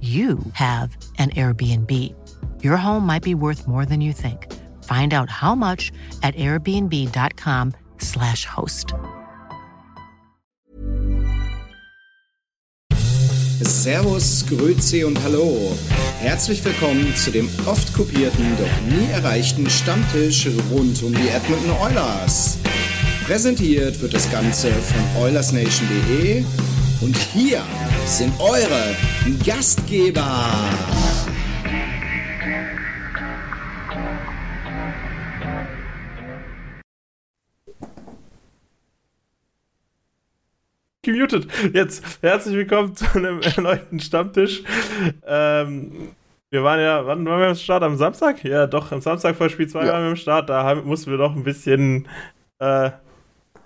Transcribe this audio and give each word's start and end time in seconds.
you 0.00 0.38
have 0.52 0.96
an 1.18 1.30
Airbnb. 1.30 2.14
Your 2.62 2.76
home 2.76 3.04
might 3.04 3.24
be 3.24 3.34
worth 3.34 3.66
more 3.66 3.84
than 3.84 4.00
you 4.00 4.12
think. 4.12 4.46
Find 4.84 5.12
out 5.12 5.28
how 5.28 5.56
much 5.56 5.90
at 6.22 6.36
airbnb.com/slash 6.36 8.44
host. 8.44 8.94
Servus, 13.60 14.44
Grüezi 14.48 15.04
und 15.04 15.20
Hallo. 15.24 15.76
Herzlich 16.20 16.64
willkommen 16.64 17.14
zu 17.16 17.30
dem 17.30 17.48
oft 17.66 17.92
kopierten, 17.92 18.56
doch 18.56 18.96
nie 18.96 19.10
erreichten 19.10 19.68
Stammtisch 19.68 20.48
rund 20.70 21.02
um 21.02 21.12
die 21.12 21.28
Edmonton 21.28 21.72
Oilers. 21.82 22.58
Präsentiert 23.26 24.00
wird 24.00 24.14
das 24.14 24.30
Ganze 24.30 24.70
von 24.70 25.22
OilersNation.de 25.22 26.44
und 27.00 27.16
hier 27.16 27.62
sind 28.06 28.32
eure 28.40 28.96
Gastgeber. 29.44 30.50
gemutet. 41.28 41.48
Jetzt 41.72 42.22
herzlich 42.22 42.54
willkommen 42.54 42.94
zu 42.94 43.06
einem 43.14 43.40
erneuten 43.40 44.00
Stammtisch. 44.00 44.62
Ähm, 45.26 46.10
wir 46.50 46.62
waren 46.62 46.80
ja, 46.80 47.06
wann 47.06 47.24
waren 47.26 47.40
wir 47.40 47.48
am 47.48 47.54
Start? 47.54 47.82
Am 47.82 47.96
Samstag? 47.96 48.44
Ja, 48.44 48.66
doch, 48.66 48.92
am 48.92 49.00
Samstag 49.00 49.36
vor 49.36 49.48
Spiel 49.48 49.68
2 49.68 49.86
ja. 49.86 49.92
waren 49.92 50.02
wir 50.04 50.10
am 50.10 50.16
Start. 50.16 50.48
Da 50.48 50.74
mussten 50.76 51.10
wir 51.10 51.18
doch 51.18 51.34
ein 51.34 51.44
bisschen 51.44 52.08
äh, 52.58 52.90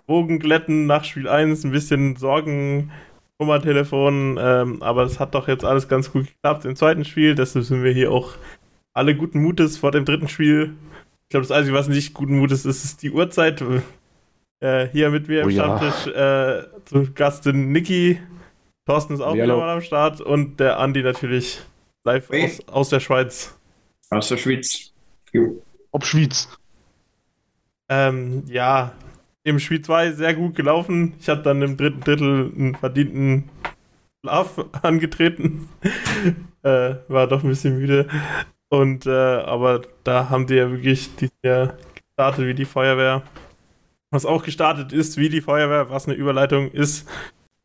Bogen 0.07 0.39
glätten 0.39 0.87
nach 0.87 1.05
Spiel 1.05 1.29
1, 1.29 1.65
ein 1.65 1.73
bisschen 1.73 2.17
Sorgen 2.17 2.91
Nummertelefon, 3.39 4.39
ähm, 4.41 4.83
aber 4.83 5.03
es 5.03 5.19
hat 5.19 5.35
doch 5.35 5.49
jetzt 5.49 5.65
alles 5.65 5.89
ganz 5.89 6.13
gut 6.13 6.27
geklappt 6.27 6.65
im 6.65 6.77
zweiten 6.77 7.05
Spiel. 7.05 7.35
Deshalb 7.35 7.65
sind 7.65 7.83
wir 7.83 7.93
hier 7.93 8.13
auch 8.13 8.35
alle 8.93 9.17
guten 9.17 9.43
Mutes 9.43 9.79
vor 9.79 9.91
dem 9.91 10.05
dritten 10.05 10.29
Spiel. 10.29 10.75
Ich 11.25 11.29
glaube, 11.31 11.47
das 11.47 11.57
Einzige, 11.57 11.77
was 11.77 11.89
nicht 11.89 12.15
guten 12.15 12.39
Mutes 12.39 12.65
ist, 12.65 12.85
ist 12.85 13.03
die 13.03 13.11
Uhrzeit. 13.11 13.65
Äh, 14.61 14.89
hier 14.89 15.11
mit 15.11 15.27
mir 15.27 15.41
im 15.41 15.49
oh, 15.49 15.51
Stammtisch 15.51 16.07
ja. 16.07 16.59
äh, 16.59 16.65
zu 16.85 17.13
Gast 17.13 17.43
sind 17.43 17.73
Niki, 17.73 18.21
Thorsten 18.87 19.15
ist 19.15 19.21
auch 19.21 19.35
wieder 19.35 19.57
mal 19.57 19.71
am 19.71 19.81
Start 19.81 20.21
und 20.21 20.59
der 20.59 20.79
Andi 20.79 21.03
natürlich 21.03 21.61
live 22.05 22.31
aus, 22.31 22.69
aus 22.69 22.89
der 22.89 23.01
Schweiz. 23.01 23.57
Aus 24.11 24.29
der 24.29 24.37
Schweiz. 24.37 24.93
Ob 25.93 26.05
Schweiz. 26.05 26.49
Ähm, 27.89 28.45
ja, 28.49 28.93
im 29.45 29.59
Spiel 29.59 29.83
2 29.83 30.13
sehr 30.13 30.35
gut 30.35 30.55
gelaufen. 30.55 31.15
Ich 31.21 31.29
habe 31.29 31.43
dann 31.43 31.63
im 31.63 31.77
dritten 31.77 32.01
Drittel 32.01 32.53
einen 32.57 32.75
verdienten 32.75 33.51
Schlaf 34.21 34.65
angetreten. 34.83 35.69
äh, 36.63 36.95
war 37.09 37.27
doch 37.27 37.43
ein 37.43 37.49
bisschen 37.49 37.79
müde. 37.79 38.09
Und 38.69 39.07
äh, 39.07 39.11
aber 39.11 39.83
da 40.05 40.31
haben 40.31 40.47
die 40.47 40.55
ja 40.55 40.71
wirklich 40.71 41.15
die 41.17 41.29
ja 41.43 41.75
gestartet 41.95 42.47
wie 42.47 42.55
die 42.55 42.65
Feuerwehr. 42.65 43.23
Was 44.11 44.27
auch 44.27 44.45
gestartet 44.45 44.93
ist 44.93 45.17
wie 45.17 45.29
die 45.29 45.41
Feuerwehr, 45.41 45.91
was 45.91 46.07
eine 46.07 46.17
Überleitung 46.17 46.71
ist, 46.71 47.09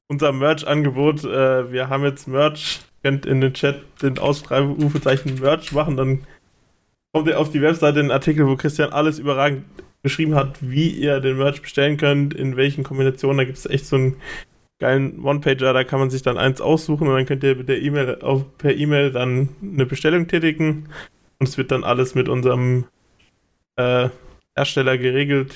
unser 0.08 0.32
Merch-Angebot. 0.32 1.24
Äh, 1.26 1.72
wir 1.72 1.90
haben 1.90 2.04
jetzt 2.04 2.28
Merch. 2.28 2.82
Könnt 3.04 3.26
in 3.26 3.42
den 3.42 3.54
Chat 3.54 3.84
den 4.02 4.18
Ausschreibungsrufezeichen 4.18 5.40
Merch 5.40 5.72
machen, 5.72 5.98
dann 5.98 6.24
kommt 7.14 7.28
ihr 7.28 7.40
auf 7.40 7.52
die 7.52 7.62
Webseite 7.62 8.00
einen 8.00 8.12
Artikel, 8.12 8.48
wo 8.48 8.56
Christian 8.56 8.92
alles 8.92 9.20
überragend 9.20 9.66
beschrieben 10.08 10.36
hat, 10.36 10.58
wie 10.62 10.90
ihr 10.90 11.20
den 11.20 11.38
Merch 11.38 11.62
bestellen 11.62 11.98
könnt, 11.98 12.34
in 12.34 12.56
welchen 12.56 12.84
Kombinationen. 12.84 13.38
Da 13.38 13.44
gibt 13.44 13.58
es 13.58 13.66
echt 13.66 13.86
so 13.86 13.98
einen 13.98 14.16
geilen 14.80 15.24
One-Pager, 15.24 15.74
da 15.74 15.84
kann 15.84 16.00
man 16.00 16.10
sich 16.10 16.22
dann 16.22 16.38
eins 16.38 16.62
aussuchen 16.62 17.08
und 17.08 17.16
dann 17.16 17.26
könnt 17.26 17.44
ihr 17.44 17.56
mit 17.56 17.68
der 17.68 17.82
E-Mail 17.82 18.18
per 18.58 18.76
E-Mail 18.76 19.12
dann 19.12 19.50
eine 19.62 19.86
Bestellung 19.86 20.28
tätigen 20.28 20.88
und 21.40 21.50
es 21.50 21.58
wird 21.58 21.72
dann 21.72 21.84
alles 21.84 22.16
mit 22.16 22.30
unserem 22.30 22.86
äh, 23.76 24.10
Hersteller 24.56 24.98
geregelt, 24.98 25.54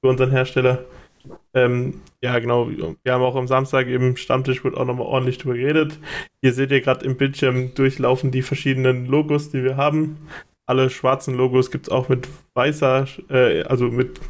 für 0.00 0.10
unseren 0.10 0.30
Hersteller. 0.30 0.84
Ähm, 1.54 2.02
ja, 2.22 2.38
genau. 2.38 2.68
Wir 2.68 3.12
haben 3.12 3.22
auch 3.22 3.36
am 3.36 3.48
Samstag 3.48 3.86
im 3.86 4.16
Stammtisch 4.16 4.64
wird 4.64 4.76
auch 4.76 4.84
nochmal 4.84 5.06
ordentlich 5.06 5.38
drüber 5.38 5.54
geredet. 5.54 5.98
Hier 6.42 6.52
seht 6.52 6.70
ihr 6.70 6.80
gerade 6.80 7.04
im 7.04 7.16
Bildschirm 7.16 7.74
durchlaufen 7.74 8.30
die 8.30 8.42
verschiedenen 8.42 9.06
Logos, 9.06 9.50
die 9.50 9.64
wir 9.64 9.76
haben 9.76 10.18
alle 10.68 10.90
schwarzen 10.90 11.34
Logos 11.34 11.70
gibt 11.70 11.86
es 11.86 11.92
auch 11.92 12.08
mit 12.08 12.28
weißer, 12.54 13.06
äh, 13.30 13.62
also 13.62 13.86
mit 13.86 14.20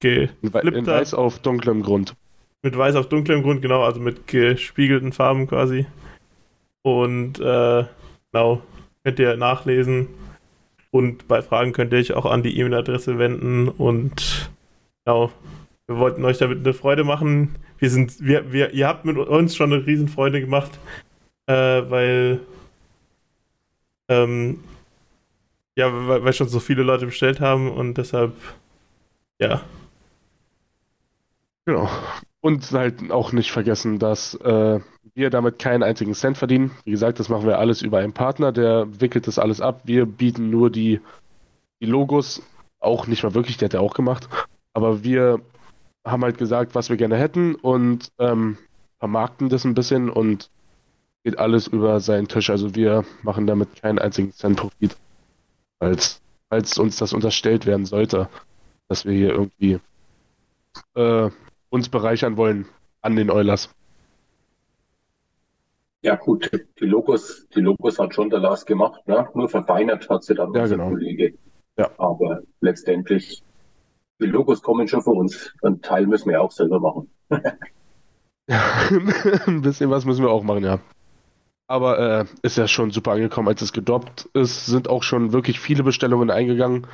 geflippter. 0.00 0.76
In 0.76 0.86
weiß 0.86 1.14
auf 1.14 1.38
dunklem 1.38 1.82
Grund. 1.82 2.14
Mit 2.62 2.76
weiß 2.76 2.96
auf 2.96 3.08
dunklem 3.08 3.42
Grund, 3.42 3.62
genau, 3.62 3.84
also 3.84 4.00
mit 4.00 4.26
gespiegelten 4.26 5.12
Farben 5.12 5.46
quasi. 5.46 5.86
Und 6.82 7.38
äh, 7.38 7.84
genau, 8.32 8.62
könnt 9.04 9.18
ihr 9.20 9.36
nachlesen. 9.36 10.08
Und 10.90 11.28
bei 11.28 11.42
Fragen 11.42 11.72
könnt 11.72 11.92
ihr 11.92 12.00
euch 12.00 12.12
auch 12.12 12.26
an 12.26 12.42
die 12.42 12.58
E-Mail-Adresse 12.58 13.18
wenden. 13.18 13.68
Und 13.68 14.50
genau, 15.04 15.30
wir 15.86 15.98
wollten 15.98 16.24
euch 16.24 16.38
damit 16.38 16.58
eine 16.58 16.74
Freude 16.74 17.04
machen. 17.04 17.54
Wir 17.78 17.90
sind, 17.90 18.20
wir, 18.20 18.52
wir, 18.52 18.72
ihr 18.72 18.88
habt 18.88 19.04
mit 19.04 19.16
uns 19.16 19.54
schon 19.54 19.72
eine 19.72 19.86
Riesenfreude 19.86 20.40
gemacht, 20.40 20.72
äh, 21.46 21.54
weil 21.54 22.40
ähm, 24.08 24.60
ja, 25.76 26.08
weil, 26.08 26.24
weil 26.24 26.32
schon 26.32 26.48
so 26.48 26.58
viele 26.58 26.82
Leute 26.82 27.06
bestellt 27.06 27.40
haben 27.40 27.70
und 27.70 27.98
deshalb, 27.98 28.32
ja. 29.38 29.62
Genau. 31.66 31.88
Und 32.40 32.70
halt 32.72 33.10
auch 33.10 33.32
nicht 33.32 33.50
vergessen, 33.50 33.98
dass 33.98 34.34
äh, 34.34 34.80
wir 35.14 35.30
damit 35.30 35.58
keinen 35.58 35.82
einzigen 35.82 36.14
Cent 36.14 36.38
verdienen. 36.38 36.70
Wie 36.84 36.92
gesagt, 36.92 37.18
das 37.18 37.28
machen 37.28 37.46
wir 37.46 37.58
alles 37.58 37.82
über 37.82 37.98
einen 37.98 38.12
Partner, 38.12 38.52
der 38.52 39.00
wickelt 39.00 39.26
das 39.26 39.38
alles 39.38 39.60
ab. 39.60 39.82
Wir 39.84 40.06
bieten 40.06 40.50
nur 40.50 40.70
die, 40.70 41.00
die 41.80 41.86
Logos, 41.86 42.42
auch 42.78 43.06
nicht 43.06 43.22
mal 43.22 43.34
wirklich, 43.34 43.56
der 43.56 43.66
hat 43.66 43.74
ja 43.74 43.80
auch 43.80 43.94
gemacht. 43.94 44.28
Aber 44.72 45.02
wir 45.02 45.40
haben 46.04 46.22
halt 46.22 46.38
gesagt, 46.38 46.74
was 46.74 46.88
wir 46.88 46.96
gerne 46.96 47.16
hätten 47.16 47.54
und 47.56 48.12
ähm, 48.18 48.58
vermarkten 48.98 49.48
das 49.48 49.64
ein 49.64 49.74
bisschen 49.74 50.08
und 50.08 50.50
geht 51.24 51.38
alles 51.38 51.66
über 51.66 51.98
seinen 52.00 52.28
Tisch. 52.28 52.48
Also 52.48 52.74
wir 52.76 53.04
machen 53.22 53.46
damit 53.46 53.82
keinen 53.82 53.98
einzigen 53.98 54.32
Cent 54.32 54.56
Profit 54.56 54.96
als, 55.78 56.20
als 56.48 56.78
uns 56.78 56.96
das 56.96 57.12
unterstellt 57.12 57.66
werden 57.66 57.86
sollte, 57.86 58.28
dass 58.88 59.04
wir 59.04 59.12
hier 59.12 59.30
irgendwie 59.30 59.80
äh, 60.94 61.30
uns 61.70 61.88
bereichern 61.88 62.36
wollen 62.36 62.66
an 63.00 63.16
den 63.16 63.30
Eulers. 63.30 63.70
Ja 66.02 66.14
gut, 66.14 66.50
die 66.78 66.84
Logos, 66.84 67.48
die 67.54 67.60
Logos 67.60 67.98
hat 67.98 68.14
schon 68.14 68.30
der 68.30 68.38
Lars 68.38 68.64
gemacht, 68.64 69.06
ne? 69.08 69.28
nur 69.34 69.48
verfeinert 69.48 70.08
hat 70.08 70.22
sie 70.22 70.34
dann 70.34 70.52
ja, 70.54 70.62
unser 70.62 70.76
genau. 70.76 70.90
Kollege. 70.90 71.34
Ja. 71.76 71.90
Aber 71.98 72.42
letztendlich, 72.60 73.42
die 74.20 74.26
Logos 74.26 74.62
kommen 74.62 74.88
schon 74.88 75.02
von 75.02 75.18
uns. 75.18 75.52
Ein 75.62 75.82
Teil 75.82 76.06
müssen 76.06 76.30
wir 76.30 76.40
auch 76.40 76.52
selber 76.52 76.80
machen. 76.80 77.10
ja, 78.48 78.62
ein 79.46 79.62
bisschen 79.62 79.90
was 79.90 80.04
müssen 80.04 80.24
wir 80.24 80.30
auch 80.30 80.42
machen, 80.44 80.64
ja. 80.64 80.78
Aber 81.68 81.98
äh, 81.98 82.24
ist 82.42 82.56
ja 82.56 82.68
schon 82.68 82.92
super 82.92 83.12
angekommen, 83.12 83.48
als 83.48 83.60
es 83.60 83.72
gedroppt 83.72 84.28
ist, 84.34 84.66
sind 84.66 84.88
auch 84.88 85.02
schon 85.02 85.32
wirklich 85.32 85.58
viele 85.58 85.82
Bestellungen 85.82 86.30
eingegangen. 86.30 86.86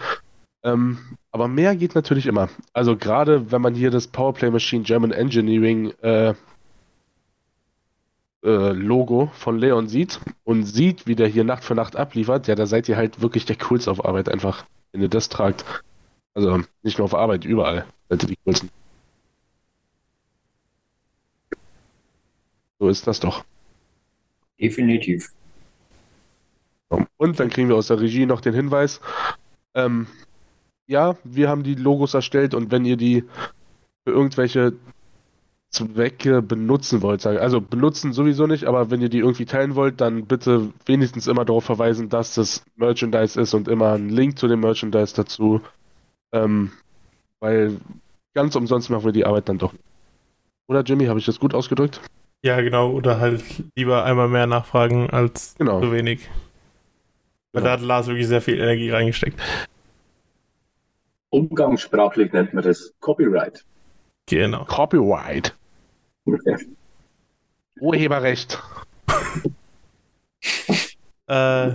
Ähm, 0.62 0.98
aber 1.30 1.48
mehr 1.48 1.76
geht 1.76 1.94
natürlich 1.94 2.26
immer. 2.26 2.48
Also 2.72 2.96
gerade 2.96 3.50
wenn 3.50 3.60
man 3.60 3.74
hier 3.74 3.90
das 3.90 4.06
Powerplay 4.06 4.50
Machine 4.50 4.84
German 4.84 5.12
Engineering 5.12 5.90
äh, 6.02 6.34
äh, 8.44 8.72
Logo 8.72 9.30
von 9.34 9.58
Leon 9.58 9.88
sieht 9.88 10.20
und 10.44 10.64
sieht, 10.64 11.06
wie 11.06 11.16
der 11.16 11.28
hier 11.28 11.44
Nacht 11.44 11.64
für 11.64 11.74
Nacht 11.74 11.96
abliefert, 11.96 12.48
ja, 12.48 12.54
da 12.54 12.66
seid 12.66 12.88
ihr 12.88 12.96
halt 12.96 13.20
wirklich 13.20 13.44
der 13.44 13.56
Coolste 13.56 13.90
auf 13.90 14.04
Arbeit 14.04 14.28
einfach, 14.28 14.64
wenn 14.92 15.02
ihr 15.02 15.08
das 15.08 15.28
tragt. 15.28 15.64
Also 16.34 16.62
nicht 16.82 16.98
nur 16.98 17.04
auf 17.04 17.14
Arbeit, 17.14 17.44
überall 17.44 17.86
seid 18.08 18.22
ihr 18.22 18.28
die 18.28 18.38
Coolsten. 18.44 18.70
So 22.78 22.88
ist 22.88 23.06
das 23.06 23.20
doch. 23.20 23.44
Definitiv. 24.62 25.32
Und 27.16 27.40
dann 27.40 27.50
kriegen 27.50 27.68
wir 27.68 27.76
aus 27.76 27.88
der 27.88 28.00
Regie 28.00 28.26
noch 28.26 28.40
den 28.40 28.54
Hinweis, 28.54 29.00
ähm, 29.74 30.06
ja, 30.86 31.16
wir 31.24 31.48
haben 31.48 31.62
die 31.62 31.74
Logos 31.74 32.14
erstellt 32.14 32.54
und 32.54 32.70
wenn 32.70 32.84
ihr 32.84 32.96
die 32.96 33.24
für 34.04 34.12
irgendwelche 34.12 34.74
Zwecke 35.70 36.42
benutzen 36.42 37.00
wollt, 37.00 37.24
also 37.26 37.60
benutzen 37.60 38.12
sowieso 38.12 38.46
nicht, 38.46 38.64
aber 38.64 38.90
wenn 38.90 39.00
ihr 39.00 39.08
die 39.08 39.20
irgendwie 39.20 39.46
teilen 39.46 39.74
wollt, 39.74 40.00
dann 40.00 40.26
bitte 40.26 40.70
wenigstens 40.84 41.26
immer 41.26 41.44
darauf 41.44 41.64
verweisen, 41.64 42.08
dass 42.10 42.34
das 42.34 42.62
Merchandise 42.76 43.40
ist 43.40 43.54
und 43.54 43.68
immer 43.68 43.92
einen 43.92 44.10
Link 44.10 44.38
zu 44.38 44.48
dem 44.48 44.60
Merchandise 44.60 45.14
dazu, 45.14 45.62
ähm, 46.32 46.72
weil 47.40 47.78
ganz 48.34 48.54
umsonst 48.54 48.90
machen 48.90 49.04
wir 49.04 49.12
die 49.12 49.24
Arbeit 49.24 49.48
dann 49.48 49.58
doch. 49.58 49.72
Oder 50.68 50.82
Jimmy, 50.82 51.06
habe 51.06 51.18
ich 51.18 51.26
das 51.26 51.40
gut 51.40 51.54
ausgedrückt? 51.54 52.00
Ja, 52.42 52.60
genau. 52.60 52.90
Oder 52.90 53.20
halt 53.20 53.42
lieber 53.76 54.04
einmal 54.04 54.28
mehr 54.28 54.46
nachfragen 54.46 55.08
als 55.10 55.54
Genau. 55.58 55.80
zu 55.80 55.92
wenig. 55.92 56.28
Weil 57.52 57.62
Genau. 57.62 57.64
da 57.66 57.72
hat 57.72 57.80
Lars 57.86 58.06
wirklich 58.08 58.26
sehr 58.26 58.40
viel 58.42 58.58
Energie 58.60 58.90
reingesteckt. 58.90 59.40
Umgangssprachlich 61.30 62.32
nennt 62.32 62.52
man 62.52 62.64
das 62.64 62.92
Copyright. 63.00 63.64
Genau. 64.26 64.64
Copyright. 64.64 65.54
Urheberrecht. 67.80 68.60
Äh, 71.26 71.72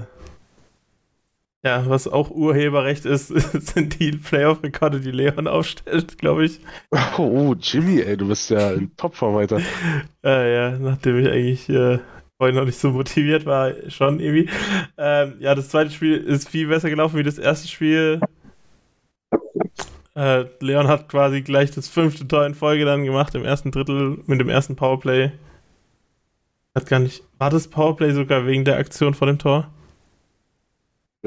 ja, 1.68 1.90
was 1.90 2.08
auch 2.08 2.31
Urheberrecht 2.31 3.06
ist, 3.06 3.28
sind 3.28 4.00
die 4.00 4.12
Playoff-Rekorde, 4.12 5.02
die 5.02 5.12
Leon 5.12 5.48
aufstellt, 5.48 6.18
glaube 6.18 6.46
ich. 6.46 6.62
Oh, 7.18 7.56
Jimmy, 7.60 8.00
ey, 8.00 8.16
du 8.16 8.30
bist 8.30 8.50
ja 8.50 8.72
in 8.72 8.96
Topform 8.98 9.36
weiter. 9.36 9.60
Äh, 10.24 10.54
ja, 10.56 10.80
nachdem 10.80 11.19
ich 11.19 11.28
eigentlich 11.28 11.68
äh, 11.69 12.00
vorhin 12.38 12.56
noch 12.56 12.64
nicht 12.64 12.80
so 12.80 12.92
motiviert 12.92 13.46
war, 13.46 13.74
schon 13.90 14.22
irgendwie. 14.22 14.50
Ähm, 14.98 15.36
ja, 15.40 15.56
das 15.56 15.68
zweite 15.68 15.92
Spiel 15.92 16.16
ist 16.16 16.48
viel 16.48 16.68
besser 16.68 16.90
gelaufen 16.90 17.18
wie 17.18 17.24
das 17.24 17.38
erste 17.38 17.68
Spiel. 17.68 18.22
Äh, 20.16 20.46
Leon 20.62 20.88
hat 20.88 21.10
quasi 21.10 21.42
gleich 21.42 21.72
das 21.72 21.90
fünfte 21.90 22.25
Tor 22.30 22.46
in 22.46 22.56
Folge 22.56 22.86
dann 22.86 23.04
gemacht 23.04 23.36
im 23.36 23.44
ersten 23.44 23.72
Drittel 23.72 24.20
mit 24.25 24.40
dem 24.40 24.48
ersten 24.48 24.78
Powerplay. 24.78 25.31
Hat 26.74 26.88
gar 26.88 27.00
nicht. 27.00 27.24
War 27.38 27.50
das 27.50 27.68
Powerplay 27.68 28.13
sogar 28.13 28.46
wegen 28.46 28.63
der 28.63 28.78
Aktion 28.78 29.13
vor 29.13 29.28
dem 29.28 29.38
Tor? 29.38 29.70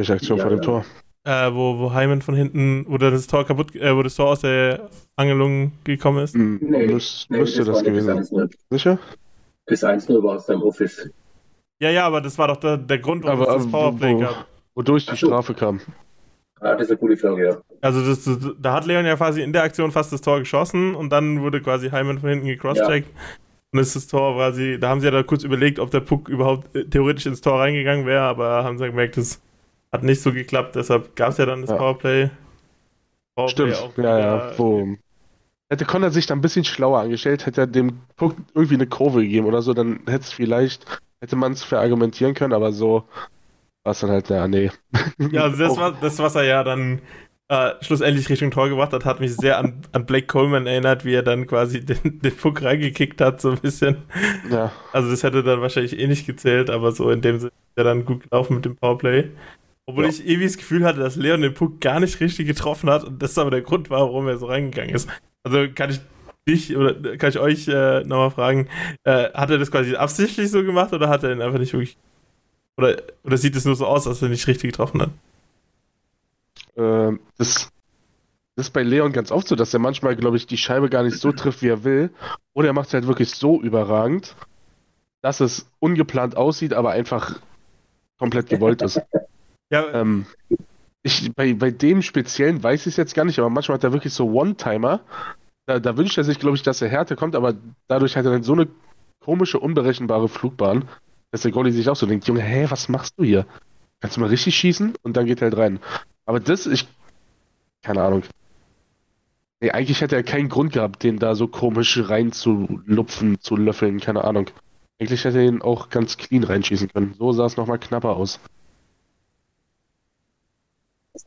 Welche 0.01 0.15
Aktion 0.15 0.39
Ja, 0.39 0.45
vor 0.45 0.51
dem 0.51 0.61
ja. 0.61 0.65
Tor? 0.65 0.85
Äh, 1.25 1.53
wo, 1.53 1.79
wo 1.79 1.93
Hyman 1.93 2.23
von 2.23 2.35
hinten, 2.35 2.87
wo 2.89 2.97
das 2.97 3.27
Tor 3.27 3.45
kaputt, 3.45 3.77
äh, 3.77 3.95
wo 3.95 4.03
das 4.03 4.15
Tor 4.15 4.29
aus 4.31 4.41
der 4.41 4.89
Angelung 5.15 5.73
gekommen 5.85 6.25
ist. 6.25 6.35
Hm, 6.35 6.59
Nee, 6.63 6.87
müß, 6.87 7.27
Nee, 7.29 7.39
müsste 7.41 7.65
das, 7.65 7.83
nicht 7.83 7.85
gewesen 7.85 8.25
sein. 8.25 8.49
1-0. 8.49 8.51
Sicher? 8.71 8.99
Das 9.67 9.85
1-0 9.85 10.23
war 10.23 10.37
aus 10.37 10.47
seinem 10.47 10.63
Office. 10.63 11.11
Ja, 11.83 11.91
ja, 11.91 12.07
aber 12.07 12.23
das 12.23 12.39
war 12.39 12.49
doch 12.49 12.57
der, 12.57 12.79
der 12.79 12.99
Grund, 12.99 13.25
warum 13.25 13.43
Aber, 13.43 13.51
es 13.51 13.57
das 13.57 13.63
aber 13.75 13.91
Powerplay 13.91 14.15
wo, 14.15 14.21
gab. 14.21 14.47
wodurch 14.75 15.05
die 15.05 15.13
Ach. 15.13 15.17
Strafe 15.19 15.53
kam. 15.53 15.81
Ah, 16.61 16.73
das 16.75 16.85
ist 16.85 16.91
eine 16.93 16.99
gute 16.99 17.17
Frage, 17.19 17.45
ja. 17.47 17.59
Also 17.83 18.03
das, 18.07 18.25
das, 18.25 18.39
da 18.59 18.73
hat 18.73 18.87
Leon 18.87 19.05
ja 19.05 19.17
quasi 19.17 19.43
in 19.43 19.53
der 19.53 19.63
Aktion 19.65 19.93
fast 19.93 20.13
das 20.15 20.23
Tor 20.23 20.39
geschossen 20.39 20.95
und 20.95 21.11
dann 21.11 21.43
wurde 21.43 21.61
quasi 21.61 21.91
Hyman 21.91 22.19
von 22.19 22.31
hinten 22.31 22.47
gecrosscheckt. 22.47 23.09
Und 23.73 23.79
ist 23.81 23.95
das 23.97 24.07
Tor 24.07 24.35
quasi, 24.35 24.79
da 24.81 24.89
haben 24.89 25.01
sie 25.01 25.07
ja 25.07 25.11
da 25.13 25.23
kurz 25.23 25.45
überlegt, 25.45 25.79
ob 25.79 25.91
der 25.91 26.01
Puck 26.01 26.31
überhaupt 26.31 26.75
äh, 26.75 26.87
theoretisch 26.87 27.27
ins 27.27 27.41
Tor 27.43 27.61
reingegangen 27.61 28.07
wäre, 28.07 28.23
aber 28.23 28.65
haben 28.65 28.79
sie 28.79 28.87
gemerkt, 28.87 29.19
das 29.19 29.41
hat 29.93 30.03
nicht 30.03 30.23
so 30.23 30.33
geklappt, 30.33 30.77
deshalb 30.77 31.17
gab 31.17 31.31
es 31.31 31.39
ja 31.39 31.47
dann 31.47 31.63
das 31.63 31.71
Ja. 31.71 31.77
Powerplay. 31.77 32.31
Powerplay 33.37 33.75
Stimmt, 33.75 33.97
ja, 33.99 34.19
ja. 34.19 34.59
Wo, 34.59 34.97
hätte 35.71 35.85
Conrad 35.85 36.13
sich 36.13 36.27
da 36.27 36.35
ein 36.35 36.41
bisschen 36.41 36.65
schlauer 36.65 37.01
angestellt, 37.01 37.47
hätte 37.47 37.63
er 37.63 37.67
dem 37.67 38.01
Puck 38.17 38.35
irgendwie 38.55 38.75
eine 38.75 38.87
Kurve 38.87 39.23
gegeben 39.23 39.47
oder 39.47 39.63
so, 39.63 39.73
dann 39.73 40.01
hätte 40.07 40.25
es 40.25 40.33
vielleicht, 40.33 40.85
hätte 41.21 41.37
man 41.37 41.53
es 41.53 41.63
verargumentieren 41.63 42.35
können, 42.35 42.53
aber 42.53 42.73
so 42.73 43.05
war 43.85 43.93
es 43.93 44.01
dann 44.01 44.11
halt, 44.11 44.29
naja, 44.29 44.49
nee. 44.49 44.71
Ja, 45.33 45.45
also 45.45 45.57
das, 45.57 45.77
war, 45.77 45.93
das, 45.93 46.19
was 46.19 46.35
er 46.35 46.45
ja 46.45 46.65
dann 46.65 47.01
äh, 47.49 47.73
schlussendlich 47.81 48.29
Richtung 48.29 48.51
Tor 48.51 48.69
gebracht 48.69 48.93
hat, 48.93 49.05
hat 49.05 49.21
mich 49.21 49.35
sehr 49.37 49.59
an, 49.59 49.83
an 49.93 50.07
Blake 50.07 50.27
Coleman 50.27 50.67
erinnert, 50.67 51.05
wie 51.05 51.15
er 51.15 51.23
dann 51.23 51.47
quasi 51.47 51.81
den, 51.85 52.21
den 52.21 52.37
Puck 52.37 52.63
reingekickt 52.63 53.21
hat, 53.21 53.41
so 53.41 53.51
ein 53.51 53.59
bisschen. 53.59 54.03
Ja, 54.51 54.73
Also 54.93 55.11
das 55.11 55.23
hätte 55.23 55.43
dann 55.43 55.61
wahrscheinlich 55.61 55.99
eh 55.99 56.07
nicht 56.09 56.27
gezählt, 56.27 56.69
aber 56.69 56.93
so 56.93 57.11
in 57.11 57.23
dem 57.23 57.39
Sinne 57.39 57.53
ist 57.53 57.79
er 57.79 57.85
dann 57.85 58.05
gut 58.05 58.29
gelaufen 58.29 58.57
mit 58.57 58.65
dem 58.65 58.77
Powerplay. 58.77 59.31
Obwohl 59.91 60.05
Ja. 60.05 60.11
ich 60.11 60.27
irgendwie 60.27 60.47
das 60.47 60.57
Gefühl 60.57 60.85
hatte, 60.85 61.01
dass 61.01 61.17
Leon 61.17 61.43
den 61.43 61.55
Puck 61.55 61.81
gar 61.81 62.01
nicht 62.01 62.21
richtig 62.21 62.47
getroffen 62.47 62.91
hat 62.91 63.05
und 63.05 63.23
das 63.23 63.37
aber 63.39 63.51
der 63.51 63.63
Grund 63.63 63.91
war, 63.91 64.01
warum 64.01 64.29
er 64.29 64.39
so 64.39 64.47
reingegangen 64.47 64.95
ist. 64.95 65.09
Also 65.43 65.67
kann 65.75 65.91
ich 65.91 66.01
dich 66.49 66.77
oder 66.77 67.17
kann 67.19 67.31
ich 67.31 67.39
euch 67.39 67.69
äh, 67.69 68.01
nochmal 68.01 68.31
fragen, 68.31 68.69
äh, 69.05 69.31
hat 69.33 69.51
er 69.51 69.59
das 69.59 69.71
quasi 69.71 69.95
absichtlich 69.97 70.51
so 70.51 70.63
gemacht 70.65 70.93
oder 70.93 71.09
hat 71.09 71.23
er 71.23 71.33
ihn 71.33 71.43
einfach 71.43 71.59
nicht 71.59 71.73
wirklich 71.73 71.97
oder, 72.77 72.97
oder 73.25 73.37
sieht 73.37 73.57
es 73.57 73.65
nur 73.67 73.77
so 73.77 73.87
aus, 73.87 74.05
dass 74.05 74.23
er 74.23 74.29
nicht 74.31 74.47
richtig 74.47 74.71
getroffen 74.73 75.03
hat? 75.03 75.11
äh, 76.77 77.17
das, 77.39 77.71
das 78.57 78.67
ist 78.67 78.71
bei 78.73 78.83
Leon 78.83 79.13
ganz 79.13 79.31
oft 79.31 79.49
so, 79.49 79.57
dass 79.57 79.75
er 79.75 79.81
manchmal, 79.81 80.17
glaube 80.17 80.37
ich, 80.37 80.47
die 80.47 80.57
Scheibe 80.57 80.89
gar 80.91 81.03
nicht 81.03 81.19
so 81.19 81.33
trifft, 81.33 81.63
wie 81.63 81.69
er 81.69 81.85
will. 81.85 82.11
Oder 82.53 82.69
er 82.69 82.73
macht 82.73 82.89
es 82.89 82.95
halt 82.95 83.07
wirklich 83.07 83.31
so 83.31 83.61
überragend, 83.61 84.35
dass 85.23 85.41
es 85.41 85.71
ungeplant 85.79 86.37
aussieht, 86.37 86.73
aber 86.75 86.91
einfach 86.91 87.41
komplett 88.19 88.49
gewollt 88.49 88.83
ist. 88.83 89.01
Ja, 89.71 89.93
Ähm, 89.95 90.27
ich, 91.03 91.33
bei, 91.35 91.55
bei 91.55 91.71
dem 91.71 92.03
Speziellen 92.03 92.63
weiß 92.63 92.83
ich 92.83 92.95
es 92.95 92.97
jetzt 92.97 93.15
gar 93.15 93.25
nicht, 93.25 93.39
aber 93.39 93.51
manchmal 93.51 93.77
hat 93.77 93.85
er 93.85 93.93
wirklich 93.93 94.15
so 94.15 94.27
One-Timer. 94.33 95.01
Da, 95.67 95.81
da 95.81 95.97
wünscht 95.97 96.19
er 96.19 96.25
sich, 96.25 96.39
glaube 96.39 96.57
ich, 96.57 96.63
dass 96.65 96.83
er 96.83 96.89
Härte 96.91 97.17
kommt, 97.17 97.37
aber 97.37 97.55
dadurch 97.89 98.17
hat 98.17 98.25
er 98.27 98.33
dann 98.33 98.43
so 98.43 98.55
eine 98.55 98.69
komische, 99.21 99.61
unberechenbare 99.61 100.29
Flugbahn, 100.29 100.89
dass 101.33 101.43
der 101.43 101.53
Goalie 101.53 101.73
sich 101.73 101.89
auch 101.89 101.97
so 101.97 102.07
denkt, 102.07 102.27
Junge, 102.29 102.43
hä, 102.43 102.67
was 102.71 102.89
machst 102.89 103.15
du 103.19 103.25
hier? 103.25 103.47
Kannst 104.01 104.17
du 104.17 104.23
mal 104.23 104.29
richtig 104.29 104.57
schießen? 104.57 104.95
Und 105.03 105.17
dann 105.17 105.27
geht 105.27 105.43
er 105.43 105.51
halt 105.51 105.59
rein. 105.59 105.81
Aber 106.27 106.41
das, 106.41 106.67
ich, 106.67 106.89
keine 107.83 108.03
Ahnung. 108.03 108.25
Nee, 109.63 109.71
eigentlich 109.71 110.01
hätte 110.01 110.17
er 110.17 110.23
keinen 110.23 110.49
Grund 110.49 110.73
gehabt, 110.73 111.03
den 111.03 111.19
da 111.19 111.35
so 111.35 111.47
komisch 111.47 111.99
reinzulupfen, 112.09 113.41
zu 113.41 113.57
löffeln, 113.57 114.01
keine 114.01 114.25
Ahnung. 114.25 114.51
Eigentlich 114.99 115.25
hätte 115.25 115.39
er 115.39 115.45
ihn 115.49 115.63
auch 115.63 115.89
ganz 115.91 116.17
clean 116.17 116.45
reinschießen 116.45 116.89
können. 116.93 117.15
So 117.19 117.33
sah 117.33 117.47
es 117.47 117.57
nochmal 117.57 117.79
knapper 117.79 118.17
aus. 118.17 118.41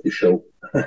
Die 0.04 0.12
Show. 0.12 0.44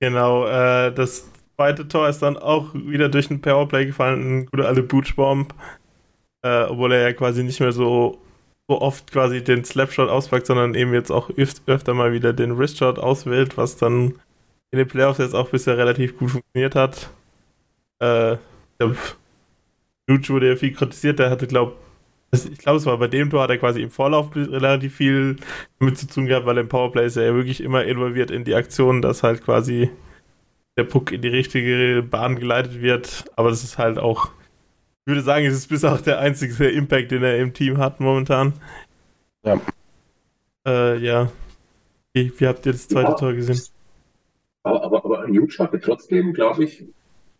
Genau, 0.00 0.46
äh, 0.46 0.92
das 0.92 1.28
zweite 1.56 1.88
Tor 1.88 2.08
ist 2.08 2.20
dann 2.20 2.36
auch 2.36 2.72
wieder 2.74 3.08
durch 3.08 3.30
ein 3.30 3.40
Powerplay 3.40 3.86
gefallen, 3.86 4.42
ein 4.42 4.46
guter 4.46 4.68
alte 4.68 4.82
Bootschbomb, 4.82 5.52
äh, 6.42 6.64
obwohl 6.64 6.92
er 6.92 7.02
ja 7.02 7.12
quasi 7.12 7.42
nicht 7.42 7.60
mehr 7.60 7.72
so, 7.72 8.18
so 8.68 8.80
oft 8.80 9.10
quasi 9.10 9.42
den 9.42 9.64
Slapshot 9.64 10.08
auspackt, 10.08 10.46
sondern 10.46 10.74
eben 10.74 10.94
jetzt 10.94 11.10
auch 11.10 11.30
öf 11.36 11.54
öfter 11.66 11.94
mal 11.94 12.12
wieder 12.12 12.32
den 12.32 12.56
Wristshot 12.58 12.98
auswählt, 12.98 13.56
was 13.56 13.76
dann 13.76 14.14
in 14.70 14.78
den 14.78 14.88
Playoffs 14.88 15.18
jetzt 15.18 15.34
auch 15.34 15.50
bisher 15.50 15.76
relativ 15.78 16.16
gut 16.18 16.30
funktioniert 16.30 16.74
hat. 16.76 17.10
Äh, 18.00 18.34
ich 18.34 18.38
glaub, 18.78 18.96
Nuge 20.06 20.28
wurde 20.30 20.48
ja 20.50 20.56
viel 20.56 20.72
kritisiert, 20.74 21.18
der 21.18 21.30
hatte, 21.30 21.46
glaub, 21.48 21.72
ich 21.72 21.87
glaube, 22.58 22.78
es 22.78 22.86
war 22.86 22.98
bei 22.98 23.08
dem 23.08 23.30
Tor, 23.30 23.42
hat 23.42 23.50
er 23.50 23.58
quasi 23.58 23.82
im 23.82 23.90
Vorlauf 23.90 24.34
relativ 24.36 24.96
viel 24.96 25.36
mit 25.78 25.96
zu 25.98 26.06
tun 26.06 26.26
gehabt, 26.26 26.46
weil 26.46 26.58
im 26.58 26.68
Powerplay 26.68 27.06
ist 27.06 27.16
er 27.16 27.24
ja 27.24 27.34
wirklich 27.34 27.62
immer 27.62 27.84
involviert 27.84 28.30
in 28.30 28.44
die 28.44 28.54
Aktion, 28.54 29.00
dass 29.02 29.22
halt 29.22 29.42
quasi 29.42 29.90
der 30.76 30.84
Puck 30.84 31.12
in 31.12 31.22
die 31.22 31.28
richtige 31.28 32.02
Bahn 32.02 32.36
geleitet 32.36 32.80
wird. 32.82 33.24
Aber 33.36 33.50
das 33.50 33.64
ist 33.64 33.78
halt 33.78 33.98
auch, 33.98 34.26
ich 35.06 35.06
würde 35.06 35.22
sagen, 35.22 35.46
es 35.46 35.54
ist 35.54 35.68
bis 35.68 35.84
auch 35.84 36.00
der 36.00 36.18
einzige 36.20 36.68
Impact, 36.68 37.10
den 37.10 37.22
er 37.22 37.38
im 37.38 37.54
Team 37.54 37.78
hat 37.78 38.00
momentan. 38.00 38.52
Ja. 39.44 39.60
Äh, 40.66 40.98
ja. 40.98 41.30
Wie, 42.12 42.32
wie 42.38 42.46
habt 42.46 42.66
ihr 42.66 42.72
das 42.72 42.88
zweite 42.88 43.12
Ja. 43.12 43.16
Tor 43.16 43.32
gesehen? 43.32 43.60
Aber, 44.62 44.82
aber, 44.84 45.04
aber 45.04 45.26
Huge 45.28 45.56
hatte 45.58 45.80
trotzdem, 45.80 46.32
glaube 46.32 46.64
ich, 46.64 46.84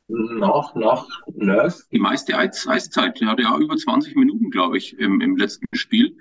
nach, 0.08 0.74
nach 0.74 1.06
Nurse 1.34 1.84
Die 1.92 1.98
meiste 1.98 2.36
Eiz 2.36 2.66
Eiszeit, 2.66 3.20
der 3.20 3.28
hatte 3.28 3.42
ja 3.42 3.56
über 3.58 3.76
20 3.76 4.16
Minuten, 4.16 4.50
glaube 4.50 4.78
ich, 4.78 4.98
im, 4.98 5.20
im 5.20 5.36
letzten 5.36 5.66
Spiel. 5.74 6.16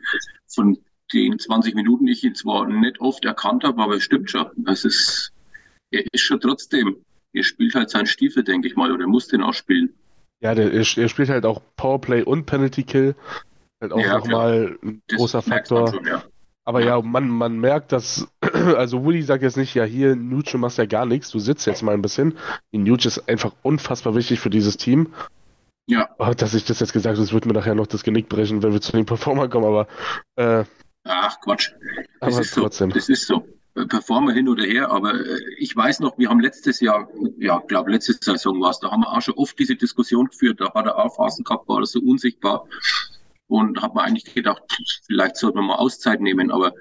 Von 0.48 0.78
den 1.14 1.40
20 1.40 1.74
Minuten, 1.76 2.06
die 2.06 2.12
ich 2.12 2.24
ihn 2.24 2.36
zwar 2.36 2.68
nicht 2.68 3.00
oft 3.00 3.24
erkannt 3.26 3.64
habe, 3.64 3.82
aber 3.82 3.96
es 3.96 4.04
stimmt 4.04 4.30
schon. 4.30 4.48
Es 4.66 4.84
ist, 4.84 5.32
er 5.92 6.04
ist 6.12 6.22
schon 6.22 6.42
trotzdem, 6.42 6.98
er 7.34 7.44
spielt 7.44 7.76
halt 7.76 7.90
seinen 7.90 8.08
Stiefel, 8.08 8.44
denke 8.44 8.68
ich 8.68 8.76
mal, 8.76 8.92
oder 8.92 9.08
muss 9.08 9.28
den 9.28 9.42
auch 9.42 9.54
spielen. 9.54 9.94
Ja, 10.42 10.54
der, 10.54 10.72
er, 10.72 10.80
er 10.80 10.84
spielt 11.10 11.30
halt 11.30 11.46
auch 11.46 11.62
Powerplay 11.78 12.24
und 12.24 12.46
Penalty 12.46 12.84
Kill. 12.84 13.16
Halt 13.82 13.94
auch 13.94 14.00
Ja, 14.00 14.18
nochmal 14.18 14.78
ein 14.84 15.02
großer 15.10 15.42
Faktor. 15.42 15.94
Schon, 15.94 16.06
ja. 16.06 16.24
Aber 16.68 16.84
ja, 16.84 17.02
man, 17.02 17.30
man 17.30 17.60
merkt, 17.60 17.94
dass, 17.94 18.28
also 18.42 19.06
Woody 19.06 19.22
sagt 19.22 19.42
jetzt 19.42 19.56
nicht, 19.56 19.74
ja, 19.74 19.86
hier, 19.86 20.18
Nuge, 20.18 20.52
du 20.52 20.58
machst 20.58 20.78
ja 20.78 20.86
gar 20.86 21.06
nichts, 21.06 21.30
du 21.30 21.40
sitzt 21.40 21.66
jetzt 21.66 21.82
mal 21.82 21.94
ein 21.94 22.02
bisschen. 22.02 22.38
Die 22.74 22.78
Nuge 22.78 23.08
ist 23.08 23.30
einfach 23.30 23.54
unfassbar 23.64 24.16
wichtig 24.16 24.42
für 24.42 24.50
dieses 24.50 24.76
Team. 24.76 25.14
Ja. 25.86 26.10
Oh, 26.20 26.34
dass 26.36 26.54
ich 26.54 26.66
das 26.66 26.82
jetzt 26.82 26.92
gesagt 26.92 27.16
habe, 27.16 27.24
das 27.24 27.32
wird 27.32 27.46
mir 27.46 27.54
nachher 27.54 27.74
noch 27.74 27.88
das 27.88 28.04
Genick 28.04 28.28
brechen, 28.28 28.64
wenn 28.64 28.74
wir 28.74 28.82
zu 28.82 28.92
den 28.92 29.06
Performer 29.06 29.48
kommen, 29.48 29.64
aber. 29.64 29.88
Äh, 30.36 30.66
Ach 31.06 31.40
Quatsch. 31.40 31.72
Das 32.20 32.34
aber 32.34 32.42
ist 32.42 32.54
trotzdem. 32.54 32.90
So. 32.90 32.96
Das 32.96 33.08
ist 33.08 33.28
so. 33.28 33.48
Performer 33.88 34.34
hin 34.34 34.50
oder 34.50 34.66
her, 34.66 34.92
aber 34.92 35.14
äh, 35.14 35.40
ich 35.60 35.74
weiß 35.74 36.02
noch, 36.02 36.18
wir 36.18 36.28
haben 36.28 36.42
letztes 36.42 36.82
Jahr, 36.82 37.08
ja, 37.38 37.60
glaube 37.60 37.92
letzte 37.92 38.12
Saison 38.20 38.60
war 38.60 38.72
es, 38.72 38.80
da 38.82 38.92
haben 38.92 39.02
wir 39.02 39.14
auch 39.14 39.22
schon 39.22 39.36
oft 39.36 39.58
diese 39.58 39.78
Diskussion 39.78 40.26
geführt, 40.26 40.60
da 40.60 40.74
hat 40.74 40.86
er 40.86 40.98
auch 40.98 41.16
Phasen 41.16 41.46
gehabt, 41.46 41.70
war 41.70 41.80
das 41.80 41.92
so 41.92 42.02
unsichtbar 42.02 42.66
und 43.48 43.82
hat 43.82 43.96
man 43.96 44.06
eigentlich 44.06 44.34
gedacht, 44.34 44.62
vielleicht 45.06 45.38
sollte 45.38 45.58
man 45.58 45.68
mal 45.68 45.76
Auszeit 45.76 46.22
nehmen, 46.22 46.52
aber 46.52 46.74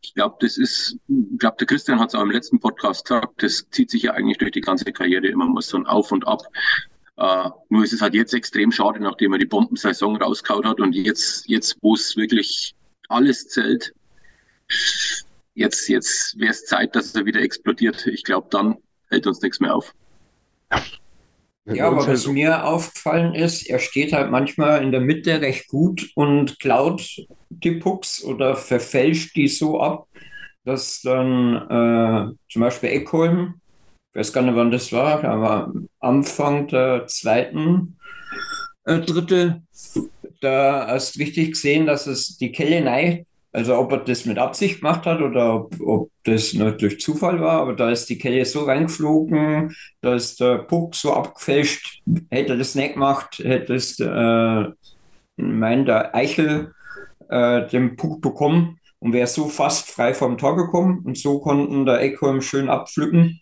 ich 0.00 0.14
glaube, 0.14 0.36
das 0.40 0.56
ist, 0.58 0.96
ich 1.08 1.38
glaube, 1.38 1.56
der 1.58 1.66
Christian 1.66 2.00
hat 2.00 2.08
es 2.08 2.14
auch 2.14 2.22
im 2.22 2.30
letzten 2.30 2.60
Podcast 2.60 3.04
gesagt, 3.04 3.42
das 3.42 3.68
zieht 3.70 3.90
sich 3.90 4.02
ja 4.02 4.12
eigentlich 4.12 4.38
durch 4.38 4.52
die 4.52 4.60
ganze 4.60 4.92
Karriere 4.92 5.26
immer 5.26 5.46
mal 5.46 5.60
so 5.60 5.76
ein 5.76 5.86
Auf 5.86 6.12
und 6.12 6.26
Ab. 6.26 6.42
Uh, 7.20 7.50
nur 7.68 7.82
ist 7.82 7.92
es 7.92 8.00
halt 8.00 8.14
jetzt 8.14 8.32
extrem 8.32 8.70
schade, 8.70 9.00
nachdem 9.00 9.32
er 9.32 9.40
die 9.40 9.44
Bombensaison 9.44 10.16
rauskaut 10.16 10.64
hat 10.64 10.78
und 10.78 10.92
jetzt, 10.92 11.48
jetzt 11.48 11.76
wo 11.82 11.94
es 11.94 12.16
wirklich 12.16 12.76
alles 13.08 13.48
zählt, 13.48 13.92
jetzt, 15.54 15.88
jetzt 15.88 16.38
wäre 16.38 16.52
es 16.52 16.64
Zeit, 16.64 16.94
dass 16.94 17.14
er 17.16 17.26
wieder 17.26 17.40
explodiert. 17.40 18.06
Ich 18.06 18.22
glaube, 18.22 18.46
dann 18.50 18.76
hält 19.10 19.26
uns 19.26 19.42
nichts 19.42 19.58
mehr 19.58 19.74
auf. 19.74 19.94
Ja, 21.74 21.88
aber 21.88 22.06
was 22.06 22.26
mir 22.26 22.64
aufgefallen 22.64 23.34
ist, 23.34 23.68
er 23.68 23.78
steht 23.78 24.12
halt 24.12 24.30
manchmal 24.30 24.82
in 24.82 24.90
der 24.90 25.00
Mitte 25.00 25.40
recht 25.40 25.68
gut 25.68 26.10
und 26.14 26.58
klaut 26.58 27.26
die 27.50 27.72
Pucks 27.72 28.24
oder 28.24 28.56
verfälscht 28.56 29.36
die 29.36 29.48
so 29.48 29.80
ab, 29.80 30.06
dass 30.64 31.02
dann 31.02 31.54
äh, 31.54 32.34
zum 32.50 32.62
Beispiel 32.62 32.90
Eckholm, 32.90 33.60
ich 34.10 34.20
weiß 34.20 34.32
gar 34.32 34.42
nicht, 34.42 34.56
wann 34.56 34.70
das 34.70 34.92
war, 34.92 35.22
aber 35.24 35.72
Anfang 36.00 36.68
der 36.68 37.06
zweiten 37.06 37.98
äh, 38.84 39.00
Drittel, 39.00 39.62
da 40.40 40.86
hast 40.88 41.16
du 41.16 41.20
richtig 41.20 41.52
gesehen, 41.52 41.86
dass 41.86 42.06
es 42.06 42.38
die 42.38 42.52
Kelle 42.52 42.80
neigt 42.80 43.26
also 43.52 43.76
ob 43.78 43.92
er 43.92 43.98
das 43.98 44.26
mit 44.26 44.38
Absicht 44.38 44.80
gemacht 44.80 45.06
hat 45.06 45.22
oder 45.22 45.54
ob, 45.54 45.80
ob 45.80 46.10
das 46.24 46.52
nur 46.52 46.72
durch 46.72 47.00
Zufall 47.00 47.40
war, 47.40 47.60
aber 47.62 47.74
da 47.74 47.90
ist 47.90 48.08
die 48.08 48.18
Kelle 48.18 48.44
so 48.44 48.64
reingeflogen, 48.64 49.74
da 50.00 50.14
ist 50.14 50.40
der 50.40 50.58
Puck 50.58 50.94
so 50.94 51.14
abgefälscht. 51.14 52.02
Hätte 52.30 52.52
er 52.52 52.58
das 52.58 52.74
nicht 52.74 52.94
gemacht, 52.94 53.38
hätte 53.38 53.74
es 53.74 53.98
äh, 54.00 54.64
mein 55.36 55.86
der 55.86 56.14
Eichel 56.14 56.72
äh, 57.30 57.66
den 57.68 57.96
Puck 57.96 58.20
bekommen 58.20 58.78
und 58.98 59.12
wäre 59.12 59.26
so 59.26 59.48
fast 59.48 59.90
frei 59.90 60.12
vom 60.12 60.36
Tor 60.38 60.56
gekommen 60.56 61.02
und 61.04 61.16
so 61.16 61.40
konnten 61.40 61.86
der 61.86 62.00
Eckholm 62.00 62.42
schön 62.42 62.68
abpflücken. 62.68 63.40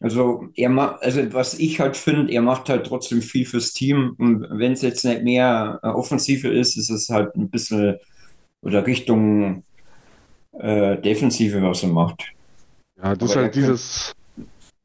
Also 0.00 0.48
er 0.54 0.68
macht, 0.68 1.02
also 1.02 1.32
was 1.32 1.58
ich 1.58 1.80
halt 1.80 1.96
finde, 1.96 2.30
er 2.30 2.42
macht 2.42 2.68
halt 2.68 2.86
trotzdem 2.86 3.22
viel 3.22 3.46
fürs 3.46 3.72
Team 3.72 4.14
und 4.18 4.46
wenn 4.50 4.72
es 4.72 4.82
jetzt 4.82 5.04
nicht 5.04 5.22
mehr 5.22 5.80
äh, 5.82 5.88
Offensive 5.88 6.48
ist, 6.48 6.76
ist 6.76 6.90
es 6.90 7.08
halt 7.08 7.34
ein 7.36 7.48
bisschen 7.48 7.96
oder 8.64 8.86
Richtung 8.86 9.62
äh, 10.52 10.96
Defensive, 11.00 11.62
was 11.62 11.82
er 11.82 11.90
macht. 11.90 12.32
Ja, 12.96 13.14
das 13.14 13.18
Aber 13.18 13.24
ist 13.24 13.36
halt 13.36 13.54
dieses. 13.54 14.14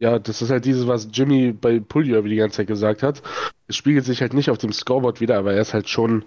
Ja, 0.01 0.17
das 0.17 0.41
ist 0.41 0.49
halt 0.49 0.63
dieses, 0.63 0.87
was 0.87 1.09
Jimmy 1.11 1.51
bei 1.51 1.81
Pullio 1.81 2.21
die 2.21 2.37
ganze 2.37 2.57
Zeit 2.57 2.67
gesagt 2.67 3.03
hat. 3.03 3.21
Es 3.67 3.75
spiegelt 3.75 4.05
sich 4.05 4.21
halt 4.21 4.33
nicht 4.33 4.49
auf 4.49 4.57
dem 4.57 4.71
Scoreboard 4.71 5.19
wieder, 5.19 5.37
aber 5.37 5.53
er 5.53 5.61
ist 5.61 5.73
halt 5.73 5.89
schon 5.89 6.23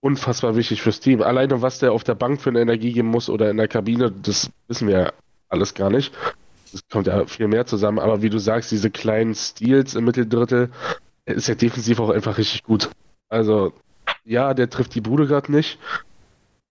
unfassbar 0.00 0.56
wichtig 0.56 0.82
fürs 0.82 0.98
Team. 0.98 1.22
Alleine, 1.22 1.62
was 1.62 1.78
der 1.78 1.92
auf 1.92 2.02
der 2.02 2.16
Bank 2.16 2.40
für 2.40 2.50
eine 2.50 2.60
Energie 2.60 2.92
geben 2.92 3.08
muss 3.08 3.28
oder 3.28 3.48
in 3.50 3.58
der 3.58 3.68
Kabine, 3.68 4.10
das 4.10 4.50
wissen 4.66 4.88
wir 4.88 4.98
ja 4.98 5.12
alles 5.48 5.74
gar 5.74 5.88
nicht. 5.90 6.12
Das 6.72 6.80
kommt 6.90 7.06
ja 7.06 7.26
viel 7.26 7.46
mehr 7.46 7.64
zusammen. 7.64 8.00
Aber 8.00 8.22
wie 8.22 8.30
du 8.30 8.38
sagst, 8.38 8.72
diese 8.72 8.90
kleinen 8.90 9.36
Steals 9.36 9.94
im 9.94 10.04
Mitteldrittel, 10.04 10.70
ist 11.26 11.48
ja 11.48 11.54
defensiv 11.54 12.00
auch 12.00 12.10
einfach 12.10 12.38
richtig 12.38 12.64
gut. 12.64 12.90
Also, 13.28 13.72
ja, 14.24 14.52
der 14.52 14.68
trifft 14.68 14.94
die 14.94 15.00
Bude 15.00 15.26
gerade 15.26 15.52
nicht, 15.52 15.78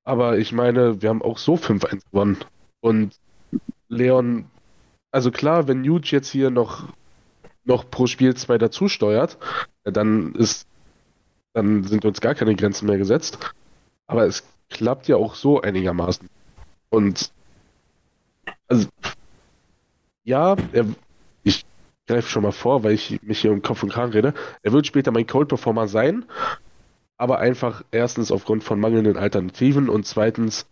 aber 0.06 0.38
ich 0.38 0.54
meine, 0.54 1.02
wir 1.02 1.10
haben 1.10 1.24
auch 1.24 1.40
so 1.40 1.56
5-1 1.56 2.04
gewonnen. 2.12 2.38
Und 2.80 3.20
Leon, 3.90 4.46
also 5.12 5.32
klar, 5.32 5.68
wenn 5.68 5.82
Nuge 5.82 6.08
jetzt 6.12 6.30
hier 6.30 6.52
noch, 6.52 6.88
noch 7.64 7.90
pro 7.90 8.06
Spiel 8.08 8.36
zwei 8.36 8.58
dazu 8.60 8.88
steuert, 8.88 9.38
dann 9.84 10.36
ist, 10.36 10.68
dann 11.54 11.84
sind 11.84 12.06
uns 12.06 12.22
gar 12.22 12.36
keine 12.36 12.56
Grenzen 12.56 12.86
mehr 12.86 13.00
gesetzt. 13.00 13.40
Aber 14.08 14.26
es 14.26 14.44
klappt 14.70 15.08
ja 15.08 15.16
auch 15.16 15.34
so 15.34 15.62
einigermaßen. 15.62 16.30
Und 16.90 17.32
also 18.68 18.88
ja, 20.24 20.56
er, 20.72 20.86
ich 21.44 21.66
greife 22.08 22.30
schon 22.30 22.44
mal 22.44 22.52
vor, 22.52 22.84
weil 22.84 22.94
ich 22.94 23.22
mich 23.24 23.40
hier 23.40 23.52
um 23.52 23.64
Kopf 23.64 23.82
und 23.82 23.92
Kragen 23.92 24.12
rede. 24.12 24.34
Er 24.62 24.72
wird 24.72 24.86
später 24.86 25.12
mein 25.12 25.26
Cold 25.26 25.48
Performer 25.48 25.88
sein, 25.88 26.26
aber 27.18 27.40
einfach 27.40 27.84
erstens 27.92 28.32
aufgrund 28.32 28.64
von 28.64 28.80
mangelnden 28.80 29.18
Alternativen 29.18 29.90
und 29.90 30.06
zweitens, 30.06 30.66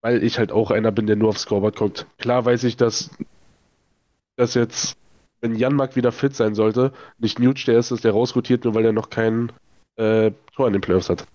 weil 0.00 0.22
ich 0.22 0.38
halt 0.38 0.52
auch 0.52 0.70
einer 0.70 0.92
bin, 0.92 1.06
der 1.06 1.16
nur 1.16 1.30
aufs 1.30 1.42
Scoreboard 1.42 1.76
guckt. 1.76 2.06
Klar 2.18 2.44
weiß 2.44 2.64
ich, 2.64 2.76
dass, 2.76 3.10
dass 4.36 4.54
jetzt, 4.54 4.96
wenn 5.40 5.56
Janmark 5.56 5.96
wieder 5.96 6.12
fit 6.12 6.36
sein 6.36 6.54
sollte, 6.54 6.92
nicht 7.18 7.38
Nuge 7.38 7.64
der 7.66 7.78
ist, 7.78 8.04
der 8.04 8.12
rausrotiert, 8.12 8.64
nur 8.64 8.74
weil 8.74 8.84
er 8.84 8.92
noch 8.92 9.10
kein 9.10 9.50
äh, 9.96 10.30
Tor 10.54 10.66
in 10.66 10.72
den 10.72 10.82
Playoffs 10.82 11.10
hat. 11.10 11.26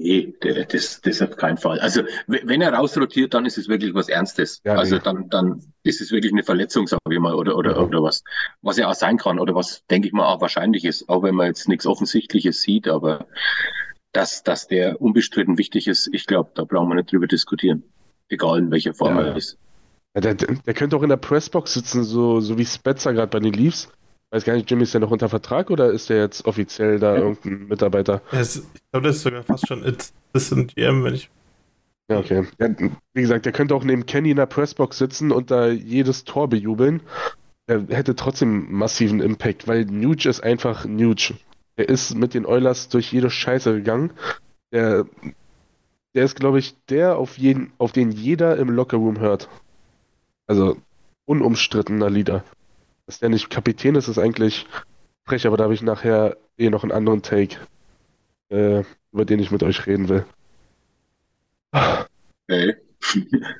Nee, 0.00 0.34
das, 0.40 1.00
das 1.00 1.22
auf 1.22 1.36
keinen 1.36 1.56
Fall. 1.56 1.80
Also 1.80 2.02
wenn 2.26 2.60
er 2.60 2.72
rausrotiert, 2.72 3.34
dann 3.34 3.46
ist 3.46 3.58
es 3.58 3.68
wirklich 3.68 3.94
was 3.94 4.08
Ernstes. 4.08 4.60
Ja, 4.64 4.74
also 4.74 4.96
nee. 4.96 5.02
dann, 5.04 5.28
dann 5.28 5.62
ist 5.82 6.00
es 6.00 6.12
wirklich 6.12 6.32
eine 6.32 6.42
Verletzung, 6.42 6.86
sage 6.86 7.00
ich 7.10 7.18
mal, 7.18 7.34
oder, 7.34 7.56
oder, 7.56 7.72
ja. 7.72 7.78
oder 7.78 8.02
was. 8.02 8.22
Was 8.62 8.76
ja 8.76 8.88
auch 8.88 8.94
sein 8.94 9.18
kann, 9.18 9.38
oder 9.38 9.54
was, 9.54 9.84
denke 9.86 10.08
ich 10.08 10.14
mal, 10.14 10.26
auch 10.26 10.40
wahrscheinlich 10.40 10.84
ist, 10.84 11.08
auch 11.08 11.22
wenn 11.22 11.34
man 11.34 11.46
jetzt 11.46 11.68
nichts 11.68 11.86
Offensichtliches 11.86 12.62
sieht, 12.62 12.88
aber 12.88 13.26
dass, 14.12 14.42
dass 14.42 14.68
der 14.68 15.00
unbestritten 15.00 15.58
wichtig 15.58 15.88
ist, 15.88 16.08
ich 16.12 16.26
glaube, 16.26 16.50
da 16.54 16.64
brauchen 16.64 16.88
wir 16.88 16.94
nicht 16.94 17.12
drüber 17.12 17.26
diskutieren. 17.26 17.82
Egal 18.28 18.58
in 18.58 18.70
welcher 18.70 18.94
Form 18.94 19.16
ja. 19.16 19.26
er 19.26 19.36
ist. 19.36 19.58
Der, 20.14 20.34
der, 20.34 20.74
könnte 20.74 20.96
auch 20.96 21.02
in 21.02 21.10
der 21.10 21.16
Pressbox 21.16 21.74
sitzen, 21.74 22.02
so, 22.02 22.40
so 22.40 22.58
wie 22.58 22.64
Spetzer 22.64 23.12
gerade 23.12 23.28
bei 23.28 23.40
den 23.40 23.52
Leafs 23.52 23.88
weiß 24.30 24.44
gar 24.44 24.54
nicht, 24.54 24.70
Jimmy 24.70 24.82
ist 24.82 24.94
ja 24.94 25.00
noch 25.00 25.10
unter 25.10 25.28
Vertrag 25.28 25.70
oder 25.70 25.90
ist 25.90 26.10
der 26.10 26.18
jetzt 26.18 26.44
offiziell 26.44 26.98
da 26.98 27.14
ja. 27.14 27.22
irgendein 27.22 27.68
Mitarbeiter? 27.68 28.22
ich 28.32 28.60
glaube, 28.92 29.06
das 29.06 29.16
ist 29.16 29.22
sogar 29.22 29.42
fast 29.42 29.66
schon 29.66 29.84
Assistant 30.32 30.74
GM, 30.74 31.04
wenn 31.04 31.14
ich. 31.14 31.30
Ja, 32.10 32.18
okay. 32.18 32.46
Ja, 32.58 32.68
wie 33.12 33.20
gesagt, 33.20 33.44
der 33.44 33.52
könnte 33.52 33.74
auch 33.74 33.84
neben 33.84 34.06
Kenny 34.06 34.30
in 34.30 34.36
der 34.36 34.46
Pressbox 34.46 34.96
sitzen 34.96 35.30
und 35.30 35.50
da 35.50 35.68
jedes 35.68 36.24
Tor 36.24 36.48
bejubeln. 36.48 37.02
Er 37.66 37.86
hätte 37.88 38.16
trotzdem 38.16 38.72
massiven 38.72 39.20
Impact, 39.20 39.68
weil 39.68 39.84
Nuge 39.84 40.28
ist 40.28 40.42
einfach 40.42 40.86
Nuge. 40.86 41.34
Er 41.76 41.88
ist 41.88 42.14
mit 42.14 42.32
den 42.32 42.46
Oilers 42.46 42.88
durch 42.88 43.12
jede 43.12 43.28
Scheiße 43.28 43.74
gegangen. 43.74 44.12
Der, 44.72 45.04
der 46.14 46.24
ist, 46.24 46.34
glaube 46.34 46.58
ich, 46.58 46.74
der, 46.88 47.18
auf, 47.18 47.36
jeden, 47.36 47.72
auf 47.76 47.92
den 47.92 48.10
jeder 48.10 48.56
im 48.56 48.70
Lockerroom 48.70 49.20
hört. 49.20 49.50
Also 50.46 50.78
unumstrittener 51.26 52.08
Leader. 52.08 52.42
Dass 53.08 53.20
der 53.20 53.30
nicht 53.30 53.48
Kapitän 53.48 53.94
ist, 53.94 54.06
ist 54.06 54.18
eigentlich 54.18 54.66
frech, 55.24 55.46
aber 55.46 55.56
da 55.56 55.64
habe 55.64 55.72
ich 55.72 55.80
nachher 55.80 56.36
eh 56.58 56.68
noch 56.68 56.82
einen 56.82 56.92
anderen 56.92 57.22
Take, 57.22 57.56
äh, 58.50 58.82
über 59.12 59.24
den 59.24 59.40
ich 59.40 59.50
mit 59.50 59.62
euch 59.62 59.86
reden 59.86 60.10
will. 60.10 60.26
Okay. 61.72 62.76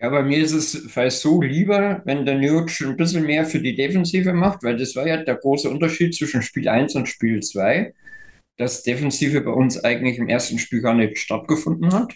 Ja, 0.00 0.08
bei 0.08 0.24
mir 0.24 0.38
ist 0.38 0.50
es 0.50 0.90
fast 0.90 1.20
so 1.20 1.40
lieber, 1.40 2.02
wenn 2.04 2.26
der 2.26 2.36
Nuge 2.36 2.72
ein 2.84 2.96
bisschen 2.96 3.24
mehr 3.24 3.44
für 3.44 3.60
die 3.60 3.76
Defensive 3.76 4.32
macht, 4.32 4.64
weil 4.64 4.76
das 4.76 4.96
war 4.96 5.06
ja 5.06 5.18
der 5.18 5.36
große 5.36 5.70
Unterschied 5.70 6.12
zwischen 6.12 6.42
Spiel 6.42 6.68
1 6.68 6.96
und 6.96 7.08
Spiel 7.08 7.40
2, 7.40 7.94
dass 8.56 8.82
Defensive 8.82 9.42
bei 9.42 9.52
uns 9.52 9.78
eigentlich 9.84 10.18
im 10.18 10.28
ersten 10.28 10.58
Spiel 10.58 10.80
gar 10.80 10.94
nicht 10.94 11.18
stattgefunden 11.18 11.92
hat. 11.92 12.14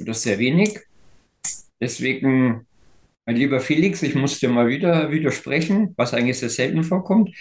Oder 0.00 0.14
sehr 0.14 0.40
wenig. 0.40 0.80
Deswegen 1.80 2.66
mein 3.28 3.36
lieber 3.36 3.60
Felix, 3.60 4.02
ich 4.02 4.14
muss 4.14 4.40
dir 4.40 4.48
mal 4.48 4.68
wieder 4.68 5.10
widersprechen, 5.10 5.92
was 5.98 6.14
eigentlich 6.14 6.38
sehr 6.38 6.48
selten 6.48 6.82
vorkommt. 6.82 7.36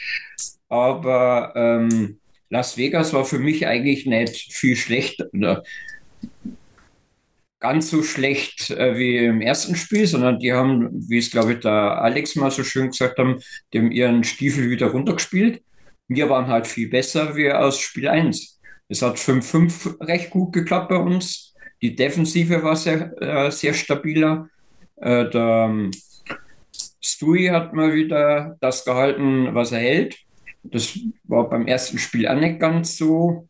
Aber 0.67 1.53
ähm, 1.55 2.19
Las 2.49 2.75
Vegas 2.75 3.13
war 3.13 3.23
für 3.23 3.39
mich 3.39 3.65
eigentlich 3.65 4.05
nicht 4.05 4.51
viel 4.51 4.75
schlechter 4.75 5.29
oder 5.31 5.63
ganz 7.61 7.89
so 7.89 8.03
schlecht 8.03 8.69
äh, 8.69 8.97
wie 8.97 9.15
im 9.17 9.39
ersten 9.39 9.77
Spiel, 9.77 10.05
sondern 10.07 10.39
die 10.39 10.51
haben, 10.51 10.89
wie 11.07 11.19
es 11.19 11.31
glaube 11.31 11.53
ich 11.53 11.59
der 11.61 12.01
Alex 12.01 12.35
mal 12.35 12.51
so 12.51 12.65
schön 12.65 12.87
gesagt 12.87 13.17
haben, 13.17 13.39
die 13.71 13.79
haben 13.79 13.91
ihren 13.91 14.25
Stiefel 14.25 14.69
wieder 14.69 14.87
runtergespielt. 14.87 15.63
Wir 16.09 16.29
waren 16.29 16.47
halt 16.47 16.67
viel 16.67 16.89
besser 16.89 17.37
wie 17.37 17.49
aus 17.49 17.79
Spiel 17.79 18.09
1. 18.09 18.59
Es 18.89 19.01
hat 19.01 19.15
5-5 19.15 20.05
recht 20.05 20.31
gut 20.31 20.51
geklappt 20.51 20.89
bei 20.89 20.97
uns. 20.97 21.55
Die 21.81 21.95
Defensive 21.95 22.61
war 22.61 22.75
sehr, 22.75 23.13
äh, 23.21 23.51
sehr 23.51 23.73
stabiler. 23.73 24.49
Äh, 24.97 25.29
der 25.29 25.67
ähm, 25.69 25.91
Stui 27.01 27.47
hat 27.47 27.73
mal 27.73 27.93
wieder 27.93 28.57
das 28.59 28.83
gehalten, 28.85 29.53
was 29.53 29.71
er 29.71 29.79
hält. 29.79 30.17
Das 30.63 30.99
war 31.23 31.49
beim 31.49 31.67
ersten 31.67 31.97
Spiel 31.97 32.27
auch 32.27 32.39
nicht 32.39 32.59
ganz 32.59 32.97
so 32.97 33.47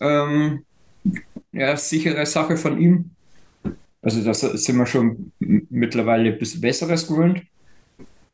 ähm, 0.00 0.64
ja, 1.52 1.76
sichere 1.76 2.24
Sache 2.26 2.56
von 2.56 2.80
ihm. 2.80 3.10
Also 4.02 4.22
das 4.22 4.40
sind 4.40 4.76
wir 4.76 4.86
schon 4.86 5.32
mittlerweile 5.40 6.32
ein 6.32 6.38
bisschen 6.38 6.60
Besseres 6.60 7.06
gewöhnt. 7.06 7.42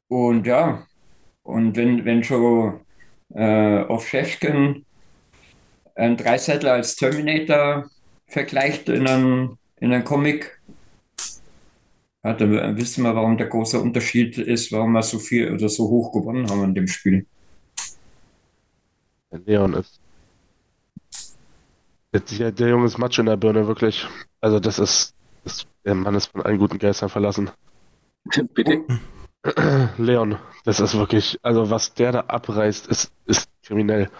Und 0.08 0.46
ja, 0.46 0.86
und 1.42 1.76
wenn, 1.76 2.04
wenn 2.04 2.22
schon 2.22 2.80
äh, 3.34 3.82
Ovchefkin 3.84 4.84
ein 5.94 6.16
Dreisettler 6.16 6.74
als 6.74 6.96
Terminator 6.96 7.90
vergleicht 8.26 8.88
in 8.88 9.06
einem, 9.06 9.58
in 9.80 9.92
einem 9.92 10.04
Comic. 10.04 10.60
Ja, 12.24 12.34
dann 12.34 12.76
wissen 12.76 13.02
wir, 13.02 13.14
warum 13.16 13.36
der 13.36 13.48
große 13.48 13.80
Unterschied 13.80 14.38
ist, 14.38 14.70
warum 14.70 14.92
wir 14.92 15.02
so 15.02 15.18
viel 15.18 15.52
oder 15.52 15.68
so 15.68 15.88
hoch 15.88 16.12
gewonnen 16.12 16.48
haben 16.48 16.64
in 16.64 16.74
dem 16.74 16.86
Spiel. 16.86 17.26
Leon 19.30 19.74
ist. 19.74 20.00
Der, 22.12 22.52
der 22.52 22.68
Junge 22.68 22.86
ist 22.86 22.98
Matsch 22.98 23.18
in 23.18 23.26
der 23.26 23.36
Birne, 23.36 23.66
wirklich. 23.66 24.06
Also, 24.40 24.60
das 24.60 24.78
ist, 24.78 25.14
das, 25.44 25.66
Der 25.84 25.94
Mann 25.94 26.14
ist 26.14 26.26
von 26.26 26.42
allen 26.42 26.58
guten 26.58 26.78
Geistern 26.78 27.08
verlassen. 27.08 27.50
Bitte? 28.54 28.84
Leon, 29.98 30.36
das 30.64 30.78
ist 30.78 30.94
wirklich. 30.94 31.38
Also, 31.42 31.70
was 31.70 31.94
der 31.94 32.12
da 32.12 32.20
abreißt, 32.20 32.86
ist, 32.86 33.10
ist 33.24 33.48
kriminell. 33.62 34.10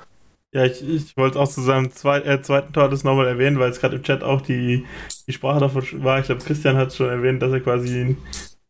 Ja, 0.55 0.67
ich, 0.67 0.87
ich 0.87 1.17
wollte 1.17 1.39
auch 1.41 1.49
zu 1.49 1.63
seinem 1.63 1.91
zweit, 1.91 2.27
äh, 2.27 2.43
zweiten 2.43 2.73
Tor 2.75 2.91
das 2.91 3.05
nochmal 3.05 3.27
erwähnen, 3.27 3.59
weil 3.59 3.71
es 3.71 3.81
gerade 3.81 3.97
im 3.97 4.03
Chat 4.03 4.23
auch 4.23 4.43
die, 4.43 4.85
die 5.27 5.33
Sprache 5.33 5.61
davon 5.61 5.83
war. 6.05 6.21
Ich 6.21 6.27
glaube, 6.27 6.45
Christian 6.45 6.77
hat 6.77 6.89
es 6.89 6.97
schon 6.97 7.09
erwähnt, 7.09 7.41
dass 7.41 7.53
er 7.53 7.61
quasi 7.61 8.17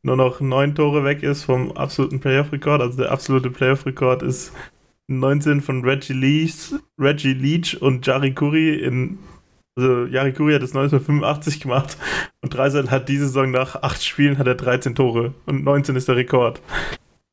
nur 0.02 0.16
noch 0.16 0.40
neun 0.40 0.74
Tore 0.76 1.04
weg 1.04 1.22
ist 1.24 1.44
vom 1.44 1.72
absoluten 1.72 2.20
Playoff-Rekord. 2.20 2.80
Also 2.80 2.98
der 2.98 3.10
absolute 3.10 3.50
Playoff-Rekord 3.50 4.22
ist 4.22 4.52
19 5.08 5.60
von 5.60 5.84
Reggie 5.84 6.12
Leach, 6.12 6.72
Reggie 6.98 7.34
Leach 7.34 7.80
und 7.82 8.06
Jari 8.06 8.32
Kuri 8.32 8.76
in 8.76 9.18
also 9.74 10.04
Jari 10.04 10.34
Kuri 10.34 10.52
hat 10.52 10.62
es 10.62 10.76
1985 10.76 11.60
gemacht 11.60 11.96
und 12.42 12.52
Dreisel 12.52 12.90
hat 12.90 13.08
diese 13.08 13.26
Saison 13.26 13.50
nach 13.50 13.82
acht 13.82 14.04
Spielen 14.04 14.36
hat 14.36 14.46
er 14.46 14.54
13 14.54 14.94
Tore 14.94 15.32
und 15.46 15.64
19 15.64 15.96
ist 15.96 16.08
der 16.08 16.16
Rekord. 16.16 16.60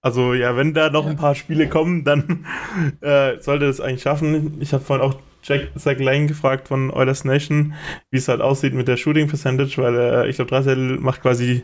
Also 0.02 0.34
ja, 0.34 0.56
wenn 0.56 0.74
da 0.74 0.90
noch 0.90 1.06
ein 1.06 1.18
paar 1.18 1.36
Spiele 1.36 1.68
kommen, 1.68 2.04
dann 2.04 2.46
äh, 3.02 3.40
sollte 3.42 3.66
es 3.66 3.82
eigentlich 3.82 4.04
schaffen. 4.04 4.58
Ich 4.62 4.74
habe 4.74 4.84
vorhin 4.84 5.06
auch 5.06 5.20
Jack, 5.44 5.72
Zach 5.78 6.00
Lane 6.00 6.28
gefragt 6.28 6.68
von 6.68 6.92
Oilers 6.92 7.26
Nation, 7.26 7.74
wie 8.12 8.18
es 8.18 8.28
halt 8.28 8.42
aussieht 8.42 8.74
mit 8.74 8.88
der 8.88 8.98
Shooting 8.98 9.28
Percentage, 9.28 9.82
weil 9.82 9.96
äh, 9.96 10.30
ich 10.30 10.36
glaube, 10.36 10.50
Dreisel 10.50 11.00
macht 11.00 11.22
quasi 11.22 11.64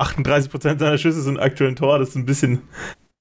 38% 0.00 0.78
seiner 0.78 0.98
Schüsse 0.98 1.22
sind 1.22 1.38
aktuell 1.38 1.70
ein 1.70 1.76
Tor. 1.76 1.98
Das 1.98 2.10
ist 2.10 2.16
ein 2.16 2.26
bisschen 2.26 2.62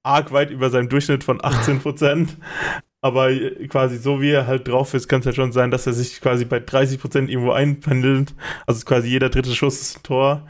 arg 0.04 0.32
weit 0.32 0.52
über 0.52 0.70
seinem 0.70 0.90
Durchschnitt 0.90 1.24
von 1.24 1.40
18%. 1.40 2.30
Aber 3.02 3.30
äh, 3.30 3.68
quasi 3.68 3.98
so 3.98 4.20
wie 4.22 4.32
er 4.32 4.48
halt 4.48 4.68
drauf 4.68 4.94
ist, 4.96 5.08
kann 5.08 5.20
es 5.20 5.26
ja 5.26 5.34
schon 5.34 5.52
sein, 5.52 5.70
dass 5.70 5.86
er 5.86 5.94
sich 5.94 6.22
quasi 6.22 6.46
bei 6.46 6.58
30% 6.58 7.28
irgendwo 7.28 7.52
einpendelt. 7.52 8.34
Also 8.66 8.84
quasi 8.86 9.10
jeder 9.10 9.30
dritte 9.30 9.54
Schuss 9.54 9.82
ist 9.82 9.98
ein 9.98 10.04
Tor. 10.04 10.48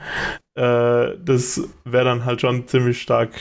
Äh, 0.55 1.17
das 1.24 1.62
wäre 1.84 2.05
dann 2.05 2.24
halt 2.24 2.41
schon 2.41 2.67
ziemlich 2.67 3.01
stark. 3.01 3.31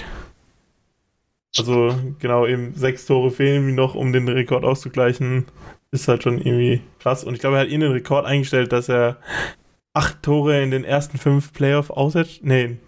Also 1.59 1.95
genau, 2.19 2.47
eben 2.47 2.75
sechs 2.75 3.07
Tore 3.07 3.31
fehlen 3.31 3.69
ihm 3.69 3.75
noch, 3.75 3.95
um 3.95 4.13
den 4.13 4.29
Rekord 4.29 4.65
auszugleichen. 4.65 5.47
Ist 5.91 6.09
halt 6.09 6.25
schon 6.25 6.39
irgendwie 6.39 6.81
krass. 6.99 7.23
Und 7.23 7.35
ich 7.35 7.41
glaube, 7.41 7.57
er 7.57 7.63
hat 7.63 7.69
ihn 7.69 7.81
den 7.81 7.93
Rekord 7.93 8.27
eingestellt, 8.27 8.73
dass 8.73 8.89
er 8.89 9.19
acht 9.93 10.23
Tore 10.23 10.63
in 10.63 10.73
den 10.73 10.85
ersten 10.85 11.19
fünf 11.19 11.53
Playoff 11.53 11.91
aussetzt. 11.91 12.41
Nee. 12.43 12.79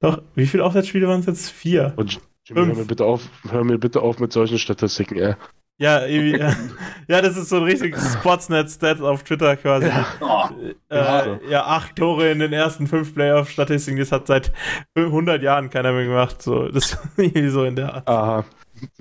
Doch, 0.00 0.22
wie 0.34 0.46
viele 0.46 0.64
Auswärtsspiele 0.64 1.08
waren 1.08 1.20
es 1.20 1.26
jetzt? 1.26 1.50
Vier. 1.50 1.94
Und 1.96 2.20
Jimmy, 2.44 2.66
hör 2.66 2.74
mir, 2.74 2.84
bitte 2.84 3.04
auf, 3.04 3.28
hör 3.48 3.64
mir 3.64 3.78
bitte 3.78 4.02
auf 4.02 4.20
mit 4.20 4.32
solchen 4.32 4.58
Statistiken, 4.58 5.16
ey. 5.16 5.34
Ja, 5.80 6.04
irgendwie, 6.04 6.38
ja, 7.08 7.22
das 7.22 7.36
ist 7.36 7.50
so 7.50 7.56
ein 7.56 7.62
richtiges 7.62 8.14
Sportsnet-Stat 8.14 9.00
auf 9.00 9.22
Twitter 9.22 9.56
quasi. 9.56 9.86
Ja. 9.86 10.50
Äh, 10.90 11.50
ja, 11.50 11.66
acht 11.66 11.94
Tore 11.94 12.32
in 12.32 12.40
den 12.40 12.52
ersten 12.52 12.88
fünf 12.88 13.14
Playoff-Statistiken, 13.14 13.98
das 14.00 14.10
hat 14.10 14.26
seit 14.26 14.52
100 14.96 15.40
Jahren 15.40 15.70
keiner 15.70 15.92
mehr 15.92 16.04
gemacht. 16.04 16.42
So, 16.42 16.68
das 16.68 16.92
ist 16.92 16.98
irgendwie 17.16 17.48
so 17.48 17.64
in 17.64 17.76
der 17.76 17.94
Art. 17.94 18.08
Aha, 18.08 18.44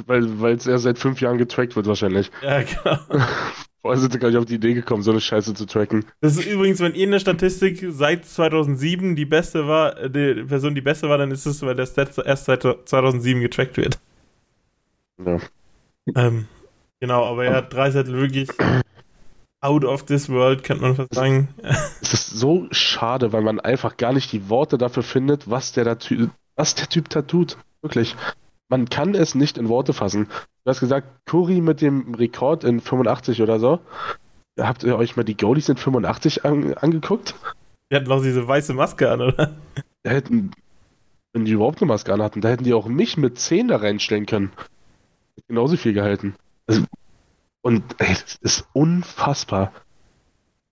weil 0.05 0.55
es 0.55 0.67
erst 0.67 0.83
seit 0.83 0.99
fünf 0.99 1.19
Jahren 1.19 1.39
getrackt 1.39 1.75
wird 1.75 1.87
wahrscheinlich. 1.87 2.29
Ja, 2.43 2.61
genau. 2.61 2.99
Vorher 3.81 4.01
sind 4.01 4.11
sie 4.13 4.19
gar 4.19 4.27
nicht 4.27 4.37
auf 4.37 4.45
die 4.45 4.55
Idee 4.55 4.73
gekommen, 4.73 5.01
so 5.01 5.11
eine 5.11 5.21
Scheiße 5.21 5.53
zu 5.53 5.65
tracken. 5.65 6.05
Das 6.19 6.35
ist 6.35 6.45
übrigens, 6.45 6.79
wenn 6.79 6.93
ihr 6.93 7.07
eine 7.07 7.19
Statistik 7.19 7.83
seit 7.89 8.25
2007 8.25 9.15
die 9.15 9.25
beste 9.25 9.67
war, 9.67 10.09
die 10.09 10.43
Person 10.43 10.75
die 10.75 10.81
beste 10.81 11.09
war, 11.09 11.17
dann 11.17 11.31
ist 11.31 11.45
es, 11.45 11.61
weil 11.61 11.75
der 11.75 11.85
Stat 11.85 12.17
erst 12.23 12.45
seit 12.45 12.63
2007 12.63 13.41
getrackt 13.41 13.77
wird. 13.77 13.97
Ja. 15.23 15.37
Ähm, 16.15 16.47
Genau, 16.99 17.25
aber 17.25 17.45
er 17.45 17.55
hat 17.55 17.73
drei 17.73 17.91
Sättel 17.91 18.15
wirklich 18.15 18.49
out 19.61 19.83
of 19.83 20.05
this 20.05 20.29
world, 20.29 20.63
könnte 20.63 20.83
man 20.83 20.95
fast 20.95 21.13
sagen. 21.13 21.49
Es 22.01 22.13
ist 22.13 22.29
so 22.29 22.67
schade, 22.71 23.33
weil 23.33 23.41
man 23.41 23.59
einfach 23.59 23.97
gar 23.97 24.13
nicht 24.13 24.31
die 24.31 24.49
Worte 24.49 24.77
dafür 24.77 25.03
findet, 25.03 25.49
was 25.49 25.71
der, 25.71 25.83
da, 25.83 25.97
was 26.55 26.75
der 26.75 26.89
Typ 26.89 27.09
da 27.09 27.21
tut. 27.21 27.57
Wirklich. 27.81 28.15
Man 28.69 28.89
kann 28.89 29.15
es 29.15 29.35
nicht 29.35 29.57
in 29.57 29.69
Worte 29.69 29.93
fassen. 29.93 30.27
Du 30.63 30.69
hast 30.69 30.79
gesagt, 30.79 31.07
Curry 31.25 31.61
mit 31.61 31.81
dem 31.81 32.13
Rekord 32.15 32.63
in 32.63 32.81
85 32.81 33.41
oder 33.41 33.59
so. 33.59 33.79
Habt 34.59 34.83
ihr 34.83 34.97
euch 34.97 35.15
mal 35.15 35.23
die 35.23 35.37
Goalies 35.37 35.69
in 35.69 35.77
85 35.77 36.43
an, 36.45 36.73
angeguckt? 36.73 37.35
Die 37.91 37.95
hatten 37.95 38.09
noch 38.09 38.21
diese 38.21 38.47
weiße 38.47 38.73
Maske 38.73 39.09
an, 39.09 39.21
oder? 39.21 39.55
Da 40.03 40.11
hätten, 40.11 40.51
wenn 41.33 41.45
die 41.45 41.51
überhaupt 41.51 41.81
eine 41.81 41.87
Maske 41.87 42.13
an 42.13 42.21
hatten, 42.21 42.41
da 42.41 42.49
hätten 42.49 42.63
die 42.63 42.73
auch 42.73 42.87
mich 42.87 43.17
mit 43.17 43.39
10 43.39 43.69
da 43.69 43.77
reinstellen 43.77 44.25
können. 44.25 44.51
Genauso 45.47 45.77
viel 45.77 45.93
gehalten. 45.93 46.35
Also, 46.67 46.83
und 47.61 47.83
ey, 47.97 48.09
das 48.09 48.35
ist 48.41 48.67
unfassbar. 48.73 49.73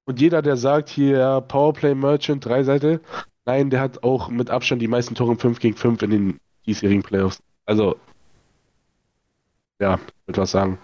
Und 0.05 0.21
jeder, 0.21 0.41
der 0.41 0.55
sagt 0.55 0.89
hier 0.89 1.41
Powerplay 1.47 1.95
Merchant, 1.95 2.45
drei 2.45 2.63
Seite, 2.63 3.01
nein, 3.45 3.69
der 3.69 3.81
hat 3.81 4.03
auch 4.03 4.29
mit 4.29 4.49
Abstand 4.49 4.81
die 4.81 4.87
meisten 4.87 5.15
Tore 5.15 5.35
5 5.35 5.59
gegen 5.59 5.75
5 5.75 6.01
in 6.03 6.09
den 6.11 6.39
diesjährigen 6.65 7.03
Playoffs. 7.03 7.41
Also, 7.65 7.97
ja, 9.79 9.95
ich 9.95 10.27
würde 10.27 10.41
was 10.41 10.51
sagen. 10.51 10.77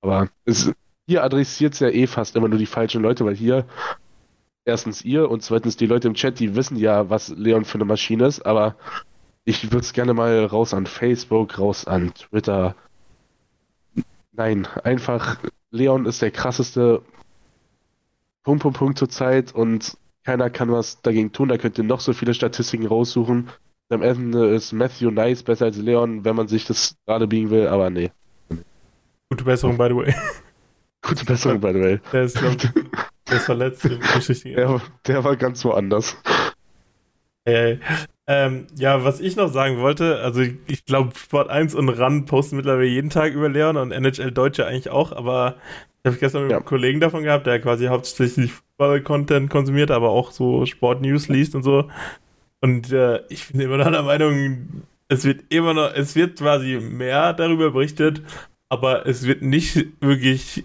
Aber 0.00 0.28
es, 0.44 0.72
hier 1.06 1.24
adressiert 1.24 1.74
es 1.74 1.80
ja 1.80 1.88
eh 1.88 2.06
fast 2.06 2.36
immer 2.36 2.48
nur 2.48 2.58
die 2.58 2.66
falschen 2.66 3.02
Leute, 3.02 3.24
weil 3.24 3.34
hier 3.34 3.66
erstens 4.64 5.04
ihr 5.04 5.28
und 5.28 5.42
zweitens 5.42 5.76
die 5.76 5.86
Leute 5.86 6.08
im 6.08 6.14
Chat, 6.14 6.38
die 6.38 6.54
wissen 6.54 6.76
ja, 6.76 7.10
was 7.10 7.28
Leon 7.28 7.64
für 7.64 7.76
eine 7.76 7.84
Maschine 7.84 8.26
ist, 8.26 8.46
aber 8.46 8.76
ich 9.44 9.64
würde 9.72 9.84
es 9.84 9.92
gerne 9.92 10.14
mal 10.14 10.44
raus 10.44 10.74
an 10.74 10.86
Facebook, 10.86 11.58
raus 11.58 11.86
an 11.86 12.14
Twitter, 12.14 12.76
Nein, 14.40 14.66
einfach 14.84 15.36
Leon 15.70 16.06
ist 16.06 16.22
der 16.22 16.30
krasseste 16.30 17.02
Punkt, 18.42 18.62
Punkt, 18.62 18.78
Punkt 18.78 18.98
zur 18.98 19.10
Zeit 19.10 19.54
und 19.54 19.98
keiner 20.24 20.48
kann 20.48 20.72
was 20.72 21.02
dagegen 21.02 21.30
tun. 21.30 21.50
Da 21.50 21.58
könnt 21.58 21.76
ihr 21.76 21.84
noch 21.84 22.00
so 22.00 22.14
viele 22.14 22.32
Statistiken 22.32 22.86
raussuchen. 22.86 23.50
Am 23.90 24.00
Ende 24.00 24.48
ist 24.54 24.72
Matthew 24.72 25.10
Nice 25.10 25.42
besser 25.42 25.66
als 25.66 25.76
Leon, 25.76 26.24
wenn 26.24 26.36
man 26.36 26.48
sich 26.48 26.64
das 26.64 26.96
gerade 27.04 27.26
biegen 27.26 27.50
will, 27.50 27.66
aber 27.66 27.90
nee. 27.90 28.12
Gute 29.28 29.44
Besserung, 29.44 29.76
by 29.76 29.88
the 29.90 29.96
way. 29.96 30.14
Gute 31.02 31.26
Besserung, 31.26 31.60
by 31.60 31.74
the 31.74 31.80
way. 31.80 32.00
Der 32.10 32.22
ist, 32.22 32.38
glaub, 32.38 32.56
der 33.28 33.36
ist 33.36 33.44
verletzt. 33.44 33.84
der, 33.84 34.80
der 35.06 35.22
war 35.22 35.36
ganz 35.36 35.62
woanders. 35.66 36.16
Ey, 37.44 37.78
ähm, 38.32 38.68
ja, 38.76 39.02
was 39.02 39.18
ich 39.18 39.34
noch 39.34 39.52
sagen 39.52 39.78
wollte, 39.78 40.20
also 40.20 40.40
ich, 40.40 40.54
ich 40.68 40.84
glaube, 40.84 41.10
Sport 41.18 41.50
1 41.50 41.74
und 41.74 41.88
RAN 41.88 42.26
posten 42.26 42.54
mittlerweile 42.54 42.86
jeden 42.86 43.10
Tag 43.10 43.32
über 43.32 43.48
Leon 43.48 43.76
und 43.76 43.90
NHL 43.90 44.30
Deutsche 44.30 44.68
eigentlich 44.68 44.88
auch, 44.88 45.10
aber 45.10 45.56
ich 46.04 46.08
habe 46.08 46.16
gestern 46.16 46.42
mit 46.42 46.52
ja. 46.52 46.58
einem 46.58 46.64
Kollegen 46.64 47.00
davon 47.00 47.24
gehabt, 47.24 47.48
der 47.48 47.60
quasi 47.60 47.86
hauptsächlich 47.86 48.52
Fußball-Content 48.52 49.50
konsumiert, 49.50 49.90
aber 49.90 50.10
auch 50.10 50.30
so 50.30 50.64
Sport-News 50.64 51.26
liest 51.26 51.56
und 51.56 51.64
so. 51.64 51.90
Und 52.60 52.92
äh, 52.92 53.20
ich 53.30 53.48
bin 53.48 53.60
immer 53.60 53.78
noch 53.78 53.90
der 53.90 54.04
Meinung, 54.04 54.84
es 55.08 55.24
wird 55.24 55.52
immer 55.52 55.74
noch, 55.74 55.92
es 55.92 56.14
wird 56.14 56.38
quasi 56.38 56.78
mehr 56.78 57.32
darüber 57.32 57.72
berichtet, 57.72 58.22
aber 58.68 59.06
es 59.06 59.26
wird 59.26 59.42
nicht 59.42 59.88
wirklich 60.00 60.62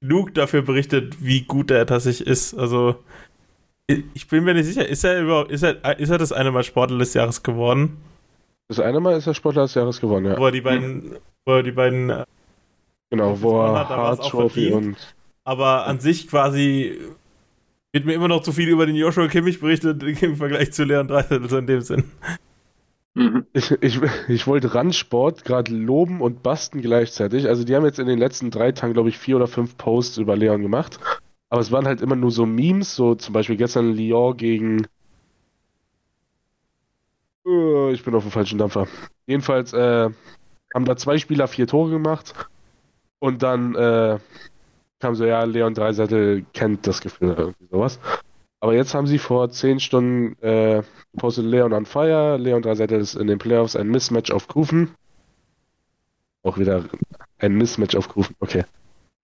genug 0.00 0.34
dafür 0.34 0.62
berichtet, 0.62 1.16
wie 1.18 1.40
gut 1.40 1.72
er 1.72 1.84
tatsächlich 1.84 2.28
ist. 2.28 2.54
Also 2.54 2.94
ich 3.86 4.28
bin 4.28 4.44
mir 4.44 4.54
nicht 4.54 4.66
sicher, 4.66 4.88
ist 4.88 5.04
er 5.04 5.22
überhaupt, 5.22 5.50
ist 5.50 5.62
er, 5.62 5.98
ist 5.98 6.10
er 6.10 6.18
das 6.18 6.32
eine 6.32 6.50
Mal 6.50 6.62
Sportler 6.62 6.98
des 6.98 7.14
Jahres 7.14 7.42
geworden? 7.42 7.98
Das 8.68 8.80
eine 8.80 9.00
Mal 9.00 9.16
ist 9.16 9.26
er 9.26 9.34
Sportler 9.34 9.62
des 9.62 9.74
Jahres 9.74 10.00
geworden, 10.00 10.26
ja. 10.26 10.38
Wo 10.38 10.46
er 10.46 10.52
die 10.52 10.60
beiden, 10.60 11.16
wo 11.44 11.52
er 11.52 11.62
die 11.62 11.72
beiden 11.72 12.10
äh, 12.10 12.24
Genau, 13.12 13.42
wo 13.42 13.60
er 13.60 13.90
Hard 13.90 14.22
Trophy 14.22 14.72
und. 14.72 14.96
Aber 15.44 15.86
an 15.86 16.00
sich 16.00 16.28
quasi 16.28 16.98
wird 17.92 18.06
mir 18.06 18.14
immer 18.14 18.28
noch 18.28 18.40
zu 18.40 18.52
viel 18.52 18.70
über 18.70 18.86
den 18.86 18.96
Joshua 18.96 19.28
Kimmich 19.28 19.60
berichtet 19.60 20.02
im 20.22 20.36
Vergleich 20.36 20.72
zu 20.72 20.84
Leon 20.84 21.08
Dreiseitel, 21.08 21.50
so 21.50 21.58
in 21.58 21.66
dem 21.66 21.82
Sinn. 21.82 22.04
Mhm. 23.12 23.44
Ich, 23.52 23.70
ich, 23.82 24.00
ich 24.28 24.46
wollte 24.46 24.74
Randsport 24.74 25.44
gerade 25.44 25.74
loben 25.74 26.22
und 26.22 26.42
basten 26.42 26.80
gleichzeitig. 26.80 27.48
Also 27.48 27.64
die 27.64 27.76
haben 27.76 27.84
jetzt 27.84 27.98
in 27.98 28.06
den 28.06 28.18
letzten 28.18 28.50
drei 28.50 28.72
Tagen, 28.72 28.94
glaube 28.94 29.10
ich, 29.10 29.18
vier 29.18 29.36
oder 29.36 29.46
fünf 29.46 29.76
Posts 29.76 30.16
über 30.16 30.34
Leon 30.34 30.62
gemacht. 30.62 30.98
Aber 31.52 31.60
es 31.60 31.70
waren 31.70 31.86
halt 31.86 32.00
immer 32.00 32.16
nur 32.16 32.30
so 32.30 32.46
Memes, 32.46 32.96
so 32.96 33.14
zum 33.14 33.34
Beispiel 33.34 33.58
gestern 33.58 33.92
Lyon 33.92 34.34
gegen. 34.38 34.86
Uh, 37.44 37.90
ich 37.90 38.02
bin 38.02 38.14
auf 38.14 38.22
dem 38.22 38.30
falschen 38.30 38.56
Dampfer. 38.56 38.88
Jedenfalls 39.26 39.74
äh, 39.74 40.08
haben 40.72 40.84
da 40.86 40.96
zwei 40.96 41.18
Spieler 41.18 41.48
vier 41.48 41.66
Tore 41.66 41.90
gemacht. 41.90 42.32
Und 43.18 43.42
dann 43.42 43.74
äh, 43.74 44.18
kam 44.98 45.14
so, 45.14 45.26
ja, 45.26 45.44
Leon 45.44 45.74
Dreiseitel 45.74 46.46
kennt 46.54 46.86
das 46.86 47.02
Gefühl 47.02 47.32
oder 47.32 47.40
irgendwie 47.40 47.68
sowas. 47.70 48.00
Aber 48.60 48.72
jetzt 48.72 48.94
haben 48.94 49.06
sie 49.06 49.18
vor 49.18 49.50
zehn 49.50 49.78
Stunden 49.78 50.40
äh, 50.40 50.82
postet 51.18 51.44
Leon 51.44 51.74
on 51.74 51.84
Fire. 51.84 52.38
Leon 52.38 52.62
Dreiseitel 52.62 52.98
ist 52.98 53.14
in 53.14 53.26
den 53.26 53.36
Playoffs 53.36 53.76
ein 53.76 53.88
Mismatch 53.88 54.30
auf 54.30 54.48
Kufen. 54.48 54.94
Auch 56.44 56.56
wieder 56.56 56.86
ein 57.36 57.52
Mismatch 57.56 57.94
aufgerufen. 57.94 58.36
Okay. 58.40 58.64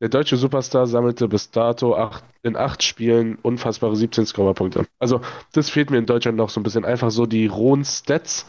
Der 0.01 0.09
deutsche 0.09 0.37
Superstar 0.37 0.87
sammelte 0.87 1.27
bis 1.27 1.51
dato 1.51 1.97
acht, 1.97 2.23
in 2.43 2.55
acht 2.57 2.85
Spielen 2.85 3.37
unfassbare 3.43 3.97
17 3.97 4.27
Scorerpunkte. 4.27 4.87
Also, 5.01 5.23
das 5.53 5.71
fehlt 5.71 5.91
mir 5.91 5.99
in 5.99 6.07
Deutschland 6.07 6.39
noch 6.39 6.51
so 6.51 6.61
ein 6.61 6.63
bisschen. 6.63 6.85
Einfach 6.85 7.11
so 7.11 7.27
die 7.27 7.47
rohen 7.47 7.85
Stats 7.85 8.47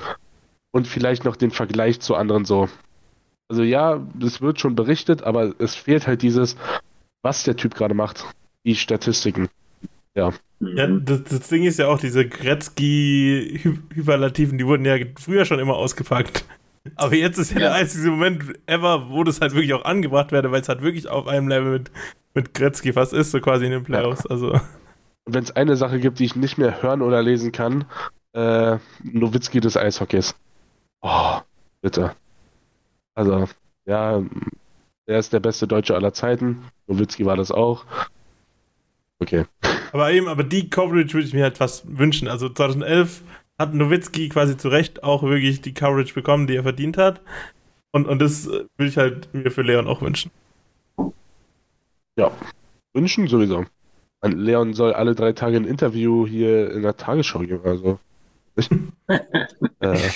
und 0.72 0.88
vielleicht 0.88 1.26
noch 1.26 1.36
den 1.36 1.50
Vergleich 1.50 2.02
zu 2.02 2.14
anderen 2.16 2.46
so. 2.46 2.70
Also, 3.48 3.64
ja, 3.64 4.00
es 4.22 4.42
wird 4.42 4.60
schon 4.60 4.76
berichtet, 4.76 5.24
aber 5.24 5.56
es 5.58 5.74
fehlt 5.74 6.06
halt 6.06 6.22
dieses, 6.22 6.56
was 7.24 7.42
der 7.44 7.56
Typ 7.56 7.74
gerade 7.74 7.96
macht. 7.96 8.26
Die 8.64 8.76
Statistiken. 8.76 9.50
Ja. 10.14 10.34
Ja, 10.60 10.86
das, 10.88 11.24
das 11.24 11.48
Ding 11.48 11.64
ist 11.64 11.80
ja 11.80 11.88
auch, 11.88 11.98
diese 11.98 12.28
Gretzky-Hyperlativen, 12.28 14.60
die 14.60 14.68
wurden 14.68 14.86
ja 14.86 14.98
früher 15.18 15.46
schon 15.46 15.58
immer 15.60 15.76
ausgepackt. 15.76 16.46
Aber 16.96 17.16
jetzt 17.16 17.38
ist 17.38 17.52
ja, 17.52 17.60
ja, 17.60 17.68
der 17.68 17.74
einzige 17.76 18.10
Moment 18.10 18.44
ever, 18.66 19.10
wo 19.10 19.24
das 19.24 19.42
halt 19.42 19.54
wirklich 19.54 19.74
auch 19.74 19.86
angebracht 19.86 20.32
werde, 20.32 20.52
weil 20.52 20.62
es 20.62 20.70
halt 20.70 20.82
wirklich 20.82 21.08
auf 21.08 21.28
einem 21.28 21.48
Level 21.48 21.72
mit, 21.72 21.92
mit 22.34 22.54
Gretzky 22.54 22.94
fast 22.94 23.14
ist, 23.14 23.32
so 23.32 23.40
quasi 23.40 23.66
in 23.66 23.72
den 23.72 23.84
Playoffs. 23.84 24.26
Also. 24.26 24.60
Wenn 25.26 25.44
es 25.44 25.56
eine 25.56 25.76
Sache 25.76 26.00
gibt, 26.00 26.20
die 26.20 26.26
ich 26.26 26.36
nicht 26.36 26.58
mehr 26.58 26.82
hören 26.82 27.02
oder 27.02 27.22
lesen 27.22 27.52
kann, 27.52 27.86
äh, 28.34 28.78
Nowitzki 29.04 29.60
des 29.60 29.78
Eishockeys. 29.78 30.36
Oh, 31.02 31.40
bitte. 31.82 32.16
Also, 33.14 33.48
ja, 33.86 34.24
er 35.06 35.20
ist 35.20 35.34
der 35.34 35.40
beste 35.40 35.68
Deutsche 35.68 35.96
aller 35.96 36.14
Zeiten. 36.14 36.64
Nowitzki 36.88 37.26
war 37.26 37.36
das 37.36 37.52
auch. 37.52 37.86
Okay. 39.20 39.46
Aber 39.92 40.12
eben, 40.12 40.28
aber 40.28 40.44
die 40.44 40.70
Coverage 40.70 41.14
würde 41.14 41.28
ich 41.28 41.34
mir 41.34 41.44
halt 41.44 41.58
fast 41.58 41.98
wünschen. 41.98 42.28
Also 42.28 42.50
2011 42.50 43.22
hat 43.60 43.74
Nowitzki 43.74 44.30
quasi 44.30 44.58
zu 44.58 44.70
Recht 44.70 45.04
auch 45.04 45.22
wirklich 45.22 45.62
die 45.62 45.74
Coverage 45.74 46.14
bekommen, 46.14 46.48
die 46.48 46.56
er 46.56 46.64
verdient 46.64 46.98
hat. 46.98 47.22
Und, 47.92 48.08
und 48.08 48.20
das 48.20 48.48
äh, 48.48 48.66
will 48.78 48.88
ich 48.88 48.98
halt 48.98 49.34
mir 49.34 49.52
für 49.52 49.62
Leon 49.62 49.88
auch 49.88 50.02
wünschen. 50.02 50.32
Ja, 52.16 52.32
wünschen 52.94 53.28
sowieso. 53.28 53.66
Leon 54.22 54.74
soll 54.74 54.94
alle 54.94 55.16
drei 55.16 55.34
Tage 55.34 55.58
ein 55.58 55.66
Interview 55.66 56.28
hier 56.28 56.72
in 56.72 56.82
der 56.82 56.98
Tagesschau 56.98 57.40
geben, 57.40 57.62
also. 57.64 58.00
äh, 59.80 60.10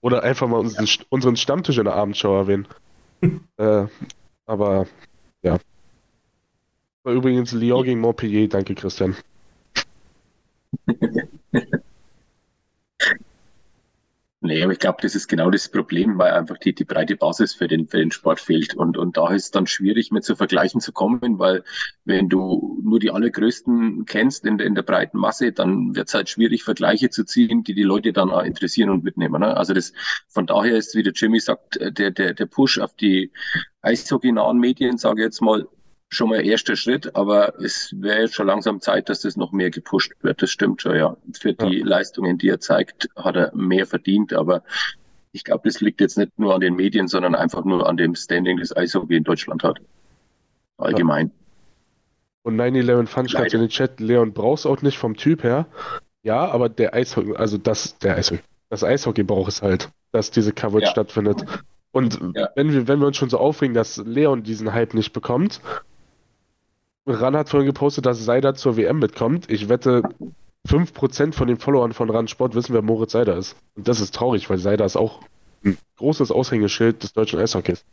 oder 0.00 0.22
einfach 0.22 0.46
mal 0.48 0.58
unseren, 0.58 0.86
unseren 1.08 1.36
Stammtisch 1.36 1.78
in 1.78 1.84
der 1.84 1.94
Abendschau 1.94 2.36
erwähnen. 2.36 2.68
äh, 3.56 3.86
aber 4.46 4.86
ja. 5.42 5.58
War 7.02 7.12
übrigens 7.12 7.52
Lyon 7.52 7.84
gegen 7.84 8.00
Montpellier, 8.00 8.48
danke 8.48 8.74
Christian. 8.74 9.16
Nee, 14.42 14.62
aber 14.62 14.72
ich 14.72 14.78
glaube, 14.78 14.98
das 15.02 15.14
ist 15.14 15.28
genau 15.28 15.50
das 15.50 15.68
Problem, 15.68 16.16
weil 16.16 16.32
einfach 16.32 16.56
die, 16.56 16.74
die 16.74 16.84
breite 16.86 17.14
Basis 17.14 17.52
für 17.52 17.68
den, 17.68 17.86
für 17.86 17.98
den 17.98 18.10
Sport 18.10 18.40
fehlt. 18.40 18.74
Und, 18.74 18.96
und 18.96 19.18
da 19.18 19.30
ist 19.34 19.44
es 19.44 19.50
dann 19.50 19.66
schwierig, 19.66 20.12
mit 20.12 20.24
zu 20.24 20.34
vergleichen 20.34 20.80
zu 20.80 20.92
kommen, 20.92 21.38
weil 21.38 21.62
wenn 22.06 22.30
du 22.30 22.80
nur 22.82 23.00
die 23.00 23.10
allergrößten 23.10 24.06
kennst 24.06 24.46
in, 24.46 24.58
in 24.58 24.74
der 24.74 24.82
breiten 24.82 25.18
Masse, 25.18 25.52
dann 25.52 25.94
wird 25.94 26.08
es 26.08 26.14
halt 26.14 26.30
schwierig, 26.30 26.64
Vergleiche 26.64 27.10
zu 27.10 27.24
ziehen, 27.24 27.64
die 27.64 27.74
die 27.74 27.82
Leute 27.82 28.14
dann 28.14 28.30
auch 28.30 28.42
interessieren 28.42 28.88
und 28.88 29.04
mitnehmen. 29.04 29.42
Ne? 29.42 29.54
Also 29.54 29.74
das, 29.74 29.92
von 30.28 30.46
daher 30.46 30.74
ist, 30.74 30.94
wie 30.94 31.02
der 31.02 31.12
Jimmy 31.12 31.38
sagt, 31.38 31.78
der, 31.78 32.10
der, 32.10 32.32
der 32.32 32.46
Push 32.46 32.78
auf 32.78 32.94
die 32.94 33.32
eishockey-nahen 33.82 34.58
Medien, 34.58 34.96
sage 34.96 35.20
ich 35.20 35.24
jetzt 35.26 35.42
mal, 35.42 35.68
schon 36.10 36.28
mal 36.28 36.44
erster 36.44 36.76
Schritt, 36.76 37.14
aber 37.14 37.58
es 37.60 37.94
wäre 37.96 38.22
jetzt 38.22 38.34
schon 38.34 38.48
langsam 38.48 38.80
Zeit, 38.80 39.08
dass 39.08 39.20
das 39.20 39.36
noch 39.36 39.52
mehr 39.52 39.70
gepusht 39.70 40.12
wird. 40.22 40.42
Das 40.42 40.50
stimmt 40.50 40.82
schon, 40.82 40.96
ja. 40.96 41.16
Für 41.32 41.54
die 41.54 41.78
ja. 41.78 41.86
Leistungen, 41.86 42.36
die 42.36 42.48
er 42.48 42.60
zeigt, 42.60 43.08
hat 43.16 43.36
er 43.36 43.54
mehr 43.54 43.86
verdient, 43.86 44.32
aber 44.32 44.62
ich 45.32 45.44
glaube, 45.44 45.62
das 45.64 45.80
liegt 45.80 46.00
jetzt 46.00 46.18
nicht 46.18 46.36
nur 46.38 46.54
an 46.54 46.60
den 46.60 46.74
Medien, 46.74 47.06
sondern 47.06 47.36
einfach 47.36 47.64
nur 47.64 47.88
an 47.88 47.96
dem 47.96 48.16
Standing, 48.16 48.58
das 48.58 48.76
Eishockey 48.76 49.16
in 49.16 49.24
Deutschland 49.24 49.62
hat. 49.62 49.78
Allgemein. 50.76 51.28
Ja. 51.28 51.32
Und 52.42 52.56
9-11 52.56 53.06
Fun 53.06 53.28
schreibt 53.28 53.54
in 53.54 53.60
den 53.60 53.68
Chat, 53.68 54.00
Leon 54.00 54.32
brauchst 54.32 54.66
auch 54.66 54.82
nicht 54.82 54.98
vom 54.98 55.16
Typ 55.16 55.44
her. 55.44 55.66
Ja, 56.22 56.48
aber 56.48 56.68
der 56.68 56.94
Eishockey, 56.94 57.36
also 57.36 57.56
das, 57.56 57.98
der 57.98 58.16
Eishockey, 58.16 58.42
das 58.68 58.82
Eishockey 58.82 59.22
braucht 59.22 59.50
es 59.52 59.62
halt, 59.62 59.90
dass 60.10 60.30
diese 60.30 60.52
Coverage 60.52 60.86
ja. 60.86 60.90
stattfindet. 60.90 61.44
Und 61.92 62.18
ja. 62.34 62.48
wenn, 62.56 62.72
wir, 62.72 62.88
wenn 62.88 62.98
wir 62.98 63.06
uns 63.06 63.16
schon 63.16 63.30
so 63.30 63.38
aufregen, 63.38 63.74
dass 63.74 63.98
Leon 63.98 64.42
diesen 64.42 64.72
Hype 64.72 64.94
nicht 64.94 65.12
bekommt, 65.12 65.60
Ran 67.10 67.36
hat 67.36 67.48
vorhin 67.48 67.66
gepostet, 67.66 68.06
dass 68.06 68.24
Seider 68.24 68.54
zur 68.54 68.76
WM 68.76 68.98
mitkommt. 68.98 69.50
Ich 69.50 69.68
wette, 69.68 70.02
5% 70.68 71.32
von 71.32 71.48
den 71.48 71.56
Followern 71.56 71.92
von 71.92 72.10
Ran 72.10 72.28
Sport 72.28 72.54
wissen, 72.54 72.74
wer 72.74 72.82
Moritz 72.82 73.12
Seider 73.12 73.36
ist. 73.36 73.56
Und 73.76 73.88
das 73.88 74.00
ist 74.00 74.14
traurig, 74.14 74.50
weil 74.50 74.58
Seider 74.58 74.84
ist 74.84 74.96
auch 74.96 75.20
ein 75.64 75.78
großes 75.96 76.30
Aushängeschild 76.30 77.02
des 77.02 77.12
deutschen 77.12 77.38
Eishockeys. 77.38 77.84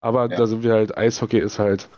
Aber 0.00 0.28
ja. 0.28 0.36
da 0.36 0.46
sind 0.46 0.62
wir 0.62 0.72
halt, 0.72 0.96
Eishockey 0.96 1.38
ist 1.38 1.58
halt. 1.58 1.88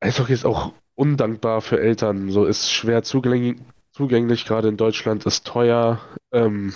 Eishockey 0.00 0.32
ist 0.32 0.46
auch 0.46 0.72
undankbar 0.94 1.60
für 1.60 1.78
Eltern. 1.78 2.30
So 2.30 2.44
ist 2.44 2.72
schwer 2.72 3.02
zugänglich, 3.02 3.58
zugänglich 3.92 4.46
gerade 4.46 4.68
in 4.68 4.76
Deutschland, 4.76 5.26
ist 5.26 5.46
teuer. 5.46 6.00
Ähm, 6.32 6.74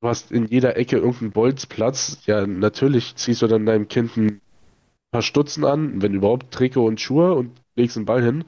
du 0.00 0.08
hast 0.08 0.32
in 0.32 0.46
jeder 0.46 0.76
Ecke 0.76 0.96
irgendeinen 0.96 1.32
Bolzplatz. 1.32 2.18
Ja, 2.24 2.46
natürlich 2.46 3.14
ziehst 3.16 3.42
du 3.42 3.46
dann 3.46 3.66
deinem 3.66 3.88
Kind 3.88 4.16
ein 4.16 4.40
paar 5.10 5.22
Stutzen 5.22 5.64
an, 5.64 6.02
wenn 6.02 6.14
überhaupt 6.14 6.52
Trikot 6.52 6.86
und 6.86 7.00
Schuhe 7.00 7.34
und 7.34 7.60
legst 7.76 7.96
den 7.96 8.04
Ball 8.04 8.22
hin, 8.22 8.44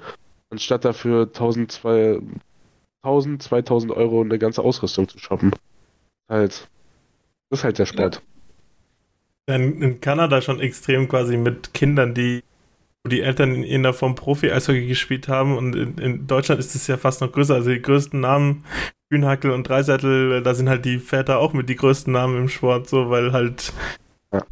anstatt 0.50 0.84
dafür 0.84 1.22
1000, 1.26 1.72
2000, 1.72 3.42
2000 3.42 3.92
Euro 3.92 4.20
eine 4.20 4.38
ganze 4.38 4.62
Ausrüstung 4.62 5.08
zu 5.08 5.18
shoppen. 5.18 5.52
Halt, 6.28 6.68
das 7.48 7.60
ist 7.60 7.64
halt 7.64 7.78
der 7.78 7.86
Sport. 7.86 8.22
In, 9.46 9.82
in 9.82 10.00
Kanada 10.00 10.40
schon 10.42 10.60
extrem 10.60 11.08
quasi 11.08 11.36
mit 11.36 11.74
Kindern, 11.74 12.14
die 12.14 12.42
wo 13.02 13.08
die 13.08 13.22
Eltern 13.22 13.54
in 13.54 13.62
irgendeiner 13.62 13.94
Form 13.94 14.14
Profi-Eishockey 14.14 14.86
gespielt 14.86 15.28
haben 15.28 15.56
und 15.56 15.74
in, 15.74 15.98
in 15.98 16.26
Deutschland 16.26 16.60
ist 16.60 16.74
es 16.74 16.86
ja 16.86 16.96
fast 16.96 17.20
noch 17.20 17.32
größer. 17.32 17.54
Also 17.54 17.70
die 17.70 17.80
größten 17.80 18.20
Namen, 18.20 18.64
Kühnhackel 19.10 19.50
und 19.50 19.68
Dreiseitel, 19.68 20.42
da 20.42 20.54
sind 20.54 20.68
halt 20.68 20.84
die 20.84 20.98
Väter 20.98 21.38
auch 21.38 21.52
mit 21.52 21.68
die 21.68 21.76
größten 21.76 22.12
Namen 22.12 22.36
im 22.36 22.48
Sport, 22.48 22.88
so 22.88 23.10
weil 23.10 23.32
halt 23.32 23.72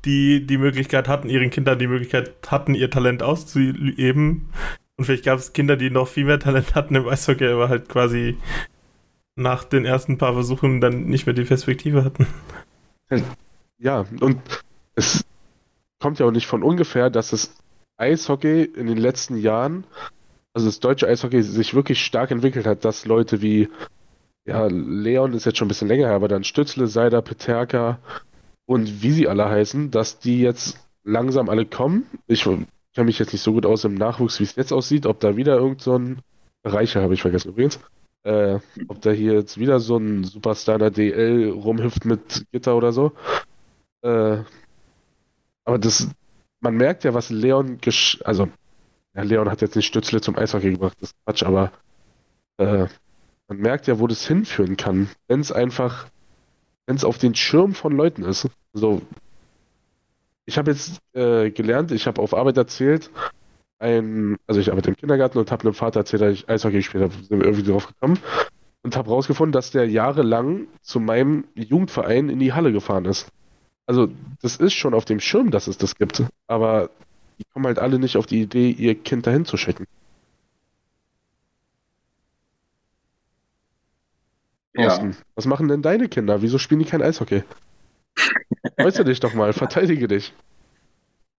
die 0.04 0.46
die 0.46 0.58
Möglichkeit 0.58 1.08
hatten, 1.08 1.28
ihren 1.28 1.50
Kindern 1.50 1.78
die 1.78 1.86
Möglichkeit 1.86 2.32
hatten, 2.48 2.74
ihr 2.74 2.90
Talent 2.90 3.22
auszuüben. 3.22 4.48
Und 4.96 5.04
vielleicht 5.04 5.24
gab 5.24 5.38
es 5.38 5.52
Kinder, 5.52 5.76
die 5.76 5.90
noch 5.90 6.08
viel 6.08 6.24
mehr 6.24 6.40
Talent 6.40 6.74
hatten 6.74 6.96
im 6.96 7.06
Eishockey, 7.06 7.46
aber 7.46 7.68
halt 7.68 7.88
quasi 7.88 8.36
nach 9.36 9.62
den 9.62 9.84
ersten 9.84 10.18
paar 10.18 10.32
Versuchen 10.32 10.80
dann 10.80 11.04
nicht 11.06 11.26
mehr 11.26 11.34
die 11.34 11.44
Perspektive 11.44 12.04
hatten. 12.04 12.26
Ja, 13.78 14.04
und 14.20 14.40
es 14.96 15.24
kommt 16.00 16.18
ja 16.18 16.26
auch 16.26 16.32
nicht 16.32 16.46
von 16.46 16.64
ungefähr, 16.64 17.10
dass 17.10 17.30
das 17.30 17.54
Eishockey 17.96 18.64
in 18.64 18.88
den 18.88 18.98
letzten 18.98 19.36
Jahren, 19.36 19.84
also 20.52 20.66
das 20.66 20.80
deutsche 20.80 21.06
Eishockey 21.06 21.42
sich 21.42 21.74
wirklich 21.74 22.04
stark 22.04 22.32
entwickelt 22.32 22.66
hat, 22.66 22.84
dass 22.84 23.06
Leute 23.06 23.40
wie, 23.40 23.68
ja, 24.44 24.66
Leon 24.66 25.32
ist 25.32 25.46
jetzt 25.46 25.58
schon 25.58 25.66
ein 25.66 25.68
bisschen 25.68 25.88
länger 25.88 26.08
her, 26.08 26.16
aber 26.16 26.28
dann 26.28 26.42
Stützle, 26.42 26.88
Seider, 26.88 27.22
Peterka, 27.22 28.00
und 28.68 29.02
wie 29.02 29.12
sie 29.12 29.28
alle 29.28 29.48
heißen, 29.48 29.90
dass 29.90 30.18
die 30.18 30.40
jetzt 30.40 30.78
langsam 31.02 31.48
alle 31.48 31.64
kommen. 31.64 32.07
Ich 32.26 32.44
kenne 32.44 32.66
mich 32.96 33.18
jetzt 33.18 33.33
nicht 33.33 33.40
so 33.40 33.54
gut 33.54 33.64
aus 33.64 33.85
im 33.85 33.94
Nachwuchs, 33.94 34.38
wie 34.40 34.44
es 34.44 34.57
jetzt 34.57 34.74
aussieht, 34.74 35.07
ob 35.07 35.20
da 35.20 35.37
wieder 35.37 35.57
irgend 35.57 35.81
so 35.81 35.98
ein 35.98 36.20
Reicher, 36.64 37.00
habe 37.00 37.14
ich 37.14 37.22
vergessen 37.22 37.48
übrigens, 37.48 37.81
äh, 38.24 38.59
ob 38.88 39.00
da 39.00 39.11
hier 39.11 39.33
jetzt 39.33 39.57
wieder 39.57 39.81
so 39.81 39.96
ein 39.96 40.22
Superstar 40.24 40.78
der 40.78 40.90
DL 40.90 41.48
rumhüpft 41.48 42.04
mit 42.04 42.44
Gitter 42.52 42.76
oder 42.76 42.92
so. 42.92 43.12
Äh, 44.02 44.42
aber 45.64 45.78
das, 45.78 46.11
man 46.61 46.76
merkt 46.76 47.04
ja, 47.04 47.14
was 47.14 47.31
Leon, 47.31 47.78
gesch 47.81 48.20
also, 48.22 48.48
ja, 49.14 49.22
Leon 49.22 49.50
hat 49.50 49.62
jetzt 49.62 49.76
nicht 49.76 49.87
Stützle 49.87 50.20
zum 50.20 50.37
Eishockey 50.37 50.72
gebracht, 50.72 50.98
das 51.00 51.12
ist 51.12 51.16
Quatsch, 51.24 51.42
aber 51.42 51.72
äh, 52.59 52.87
man 53.48 53.59
merkt 53.59 53.87
ja, 53.87 53.98
wo 53.98 54.07
das 54.07 54.26
hinführen 54.26 54.76
kann, 54.76 55.09
wenn 55.26 55.40
es 55.40 55.52
einfach 55.52 56.11
wenn 56.88 56.96
es 56.96 57.05
auf 57.05 57.18
den 57.18 57.35
Schirm 57.35 57.74
von 57.74 57.92
Leuten 57.92 58.22
ist. 58.24 58.48
So, 58.72 59.03
ich 60.46 60.57
habe 60.57 60.70
jetzt 60.70 61.01
äh, 61.12 61.51
gelernt, 61.51 61.92
ich 61.92 62.07
habe 62.07 62.22
auf 62.22 62.33
Arbeit 62.33 62.57
erzählt, 62.57 63.11
ein, 63.79 64.38
also 64.46 64.59
ich 64.59 64.70
arbeite 64.70 64.88
im 64.88 64.96
Kindergarten 64.96 65.37
und 65.37 65.53
habe 65.53 65.64
einem 65.64 65.74
Vater 65.74 66.01
erzählt, 66.01 66.22
dass 66.22 66.33
ich 66.33 66.48
Eishockey 66.48 66.79
gespielt 66.79 67.05
habe, 67.05 67.12
sind 67.12 67.38
wir 67.38 67.44
irgendwie 67.44 67.70
drauf 67.70 67.88
gekommen 67.88 68.18
und 68.83 68.96
habe 68.96 69.11
rausgefunden, 69.11 69.53
dass 69.53 69.70
der 69.70 69.87
jahrelang 69.87 70.66
zu 70.81 70.98
meinem 70.98 71.44
Jugendverein 71.55 72.31
in 72.31 72.38
die 72.38 72.55
Halle 72.55 72.72
gefahren 72.72 73.05
ist. 73.05 73.29
Also 73.87 74.09
das 74.40 74.57
ist 74.57 74.72
schon 74.72 74.94
auf 74.94 75.05
dem 75.05 75.20
Schirm, 75.20 75.51
dass 75.51 75.66
es 75.66 75.77
das 75.77 75.94
gibt, 75.94 76.22
aber 76.46 76.88
die 77.38 77.44
kommen 77.53 77.66
halt 77.66 77.79
alle 77.79 77.98
nicht 77.98 78.16
auf 78.16 78.24
die 78.24 78.40
Idee, 78.40 78.70
ihr 78.70 78.94
Kind 78.94 79.27
dahin 79.27 79.44
zu 79.44 79.59
schicken. 79.59 79.85
Thorsten, 84.74 85.11
ja. 85.11 85.16
was 85.35 85.46
machen 85.46 85.68
denn 85.68 85.83
deine 85.83 86.09
Kinder? 86.09 86.42
Wieso 86.42 86.59
spielen 86.59 86.81
die 86.81 86.87
kein 86.87 87.02
Eishockey? 87.02 87.42
Äußere 88.78 89.04
dich 89.04 89.20
doch 89.20 89.35
mal, 89.35 89.52
verteidige 89.54 90.09
dich. 90.09 90.33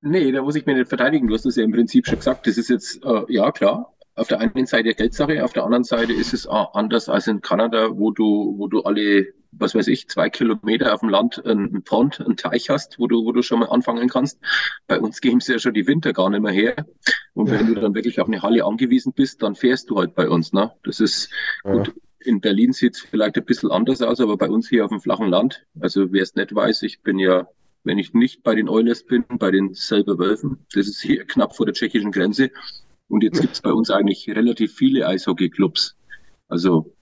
Nee, 0.01 0.31
da 0.31 0.41
muss 0.41 0.55
ich 0.55 0.65
mir 0.65 0.75
nicht 0.75 0.89
verteidigen. 0.89 1.27
Du 1.27 1.33
hast 1.33 1.45
es 1.45 1.57
ja 1.57 1.63
im 1.63 1.71
Prinzip 1.71 2.07
schon 2.07 2.17
gesagt. 2.17 2.47
Das 2.47 2.57
ist 2.57 2.69
jetzt, 2.69 3.03
äh, 3.03 3.23
ja 3.27 3.51
klar, 3.51 3.93
auf 4.15 4.27
der 4.27 4.39
einen 4.39 4.65
Seite 4.65 4.93
Geldsache, 4.93 5.43
auf 5.43 5.53
der 5.53 5.63
anderen 5.63 5.83
Seite 5.83 6.13
ist 6.13 6.33
es 6.33 6.47
anders 6.47 7.09
als 7.09 7.27
in 7.27 7.41
Kanada, 7.41 7.89
wo 7.97 8.11
du, 8.11 8.55
wo 8.57 8.67
du 8.67 8.81
alle 8.83 9.33
was 9.51 9.75
weiß 9.75 9.87
ich, 9.87 10.07
zwei 10.07 10.29
Kilometer 10.29 10.93
auf 10.93 10.99
dem 10.99 11.09
Land 11.09 11.43
einen 11.45 11.83
Pond, 11.83 12.19
einen 12.19 12.37
Teich 12.37 12.69
hast, 12.69 12.99
wo 12.99 13.07
du, 13.07 13.25
wo 13.25 13.31
du 13.31 13.41
schon 13.41 13.59
mal 13.59 13.69
anfangen 13.69 14.07
kannst. 14.07 14.39
Bei 14.87 14.99
uns 14.99 15.21
geben 15.21 15.39
sie 15.39 15.53
ja 15.53 15.59
schon 15.59 15.73
die 15.73 15.87
Winter 15.87 16.13
gar 16.13 16.29
nicht 16.29 16.41
mehr 16.41 16.51
her. 16.51 16.75
Und 17.33 17.49
wenn 17.49 17.67
du 17.67 17.75
dann 17.75 17.95
wirklich 17.95 18.19
auf 18.19 18.27
eine 18.27 18.41
Halle 18.41 18.63
angewiesen 18.65 19.13
bist, 19.13 19.41
dann 19.41 19.55
fährst 19.55 19.89
du 19.89 19.97
halt 19.97 20.13
bei 20.13 20.29
uns. 20.29 20.53
Ne? 20.53 20.71
Das 20.83 20.99
ist 20.99 21.29
ja. 21.63 21.73
gut. 21.73 21.93
In 22.21 22.41
Berlin 22.41 22.73
sieht 22.73 22.95
es 22.95 23.01
vielleicht 23.01 23.37
ein 23.37 23.45
bisschen 23.45 23.71
anders 23.71 24.01
aus, 24.01 24.19
aber 24.19 24.37
bei 24.37 24.49
uns 24.49 24.67
hier 24.67 24.83
auf 24.83 24.91
dem 24.91 24.99
flachen 24.99 25.29
Land, 25.29 25.65
also 25.79 26.11
wer 26.11 26.23
es 26.23 26.35
nicht 26.35 26.53
weiß, 26.53 26.83
ich 26.83 27.01
bin 27.01 27.17
ja, 27.17 27.47
wenn 27.83 27.97
ich 27.97 28.13
nicht 28.13 28.43
bei 28.43 28.55
den 28.55 28.67
Oilers 28.67 29.03
bin, 29.03 29.23
bei 29.27 29.51
den 29.51 29.73
Selber 29.73 30.19
Wölfen, 30.19 30.65
das 30.73 30.87
ist 30.87 31.01
hier 31.01 31.25
knapp 31.25 31.55
vor 31.55 31.65
der 31.65 31.73
tschechischen 31.73 32.11
Grenze. 32.11 32.51
Und 33.07 33.23
jetzt 33.23 33.41
gibt 33.41 33.53
es 33.53 33.61
bei 33.61 33.71
uns 33.71 33.89
eigentlich 33.89 34.29
relativ 34.29 34.75
viele 34.75 35.07
Eishockeyclubs. 35.07 35.95
Also 36.47 36.93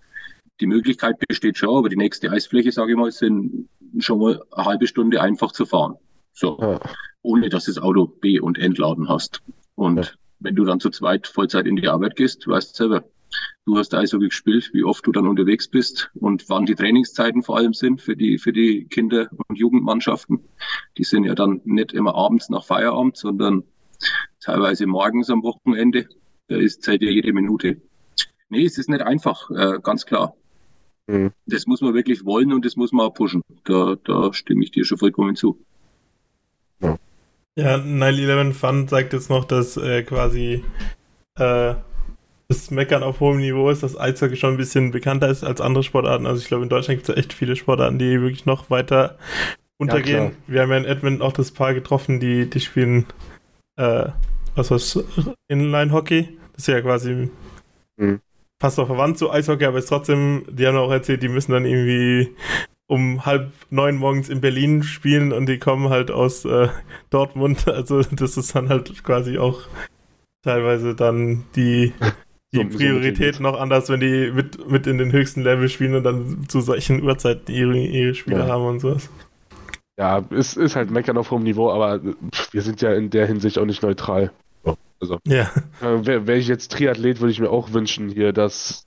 die 0.60 0.68
Möglichkeit 0.68 1.20
besteht 1.28 1.58
schon, 1.58 1.78
aber 1.78 1.90
die 1.90 1.98
nächste 1.98 2.32
Eisfläche, 2.32 2.72
sage 2.72 2.92
ich 2.92 2.98
mal, 2.98 3.12
sind 3.12 3.68
schon 4.00 4.20
mal 4.20 4.44
eine 4.52 4.66
halbe 4.66 4.88
Stunde 4.88 5.22
einfach 5.22 5.52
zu 5.52 5.66
fahren. 5.66 5.96
So. 6.34 6.58
Ja. 6.60 6.80
Ohne 7.22 7.50
dass 7.50 7.66
du 7.66 7.72
das 7.72 7.84
Auto 7.84 8.08
B- 8.08 8.40
und 8.40 8.58
Entladen 8.58 9.10
hast. 9.10 9.42
Und 9.76 9.98
ja. 9.98 10.12
wenn 10.40 10.56
du 10.56 10.64
dann 10.64 10.80
zu 10.80 10.90
zweit 10.90 11.28
Vollzeit 11.28 11.66
in 11.66 11.76
die 11.76 11.88
Arbeit 11.88 12.16
gehst, 12.16 12.48
weißt 12.48 12.72
du 12.72 12.76
selber. 12.76 13.04
Du 13.66 13.78
hast 13.78 13.94
Eishockey 13.94 14.30
gespielt, 14.30 14.70
wie 14.74 14.84
oft 14.84 15.06
du 15.06 15.12
dann 15.12 15.28
unterwegs 15.28 15.68
bist 15.68 16.10
und 16.14 16.48
wann 16.50 16.66
die 16.66 16.76
Trainingszeiten 16.76 17.44
vor 17.44 17.58
allem 17.58 17.74
sind 17.74 18.02
für 18.02 18.16
die, 18.16 18.38
für 18.38 18.54
die 18.54 18.86
Kinder- 18.86 19.30
und 19.48 19.58
Jugendmannschaften. 19.58 20.40
Die 20.98 21.04
sind 21.04 21.26
ja 21.26 21.36
dann 21.36 21.62
nicht 21.66 21.92
immer 21.92 22.16
abends 22.16 22.50
nach 22.50 22.64
Feierabend, 22.64 23.18
sondern 23.18 23.64
teilweise 24.40 24.88
morgens 24.88 25.30
am 25.30 25.44
Wochenende. 25.44 26.08
Da 26.48 26.56
ist 26.56 26.84
Zeit 26.84 27.02
ja 27.02 27.10
jede 27.10 27.34
Minute. 27.34 27.82
Nee, 28.50 28.64
es 28.64 28.78
ist 28.78 28.90
nicht 28.90 29.02
einfach, 29.02 29.50
äh, 29.52 29.80
ganz 29.84 30.06
klar. 30.06 30.34
Mhm. 31.08 31.32
Das 31.46 31.68
muss 31.68 31.82
man 31.82 31.94
wirklich 31.94 32.26
wollen 32.26 32.54
und 32.54 32.64
das 32.64 32.76
muss 32.78 32.92
man 32.92 33.08
auch 33.08 33.14
pushen. 33.14 33.42
Da, 33.66 33.96
da 34.04 34.34
stimme 34.34 34.64
ich 34.64 34.72
dir 34.72 34.86
schon 34.86 34.98
vollkommen 34.98 35.36
zu. 35.36 35.60
Ja, 37.58 37.76
9-11 37.78 38.54
Fun 38.54 38.88
sagt 38.88 39.14
jetzt 39.14 39.30
noch, 39.30 39.44
dass 39.44 39.78
äh, 39.78 40.04
quasi 40.04 40.64
äh, 41.36 41.76
das 42.48 42.72
Meckern 42.72 43.04
auf 43.04 43.20
hohem 43.20 43.38
Niveau 43.38 43.70
ist, 43.70 43.84
dass 43.84 44.00
Eishockey 44.00 44.36
schon 44.36 44.54
ein 44.54 44.58
bisschen 44.58 44.92
bekannter 44.92 45.30
ist 45.30 45.44
als 45.44 45.62
andere 45.62 45.84
Sportarten. 45.84 46.26
Also 46.26 46.42
ich 46.42 46.48
glaube, 46.48 46.64
in 46.64 46.70
Deutschland 46.70 47.00
gibt 47.00 47.10
es 47.10 47.18
echt 47.18 47.34
viele 47.34 47.56
Sportarten, 47.56 48.00
die 48.00 48.22
wirklich 48.22 48.46
noch 48.46 48.70
weiter 48.70 49.18
untergehen. 49.78 50.24
Ja, 50.24 50.32
Wir 50.48 50.62
haben 50.62 50.72
ja 50.72 50.78
in 50.78 50.86
Edmonton 50.86 51.22
auch 51.22 51.34
das 51.34 51.52
Paar 51.52 51.74
getroffen, 51.74 52.20
die, 52.20 52.50
die 52.50 52.60
spielen 52.60 53.06
äh, 53.78 54.10
was 54.56 54.72
was 54.72 55.06
Inline-Hockey. 55.48 56.38
Das 56.54 56.64
ist 56.64 56.68
ja 56.68 56.82
quasi 56.82 57.30
mhm 57.98 58.22
fast 58.60 58.80
auch 58.80 58.88
verwandt 58.88 59.18
zu 59.18 59.32
Eishockey, 59.32 59.66
aber 59.66 59.80
ist 59.80 59.90
trotzdem, 59.90 60.46
die 60.50 60.66
haben 60.68 60.78
auch 60.78 60.92
erzählt, 60.92 61.24
die 61.24 61.30
müssen 61.30 61.52
dann 61.52 61.66
irgendwie 61.66 62.36
um 62.88 63.26
halb 63.26 63.52
neun 63.70 63.98
morgens 63.98 64.30
in 64.30 64.42
Berlin 64.42 64.84
spielen 64.84 65.34
und 65.34 65.48
die 65.48 65.60
kommen 65.60 65.90
halt 65.90 66.10
aus 66.10 66.46
äh, 66.46 66.70
Dortmund. 67.10 67.66
Also 67.68 68.02
das 68.02 68.38
ist 68.38 68.56
dann 68.56 68.70
halt 68.70 69.04
quasi 69.04 69.38
auch 69.38 69.62
teilweise 70.44 70.96
dann 70.96 71.44
die, 71.56 71.94
die 72.54 72.70
so, 72.72 72.78
Priorität 72.78 73.36
so 73.36 73.44
noch 73.44 73.60
anders, 73.60 73.90
wenn 73.90 74.00
die 74.00 74.32
mit, 74.32 74.70
mit 74.70 74.88
in 74.88 74.98
den 74.98 75.12
höchsten 75.12 75.42
Level 75.42 75.70
spielen 75.70 75.96
und 75.96 76.04
dann 76.04 76.46
zu 76.48 76.62
solchen 76.62 77.04
Uhrzeiten 77.04 77.54
ihre, 77.54 77.78
ihre 77.78 78.16
Spiele 78.16 78.40
ja. 78.40 78.48
haben 78.48 78.66
und 78.66 78.80
sowas. 78.80 79.10
Ja, 79.98 80.24
es 80.30 80.56
ist 80.56 80.76
halt 80.76 80.92
meckern 80.92 81.18
auf 81.18 81.32
hohem 81.32 81.44
Niveau, 81.44 81.72
aber 81.72 82.00
wir 82.52 82.62
sind 82.62 82.82
ja 82.82 82.94
in 82.94 83.10
der 83.10 83.26
Hinsicht 83.26 83.58
auch 83.58 83.66
nicht 83.66 83.82
neutral. 83.82 84.32
Also, 85.00 85.20
ja. 85.26 85.52
Äh, 85.82 86.06
Wäre 86.06 86.28
wär 86.28 86.38
ich 86.38 86.48
jetzt 86.48 86.72
Triathlet, 86.72 87.20
würde 87.20 87.32
ich 87.32 87.40
mir 87.40 87.50
auch 87.50 87.74
wünschen 87.74 88.10
hier, 88.10 88.34
dass, 88.34 88.86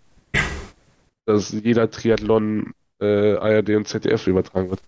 dass 1.24 1.52
jeder 1.52 1.90
Triathlon 1.90 2.72
äh, 3.00 3.34
ARD 3.34 3.70
und 3.70 3.86
ZDF 3.86 4.26
übertragen 4.26 4.70
wird 4.70 4.80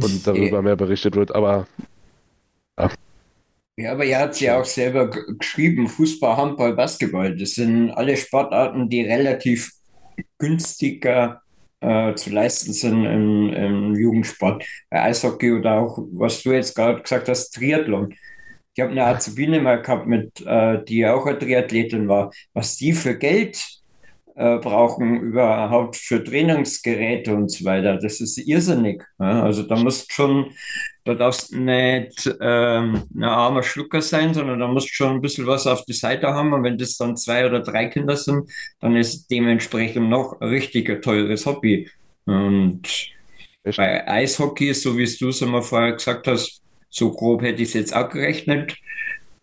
und 0.00 0.26
darüber 0.26 0.62
mehr 0.62 0.76
berichtet 0.76 1.16
wird, 1.16 1.34
aber 1.34 1.66
ja. 2.78 2.90
Ja, 3.76 3.92
aber 3.92 4.04
er 4.04 4.20
hat 4.20 4.32
es 4.32 4.40
ja 4.40 4.60
auch 4.60 4.64
selber 4.64 5.08
geschrieben, 5.08 5.88
Fußball, 5.88 6.36
Handball, 6.36 6.74
Basketball, 6.74 7.34
das 7.36 7.52
sind 7.52 7.90
alle 7.90 8.16
Sportarten, 8.16 8.88
die 8.88 9.02
relativ 9.02 9.70
günstiger 10.38 11.40
äh, 11.80 12.14
zu 12.14 12.30
leisten 12.30 12.72
sind 12.74 13.04
im, 13.06 13.52
im 13.52 13.94
Jugendsport. 13.94 14.64
Bei 14.90 15.02
Eishockey 15.02 15.52
oder 15.52 15.80
auch, 15.80 15.98
was 16.12 16.42
du 16.42 16.52
jetzt 16.52 16.74
gerade 16.74 17.00
gesagt 17.02 17.28
hast, 17.28 17.50
Triathlon 17.52 18.14
ich 18.74 18.80
habe 18.82 18.92
eine 18.92 19.04
Azubine 19.04 19.60
mal 19.60 19.82
gehabt, 19.82 20.06
mit, 20.06 20.40
äh, 20.46 20.82
die 20.84 21.06
auch 21.06 21.26
eine 21.26 21.38
Triathletin 21.38 22.08
war, 22.08 22.32
was 22.54 22.76
die 22.76 22.92
für 22.92 23.16
Geld 23.18 23.62
äh, 24.34 24.58
brauchen 24.58 25.20
überhaupt 25.20 25.96
für 25.96 26.24
Trainingsgeräte 26.24 27.34
und 27.34 27.50
so 27.50 27.64
weiter. 27.66 27.98
Das 27.98 28.20
ist 28.20 28.38
irrsinnig. 28.38 29.04
Ja? 29.18 29.42
Also 29.42 29.62
da 29.62 29.76
musst 29.76 30.12
schon, 30.12 30.52
da 31.04 31.14
darfst 31.14 31.52
nicht 31.52 32.30
ähm, 32.40 33.02
ein 33.14 33.24
armer 33.24 33.62
Schlucker 33.64 34.00
sein, 34.00 34.34
sondern 34.34 34.60
da 34.60 34.68
musst 34.68 34.94
schon 34.94 35.16
ein 35.16 35.20
bisschen 35.20 35.46
was 35.46 35.66
auf 35.66 35.84
die 35.84 35.92
Seite 35.92 36.28
haben. 36.28 36.52
Und 36.52 36.62
wenn 36.62 36.78
das 36.78 36.96
dann 36.96 37.16
zwei 37.16 37.44
oder 37.44 37.60
drei 37.60 37.86
Kinder 37.86 38.16
sind, 38.16 38.48
dann 38.80 38.94
ist 38.96 39.28
dementsprechend 39.28 40.08
noch 40.08 40.40
ein 40.40 40.48
richtig 40.48 41.02
teures 41.02 41.44
Hobby. 41.46 41.90
Und 42.24 42.82
Echt? 43.64 43.76
bei 43.76 44.06
Eishockey, 44.06 44.72
so 44.74 44.96
wie 44.96 45.06
du 45.18 45.28
es 45.28 45.42
immer 45.42 45.62
vorher 45.62 45.92
gesagt 45.92 46.28
hast, 46.28 46.62
so 46.88 47.10
grob 47.10 47.42
hätte 47.42 47.62
ich 47.62 47.68
es 47.68 47.74
jetzt 47.74 47.96
auch 47.96 48.08
gerechnet. 48.08 48.76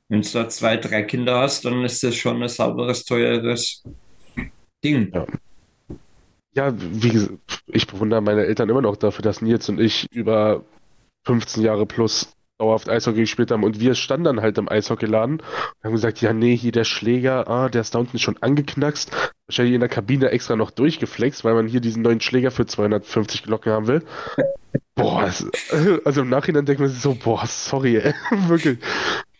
Wenn 0.07 0.21
du 0.21 0.29
da 0.31 0.47
zwei, 0.47 0.77
drei 0.77 1.03
Kinder 1.03 1.39
hast, 1.39 1.65
dann 1.65 1.83
ist 1.83 2.01
das 2.03 2.15
schon 2.15 2.41
ein 2.41 2.47
sauberes, 2.47 3.03
teures 3.03 3.83
Ding. 4.83 5.11
Ja. 5.13 5.25
ja, 6.53 6.73
wie 6.77 7.09
gesagt, 7.09 7.63
ich 7.67 7.85
bewundere 7.85 8.21
meine 8.21 8.45
Eltern 8.45 8.69
immer 8.69 8.81
noch 8.81 8.95
dafür, 8.95 9.23
dass 9.23 9.41
Nils 9.41 9.67
und 9.67 9.79
ich 9.79 10.07
über 10.11 10.63
15 11.29 11.61
Jahre 11.61 11.85
plus 11.85 12.33
dauerhaft 12.57 12.89
Eishockey 12.89 13.19
gespielt 13.19 13.51
haben 13.51 13.63
und 13.63 13.79
wir 13.79 13.93
standen 13.93 14.23
dann 14.23 14.41
halt 14.41 14.57
im 14.57 14.67
Eishockeyladen 14.67 15.41
und 15.41 15.83
haben 15.83 15.91
gesagt, 15.91 16.21
ja 16.21 16.33
nee, 16.33 16.57
hier 16.57 16.71
der 16.71 16.85
Schläger, 16.85 17.47
ah, 17.47 17.69
der 17.69 17.81
ist 17.81 17.93
da 17.93 17.99
unten 17.99 18.17
schon 18.17 18.37
angeknackst, 18.41 19.11
wahrscheinlich 19.45 19.75
in 19.75 19.79
der 19.79 19.89
Kabine 19.89 20.31
extra 20.31 20.55
noch 20.55 20.71
durchgeflext, 20.71 21.45
weil 21.45 21.53
man 21.53 21.67
hier 21.67 21.81
diesen 21.81 22.01
neuen 22.01 22.19
Schläger 22.19 22.49
für 22.49 22.65
250 22.65 23.43
Glocken 23.43 23.71
haben 23.71 23.85
will. 23.85 24.03
Boah, 24.95 25.31
also 26.03 26.21
im 26.21 26.29
Nachhinein 26.29 26.65
denkt 26.65 26.81
man 26.81 26.89
sich 26.89 26.99
so, 26.99 27.13
boah, 27.13 27.45
sorry, 27.45 27.97
ey, 27.97 28.13
wirklich. 28.47 28.79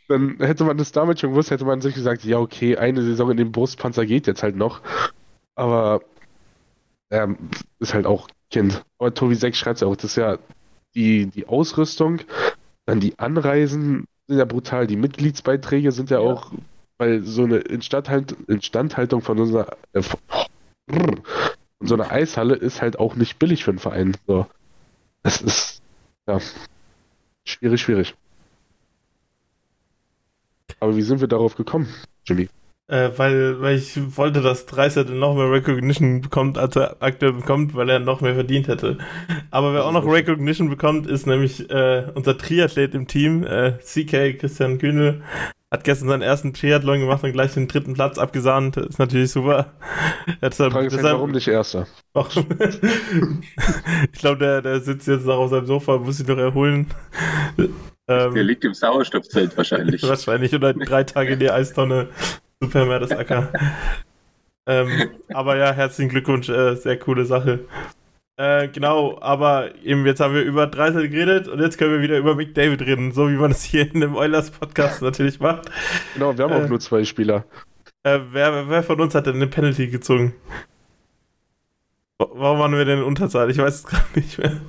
Dann 0.07 0.37
hätte 0.37 0.63
man 0.65 0.77
das 0.77 0.91
damals 0.91 1.19
schon 1.19 1.31
gewusst, 1.31 1.49
hätte 1.49 1.65
man 1.65 1.81
sich 1.81 1.95
gesagt, 1.95 2.23
ja 2.23 2.37
okay, 2.37 2.77
eine 2.77 3.01
Saison 3.01 3.31
in 3.31 3.37
dem 3.37 3.51
Brustpanzer 3.51 4.05
geht 4.05 4.27
jetzt 4.27 4.43
halt 4.43 4.55
noch, 4.55 4.81
aber 5.55 6.01
ähm, 7.09 7.49
ist 7.79 7.95
halt 7.95 8.05
auch 8.05 8.29
Kind. 8.51 8.85
Aber 8.99 9.13
Tobi 9.13 9.35
6 9.35 9.57
schreibt 9.57 9.81
ja 9.81 9.87
auch, 9.87 9.95
das 9.95 10.11
ist 10.11 10.15
ja 10.15 10.37
die, 10.95 11.27
die 11.27 11.47
Ausrüstung, 11.47 12.21
dann 12.85 12.99
die 12.99 13.17
Anreisen 13.19 14.05
sind 14.27 14.37
ja 14.37 14.45
brutal, 14.45 14.87
die 14.87 14.95
Mitgliedsbeiträge 14.95 15.91
sind 15.91 16.09
ja, 16.09 16.21
ja. 16.21 16.25
auch, 16.25 16.51
weil 16.97 17.23
so 17.23 17.43
eine 17.43 17.57
Instandhalt, 17.57 18.35
Instandhaltung 18.47 19.21
von 19.21 19.39
unserer 19.39 19.77
äh, 19.93 20.01
von 20.01 21.87
so 21.87 21.95
einer 21.95 22.11
Eishalle 22.11 22.55
ist 22.55 22.81
halt 22.81 22.99
auch 22.99 23.15
nicht 23.15 23.39
billig 23.39 23.63
für 23.63 23.71
einen 23.71 23.79
Verein. 23.79 24.17
So. 24.27 24.47
Das 25.23 25.41
ist 25.41 25.81
ja 26.27 26.39
schwierig, 27.45 27.81
schwierig. 27.81 28.15
Aber 30.79 30.95
wie 30.95 31.01
sind 31.01 31.21
wir 31.21 31.27
darauf 31.27 31.55
gekommen, 31.55 31.87
Jimmy? 32.25 32.49
Äh, 32.89 33.11
weil, 33.17 33.61
weil 33.61 33.75
ich 33.75 34.17
wollte, 34.17 34.41
dass 34.41 34.65
Dreiset 34.65 35.11
noch 35.11 35.35
mehr 35.35 35.51
Recognition 35.51 36.21
bekommt, 36.21 36.57
als 36.57 36.75
er 36.75 36.97
aktuell 37.01 37.33
bekommt, 37.33 37.75
weil 37.75 37.87
er 37.87 37.99
noch 37.99 38.21
mehr 38.21 38.33
verdient 38.33 38.67
hätte. 38.67 38.97
Aber 39.51 39.73
wer 39.73 39.85
auch 39.85 39.91
noch 39.91 40.07
Recognition 40.07 40.71
bekommt, 40.71 41.05
ist 41.05 41.27
nämlich 41.27 41.69
äh, 41.69 42.07
unser 42.15 42.35
Triathlet 42.35 42.95
im 42.95 43.07
Team, 43.07 43.43
äh, 43.43 43.73
CK 43.73 44.39
Christian 44.39 44.79
Kühnel. 44.79 45.21
Hat 45.69 45.83
gestern 45.83 46.07
seinen 46.07 46.23
ersten 46.23 46.51
Triathlon 46.51 47.01
gemacht 47.01 47.23
und 47.23 47.31
gleich 47.31 47.53
den 47.53 47.67
dritten 47.67 47.93
Platz 47.93 48.17
abgesahnt. 48.17 48.75
Das 48.75 48.87
ist 48.87 48.97
natürlich 48.97 49.29
super. 49.29 49.71
Deshalb, 50.41 50.73
Frage 50.73 50.87
ist 50.87 50.95
deshalb, 50.95 51.13
warum 51.13 51.29
nicht 51.29 51.47
Erster? 51.47 51.85
ich 54.11 54.19
glaube, 54.19 54.39
der, 54.39 54.63
der 54.63 54.79
sitzt 54.79 55.07
jetzt 55.07 55.27
noch 55.27 55.37
auf 55.37 55.51
seinem 55.51 55.67
Sofa, 55.67 55.99
muss 55.99 56.17
sich 56.17 56.27
noch 56.27 56.39
erholen. 56.39 56.87
Ähm, 58.07 58.33
der 58.33 58.43
liegt 58.43 58.65
im 58.65 58.73
Sauerstoffzelt 58.73 59.55
wahrscheinlich. 59.55 60.01
wahrscheinlich 60.09 60.55
oder 60.55 60.73
drei 60.73 61.03
Tage 61.03 61.33
in 61.33 61.39
die 61.39 61.51
Eistonne 61.51 62.07
Super 62.61 62.85
Mertesacker. 62.85 63.51
ähm, 64.67 65.11
aber 65.33 65.55
ja, 65.55 65.71
herzlichen 65.71 66.09
Glückwunsch, 66.09 66.49
äh, 66.49 66.75
sehr 66.75 66.99
coole 66.99 67.25
Sache. 67.25 67.65
Äh, 68.39 68.69
genau, 68.69 69.17
aber 69.21 69.75
eben 69.83 70.05
jetzt 70.05 70.19
haben 70.21 70.33
wir 70.33 70.43
über 70.43 70.67
Dreisel 70.67 71.09
geredet 71.09 71.47
und 71.47 71.59
jetzt 71.59 71.77
können 71.77 71.91
wir 71.91 72.01
wieder 72.01 72.17
über 72.17 72.35
McDavid 72.35 72.81
reden, 72.81 73.11
so 73.11 73.29
wie 73.29 73.35
man 73.35 73.51
es 73.51 73.63
hier 73.63 73.93
in 73.93 73.99
dem 73.99 74.15
Oilers 74.15 74.51
Podcast 74.51 75.01
natürlich 75.01 75.39
macht. 75.39 75.69
Genau, 76.13 76.37
wir 76.37 76.45
haben 76.45 76.53
äh, 76.53 76.63
auch 76.63 76.69
nur 76.69 76.79
zwei 76.79 77.03
Spieler. 77.03 77.45
Äh, 78.03 78.19
wer, 78.31 78.69
wer 78.69 78.83
von 78.83 79.01
uns 79.01 79.13
hat 79.13 79.25
denn 79.27 79.35
eine 79.35 79.47
Penalty 79.47 79.87
gezogen? 79.87 80.35
Warum 82.17 82.59
waren 82.59 82.71
wir 82.71 82.85
denn 82.85 82.99
in 82.99 83.03
Unterzahl? 83.03 83.49
Ich 83.49 83.57
weiß 83.57 83.75
es 83.75 83.83
gerade 83.85 84.05
nicht 84.15 84.37
mehr. 84.37 84.61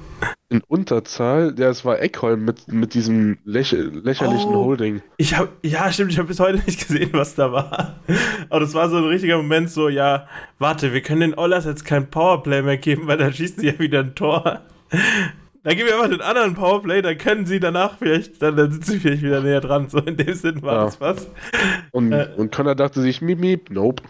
In 0.50 0.62
Unterzahl. 0.66 1.54
Der, 1.54 1.70
es 1.70 1.84
war 1.84 2.00
Eckholm 2.00 2.44
mit, 2.44 2.68
mit 2.68 2.92
diesem 2.94 3.38
läch 3.44 3.70
lächerlichen 3.72 4.50
oh, 4.50 4.64
Holding. 4.66 5.00
Ich 5.16 5.36
habe, 5.36 5.48
ja, 5.62 5.90
stimmt, 5.90 6.12
ich 6.12 6.18
habe 6.18 6.28
bis 6.28 6.40
heute 6.40 6.58
nicht 6.66 6.86
gesehen, 6.86 7.10
was 7.12 7.36
da 7.36 7.52
war. 7.52 8.00
Aber 8.50 8.60
das 8.60 8.74
war 8.74 8.90
so 8.90 8.96
ein 8.96 9.04
richtiger 9.04 9.38
Moment, 9.38 9.70
so, 9.70 9.88
ja, 9.88 10.26
warte, 10.58 10.92
wir 10.92 11.00
können 11.00 11.20
den 11.20 11.34
Ollers 11.38 11.64
jetzt 11.64 11.84
kein 11.84 12.10
Powerplay 12.10 12.62
mehr 12.62 12.76
geben, 12.76 13.06
weil 13.06 13.16
dann 13.16 13.32
schießen 13.32 13.60
sie 13.60 13.68
ja 13.68 13.78
wieder 13.78 14.00
ein 14.00 14.14
Tor. 14.14 14.62
Dann 15.62 15.76
geben 15.76 15.88
wir 15.88 15.94
einfach 15.94 16.10
den 16.10 16.22
anderen 16.22 16.54
Powerplay, 16.54 17.00
dann 17.00 17.16
können 17.16 17.46
sie 17.46 17.60
danach 17.60 17.98
vielleicht, 17.98 18.42
dann, 18.42 18.56
dann 18.56 18.72
sind 18.72 18.86
sie 18.86 18.98
vielleicht 18.98 19.22
wieder 19.22 19.42
näher 19.42 19.60
dran. 19.60 19.88
So 19.88 19.98
in 19.98 20.16
dem 20.16 20.34
Sinn 20.34 20.62
war 20.62 20.74
ja. 20.74 20.84
das 20.86 21.00
was. 21.00 21.30
Und, 21.92 22.12
äh, 22.12 22.28
und 22.36 22.50
Connor 22.50 22.74
dachte 22.74 23.00
sich, 23.00 23.22
miep, 23.22 23.38
miep, 23.38 23.70
nope. 23.70 24.02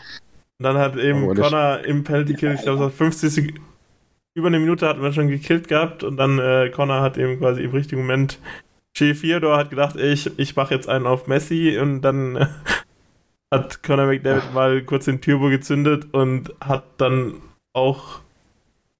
Und 0.58 0.64
dann 0.64 0.78
hat 0.78 0.96
eben 0.96 1.34
Connor 1.34 1.80
im 1.84 2.04
Penalty 2.04 2.34
Kill, 2.34 2.54
ich 2.54 2.62
glaube, 2.62 2.88
50 2.90 3.30
Sekunden 3.30 3.69
über 4.34 4.46
eine 4.48 4.58
Minute 4.58 4.86
hatten 4.86 5.02
wir 5.02 5.12
schon 5.12 5.28
gekillt 5.28 5.68
gehabt 5.68 6.02
und 6.04 6.16
dann 6.16 6.38
äh, 6.38 6.70
Connor 6.70 7.00
hat 7.00 7.18
eben 7.18 7.38
quasi 7.38 7.62
im 7.62 7.72
richtigen 7.72 8.02
Moment 8.02 8.38
Che 8.96 9.14
Fiodor 9.14 9.56
hat 9.56 9.70
gedacht, 9.70 9.96
ich, 9.96 10.38
ich 10.38 10.56
mache 10.56 10.74
jetzt 10.74 10.88
einen 10.88 11.06
auf 11.06 11.26
Messi 11.26 11.78
und 11.78 12.02
dann 12.02 12.36
äh, 12.36 12.46
hat 13.52 13.82
Connor 13.82 14.06
McDavid 14.06 14.42
Ach. 14.48 14.54
mal 14.54 14.82
kurz 14.82 15.04
den 15.04 15.20
Turbo 15.20 15.48
gezündet 15.48 16.12
und 16.12 16.52
hat 16.60 16.84
dann 16.98 17.34
auch 17.72 18.20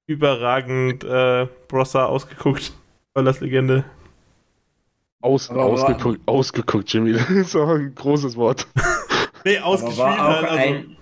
überragend 0.07 1.05
äh, 1.05 1.47
Brossa 1.69 2.07
ausgeguckt. 2.07 2.73
das 3.14 3.40
Legende. 3.40 3.85
Aus, 5.23 5.51
ausgeguckt, 5.51 6.21
ausgeguckt, 6.27 6.93
Jimmy. 6.93 7.12
Das 7.19 7.31
ist 7.31 7.57
auch 7.57 7.69
ein 7.69 7.95
großes 7.95 8.37
Wort. 8.37 8.66
nee, 9.45 9.59
ausgespielt 9.59 10.07
halt. 10.07 10.49
Also, 10.49 10.57
ein, 10.57 10.97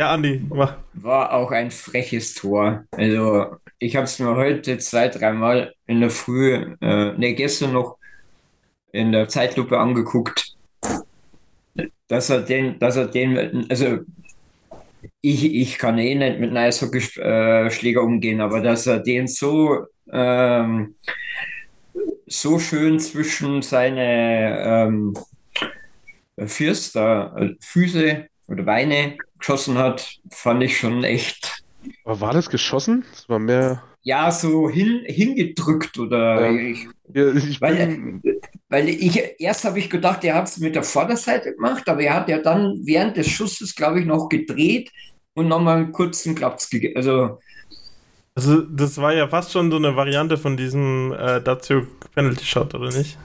ja, 0.00 0.12
Andi, 0.12 0.42
mach. 0.48 0.78
War 0.94 1.34
auch 1.34 1.50
ein 1.50 1.70
freches 1.70 2.32
Tor. 2.32 2.84
Also, 2.92 3.56
ich 3.78 3.96
habe 3.96 4.04
es 4.04 4.18
mir 4.18 4.34
heute 4.34 4.78
zwei, 4.78 5.08
dreimal 5.08 5.74
in 5.86 6.00
der 6.00 6.08
Früh, 6.08 6.74
äh, 6.80 7.12
ne, 7.12 7.34
gestern 7.34 7.74
noch 7.74 7.98
in 8.92 9.12
der 9.12 9.28
Zeitlupe 9.28 9.78
angeguckt, 9.78 10.56
dass 12.08 12.30
er 12.30 12.40
den, 12.40 12.78
dass 12.78 12.96
er 12.96 13.08
den, 13.08 13.66
also 13.68 13.98
ich, 15.20 15.44
ich 15.44 15.76
kann 15.76 15.98
eh 15.98 16.14
nicht 16.14 16.40
mit 16.40 16.48
einem 16.48 16.56
Eishockeyschläger 16.56 18.02
umgehen, 18.02 18.40
aber 18.40 18.62
dass 18.62 18.86
er 18.86 19.00
den 19.00 19.28
so, 19.28 19.84
ähm, 20.10 20.94
so 22.26 22.58
schön 22.58 22.98
zwischen 23.00 23.60
seine 23.60 24.64
ähm, 24.64 25.14
Fürster, 26.38 27.36
äh, 27.36 27.54
Füße 27.60 28.29
oder 28.50 28.64
Beine 28.64 29.16
geschossen 29.38 29.78
hat, 29.78 30.18
fand 30.30 30.62
ich 30.62 30.76
schon 30.76 31.04
echt. 31.04 31.62
Aber 32.04 32.20
war 32.20 32.34
das 32.34 32.50
geschossen? 32.50 33.04
Das 33.12 33.28
war 33.28 33.38
mehr. 33.38 33.82
Ja, 34.02 34.30
so 34.30 34.68
hin, 34.68 35.02
hingedrückt 35.06 35.98
oder. 35.98 36.50
Ja. 36.50 36.70
Ich, 36.70 36.88
ja, 37.14 37.32
ich 37.32 37.60
weil, 37.60 38.20
weil 38.68 38.88
ich 38.88 39.20
erst 39.38 39.64
habe 39.64 39.78
ich 39.78 39.88
gedacht, 39.88 40.24
er 40.24 40.34
hat 40.34 40.48
es 40.48 40.58
mit 40.58 40.74
der 40.74 40.82
Vorderseite 40.82 41.54
gemacht, 41.54 41.88
aber 41.88 42.02
er 42.02 42.14
hat 42.14 42.28
ja 42.28 42.38
dann 42.38 42.80
während 42.84 43.16
des 43.16 43.28
Schusses, 43.28 43.74
glaube 43.74 44.00
ich, 44.00 44.06
noch 44.06 44.28
gedreht 44.28 44.90
und 45.34 45.48
nochmal 45.48 45.78
einen 45.78 45.92
kurzen 45.92 46.34
Klaps 46.34 46.68
gegeben. 46.70 46.96
Also, 46.96 47.38
also, 48.34 48.62
das 48.62 48.96
war 48.98 49.12
ja 49.12 49.28
fast 49.28 49.52
schon 49.52 49.70
so 49.70 49.76
eine 49.76 49.96
Variante 49.96 50.38
von 50.38 50.56
diesem 50.56 51.12
äh, 51.12 51.40
Datsuk 51.40 51.86
Penalty 52.14 52.44
Shot, 52.44 52.74
oder 52.74 52.90
nicht? 52.90 53.18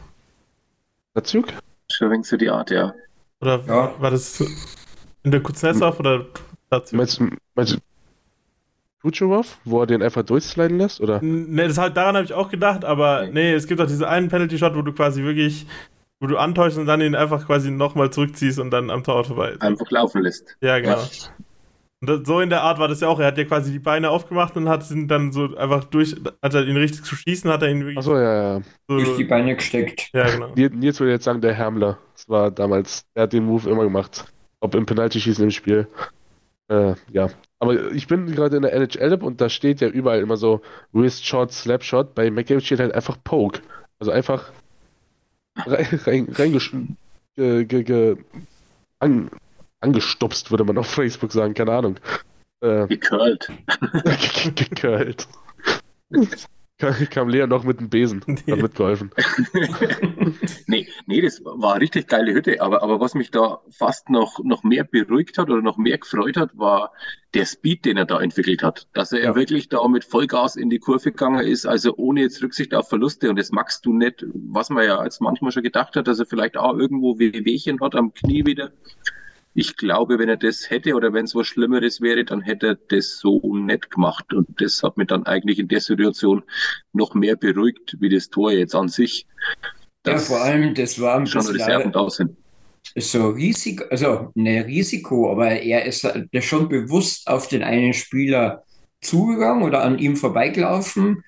Datsuk? 1.14 1.48
Schon 1.92 2.24
so 2.24 2.38
die 2.38 2.50
Art, 2.50 2.72
ja. 2.72 2.94
Oder 3.40 3.64
ja. 3.68 3.94
war 4.00 4.12
das 4.12 4.44
in 5.26 5.32
der 5.32 5.42
Kuznetsov 5.42 6.00
oder 6.00 6.26
dazu? 6.70 6.96
Meinst 6.96 7.20
du, 7.20 7.30
meinst 7.56 7.74
du 7.74 7.80
Kucherov, 9.02 9.58
wo 9.66 9.82
er 9.82 9.88
den 9.88 10.02
einfach 10.02 10.24
durchsliden 10.24 10.78
lässt, 10.78 11.02
oder? 11.02 11.22
Ne, 11.22 11.68
das 11.68 11.78
halt, 11.78 11.98
daran 11.98 12.16
habe 12.16 12.26
ich 12.26 12.34
auch 12.34 12.50
gedacht, 12.50 12.86
aber 12.86 13.28
nee, 13.28 13.54
es 13.54 13.68
gibt 13.68 13.82
auch 13.82 13.88
diesen 13.88 14.06
einen 14.06 14.30
Penalty-Shot, 14.30 14.76
wo 14.76 14.82
du 14.82 14.94
quasi 14.94 15.24
wirklich, 15.24 15.68
wo 16.20 16.28
du 16.28 16.38
antäuschst 16.38 16.80
und 16.80 16.86
dann 16.86 17.02
ihn 17.02 17.16
einfach 17.16 17.46
quasi 17.46 17.70
nochmal 17.70 18.10
zurückziehst 18.10 18.60
und 18.60 18.72
dann 18.72 18.90
am 18.90 19.04
Tor 19.04 19.24
vorbei. 19.24 19.56
Einfach 19.60 19.90
laufen 19.92 20.24
lässt. 20.24 20.56
Ja, 20.62 20.80
genau. 20.80 20.98
Ja. 20.98 21.08
Und 22.02 22.10
das, 22.10 22.20
so 22.26 22.42
in 22.42 22.50
der 22.50 22.64
Art 22.64 22.80
war 22.80 22.88
das 22.88 23.02
ja 23.02 23.08
auch. 23.08 23.20
Er 23.20 23.28
hat 23.28 23.38
ja 23.38 23.46
quasi 23.46 23.72
die 23.72 23.80
Beine 23.80 24.10
aufgemacht 24.10 24.58
und 24.58 24.70
hat 24.70 24.90
ihn 24.90 25.08
dann 25.08 25.32
so 25.32 25.56
einfach 25.56 25.84
durch, 25.86 26.16
hat 26.42 26.54
er 26.54 26.66
ihn 26.66 26.78
richtig 26.78 27.04
zu 27.04 27.16
schießen, 27.16 27.50
hat 27.50 27.62
er 27.62 27.70
ihn 27.70 27.82
wirklich. 27.82 27.98
Achso, 27.98 28.18
ja, 28.18 28.58
ja. 28.58 28.62
So, 28.88 28.98
durch 28.98 29.18
die 29.18 29.24
Beine 29.24 29.56
gesteckt. 29.56 30.10
Ja, 30.14 30.30
genau. 30.30 30.52
Nils 30.56 31.00
würde 31.00 31.14
jetzt 31.14 31.26
sagen, 31.26 31.42
der 31.42 31.54
Hermler. 31.54 32.00
Das 32.14 32.28
war 32.28 32.52
damals, 32.52 33.06
er 33.14 33.24
hat 33.24 33.34
den 33.34 33.46
Move 33.46 33.70
immer 33.70 33.84
gemacht 33.84 34.26
ob 34.66 34.76
im 34.76 34.86
Penalty-Schießen 34.86 35.44
im 35.44 35.52
Spiel. 35.52 35.88
Äh, 36.68 36.96
ja. 37.12 37.30
Aber 37.60 37.92
ich 37.92 38.08
bin 38.08 38.32
gerade 38.32 38.58
in 38.58 38.64
der 38.64 38.74
NHL 38.74 39.14
und 39.24 39.40
da 39.40 39.50
steht 39.50 39.82
ja 39.82 39.88
überall 39.88 40.20
immer 40.20 40.38
so 40.38 40.62
Wrist 40.92 41.26
Shot, 41.26 41.52
Slap 41.52 41.84
Shot. 41.84 42.16
Bei 42.16 42.30
McDavid 42.30 42.64
steht 42.64 42.80
halt 42.80 42.94
einfach 42.94 43.18
Poke. 43.24 43.62
Also 44.00 44.12
einfach 44.12 44.52
rein, 45.56 46.28
rein, 46.36 46.98
ge, 47.36 47.66
ge, 47.66 47.84
ge, 47.84 48.18
an, 49.00 49.30
angestupst, 49.80 50.52
würde 50.52 50.66
man 50.66 50.78
auf 50.78 50.88
Facebook 50.88 51.32
sagen, 51.32 51.54
keine 51.54 51.74
Ahnung. 51.74 51.98
Äh, 52.62 52.88
Gecurlt. 52.88 53.50
Gecurlt. 54.56 55.28
kam 56.78 57.30
Lea 57.30 57.48
noch 57.48 57.64
mit 57.64 57.80
dem 57.80 57.90
Besen, 57.90 58.22
hat 58.28 58.62
mitgeholfen. 58.62 59.12
nee, 60.68 60.88
nee, 61.06 61.22
das 61.22 61.42
war 61.44 61.74
eine 61.74 61.82
richtig 61.82 62.08
geile 62.08 62.34
Hütte, 62.34 62.62
aber, 62.62 62.84
aber 62.84 63.00
was 63.00 63.16
mich 63.16 63.32
da 63.32 63.62
fast 63.70 64.10
noch, 64.10 64.44
noch 64.44 64.64
mehr 64.64 64.84
beruhigt 64.84 65.38
hat 65.38 65.50
oder 65.50 65.62
noch 65.62 65.78
mehr 65.78 65.98
gefreut 65.98 66.36
hat, 66.36 66.58
war 66.58 66.92
der 67.34 67.46
Speed, 67.46 67.86
den 67.86 67.98
er 67.98 68.06
da 68.06 68.20
entwickelt 68.20 68.62
hat. 68.62 68.88
Dass 68.94 69.12
er 69.14 69.24
ja. 69.24 69.36
wirklich 69.36 69.70
da 69.70 69.88
mit 69.88 70.04
Vollgas 70.04 70.56
in 70.58 70.70
die 70.70 70.80
Kurve 70.80 71.12
gegangen 71.12 71.46
ist, 71.46 71.66
also 71.66 71.96
ohne 71.96 72.22
jetzt 72.22 72.42
Rücksicht 72.44 72.74
auf 72.74 72.90
Verluste 72.90 73.30
und 73.30 73.38
das 73.38 73.52
magst 73.52 73.86
du 73.86 73.94
nicht, 73.94 74.26
was 74.34 74.70
man 74.70 74.84
ja 74.84 74.98
als 74.98 75.22
manchmal 75.22 75.52
schon 75.52 75.64
gedacht 75.64 75.96
hat, 75.96 76.08
dass 76.08 76.20
er 76.20 76.26
vielleicht 76.26 76.58
auch 76.58 76.78
irgendwo 76.78 77.20
Wehwehchen 77.20 77.80
hat 77.80 77.96
am 77.96 78.14
Knie 78.14 78.46
wieder 78.46 78.72
ich 79.58 79.78
glaube, 79.78 80.20
wenn 80.20 80.28
er 80.28 80.36
das 80.36 80.70
hätte 80.70 80.94
oder 80.96 81.14
wenn 81.14 81.24
es 81.24 81.34
was 81.34 81.48
Schlimmeres 81.48 82.02
wäre, 82.02 82.26
dann 82.26 82.42
hätte 82.42 82.68
er 82.68 82.76
das 82.90 83.20
so 83.20 83.40
nett 83.56 83.90
gemacht. 83.90 84.34
Und 84.34 84.50
das 84.60 84.84
hat 84.84 84.98
mich 84.98 85.08
dann 85.08 85.26
eigentlich 85.26 85.60
in 85.60 85.70
der 85.70 85.80
Situation 85.80 86.44
noch 86.92 87.16
mehr 87.16 87.38
beruhigt, 87.38 87.96
wie 88.00 88.10
das 88.10 88.30
Tor 88.30 88.52
jetzt 88.52 88.76
an 88.76 88.90
sich. 88.90 89.26
Ja, 90.06 90.18
vor 90.18 90.42
allem, 90.42 90.76
das 90.76 91.00
war 91.00 91.20
ein 91.20 91.26
schon 91.26 91.48
Reserven 91.48 91.94
da 91.94 92.10
sind. 92.10 92.36
So 92.98 93.30
Risiko, 93.30 93.86
also 93.90 94.32
ne 94.36 94.66
Risiko, 94.66 95.32
aber 95.32 95.52
er 95.52 95.86
ist 95.86 96.08
schon 96.42 96.68
bewusst 96.68 97.28
auf 97.28 97.48
den 97.48 97.64
einen 97.64 97.94
Spieler 97.94 98.64
zugegangen 99.02 99.64
oder 99.64 99.84
an 99.84 99.98
ihm 99.98 100.18
vorbeigelaufen. 100.18 101.24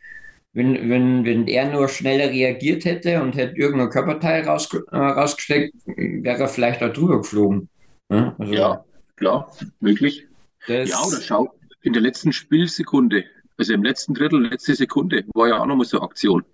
Wenn, 0.51 0.89
wenn, 0.89 1.23
wenn 1.23 1.47
er 1.47 1.71
nur 1.71 1.87
schneller 1.87 2.29
reagiert 2.29 2.83
hätte 2.83 3.21
und 3.21 3.35
hätte 3.35 3.55
irgendein 3.55 3.89
Körperteil 3.89 4.43
raus, 4.43 4.69
äh, 4.91 4.97
rausgesteckt, 4.97 5.73
wäre 5.85 6.41
er 6.41 6.47
vielleicht 6.47 6.81
da 6.81 6.89
drüber 6.89 7.19
geflogen. 7.19 7.69
Ja, 8.10 8.36
also 8.38 8.54
ja 8.54 8.86
klar, 9.15 9.52
möglich. 9.80 10.28
ja, 10.67 10.84
oder 11.04 11.22
schau, 11.22 11.54
in 11.82 11.93
der 11.93 12.02
letzten 12.02 12.32
Spielsekunde, 12.32 13.26
also 13.58 13.74
im 13.74 13.84
letzten 13.84 14.13
Drittel, 14.13 14.48
letzte 14.48 14.76
Sekunde, 14.76 15.26
war 15.34 15.48
ja 15.50 15.60
auch 15.60 15.65
nochmal 15.65 15.86
so 15.86 15.98
eine 15.98 16.06
Aktion, 16.06 16.46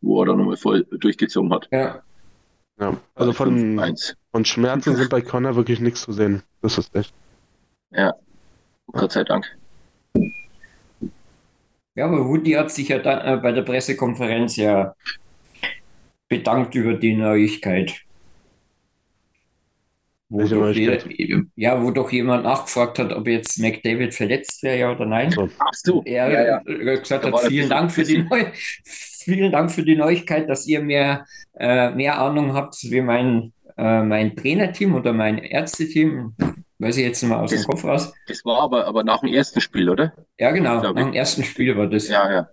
wo 0.00 0.22
er 0.22 0.26
dann 0.26 0.38
nochmal 0.38 0.56
voll 0.56 0.84
durchgezogen 0.90 1.52
hat. 1.52 1.68
Ja. 1.70 2.02
ja 2.80 2.96
also 3.14 3.32
von, 3.32 3.96
von 4.30 4.44
Schmerzen 4.44 4.96
sind 4.96 5.10
bei 5.10 5.20
Connor 5.20 5.56
wirklich 5.56 5.80
nichts 5.80 6.02
zu 6.02 6.12
sehen. 6.12 6.42
Das 6.62 6.78
ist 6.78 6.94
echt. 6.94 7.12
Ja, 7.90 8.12
Gott 8.86 9.12
sei 9.12 9.24
Dank. 9.24 9.46
Ja, 11.94 12.06
aber 12.06 12.26
Woody 12.26 12.52
hat 12.52 12.70
sich 12.70 12.88
ja 12.88 12.98
da, 12.98 13.34
äh, 13.34 13.36
bei 13.36 13.52
der 13.52 13.62
Pressekonferenz 13.62 14.56
ja 14.56 14.94
bedankt 16.28 16.74
über 16.74 16.94
die 16.94 17.14
Neuigkeit. 17.14 18.00
Wo 20.32 20.46
doch 20.46 20.70
jeder, 20.70 20.98
ja, 21.56 21.82
wo 21.82 21.90
doch 21.90 22.10
jemand 22.10 22.44
nachgefragt 22.44 22.98
hat, 22.98 23.12
ob 23.12 23.28
jetzt 23.28 23.58
McDavid 23.58 24.14
verletzt 24.14 24.62
wäre, 24.62 24.78
ja 24.78 24.90
oder 24.90 25.04
nein. 25.04 25.34
Ach 25.58 25.74
so. 25.74 26.02
Er 26.06 26.30
ja, 26.30 26.46
ja. 26.46 26.96
gesagt 26.96 27.26
hat, 27.26 27.38
vielen 27.40 27.68
Dank, 27.68 27.92
für 27.92 28.02
die 28.02 28.22
Neu 28.22 28.46
vielen 29.24 29.52
Dank 29.52 29.70
für 29.70 29.82
die 29.82 29.96
Neuigkeit, 29.96 30.48
dass 30.48 30.66
ihr 30.66 30.82
mehr, 30.82 31.26
äh, 31.58 31.90
mehr 31.90 32.18
Ahnung 32.18 32.54
habt 32.54 32.76
wie 32.82 33.00
mein, 33.00 33.52
äh, 33.76 34.02
mein 34.02 34.36
Trainerteam 34.36 34.94
oder 34.94 35.12
mein 35.12 35.38
Ärzteteam. 35.38 36.34
Weiß 36.78 36.96
ich 36.96 37.04
jetzt 37.04 37.22
mal 37.22 37.38
aus 37.38 37.50
das, 37.50 37.62
dem 37.62 37.70
Kopf 37.70 37.84
raus. 37.84 38.12
Das 38.26 38.44
war 38.44 38.60
aber, 38.60 38.86
aber 38.86 39.04
nach 39.04 39.20
dem 39.20 39.32
ersten 39.32 39.60
Spiel, 39.60 39.88
oder? 39.88 40.12
Ja, 40.38 40.50
genau. 40.50 40.82
Nach 40.82 40.94
dem 40.94 41.12
ersten 41.12 41.44
Spiel 41.44 41.76
war 41.76 41.86
das. 41.86 42.08
Ja, 42.08 42.30
ja. 42.30 42.48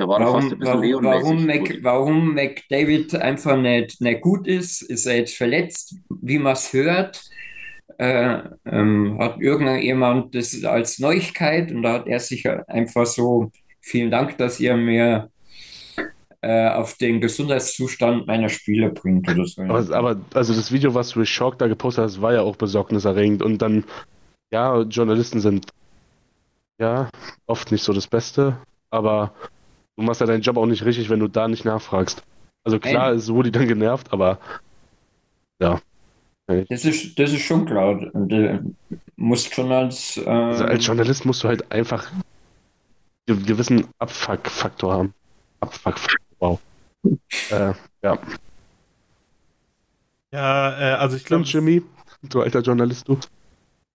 Da 0.00 0.08
war 0.08 0.18
warum, 0.18 0.40
fast 0.40 0.52
ein 0.54 0.58
bisschen 0.58 0.82
warum, 0.82 1.04
warum, 1.04 1.46
Mac, 1.46 1.78
warum 1.82 2.34
McDavid 2.34 3.14
einfach 3.16 3.58
nicht, 3.58 4.00
nicht 4.00 4.22
gut 4.22 4.46
ist, 4.46 4.80
ist 4.80 5.04
er 5.04 5.18
jetzt 5.18 5.36
verletzt, 5.36 5.94
wie 6.08 6.38
man 6.38 6.54
es 6.54 6.72
hört. 6.72 7.22
Äh, 7.98 8.38
ähm, 8.64 9.18
hat 9.18 9.38
irgendjemand 9.42 10.34
das 10.34 10.64
als 10.64 11.00
Neuigkeit? 11.00 11.70
Und 11.70 11.82
da 11.82 11.92
hat 11.92 12.06
er 12.06 12.18
sich 12.18 12.48
einfach 12.48 13.04
so, 13.04 13.52
vielen 13.82 14.10
Dank, 14.10 14.38
dass 14.38 14.58
ihr 14.58 14.74
mir 14.74 15.28
äh, 16.40 16.70
auf 16.70 16.94
den 16.94 17.20
Gesundheitszustand 17.20 18.26
meiner 18.26 18.48
Spieler 18.48 18.88
bringt 18.88 19.28
oder 19.28 19.44
so. 19.44 19.60
Aber, 19.60 19.94
aber 19.94 20.20
also 20.32 20.54
das 20.54 20.72
Video, 20.72 20.94
was 20.94 21.10
du 21.10 21.22
Shock 21.26 21.58
da 21.58 21.68
gepostet 21.68 22.04
hast, 22.04 22.22
war 22.22 22.32
ja 22.32 22.40
auch 22.40 22.56
besorgniserregend. 22.56 23.42
Und 23.42 23.58
dann, 23.58 23.84
ja, 24.50 24.80
Journalisten 24.80 25.40
sind 25.40 25.66
ja 26.80 27.10
oft 27.44 27.70
nicht 27.70 27.84
so 27.84 27.92
das 27.92 28.06
Beste, 28.06 28.56
aber 28.88 29.34
du 29.96 30.02
machst 30.02 30.20
ja 30.20 30.26
deinen 30.26 30.42
Job 30.42 30.56
auch 30.56 30.66
nicht 30.66 30.84
richtig, 30.84 31.10
wenn 31.10 31.20
du 31.20 31.28
da 31.28 31.48
nicht 31.48 31.64
nachfragst. 31.64 32.22
Also 32.64 32.78
klar, 32.78 33.12
es 33.12 33.32
wurde 33.32 33.50
dann 33.50 33.68
genervt, 33.68 34.12
aber 34.12 34.38
ja. 35.60 35.80
Das 36.68 36.84
ist, 36.84 37.18
das 37.18 37.32
ist 37.32 37.42
schon 37.42 37.64
klar. 37.64 37.94
Du 38.12 38.74
musst 39.16 39.54
schon 39.54 39.70
als. 39.70 40.16
Äh, 40.16 40.28
also 40.28 40.64
als 40.64 40.84
Journalist 40.84 41.24
musst 41.24 41.44
du 41.44 41.48
halt 41.48 41.70
einfach 41.70 42.10
einen 43.28 43.46
gewissen 43.46 43.86
Abfuck-Faktor 43.98 44.92
haben. 44.92 45.14
Abfuck-Faktor, 45.60 46.26
wow. 46.40 46.60
äh, 47.50 47.72
ja. 48.02 48.18
Ja, 50.32 50.80
äh, 50.80 50.94
also 50.96 51.16
ich 51.16 51.24
glaube. 51.24 51.44
Jimmy, 51.44 51.82
du 52.22 52.40
alter 52.40 52.60
Journalist, 52.60 53.06
du. 53.08 53.18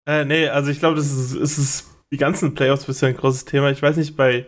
Äh, 0.06 0.24
nee, 0.24 0.48
also 0.48 0.72
ich 0.72 0.80
glaube, 0.80 0.96
das 0.96 1.12
ist, 1.12 1.34
ist, 1.34 1.58
ist 1.58 1.88
die 2.12 2.18
ganzen 2.18 2.54
Playoffs 2.54 2.86
bisher 2.86 3.10
ein 3.10 3.18
großes 3.18 3.46
Thema. 3.46 3.72
Ich 3.72 3.82
weiß 3.82 3.98
nicht, 3.98 4.16
bei 4.16 4.46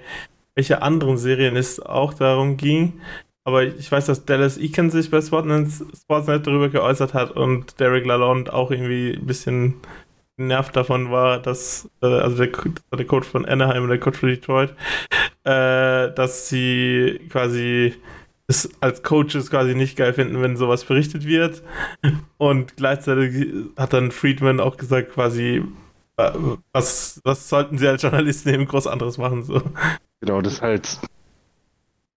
welcher 0.58 0.84
anderen 0.84 1.18
Serien 1.18 1.56
es 1.56 1.80
auch 1.80 2.14
darum 2.14 2.58
ging, 2.58 3.00
aber 3.48 3.64
ich 3.64 3.90
weiß, 3.90 4.08
dass 4.08 4.26
Dallas 4.26 4.58
Eakin 4.58 4.90
sich 4.90 5.10
bei 5.10 5.22
Sportsnet, 5.22 5.72
darüber 6.10 6.68
geäußert 6.68 7.14
hat 7.14 7.32
und 7.32 7.80
Derek 7.80 8.06
Lalonde 8.06 8.52
auch 8.52 8.72
irgendwie 8.72 9.14
ein 9.14 9.26
bisschen 9.26 9.76
genervt 10.36 10.76
davon 10.76 11.12
war, 11.12 11.42
dass, 11.42 11.90
äh, 12.02 12.08
also 12.08 12.44
der, 12.44 12.50
der 12.94 13.06
Coach 13.06 13.26
von 13.26 13.46
Anaheim 13.46 13.84
und 13.84 13.90
der 13.90 14.02
Coach 14.02 14.18
von 14.18 14.28
Detroit, 14.28 14.72
äh, 15.46 16.14
dass 16.14 16.50
sie 16.50 17.22
quasi 17.30 17.94
es 18.48 18.70
als 18.82 19.02
Coaches 19.02 19.50
quasi 19.50 19.76
nicht 19.76 19.96
geil 19.96 20.14
finden, 20.14 20.42
wenn 20.42 20.58
sowas 20.58 20.84
berichtet 20.84 21.26
wird. 21.26 21.64
Und 22.38 22.76
gleichzeitig 22.76 23.48
hat 23.78 23.94
dann 23.94 24.12
Friedman 24.12 24.60
auch 24.60 24.76
gesagt, 24.76 25.14
quasi, 25.14 25.64
äh, 26.18 26.32
was, 26.74 27.22
was 27.24 27.48
sollten 27.48 27.78
sie 27.78 27.88
als 27.88 28.02
Journalisten 28.02 28.50
eben 28.50 28.66
groß 28.66 28.88
anderes 28.88 29.18
machen? 29.18 29.44
So. 29.44 29.62
Genau, 30.20 30.42
das 30.42 30.54
ist 30.54 30.62
halt, 30.62 31.00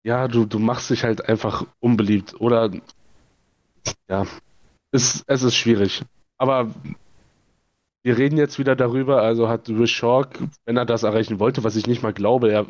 ja, 0.04 0.28
du, 0.28 0.44
du 0.46 0.58
machst 0.58 0.90
dich 0.90 1.04
halt 1.04 1.28
einfach 1.28 1.66
unbeliebt 1.80 2.40
oder, 2.40 2.70
ja, 4.08 4.26
es, 4.92 5.24
es 5.26 5.42
ist 5.42 5.56
schwierig. 5.56 6.02
Aber 6.38 6.70
wir 8.02 8.16
reden 8.18 8.36
jetzt 8.38 8.58
wieder 8.58 8.76
darüber, 8.76 9.22
also 9.22 9.48
hat 9.48 9.68
Rishork, 9.68 10.38
wenn 10.64 10.76
er 10.76 10.86
das 10.86 11.02
erreichen 11.02 11.40
wollte, 11.40 11.64
was 11.64 11.76
ich 11.76 11.86
nicht 11.86 12.02
mal 12.02 12.12
glaube, 12.12 12.50
er, 12.50 12.66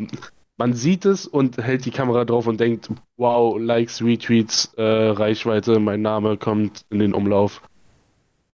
man 0.57 0.73
sieht 0.75 1.05
es 1.05 1.27
und 1.27 1.59
hält 1.59 1.85
die 1.85 1.91
Kamera 1.91 2.25
drauf 2.25 2.47
und 2.47 2.59
denkt, 2.61 2.89
wow, 3.17 3.57
Likes, 3.59 4.03
Retweets, 4.03 4.73
äh, 4.77 4.83
Reichweite, 4.83 5.79
mein 5.79 6.03
Name 6.03 6.37
kommt 6.37 6.83
in 6.91 6.99
den 6.99 7.15
Umlauf 7.15 7.63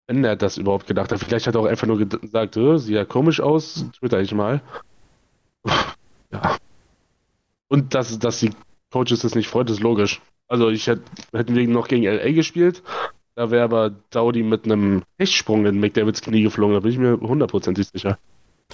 wenn 0.08 0.24
er 0.24 0.36
das 0.36 0.58
überhaupt 0.58 0.88
gedacht 0.88 1.12
hat. 1.12 1.20
Vielleicht 1.20 1.48
hat 1.48 1.56
er 1.56 1.62
auch 1.62 1.66
einfach 1.66 1.88
nur 1.88 1.98
gesagt, 1.98 2.56
sieht 2.56 2.90
ja 2.96 3.06
komisch 3.06 3.40
aus, 3.42 3.86
twitter 4.00 4.20
ich 4.22 4.34
mal. 4.34 4.62
ja. 6.32 6.58
Und 7.74 7.96
dass, 7.96 8.20
dass 8.20 8.40
die 8.40 8.52
Coaches 8.92 9.22
das 9.22 9.34
nicht 9.34 9.48
freut, 9.48 9.68
ist 9.72 9.80
logisch. 9.80 10.22
Also 10.48 10.70
ich 10.70 10.86
hätte, 10.86 11.02
hätten 11.34 11.56
wir 11.56 11.68
noch 11.68 11.88
gegen 11.88 12.04
LA 12.04 12.32
gespielt, 12.34 12.84
da 13.34 13.50
wäre 13.50 13.64
aber 13.64 13.96
Daudi 14.12 14.44
mit 14.44 14.66
einem 14.66 15.02
Hechtsprung 15.18 15.66
in 15.66 15.80
McDavids 15.80 16.22
Knie 16.22 16.44
geflogen, 16.44 16.76
da 16.76 16.82
bin 16.82 16.92
ich 16.92 17.00
mir 17.00 17.20
hundertprozentig 17.20 17.88
sicher. 17.88 18.20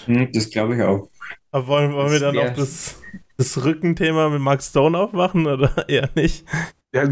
Hm, 0.03 0.29
das 0.33 0.49
glaube 0.49 0.75
ich 0.75 0.81
auch. 0.81 1.07
Aber 1.51 1.67
wollen, 1.67 1.93
wollen 1.93 2.11
wir 2.11 2.19
dann 2.19 2.37
auch 2.37 2.53
das, 2.53 3.01
das 3.37 3.63
Rückenthema 3.63 4.27
mit 4.27 4.41
Mark 4.41 4.61
Stone 4.61 4.97
aufmachen 4.97 5.47
oder 5.47 5.85
eher 5.87 6.09
nicht? 6.15 6.43
Ja, 6.93 7.07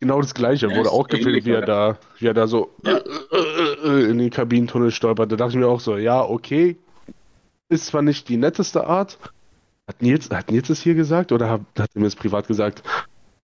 genau 0.00 0.20
das 0.20 0.34
gleiche. 0.34 0.68
Ja, 0.68 0.76
Wurde 0.76 0.90
auch 0.90 1.08
gefilmt, 1.08 1.46
wie 1.46 1.52
er 1.52 1.62
da, 1.62 1.98
wie 2.18 2.26
er 2.26 2.34
da 2.34 2.46
so 2.46 2.74
ja. 2.84 2.98
Äh, 2.98 3.88
äh, 3.88 4.10
in 4.10 4.18
den 4.18 4.28
Kabinentunnel 4.28 4.90
stolpert. 4.90 5.32
Da 5.32 5.36
dachte 5.36 5.52
ich 5.52 5.58
mir 5.58 5.68
auch 5.68 5.80
so, 5.80 5.96
ja, 5.96 6.20
okay. 6.22 6.76
Ist 7.70 7.86
zwar 7.86 8.02
nicht 8.02 8.28
die 8.28 8.36
netteste 8.36 8.86
Art. 8.86 9.18
Hat 9.92 10.00
Nils, 10.00 10.30
hat 10.30 10.50
Nils 10.50 10.70
es 10.70 10.80
hier 10.80 10.94
gesagt 10.94 11.32
oder 11.32 11.50
hat, 11.50 11.60
hat 11.78 11.90
er 11.94 12.00
mir 12.00 12.06
es 12.06 12.16
privat 12.16 12.46
gesagt? 12.46 12.82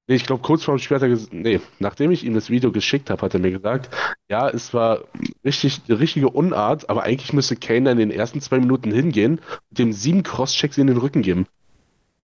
Nee, 0.06 0.14
ich 0.14 0.24
glaube, 0.24 0.40
kurz 0.40 0.64
vorm 0.64 0.78
Spiel 0.78 0.94
hat 0.94 1.02
er 1.02 1.10
gesagt, 1.10 1.34
nee, 1.34 1.60
nachdem 1.78 2.10
ich 2.10 2.24
ihm 2.24 2.32
das 2.32 2.48
Video 2.48 2.72
geschickt 2.72 3.10
habe, 3.10 3.20
hat 3.20 3.34
er 3.34 3.40
mir 3.40 3.50
gesagt, 3.50 3.94
ja, 4.30 4.48
es 4.48 4.72
war 4.72 5.00
richtig, 5.44 5.82
richtige 5.90 6.30
Unart, 6.30 6.88
aber 6.88 7.02
eigentlich 7.02 7.34
müsste 7.34 7.56
Kane 7.56 7.90
in 7.90 7.98
den 7.98 8.10
ersten 8.10 8.40
zwei 8.40 8.58
Minuten 8.60 8.90
hingehen 8.90 9.40
und 9.68 9.78
dem 9.78 9.92
sieben 9.92 10.22
Crosschecks 10.22 10.78
in 10.78 10.86
den 10.86 10.96
Rücken 10.96 11.20
geben. 11.20 11.46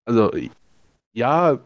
Also, 0.04 0.30
ja, 1.12 1.58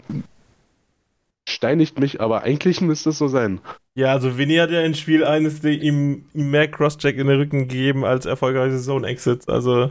steinigt 1.47 2.01
mich, 2.01 2.23
aber 2.23 2.43
eigentlich 2.43 2.81
müsste 2.81 3.11
es 3.11 3.19
so 3.19 3.29
sein. 3.29 3.61
Ja, 3.95 4.13
also 4.13 4.39
Vinny 4.39 4.57
hat 4.57 4.71
ja 4.71 4.81
in 4.81 4.95
Spiel 4.95 5.25
1 5.25 5.63
ihm, 5.65 6.25
ihm 6.33 6.51
mehr 6.51 6.71
Crosscheck 6.71 7.19
in 7.19 7.27
den 7.27 7.37
Rücken 7.37 7.69
gegeben 7.69 8.07
als 8.07 8.25
erfolgreiche 8.25 8.79
Zone-Exits. 8.79 9.47
Also. 9.47 9.91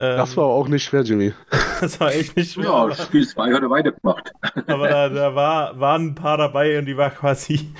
Ähm, 0.00 0.16
das 0.16 0.36
war 0.36 0.44
auch 0.44 0.68
nicht 0.68 0.84
schwer, 0.84 1.02
Jimmy. 1.02 1.32
das 1.80 2.00
war 2.00 2.12
echt 2.12 2.36
nicht 2.36 2.52
schwer. 2.52 2.64
Ja, 2.64 2.94
Spiel 2.94 3.26
2 3.26 3.52
hat 3.52 3.62
er 3.62 3.70
weitergemacht. 3.70 4.32
aber 4.66 4.88
da, 4.88 5.08
da 5.08 5.34
war, 5.34 5.78
waren 5.78 6.08
ein 6.08 6.14
paar 6.14 6.36
dabei 6.36 6.78
und 6.78 6.86
die 6.86 6.96
war 6.96 7.10
quasi 7.10 7.72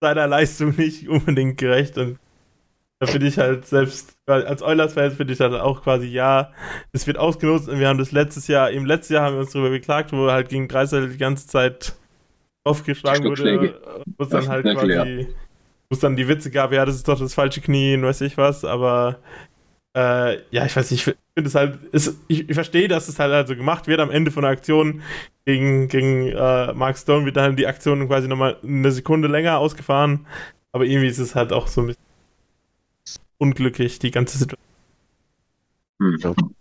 seiner 0.00 0.26
Leistung 0.26 0.74
nicht 0.76 1.08
unbedingt 1.08 1.58
gerecht. 1.58 1.98
Und 1.98 2.18
da 3.00 3.06
finde 3.06 3.28
ich 3.28 3.38
halt 3.38 3.66
selbst, 3.66 4.16
als 4.26 4.62
Oilers-Fans 4.62 5.14
finde 5.14 5.32
ich 5.32 5.40
halt 5.40 5.54
auch 5.54 5.82
quasi, 5.82 6.06
ja, 6.06 6.52
es 6.92 7.06
wird 7.06 7.16
ausgenutzt 7.16 7.68
und 7.68 7.78
wir 7.78 7.88
haben 7.88 7.98
das 7.98 8.12
letztes 8.12 8.46
Jahr, 8.46 8.70
im 8.70 8.84
letzten 8.84 9.14
Jahr 9.14 9.24
haben 9.24 9.34
wir 9.34 9.40
uns 9.40 9.52
darüber 9.52 9.70
beklagt, 9.70 10.12
wo 10.12 10.30
halt 10.30 10.48
gegen 10.48 10.68
Dreisel 10.68 11.08
die 11.08 11.18
ganze 11.18 11.46
Zeit 11.46 11.94
aufgeschlagen 12.64 13.24
wurde, 13.24 13.80
wo 14.18 14.24
es 14.24 14.28
dann 14.28 14.48
halt 14.48 14.64
quasi, 14.64 15.28
wo 15.88 15.94
es 15.94 16.00
dann 16.00 16.16
die 16.16 16.28
Witze 16.28 16.50
gab, 16.50 16.72
ja, 16.72 16.84
das 16.84 16.96
ist 16.96 17.08
doch 17.08 17.18
das 17.18 17.32
falsche 17.32 17.62
Knie 17.62 17.94
und 17.94 18.02
weiß 18.02 18.20
ich 18.20 18.36
was, 18.36 18.66
aber 18.66 19.18
äh, 19.94 20.38
ja, 20.50 20.66
ich 20.66 20.76
weiß 20.76 20.90
nicht, 20.90 21.06
ich 21.06 21.14
finde 21.34 21.48
es 21.48 21.54
halt, 21.54 21.82
ist, 21.92 22.16
ich, 22.28 22.48
ich 22.48 22.54
verstehe, 22.54 22.88
dass 22.88 23.08
es 23.08 23.18
halt 23.18 23.32
also 23.32 23.56
gemacht 23.56 23.86
wird 23.86 24.00
am 24.00 24.10
Ende 24.10 24.30
von 24.30 24.42
der 24.42 24.52
Aktion 24.52 25.02
gegen, 25.44 25.88
gegen 25.88 26.28
äh, 26.28 26.72
Mark 26.74 26.96
Stone 26.98 27.24
wird 27.24 27.36
dann 27.36 27.56
die 27.56 27.66
Aktion 27.66 28.06
quasi 28.06 28.28
nochmal 28.28 28.56
eine 28.62 28.92
Sekunde 28.92 29.28
länger 29.28 29.58
ausgefahren, 29.58 30.26
aber 30.72 30.84
irgendwie 30.84 31.08
ist 31.08 31.18
es 31.18 31.34
halt 31.34 31.52
auch 31.52 31.66
so 31.66 31.82
ein 31.82 31.86
bisschen 31.88 32.02
unglücklich, 33.38 33.98
die 33.98 34.10
ganze 34.10 34.38
Situation. 34.38 34.66
Hm. 36.00 36.52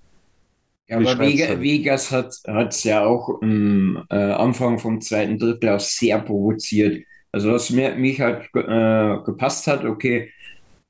Ja, 0.87 0.97
aber 0.97 1.19
Vegas, 1.19 1.59
Vegas 1.59 2.11
hat 2.11 2.33
es 2.47 2.83
ja 2.83 3.05
auch 3.05 3.41
am 3.43 4.03
äh, 4.09 4.15
Anfang 4.15 4.79
vom 4.79 5.01
zweiten 5.01 5.37
Drittel 5.37 5.69
auch 5.69 5.79
sehr 5.79 6.19
provoziert. 6.19 7.05
Also 7.31 7.51
was 7.51 7.69
mir, 7.69 7.95
mich 7.95 8.19
halt 8.19 8.49
äh, 8.55 9.23
gepasst 9.23 9.67
hat, 9.67 9.85
okay, 9.85 10.31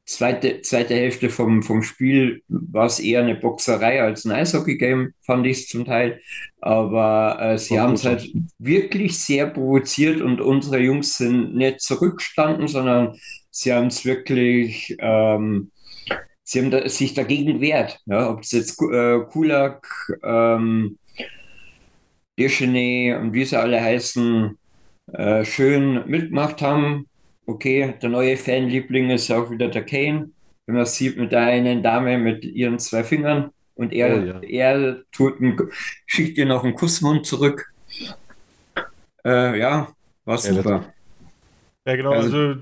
zweite, 0.09 0.61
zweite 0.61 0.95
Hälfte 0.95 1.29
vom, 1.29 1.63
vom 1.63 1.83
Spiel 1.83 2.41
war 2.47 2.87
es 2.87 2.99
eher 2.99 3.21
eine 3.21 3.35
Boxerei 3.35 4.01
als 4.01 4.25
ein 4.25 4.31
Eishockey-Game, 4.31 5.13
fand 5.21 5.45
ich 5.45 5.59
es 5.59 5.67
zum 5.67 5.85
Teil. 5.85 6.19
Aber 6.61 7.37
äh, 7.39 7.57
sie 7.57 7.79
haben 7.79 7.93
es 7.93 8.05
halt 8.05 8.29
wirklich 8.57 9.17
sehr 9.19 9.47
provoziert 9.47 10.21
und 10.21 10.41
unsere 10.41 10.79
Jungs 10.79 11.17
sind 11.17 11.55
nicht 11.55 11.81
zurückstanden, 11.81 12.67
sondern 12.67 13.15
sie 13.51 13.71
haben 13.73 13.87
es 13.87 14.03
wirklich 14.03 14.95
ähm, 14.99 15.71
sie 16.49 16.59
haben 16.59 16.71
da, 16.71 16.89
sich 16.89 17.13
dagegen 17.13 17.61
wehrt. 17.61 17.99
Ja, 18.05 18.31
ob 18.31 18.41
es 18.41 18.51
jetzt 18.51 18.81
äh, 18.81 19.19
Kulak, 19.31 19.87
ähm, 20.23 20.97
Deschenay 22.39 23.15
und 23.15 23.33
wie 23.33 23.45
sie 23.45 23.59
alle 23.59 23.81
heißen, 23.81 24.57
äh, 25.13 25.45
schön 25.45 26.03
mitgemacht 26.07 26.61
haben. 26.61 27.08
Okay, 27.49 27.95
der 27.99 28.09
neue 28.09 28.37
Fanliebling 28.37 29.09
ist 29.09 29.31
auch 29.31 29.49
wieder 29.49 29.69
der 29.69 29.83
Kane. 29.83 30.29
Wenn 30.67 30.75
man 30.75 30.85
sieht 30.85 31.17
mit 31.17 31.31
der 31.31 31.41
einen 31.41 31.81
Dame 31.81 32.19
mit 32.19 32.45
ihren 32.45 32.77
zwei 32.77 33.03
Fingern 33.03 33.49
und 33.73 33.91
er, 33.91 34.15
oh, 34.15 34.43
ja. 34.45 34.67
er 34.71 35.03
tut 35.11 35.41
ein, 35.41 35.57
schickt 36.05 36.37
ihr 36.37 36.45
noch 36.45 36.63
einen 36.63 36.75
Kussmund 36.75 37.25
zurück. 37.25 37.73
Äh, 39.25 39.59
ja, 39.59 39.87
war 40.25 40.37
super. 40.37 40.93
Ja, 41.87 41.95
genau. 41.95 42.11
Also, 42.11 42.37
also 42.37 42.59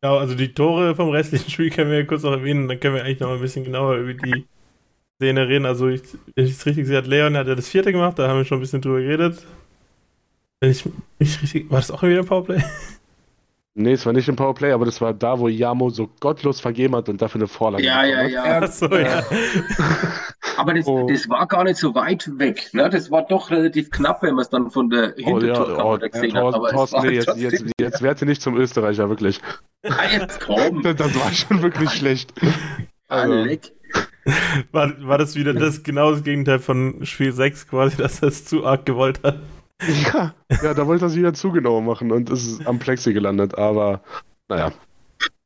Genau, 0.00 0.18
also 0.18 0.34
die 0.34 0.52
Tore 0.52 0.94
vom 0.94 1.10
restlichen 1.10 1.50
Spiel 1.50 1.70
können 1.70 1.90
wir 1.90 2.06
kurz 2.06 2.22
noch 2.22 2.32
erwähnen, 2.32 2.68
dann 2.68 2.78
können 2.78 2.94
wir 2.94 3.04
eigentlich 3.04 3.20
noch 3.20 3.30
ein 3.30 3.40
bisschen 3.40 3.64
genauer 3.64 3.96
über 3.96 4.14
die 4.14 4.46
Szene 5.16 5.48
reden. 5.48 5.66
Also, 5.66 5.88
ich, 5.88 6.02
wenn 6.36 6.44
ich 6.44 6.52
es 6.52 6.66
richtig 6.66 6.86
sehe, 6.86 6.98
hat 6.98 7.08
Leon 7.08 7.36
hat 7.36 7.48
ja 7.48 7.56
das 7.56 7.68
vierte 7.68 7.90
gemacht, 7.90 8.18
da 8.20 8.28
haben 8.28 8.38
wir 8.38 8.44
schon 8.44 8.58
ein 8.58 8.62
bisschen 8.62 8.82
drüber 8.82 9.00
geredet. 9.00 9.44
Wenn 10.60 10.70
ich 10.70 10.84
mich 11.18 11.42
richtig. 11.42 11.70
War 11.70 11.78
das 11.78 11.90
auch 11.90 12.02
wieder 12.04 12.20
ein 12.20 12.26
Powerplay? 12.26 12.62
Nee, 13.74 13.92
es 13.92 14.04
war 14.04 14.12
nicht 14.12 14.28
ein 14.28 14.36
Powerplay, 14.36 14.72
aber 14.72 14.84
das 14.84 15.00
war 15.00 15.14
da, 15.14 15.38
wo 15.38 15.48
Yamo 15.48 15.88
so 15.88 16.10
gottlos 16.20 16.60
vergeben 16.60 16.94
hat 16.94 17.08
und 17.08 17.22
dafür 17.22 17.40
eine 17.40 17.48
Vorlage 17.48 17.82
Ja, 17.82 18.04
ja, 18.04 18.24
ja. 18.24 18.42
Achso, 18.60 18.86
ja. 18.94 19.22
aber 20.58 20.74
das, 20.74 20.86
oh. 20.86 21.06
das 21.08 21.26
war 21.30 21.46
gar 21.46 21.64
nicht 21.64 21.78
so 21.78 21.94
weit 21.94 22.30
weg. 22.38 22.68
Ne? 22.74 22.90
Das 22.90 23.10
war 23.10 23.22
doch 23.22 23.50
relativ 23.50 23.90
knapp, 23.90 24.22
wenn 24.22 24.34
man 24.34 24.42
es 24.42 24.50
dann 24.50 24.70
von 24.70 24.90
der 24.90 25.14
Hintertorkamera 25.16 25.84
oh, 25.84 25.96
ja, 25.96 26.04
oh, 26.04 26.10
gesehen 26.10 26.36
hat. 26.36 26.54
Aber 26.54 26.68
Thorsten, 26.68 27.00
nee, 27.00 27.14
jetzt, 27.14 27.34
jetzt, 27.36 27.64
jetzt 27.80 28.02
werde 28.02 28.26
nicht 28.26 28.42
zum 28.42 28.56
Österreicher, 28.58 29.08
wirklich. 29.08 29.40
Ah, 29.84 30.04
jetzt 30.12 30.40
komm. 30.40 30.82
Das 30.96 31.14
war 31.14 31.32
schon 31.32 31.62
wirklich 31.62 31.90
schlecht. 31.90 32.34
Also. 33.08 33.46
War, 34.70 34.92
war 35.06 35.18
das 35.18 35.34
wieder 35.34 35.54
das 35.54 35.82
genau 35.82 36.10
das 36.12 36.22
Gegenteil 36.22 36.58
von 36.58 37.04
Spiel 37.04 37.32
6 37.32 37.68
quasi, 37.68 37.96
dass 37.96 38.20
er 38.20 38.28
es 38.28 38.44
zu 38.44 38.66
arg 38.66 38.84
gewollt 38.84 39.20
hat? 39.24 39.40
Ja, 40.12 40.34
ja, 40.62 40.74
da 40.74 40.86
wollte 40.86 41.04
er 41.06 41.08
es 41.08 41.16
wieder 41.16 41.34
zu 41.34 41.50
genau 41.50 41.80
machen 41.80 42.12
und 42.12 42.30
ist 42.30 42.64
am 42.66 42.78
Plexi 42.78 43.12
gelandet, 43.12 43.58
aber 43.58 44.00
naja. 44.48 44.72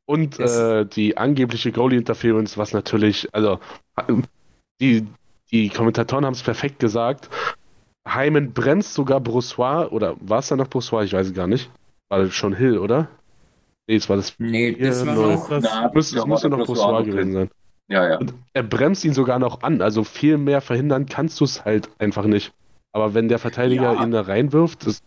Und 0.05 0.39
äh, 0.39 0.85
die 0.85 1.17
angebliche 1.17 1.71
Goalie-Interference, 1.71 2.57
was 2.57 2.73
natürlich, 2.73 3.27
also 3.33 3.59
die, 4.79 5.05
die 5.51 5.69
Kommentatoren 5.69 6.25
haben 6.25 6.33
es 6.33 6.43
perfekt 6.43 6.79
gesagt, 6.79 7.29
Heimen 8.07 8.53
bremst 8.53 8.93
sogar 8.93 9.19
Brossois, 9.19 9.87
oder 9.91 10.15
war 10.21 10.39
es 10.39 10.47
dann 10.47 10.59
noch 10.59 10.69
Brossois? 10.69 11.03
Ich 11.03 11.13
weiß 11.13 11.27
es 11.27 11.33
gar 11.33 11.47
nicht. 11.47 11.69
War 12.09 12.19
das 12.19 12.33
schon 12.33 12.53
Hill, 12.53 12.77
oder? 12.77 13.09
Nee, 13.87 13.95
es 13.95 14.07
war 14.07 14.15
das. 14.15 14.33
Nee, 14.37 14.73
das 14.75 15.05
war 15.05 15.15
noch. 15.15 15.49
Das, 15.49 15.63
Na, 15.63 15.91
müsste, 15.93 16.15
da 16.15 16.21
es 16.21 16.23
war 16.23 16.27
müsste 16.27 16.49
der 16.49 16.57
noch 16.59 16.65
Brossois 16.65 16.91
noch 16.91 17.05
gewesen 17.05 17.33
sein. 17.33 17.49
Ja, 17.89 18.07
ja. 18.09 18.17
Und 18.17 18.33
er 18.53 18.63
bremst 18.63 19.03
ihn 19.05 19.13
sogar 19.13 19.39
noch 19.39 19.61
an. 19.61 19.81
Also 19.81 20.03
viel 20.03 20.37
mehr 20.37 20.61
verhindern 20.61 21.05
kannst 21.05 21.39
du 21.39 21.45
es 21.45 21.65
halt 21.65 21.89
einfach 21.99 22.25
nicht. 22.25 22.53
Aber 22.97 23.13
wenn 23.13 23.27
der 23.27 23.37
Verteidiger 23.37 23.93
Ja. 23.93 24.03
ihn 24.03 24.09
da 24.11 24.21
reinwirft, 24.21 24.87
das, 24.87 25.03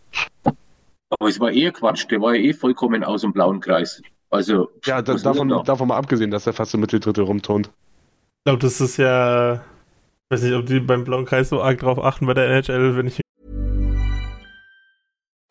Aber 1.09 1.27
es 1.27 1.39
war 1.41 1.51
eher 1.51 1.71
Quatsch, 1.73 2.09
der 2.09 2.21
war 2.21 2.33
ja 2.35 2.41
eh 2.41 2.53
vollkommen 2.53 3.03
aus 3.03 3.21
dem 3.21 3.33
blauen 3.33 3.59
Kreis. 3.59 4.01
Also, 4.29 4.69
ja, 4.85 5.01
da, 5.01 5.15
davon, 5.15 5.49
da? 5.49 5.61
davon 5.63 5.89
mal 5.89 5.97
abgesehen, 5.97 6.31
dass 6.31 6.47
er 6.47 6.53
fast 6.53 6.73
im 6.73 6.79
Mitteldrittel 6.79 7.25
rumturnt. 7.25 7.67
Ich 7.67 8.43
glaube, 8.45 8.59
das 8.59 8.79
ist 8.79 8.97
ja. 8.97 9.55
Ich 9.55 9.61
weiß 10.35 10.43
nicht, 10.43 10.53
ob 10.53 10.65
die 10.65 10.79
beim 10.79 11.03
blauen 11.03 11.25
Kreis 11.25 11.49
so 11.49 11.61
arg 11.61 11.79
drauf 11.79 11.99
achten 12.01 12.25
bei 12.25 12.33
der 12.33 12.47
NHL, 12.47 12.95
wenn 12.95 13.07
ich 13.07 13.19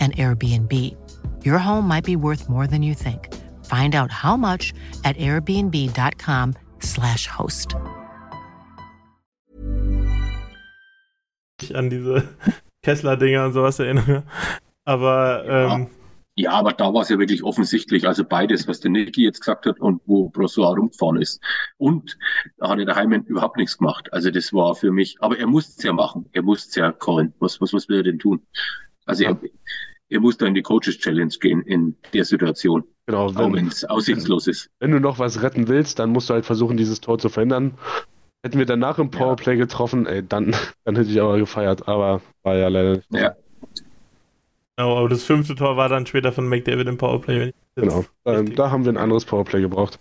an 0.00 0.12
Airbnb. 0.12 0.94
Your 1.44 1.58
home 1.58 1.86
might 1.88 2.04
be 2.04 2.16
worth 2.16 2.48
more 2.48 2.66
than 2.66 2.82
you 2.82 2.94
think. 2.94 3.28
Find 3.64 3.94
out 3.94 4.10
how 4.10 4.36
much 4.36 4.72
at 5.04 5.16
airbnb.com/slash 5.16 7.26
host. 7.26 7.76
mich 11.60 11.76
an 11.76 11.90
diese 11.90 12.26
Kessler-Dinger 12.82 13.44
und 13.46 13.52
sowas 13.52 13.78
erinnere. 13.78 14.22
Aber 14.84 15.44
Ja. 15.46 15.74
ähm, 15.76 15.86
Ja, 16.36 16.52
aber 16.52 16.72
da 16.72 16.94
war 16.94 17.02
es 17.02 17.08
ja 17.08 17.18
wirklich 17.18 17.42
offensichtlich, 17.42 18.06
also 18.06 18.22
beides, 18.24 18.68
was 18.68 18.78
der 18.78 18.92
Niki 18.92 19.24
jetzt 19.24 19.40
gesagt 19.40 19.66
hat 19.66 19.80
und 19.80 20.00
wo 20.06 20.28
Brossois 20.28 20.68
rumgefahren 20.76 21.20
ist. 21.20 21.40
Und 21.78 22.16
da 22.58 22.68
hat 22.68 22.78
er 22.78 22.84
daheim 22.84 23.10
überhaupt 23.12 23.56
nichts 23.56 23.76
gemacht. 23.76 24.12
Also 24.12 24.30
das 24.30 24.52
war 24.52 24.76
für 24.76 24.92
mich, 24.92 25.16
aber 25.18 25.36
er 25.36 25.48
musste 25.48 25.72
es 25.76 25.82
ja 25.82 25.92
machen. 25.92 26.26
Er 26.32 26.42
musste 26.42 26.68
es 26.68 26.74
ja 26.76 26.92
callen. 26.92 27.34
Was, 27.40 27.60
was, 27.60 27.72
was 27.72 27.88
will 27.88 27.96
er 27.96 28.02
denn 28.04 28.20
tun? 28.20 28.40
Also 29.08 29.24
er, 29.24 29.38
er 30.10 30.20
muss 30.20 30.36
da 30.36 30.46
in 30.46 30.54
die 30.54 30.62
Coaches 30.62 30.98
Challenge 30.98 31.32
gehen 31.40 31.62
in 31.62 31.96
der 32.12 32.24
Situation, 32.24 32.84
Genau, 33.06 33.26
auch 33.26 33.52
wenn, 33.52 33.68
es 33.68 33.86
aussichtslos 33.86 34.46
ist. 34.46 34.68
wenn 34.80 34.90
du 34.90 35.00
noch 35.00 35.18
was 35.18 35.40
retten 35.42 35.66
willst, 35.68 35.98
dann 35.98 36.10
musst 36.10 36.28
du 36.28 36.34
halt 36.34 36.44
versuchen, 36.44 36.76
dieses 36.76 37.00
Tor 37.00 37.18
zu 37.18 37.30
verhindern. 37.30 37.78
Hätten 38.44 38.58
wir 38.58 38.66
danach 38.66 38.98
im 38.98 39.10
Powerplay 39.10 39.56
getroffen, 39.56 40.06
ey, 40.06 40.22
dann, 40.22 40.54
dann 40.84 40.94
hätte 40.96 41.10
ich 41.10 41.20
aber 41.20 41.38
gefeiert, 41.38 41.88
aber 41.88 42.20
war 42.42 42.56
ja 42.56 42.68
leider 42.68 42.96
nicht. 42.96 43.10
Ja. 43.12 43.34
genau, 44.76 44.98
aber 44.98 45.08
das 45.08 45.24
fünfte 45.24 45.54
Tor 45.54 45.78
war 45.78 45.88
dann 45.88 46.04
später 46.04 46.32
von 46.32 46.46
McDavid 46.46 46.86
im 46.86 46.98
Powerplay. 46.98 47.40
Wenn 47.40 47.48
ich 47.48 47.54
das 47.74 47.84
Genau. 47.84 48.04
Da, 48.24 48.32
richtig 48.32 48.56
da 48.56 48.70
haben 48.70 48.84
wir 48.84 48.92
ein 48.92 48.98
anderes 48.98 49.24
Powerplay 49.24 49.62
gebraucht. 49.62 49.98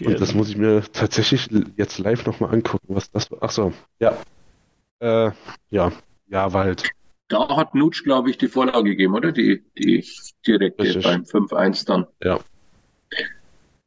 Und 0.00 0.20
das 0.20 0.32
muss 0.32 0.48
ich 0.48 0.56
mir 0.56 0.82
tatsächlich 0.92 1.48
jetzt 1.76 1.98
live 1.98 2.24
nochmal 2.24 2.54
angucken, 2.54 2.94
was 2.94 3.10
das 3.10 3.30
war. 3.32 3.38
Ach 3.40 3.50
so, 3.50 3.72
ja. 3.98 4.16
Äh, 5.00 5.32
ja. 5.70 5.92
Ja, 6.28 6.52
war 6.52 6.64
halt. 6.64 6.88
Da 7.32 7.48
hat 7.56 7.74
Nutsch, 7.74 8.04
glaube 8.04 8.28
ich, 8.28 8.36
die 8.36 8.46
Vorlage 8.46 8.90
gegeben, 8.90 9.14
oder? 9.14 9.32
Die, 9.32 9.64
die 9.78 10.06
direkte 10.46 10.82
Richtig. 10.82 11.02
beim 11.02 11.22
5-1 11.22 11.86
dann. 11.86 12.06
Ja. 12.22 12.38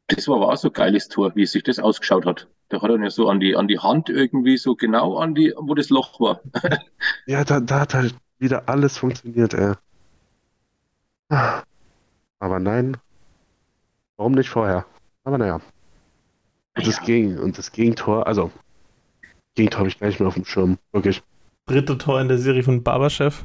Das 0.08 0.28
war 0.28 0.38
aber 0.38 0.52
auch 0.52 0.58
so 0.58 0.70
ein 0.70 0.74
geiles 0.74 1.10
Tor, 1.10 1.36
wie 1.36 1.46
sich 1.46 1.62
das 1.62 1.78
ausgeschaut 1.78 2.26
hat. 2.26 2.48
Da 2.70 2.82
hat 2.82 2.90
er 2.90 3.00
ja 3.00 3.12
so 3.12 3.30
an 3.30 3.40
die, 3.40 3.56
an 3.56 3.68
die 3.68 3.78
Hand 3.78 4.10
irgendwie 4.10 4.58
so 4.58 4.76
genau 4.76 5.18
an 5.18 5.36
die, 5.36 5.54
wo 5.56 5.76
das 5.76 5.92
Loch 5.92 6.20
war. 6.20 6.42
Ja, 7.28 7.44
da, 7.44 7.60
da 7.60 7.82
hat 7.82 7.94
halt 7.94 8.16
wieder 8.40 8.68
alles 8.68 8.98
funktioniert, 8.98 9.54
ey. 9.54 9.74
Aber 12.40 12.60
nein. 12.60 12.98
Warum 14.18 14.32
nicht 14.32 14.50
vorher? 14.50 14.88
Aber 15.24 15.38
naja. 15.38 15.62
Und 16.76 16.88
das, 16.88 16.98
Ja. 16.98 17.04
Gegen, 17.04 17.38
und 17.38 17.60
das 17.60 17.72
Gegentor, 17.72 18.26
also 18.26 18.52
Gegentor 19.54 19.80
habe 19.82 19.90
ich 19.90 20.00
gar 20.00 20.08
nicht 20.08 20.20
mehr 20.20 20.30
auf 20.30 20.34
dem 20.34 20.46
Schirm, 20.46 20.80
wirklich. 20.92 21.22
Dritte 21.66 21.98
Tor 21.98 22.22
in 22.22 22.28
der 22.28 22.38
Serie 22.38 22.64
von 22.64 22.84
Barberchef. 22.84 23.44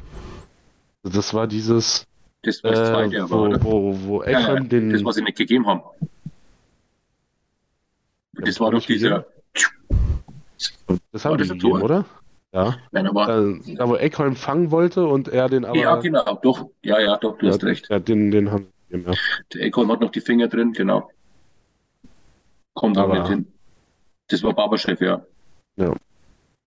Das 1.03 1.33
war 1.33 1.47
dieses, 1.47 2.05
Das 2.43 2.63
war 2.63 2.71
das 2.71 2.79
äh, 2.79 2.91
zweite, 2.93 3.23
aber, 3.23 3.29
wo, 3.31 3.41
oder? 3.45 3.63
wo, 3.63 3.99
wo 4.03 4.23
Ja, 4.23 4.29
ja, 4.31 4.39
Ekholm 4.41 4.69
den. 4.69 4.89
das, 4.91 5.03
was 5.03 5.15
sie 5.15 5.23
nicht 5.23 5.37
gegeben 5.37 5.65
haben. 5.67 5.81
Das 8.33 8.59
war 8.59 8.71
doch 8.71 8.85
dieser. 8.85 9.25
das 11.11 11.25
haben 11.25 11.37
die 11.37 11.43
das 11.43 11.51
ein 11.51 11.59
gegeben, 11.59 11.79
Tor? 11.79 11.83
oder? 11.83 12.05
Ja. 12.53 12.77
Nein, 12.91 13.07
aber. 13.07 13.29
Äh, 13.37 13.75
da, 13.75 13.87
wo 13.89 13.95
Ekholm 13.95 14.35
fangen 14.35 14.71
wollte 14.71 15.05
und 15.05 15.27
er 15.27 15.49
den 15.49 15.65
aber. 15.65 15.77
ja, 15.77 15.95
genau, 15.95 16.35
doch. 16.41 16.67
Ja, 16.83 16.99
ja, 16.99 17.17
doch, 17.17 17.37
du 17.37 17.45
ja, 17.47 17.53
hast 17.53 17.63
recht. 17.63 17.87
Ja, 17.89 17.99
den, 17.99 18.29
den 18.31 18.51
haben 18.51 18.67
wir 18.89 18.97
gegeben, 18.99 19.11
ja. 19.13 19.19
Der 19.53 19.61
Eckholm 19.63 19.91
hat 19.91 20.01
noch 20.01 20.11
die 20.11 20.21
Finger 20.21 20.47
drin, 20.47 20.73
genau. 20.73 21.09
Kommt 22.73 22.97
aber 22.97 23.13
Aber- 23.13 23.19
nicht 23.21 23.29
hin. 23.29 23.47
Das 24.27 24.43
war 24.43 24.53
Barberchef, 24.53 25.01
ja. 25.01 25.25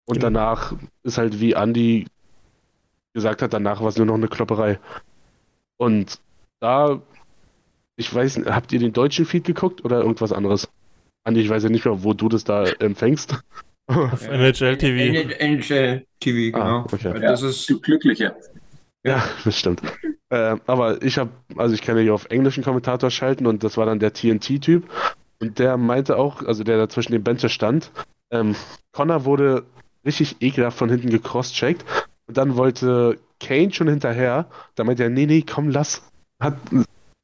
Und 0.06 0.22
danach 0.22 0.74
ist 1.02 1.18
halt 1.18 1.40
wie 1.40 1.52
Andy 1.52 2.06
gesagt 3.14 3.42
hat, 3.42 3.52
danach 3.52 3.80
war 3.80 3.88
es 3.88 3.96
nur 3.96 4.06
noch 4.06 4.14
eine 4.14 4.28
Klopperei. 4.28 4.78
Und 5.76 6.20
da, 6.60 7.00
ich 7.96 8.12
weiß, 8.12 8.38
nicht, 8.38 8.50
habt 8.50 8.72
ihr 8.72 8.80
den 8.80 8.92
deutschen 8.92 9.24
Feed 9.24 9.44
geguckt 9.44 9.84
oder 9.84 10.00
irgendwas 10.00 10.32
anderes? 10.32 10.68
Andi, 11.24 11.40
ich 11.40 11.48
weiß 11.48 11.62
ja 11.62 11.70
nicht 11.70 11.84
mehr, 11.84 12.02
wo 12.02 12.12
du 12.12 12.28
das 12.28 12.44
da 12.44 12.64
empfängst. 12.64 13.42
Auf 13.86 14.26
NHL 14.26 14.76
TV. 14.76 15.34
NHL 15.38 16.06
TV, 16.20 16.52
genau. 16.52 16.80
Ah, 16.80 16.86
okay. 16.90 17.20
Das 17.20 17.42
ist, 17.42 17.68
Du 17.68 17.80
Glücklicher. 17.80 18.36
Ja, 19.04 19.24
das 19.44 19.58
stimmt. 19.58 19.82
Äh, 20.30 20.56
aber 20.66 21.02
ich 21.02 21.18
habe, 21.18 21.30
also 21.56 21.74
ich 21.74 21.82
kann 21.82 21.96
ja 21.96 22.02
hier 22.02 22.14
auf 22.14 22.26
englischen 22.30 22.64
Kommentator 22.64 23.10
schalten 23.10 23.46
und 23.46 23.62
das 23.62 23.76
war 23.76 23.86
dann 23.86 24.00
der 24.00 24.12
TNT-Typ. 24.12 24.84
Und 25.40 25.58
der 25.58 25.76
meinte 25.76 26.16
auch, 26.16 26.42
also 26.42 26.64
der 26.64 26.78
da 26.78 26.88
zwischen 26.88 27.12
den 27.12 27.22
Benches 27.22 27.52
stand, 27.52 27.90
ähm, 28.30 28.54
Connor 28.92 29.24
wurde 29.24 29.64
richtig 30.04 30.36
ekelhaft 30.40 30.78
von 30.78 30.90
hinten 30.90 31.10
gecrosscheckt 31.10 31.84
und 32.26 32.36
dann 32.36 32.56
wollte 32.56 33.18
Kane 33.40 33.72
schon 33.72 33.88
hinterher. 33.88 34.46
Da 34.74 34.84
meinte 34.84 35.02
er, 35.02 35.10
nee, 35.10 35.26
nee, 35.26 35.42
komm, 35.42 35.68
lass. 35.68 36.02
Hat, 36.40 36.56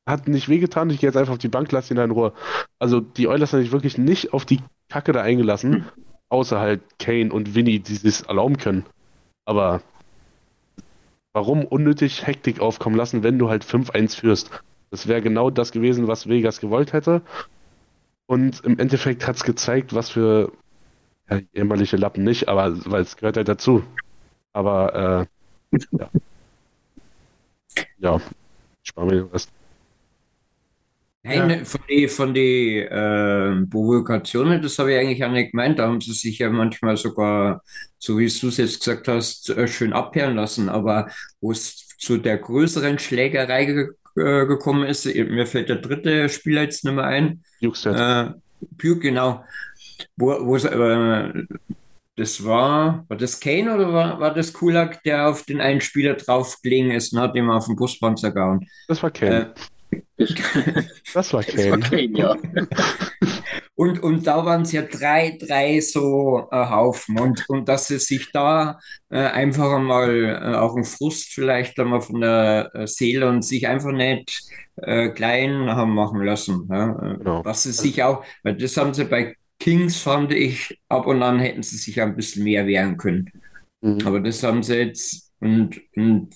hat 0.07 0.29
nicht 0.29 0.49
wehgetan, 0.49 0.91
ich 0.91 1.01
gehe 1.01 1.09
jetzt 1.09 1.17
einfach 1.17 1.35
auf 1.35 1.39
die 1.39 1.49
Bank, 1.49 1.73
lass 1.73 1.91
ihn 1.91 1.97
da 1.97 2.05
in 2.05 2.11
Ruhe. 2.11 2.33
Also 2.79 3.01
die 3.01 3.29
Oilers 3.29 3.53
haben 3.53 3.63
sich 3.63 3.73
wirklich 3.73 3.99
nicht 3.99 4.33
auf 4.33 4.45
die 4.45 4.61
Kacke 4.89 5.13
da 5.13 5.23
eingelassen, 5.23 5.87
außer 6.29 6.59
halt 6.61 6.81
Kane 6.99 7.33
und 7.33 7.55
Vinny, 7.55 7.81
die 7.81 8.07
es 8.07 8.23
erlauben 8.23 8.57
können. 8.57 8.85
Aber 9.45 9.83
warum 11.33 11.65
unnötig 11.65 12.27
Hektik 12.27 12.61
aufkommen 12.61 12.97
lassen, 12.97 13.23
wenn 13.23 13.39
du 13.39 13.49
halt 13.49 13.65
5-1 13.65 14.17
führst? 14.17 14.51
Das 14.91 15.07
wäre 15.07 15.23
genau 15.23 15.51
das 15.51 15.73
gewesen, 15.73 16.09
was 16.09 16.29
Vegas 16.29 16.61
gewollt 16.61 16.93
hätte. 16.93 17.23
Und 18.27 18.65
im 18.65 18.79
Endeffekt 18.79 19.27
hat 19.27 19.37
es 19.37 19.45
gezeigt, 19.45 19.95
was 19.95 20.11
für 20.11 20.53
ja, 21.31 21.41
jämmerliche 21.53 21.97
Lappen 21.97 22.25
nicht, 22.25 22.49
aber 22.49 22.77
weil 22.87 23.03
es 23.03 23.17
gehört 23.17 23.37
halt 23.37 23.49
dazu. 23.49 23.83
Aber 24.53 25.29
äh, 25.73 25.79
ja. 25.99 26.11
Ja, 27.99 28.17
ich 28.17 28.89
spare 28.89 29.07
mir 29.07 29.13
den 29.23 29.27
Rest. 29.27 29.51
Eine 31.23 31.59
ja. 31.59 31.65
von 31.65 31.81
den 31.87 32.09
von 32.09 32.35
die, 32.35 32.79
äh, 32.79 33.67
Provokationen, 33.67 34.63
das 34.63 34.79
habe 34.79 34.93
ich 34.93 34.99
eigentlich 34.99 35.23
auch 35.23 35.31
nicht 35.31 35.51
gemeint. 35.51 35.79
Da 35.79 35.87
haben 35.87 36.01
sie 36.01 36.13
sich 36.13 36.39
ja 36.39 36.49
manchmal 36.49 36.97
sogar, 36.97 37.63
so 37.99 38.19
wie 38.19 38.27
du 38.27 38.49
es 38.49 38.57
jetzt 38.57 38.81
gesagt 38.81 39.07
hast, 39.07 39.51
äh, 39.51 39.69
schön 39.69 39.93
abhören 39.93 40.35
lassen. 40.37 40.71
Aber 40.71 41.11
wo 41.41 41.53
es 41.53 41.89
zu 41.99 42.17
der 42.17 42.39
größeren 42.39 42.99
Schlägerei 42.99 43.67
ge 43.67 43.89
äh, 44.17 44.47
gekommen 44.47 44.85
ist, 44.89 45.05
mir 45.15 45.47
fällt 45.47 45.69
der 45.69 45.77
dritte 45.77 46.29
Spieler 46.31 46.63
jetzt 46.63 46.85
nicht 46.85 46.95
mehr 46.95 47.05
ein. 47.05 47.45
Äh, 47.61 48.33
Buke, 48.61 49.01
genau. 49.01 49.45
Wo, 50.17 50.47
wo 50.47 50.57
äh, 50.57 51.47
das 52.17 52.45
war, 52.45 53.07
war 53.09 53.17
das 53.17 53.41
Kane 53.41 53.75
oder 53.75 53.93
war, 53.93 54.21
war 54.21 54.35
das 54.35 54.53
Kulak, 54.53 55.03
der 55.05 55.29
auf 55.29 55.45
den 55.45 55.61
einen 55.61 55.81
Spieler 55.81 56.15
draufgelegen 56.15 56.91
ist 56.91 57.15
und 57.15 57.21
hat 57.21 57.35
ihm 57.35 57.51
auf 57.51 57.67
den 57.67 57.77
Buspanzer 57.77 58.31
gehauen? 58.31 58.67
Das 58.89 59.03
war 59.03 59.11
Kane. 59.11 59.55
Äh, 59.89 60.01
das 61.15 61.33
war 61.33 61.43
Kane. 61.43 61.57
Das 61.57 61.71
war 61.71 61.79
Kane, 61.79 62.19
ja. 62.19 62.37
und, 63.75 64.03
und 64.03 64.27
da 64.27 64.45
waren 64.45 64.63
es 64.63 64.73
ja 64.73 64.83
drei, 64.83 65.39
drei 65.41 65.81
so 65.81 66.47
äh, 66.51 66.69
Haufen. 66.69 67.19
Und, 67.19 67.49
und 67.49 67.69
dass 67.69 67.89
es 67.89 68.07
sich 68.07 68.31
da 68.33 68.79
äh, 69.09 69.19
einfach 69.19 69.73
einmal 69.73 70.25
äh, 70.25 70.57
auch 70.57 70.77
ein 70.77 70.85
Frust 70.85 71.33
vielleicht 71.33 71.79
einmal 71.79 72.03
von 72.03 72.21
der 72.21 72.71
äh, 72.75 72.87
Seele 72.87 73.31
und 73.31 73.43
sich 73.43 73.67
einfach 73.67 73.93
nicht 73.93 74.43
äh, 74.77 75.09
klein 75.09 75.71
haben 75.71 75.95
machen 75.95 76.23
lassen. 76.23 76.69
Ja? 76.71 76.87
Genau. 77.17 77.45
Was 77.45 77.63
sie 77.63 77.73
sich 77.73 78.03
auch, 78.03 78.25
weil 78.43 78.57
das 78.57 78.77
haben 78.77 78.93
sie 78.93 79.05
bei 79.05 79.37
Kings 79.61 80.01
fand 80.01 80.33
ich, 80.33 80.81
ab 80.89 81.07
und 81.07 81.23
an 81.23 81.39
hätten 81.39 81.63
sie 81.63 81.77
sich 81.77 82.01
ein 82.01 82.17
bisschen 82.17 82.45
mehr 82.45 82.67
wehren 82.67 82.97
können. 82.97 83.31
Mhm. 83.83 84.01
Aber 84.05 84.19
das 84.21 84.43
haben 84.43 84.63
sie 84.63 84.77
jetzt, 84.77 85.33
und, 85.39 85.81
und 85.95 86.35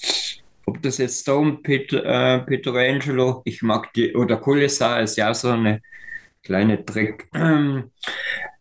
ob 0.66 0.82
das 0.82 0.98
jetzt 0.98 1.22
Stone, 1.22 1.58
Peter, 1.62 2.04
äh, 2.04 2.38
Peter 2.40 2.74
Angelo, 2.74 3.42
ich 3.46 3.62
mag 3.62 3.92
die, 3.94 4.14
oder 4.14 4.36
Kulissar 4.36 5.00
ist 5.00 5.16
ja 5.16 5.32
so 5.34 5.48
eine 5.48 5.80
kleine 6.42 6.78
Dreck. 6.78 7.26
Ähm, 7.34 7.90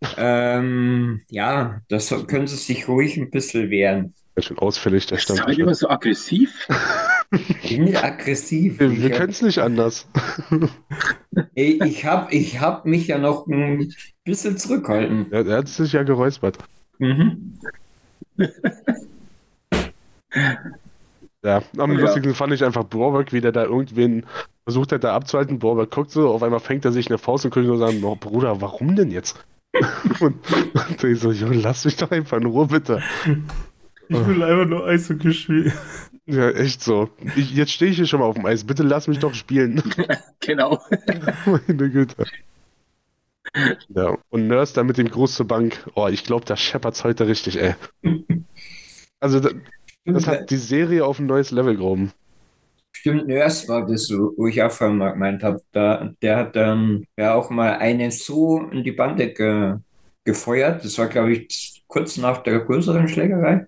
ähm, 0.17 1.21
ja, 1.27 1.81
das 1.89 2.09
können 2.27 2.47
sie 2.47 2.55
sich 2.55 2.87
ruhig 2.87 3.17
ein 3.17 3.29
bisschen 3.29 3.69
wehren. 3.69 4.13
Ganz 4.35 4.47
schön 4.47 4.57
ausfällig, 4.59 5.05
der 5.05 5.17
Stand. 5.17 5.39
Seid 5.39 5.59
immer 5.59 5.75
so 5.75 5.89
aggressiv? 5.89 6.67
bin 7.69 7.95
aggressiv. 7.95 8.79
Wir, 8.79 8.91
wir 9.01 9.09
können 9.11 9.31
es 9.31 9.41
nicht 9.41 9.59
anders. 9.59 10.07
ich 11.55 12.05
habe 12.05 12.33
ich 12.33 12.59
hab 12.59 12.85
mich 12.85 13.07
ja 13.07 13.17
noch 13.17 13.47
ein 13.47 13.91
bisschen 14.23 14.57
zurückhalten. 14.57 15.31
Er, 15.31 15.47
er 15.47 15.57
hat 15.57 15.67
sich 15.67 15.93
ja 15.93 16.03
geräuspert. 16.03 16.59
Mhm. 16.99 17.57
ja, 21.43 21.63
am 21.77 21.91
ja. 21.93 21.99
lustigsten 21.99 22.35
fand 22.35 22.53
ich 22.53 22.63
einfach 22.63 22.83
Borberg, 22.83 23.33
wie 23.33 23.41
der 23.41 23.51
da 23.51 23.63
irgendwen 23.63 24.25
versucht 24.63 24.91
hat, 24.91 25.03
da 25.03 25.15
abzuhalten. 25.15 25.59
Borberg 25.59 25.89
guckt 25.91 26.11
so, 26.11 26.29
auf 26.29 26.43
einmal 26.43 26.59
fängt 26.59 26.85
er 26.85 26.91
sich 26.91 27.07
eine 27.07 27.17
Faust 27.17 27.45
und 27.45 27.53
guckt 27.53 27.65
so 27.65 27.77
sagen, 27.77 28.03
oh, 28.03 28.15
Bruder, 28.15 28.61
warum 28.61 28.95
denn 28.95 29.09
jetzt? 29.11 29.43
und, 30.19 30.35
und 30.53 31.03
ich 31.03 31.19
so, 31.19 31.31
Junge, 31.31 31.57
lass 31.57 31.83
mich 31.85 31.97
doch 31.97 32.11
einfach 32.11 32.37
in 32.37 32.45
Ruhe, 32.45 32.67
bitte. 32.67 33.01
Ich 34.07 34.27
will 34.27 34.43
einfach 34.43 34.67
nur 34.67 34.85
Eishockey 34.85 35.33
spielen. 35.33 35.73
Ja, 36.25 36.49
echt 36.51 36.81
so. 36.81 37.09
Ich, 37.35 37.53
jetzt 37.53 37.71
stehe 37.71 37.91
ich 37.91 37.97
hier 37.97 38.05
schon 38.05 38.21
mal 38.21 38.25
auf 38.25 38.35
dem 38.35 38.45
Eis. 38.45 38.63
Bitte 38.63 38.83
lass 38.83 39.07
mich 39.07 39.19
doch 39.19 39.33
spielen. 39.33 39.83
genau. 40.39 40.81
Meine 41.45 41.89
Güte. 41.89 42.25
Ja, 43.89 44.17
und 44.29 44.47
Nurse 44.47 44.73
da 44.73 44.83
mit 44.83 44.97
dem 44.97 45.09
Gruß 45.09 45.35
zur 45.35 45.47
Bank. 45.47 45.85
Oh, 45.95 46.07
ich 46.07 46.23
glaube, 46.23 46.45
da 46.45 46.55
scheppert's 46.55 47.03
heute 47.03 47.27
richtig, 47.27 47.61
ey. 47.61 47.75
Also, 49.19 49.39
das, 49.39 49.53
das 50.05 50.27
hat 50.27 50.49
die 50.49 50.57
Serie 50.57 51.05
auf 51.05 51.19
ein 51.19 51.25
neues 51.25 51.51
Level 51.51 51.75
gehoben. 51.75 52.13
Stimmt, 52.93 53.27
Nurse 53.27 53.67
war 53.67 53.85
das 53.85 54.07
so, 54.07 54.33
wo 54.37 54.47
ich 54.47 54.61
auch 54.63 54.71
vorhin 54.71 54.97
mal 54.97 55.11
gemeint 55.11 55.43
habe. 55.43 55.61
Da, 55.71 56.13
der 56.21 56.37
hat 56.37 56.55
dann 56.55 57.05
ja 57.17 57.35
auch 57.35 57.49
mal 57.49 57.73
einen 57.77 58.11
so 58.11 58.61
in 58.71 58.83
die 58.83 58.91
Bande 58.93 59.33
ge, 59.33 59.75
gefeuert. 60.23 60.85
Das 60.85 60.97
war, 60.97 61.07
glaube 61.07 61.33
ich, 61.33 61.83
kurz 61.87 62.17
nach 62.17 62.43
der 62.43 62.59
größeren 62.59 63.07
Schlägerei. 63.09 63.67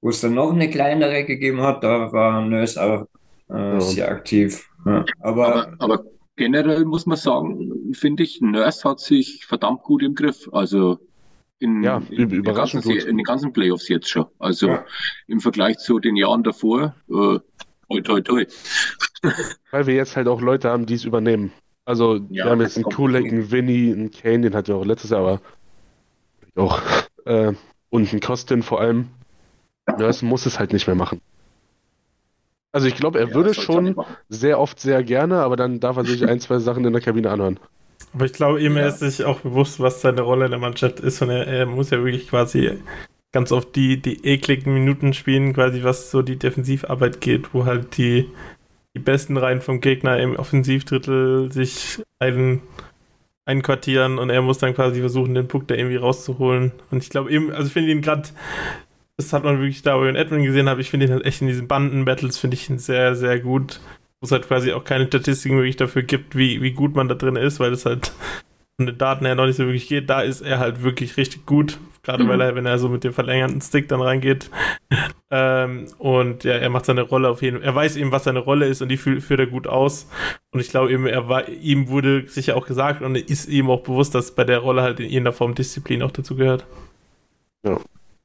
Wo 0.00 0.10
es 0.10 0.20
dann 0.20 0.34
noch 0.34 0.52
eine 0.52 0.70
kleinere 0.70 1.24
gegeben 1.24 1.60
hat, 1.60 1.82
da 1.82 2.12
war 2.12 2.40
Nurse 2.42 2.80
auch 2.82 3.06
äh, 3.50 3.74
ja. 3.74 3.80
sehr 3.80 4.10
aktiv. 4.10 4.68
Ja. 4.86 5.04
Aber, 5.20 5.54
aber, 5.54 5.74
aber, 5.78 6.04
generell 6.36 6.84
muss 6.84 7.06
man 7.06 7.18
sagen, 7.18 7.92
finde 7.92 8.22
ich, 8.22 8.40
Nurse 8.40 8.88
hat 8.88 9.00
sich 9.00 9.44
verdammt 9.44 9.82
gut 9.82 10.02
im 10.02 10.14
Griff. 10.14 10.48
Also 10.52 10.98
in, 11.58 11.82
ja, 11.82 12.00
in, 12.10 12.30
überraschend 12.30 12.86
in, 12.86 12.98
in 12.98 13.16
den 13.16 13.24
ganzen 13.24 13.52
Playoffs 13.52 13.88
jetzt 13.88 14.08
schon. 14.08 14.26
Also 14.38 14.68
ja. 14.68 14.84
im 15.26 15.40
Vergleich 15.40 15.78
zu 15.78 15.98
den 15.98 16.16
Jahren 16.16 16.44
davor, 16.44 16.94
äh, 17.08 17.38
toi, 17.88 18.00
toi, 18.02 18.20
toi. 18.20 18.46
Weil 19.72 19.86
wir 19.86 19.94
jetzt 19.94 20.16
halt 20.16 20.28
auch 20.28 20.40
Leute 20.40 20.70
haben, 20.70 20.86
die 20.86 20.94
es 20.94 21.04
übernehmen. 21.04 21.52
Also 21.84 22.16
ja, 22.28 22.44
wir 22.44 22.50
haben 22.50 22.60
jetzt 22.60 22.76
einen 22.76 22.84
Kulek, 22.84 23.32
einen 23.32 23.50
Winnie, 23.50 23.92
einen 23.92 24.10
Kane, 24.10 24.42
den 24.42 24.54
hat 24.54 24.68
ja 24.68 24.74
auch 24.74 24.84
letztes 24.84 25.10
Jahr, 25.10 25.20
aber 25.20 25.40
auch 26.54 26.82
äh, 27.24 27.54
und 27.90 28.12
einen 28.12 28.20
Kostin 28.20 28.62
vor 28.62 28.80
allem. 28.80 29.08
Nurse 29.96 30.24
muss 30.24 30.46
es 30.46 30.58
halt 30.58 30.72
nicht 30.72 30.86
mehr 30.86 30.96
machen. 30.96 31.20
Also 32.72 32.86
ich 32.86 32.96
glaube, 32.96 33.18
er 33.18 33.28
ja, 33.28 33.34
würde 33.34 33.54
schon 33.54 33.96
sehr 34.28 34.60
oft 34.60 34.78
sehr 34.78 35.02
gerne, 35.02 35.40
aber 35.40 35.56
dann 35.56 35.80
darf 35.80 35.96
er 35.96 36.04
sich 36.04 36.26
ein, 36.26 36.40
zwei 36.40 36.58
Sachen 36.58 36.84
in 36.84 36.92
der 36.92 37.02
Kabine 37.02 37.30
anhören. 37.30 37.58
Aber 38.12 38.24
ich 38.24 38.32
glaube, 38.32 38.60
ihm 38.60 38.76
ja. 38.76 38.86
ist 38.86 39.00
sich 39.00 39.24
auch 39.24 39.40
bewusst, 39.40 39.80
was 39.80 40.00
seine 40.00 40.22
Rolle 40.22 40.46
in 40.46 40.50
der 40.50 40.60
Mannschaft 40.60 41.00
ist 41.00 41.20
und 41.22 41.30
er, 41.30 41.46
er 41.46 41.66
muss 41.66 41.90
ja 41.90 41.98
wirklich 42.02 42.28
quasi 42.28 42.78
ganz 43.32 43.52
oft 43.52 43.74
die, 43.76 44.00
die 44.00 44.24
ekligen 44.24 44.72
Minuten 44.72 45.12
spielen, 45.12 45.52
quasi 45.52 45.82
was 45.82 46.10
so 46.10 46.22
die 46.22 46.38
Defensivarbeit 46.38 47.20
geht, 47.20 47.52
wo 47.52 47.64
halt 47.64 47.96
die, 47.96 48.30
die 48.94 49.00
besten 49.00 49.36
Reihen 49.36 49.60
vom 49.60 49.80
Gegner 49.80 50.18
im 50.18 50.36
Offensivdrittel 50.36 51.52
sich 51.52 52.02
ein, 52.18 52.62
einquartieren 53.44 54.18
und 54.18 54.30
er 54.30 54.42
muss 54.42 54.58
dann 54.58 54.74
quasi 54.74 55.00
versuchen, 55.00 55.34
den 55.34 55.48
Puck 55.48 55.68
da 55.68 55.74
irgendwie 55.74 55.96
rauszuholen. 55.96 56.72
Und 56.90 57.02
ich 57.02 57.10
glaube 57.10 57.30
eben, 57.30 57.52
also 57.52 57.66
ich 57.66 57.72
finde 57.72 57.90
ihn 57.90 58.02
gerade 58.02 58.28
das 59.18 59.32
hat 59.32 59.42
man 59.42 59.58
wirklich 59.58 59.82
da, 59.82 59.98
wo 59.98 60.04
ich 60.04 60.10
in 60.10 60.16
Edmund 60.16 60.44
gesehen 60.44 60.68
habe. 60.68 60.80
Ich 60.80 60.90
finde 60.90 61.06
ihn 61.06 61.12
halt 61.12 61.26
echt 61.26 61.42
in 61.42 61.48
diesen 61.48 61.66
Banden-Battles, 61.66 62.38
finde 62.38 62.54
ich 62.54 62.70
ihn 62.70 62.78
sehr, 62.78 63.16
sehr 63.16 63.40
gut. 63.40 63.80
Wo 64.20 64.26
es 64.26 64.32
halt 64.32 64.46
quasi 64.46 64.72
auch 64.72 64.84
keine 64.84 65.06
Statistiken 65.06 65.56
wirklich 65.56 65.76
dafür 65.76 66.02
gibt, 66.02 66.36
wie, 66.36 66.62
wie 66.62 66.72
gut 66.72 66.94
man 66.94 67.08
da 67.08 67.14
drin 67.16 67.36
ist, 67.36 67.58
weil 67.58 67.72
es 67.72 67.84
halt 67.84 68.12
von 68.76 68.86
den 68.86 68.96
Daten 68.96 69.26
her 69.26 69.34
noch 69.34 69.46
nicht 69.46 69.56
so 69.56 69.64
wirklich 69.64 69.88
geht. 69.88 70.08
Da 70.08 70.20
ist 70.20 70.40
er 70.40 70.60
halt 70.60 70.84
wirklich 70.84 71.16
richtig 71.16 71.46
gut. 71.46 71.78
Gerade 72.04 72.24
mhm. 72.24 72.28
weil 72.28 72.40
er, 72.40 72.54
wenn 72.54 72.64
er 72.64 72.78
so 72.78 72.88
mit 72.88 73.02
dem 73.02 73.12
verlängerten 73.12 73.60
Stick 73.60 73.88
dann 73.88 74.00
reingeht. 74.00 74.50
ähm, 75.32 75.86
und 75.98 76.44
ja, 76.44 76.52
er 76.52 76.70
macht 76.70 76.84
seine 76.84 77.02
Rolle 77.02 77.28
auf 77.28 77.42
jeden 77.42 77.58
Fall. 77.58 77.66
Er 77.66 77.74
weiß 77.74 77.96
eben, 77.96 78.12
was 78.12 78.22
seine 78.22 78.38
Rolle 78.38 78.66
ist 78.66 78.82
und 78.82 78.88
die 78.88 78.96
führt, 78.96 79.24
führt 79.24 79.40
er 79.40 79.46
gut 79.48 79.66
aus. 79.66 80.08
Und 80.52 80.60
ich 80.60 80.68
glaube 80.68 80.92
eben, 80.92 81.06
er 81.06 81.28
war, 81.28 81.48
ihm 81.48 81.88
wurde 81.88 82.28
sicher 82.28 82.56
auch 82.56 82.66
gesagt 82.66 83.02
und 83.02 83.16
ist 83.16 83.48
ihm 83.48 83.68
auch 83.68 83.82
bewusst, 83.82 84.14
dass 84.14 84.32
bei 84.32 84.44
der 84.44 84.60
Rolle 84.60 84.82
halt 84.82 85.00
in 85.00 85.06
irgendeiner 85.06 85.32
Form 85.32 85.56
Disziplin 85.56 86.02
auch 86.02 86.12
dazu 86.12 86.36
gehört. 86.36 86.66
Ja. 87.66 87.80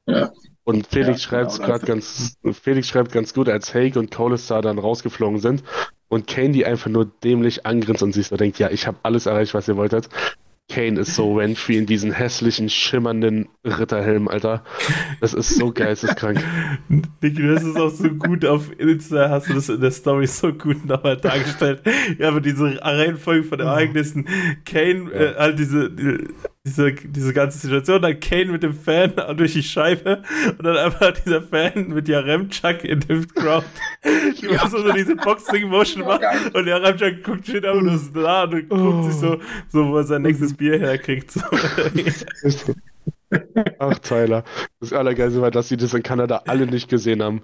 Ja. 0.06 0.32
Und 0.66 0.88
Felix 0.88 1.24
ja, 1.24 1.30
schreibt 1.30 1.54
genau, 1.56 1.68
gerade 1.68 1.86
ganz, 1.86 2.38
Felix 2.62 2.88
schreibt 2.88 3.12
ganz 3.12 3.34
gut, 3.34 3.50
als 3.50 3.74
Hake 3.74 4.00
und 4.00 4.12
Colistar 4.12 4.62
dann 4.62 4.80
rausgeflogen 4.80 5.40
sind 5.40 5.64
und 6.08 6.28
Kane 6.28 6.52
die 6.52 6.66
einfach 6.66 6.90
nur 6.90 7.06
dämlich 7.06 7.66
angrinst 7.66 8.04
und 8.04 8.14
sich 8.14 8.28
so 8.28 8.38
denkt, 8.38 8.60
ja, 8.60 8.70
ich 8.70 8.88
habe 8.88 8.98
alles 9.04 9.26
erreicht, 9.26 9.54
was 9.54 9.68
ihr 9.68 9.76
wolltet. 9.76 10.10
Kane 10.70 11.00
ist 11.00 11.16
so 11.16 11.36
Renfrey 11.36 11.78
in 11.78 11.86
diesen 11.86 12.12
hässlichen, 12.12 12.70
schimmernden 12.70 13.50
Ritterhelm, 13.66 14.30
Alter. 14.30 14.64
Das 15.20 15.34
ist 15.34 15.56
so 15.56 15.72
geisteskrank. 15.72 16.44
Du 17.22 17.56
hast 17.56 17.64
es 17.64 17.76
auch 17.76 17.90
so 17.90 18.10
gut 18.10 18.46
auf 18.46 18.72
Insta, 18.78 19.30
hast 19.30 19.50
du 19.50 19.54
das 19.54 19.70
in 19.70 19.82
der 19.82 19.92
Story 19.92 20.28
so 20.28 20.54
gut 20.54 20.86
nochmal 20.86 21.18
dargestellt. 21.18 21.82
Ja, 22.18 22.30
aber 22.30 22.42
diese 22.42 22.82
Reihenfolge 22.82 23.44
von 23.44 23.60
Ereignissen. 23.60 24.28
Kane, 24.66 25.10
ja. 25.12 25.20
äh, 25.20 25.36
halt 25.36 25.60
diese, 25.60 25.90
die, 25.90 26.28
diese, 26.66 26.94
diese 26.94 27.34
ganze 27.34 27.58
Situation, 27.58 28.02
dann 28.02 28.20
Kane 28.22 28.46
mit 28.46 28.64
dem 28.64 28.74
Fan 28.74 29.14
durch 29.38 29.54
die 29.54 29.64
Scheibe 29.64 30.24
und 30.58 30.64
dann 30.64 30.78
einfach 30.78 31.12
dieser 31.12 31.42
Fan 31.42 31.90
mit 31.90 32.08
Yaremchuk 32.08 32.86
in 32.86 33.02
dem 33.02 33.28
Crowd, 33.28 33.66
die 34.42 34.46
ja. 34.52 34.68
so, 34.70 34.92
diese 34.94 35.18
Boxing-Motion 35.18 36.06
macht 36.06 36.22
und 36.54 36.66
Yaremchuk 36.66 37.24
guckt 37.24 37.48
schön 37.48 37.66
einfach 37.66 37.82
nur 37.82 37.98
so 37.98 38.12
da 38.12 38.44
und 38.44 38.70
guckt 38.70 38.82
oh. 38.82 39.04
sich 39.04 39.16
so, 39.16 39.40
so, 39.70 39.88
wo 39.90 39.98
er 39.98 40.04
sein 40.06 40.22
nächstes 40.22 40.54
Bier 40.54 40.80
herkriegt. 40.80 41.32
So. 41.32 41.42
Ach, 43.80 44.00
Tyler. 44.00 44.46
Das 44.80 44.94
Allergeilste 44.94 45.42
war, 45.42 45.52
dass 45.52 45.68
sie 45.68 45.76
das 45.76 45.94
in 45.94 46.04
Kanada 46.04 46.44
alle 46.46 46.66
nicht 46.68 46.88
gesehen 46.88 47.22
haben 47.22 47.42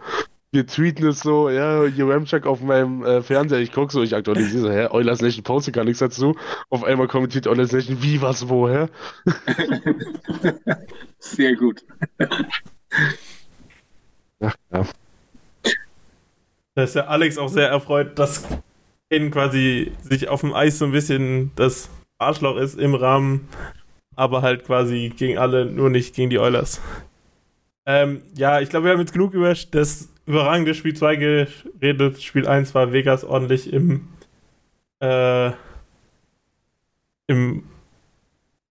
wir 0.51 0.65
tweeten 0.65 1.07
es 1.07 1.19
so, 1.19 1.49
ja, 1.49 1.85
Juramchuk 1.85 2.45
auf 2.47 2.61
meinem 2.61 3.03
äh, 3.03 3.21
Fernseher, 3.21 3.59
ich 3.59 3.71
gucke 3.71 3.91
so, 3.91 4.01
ich 4.01 4.15
aktualisiere 4.15 4.61
so, 4.61 4.71
hä, 4.71 4.87
Eulers 4.89 5.21
Nation 5.21 5.43
postet 5.43 5.75
gar 5.75 5.83
nichts 5.83 5.99
dazu. 5.99 6.35
Auf 6.69 6.83
einmal 6.83 7.07
kommentiert 7.07 7.45
Eulers 7.47 7.71
Nation, 7.71 8.01
wie, 8.01 8.21
was, 8.21 8.49
woher? 8.49 8.89
Sehr 11.19 11.55
gut. 11.55 11.83
Ach, 14.39 14.55
ja. 14.73 14.85
Da 16.75 16.83
ist 16.83 16.95
ja 16.95 17.07
Alex 17.07 17.37
auch 17.37 17.49
sehr 17.49 17.67
erfreut, 17.67 18.17
dass 18.17 18.47
Kane 19.11 19.31
quasi 19.31 19.91
sich 20.01 20.29
auf 20.29 20.41
dem 20.41 20.53
Eis 20.53 20.79
so 20.79 20.85
ein 20.85 20.93
bisschen 20.93 21.51
das 21.55 21.89
Arschloch 22.19 22.55
ist 22.55 22.79
im 22.79 22.95
Rahmen, 22.95 23.49
aber 24.15 24.41
halt 24.41 24.65
quasi 24.65 25.11
gegen 25.15 25.37
alle, 25.37 25.65
nur 25.65 25.89
nicht 25.89 26.15
gegen 26.15 26.29
die 26.29 26.39
Eulers. 26.39 26.79
Ähm, 27.89 28.21
ja, 28.35 28.61
ich 28.61 28.69
glaube, 28.69 28.85
wir 28.85 28.91
haben 28.91 28.99
jetzt 28.99 29.13
genug 29.13 29.33
über 29.33 29.51
das 29.51 30.13
überragende 30.27 30.75
Spiel 30.75 30.95
2 30.95 31.15
geredet. 31.15 32.21
Spiel 32.21 32.47
1 32.47 32.75
war 32.75 32.93
Vegas 32.93 33.23
ordentlich 33.23 33.73
im. 33.73 34.07
Äh, 34.99 35.53
im. 37.25 37.63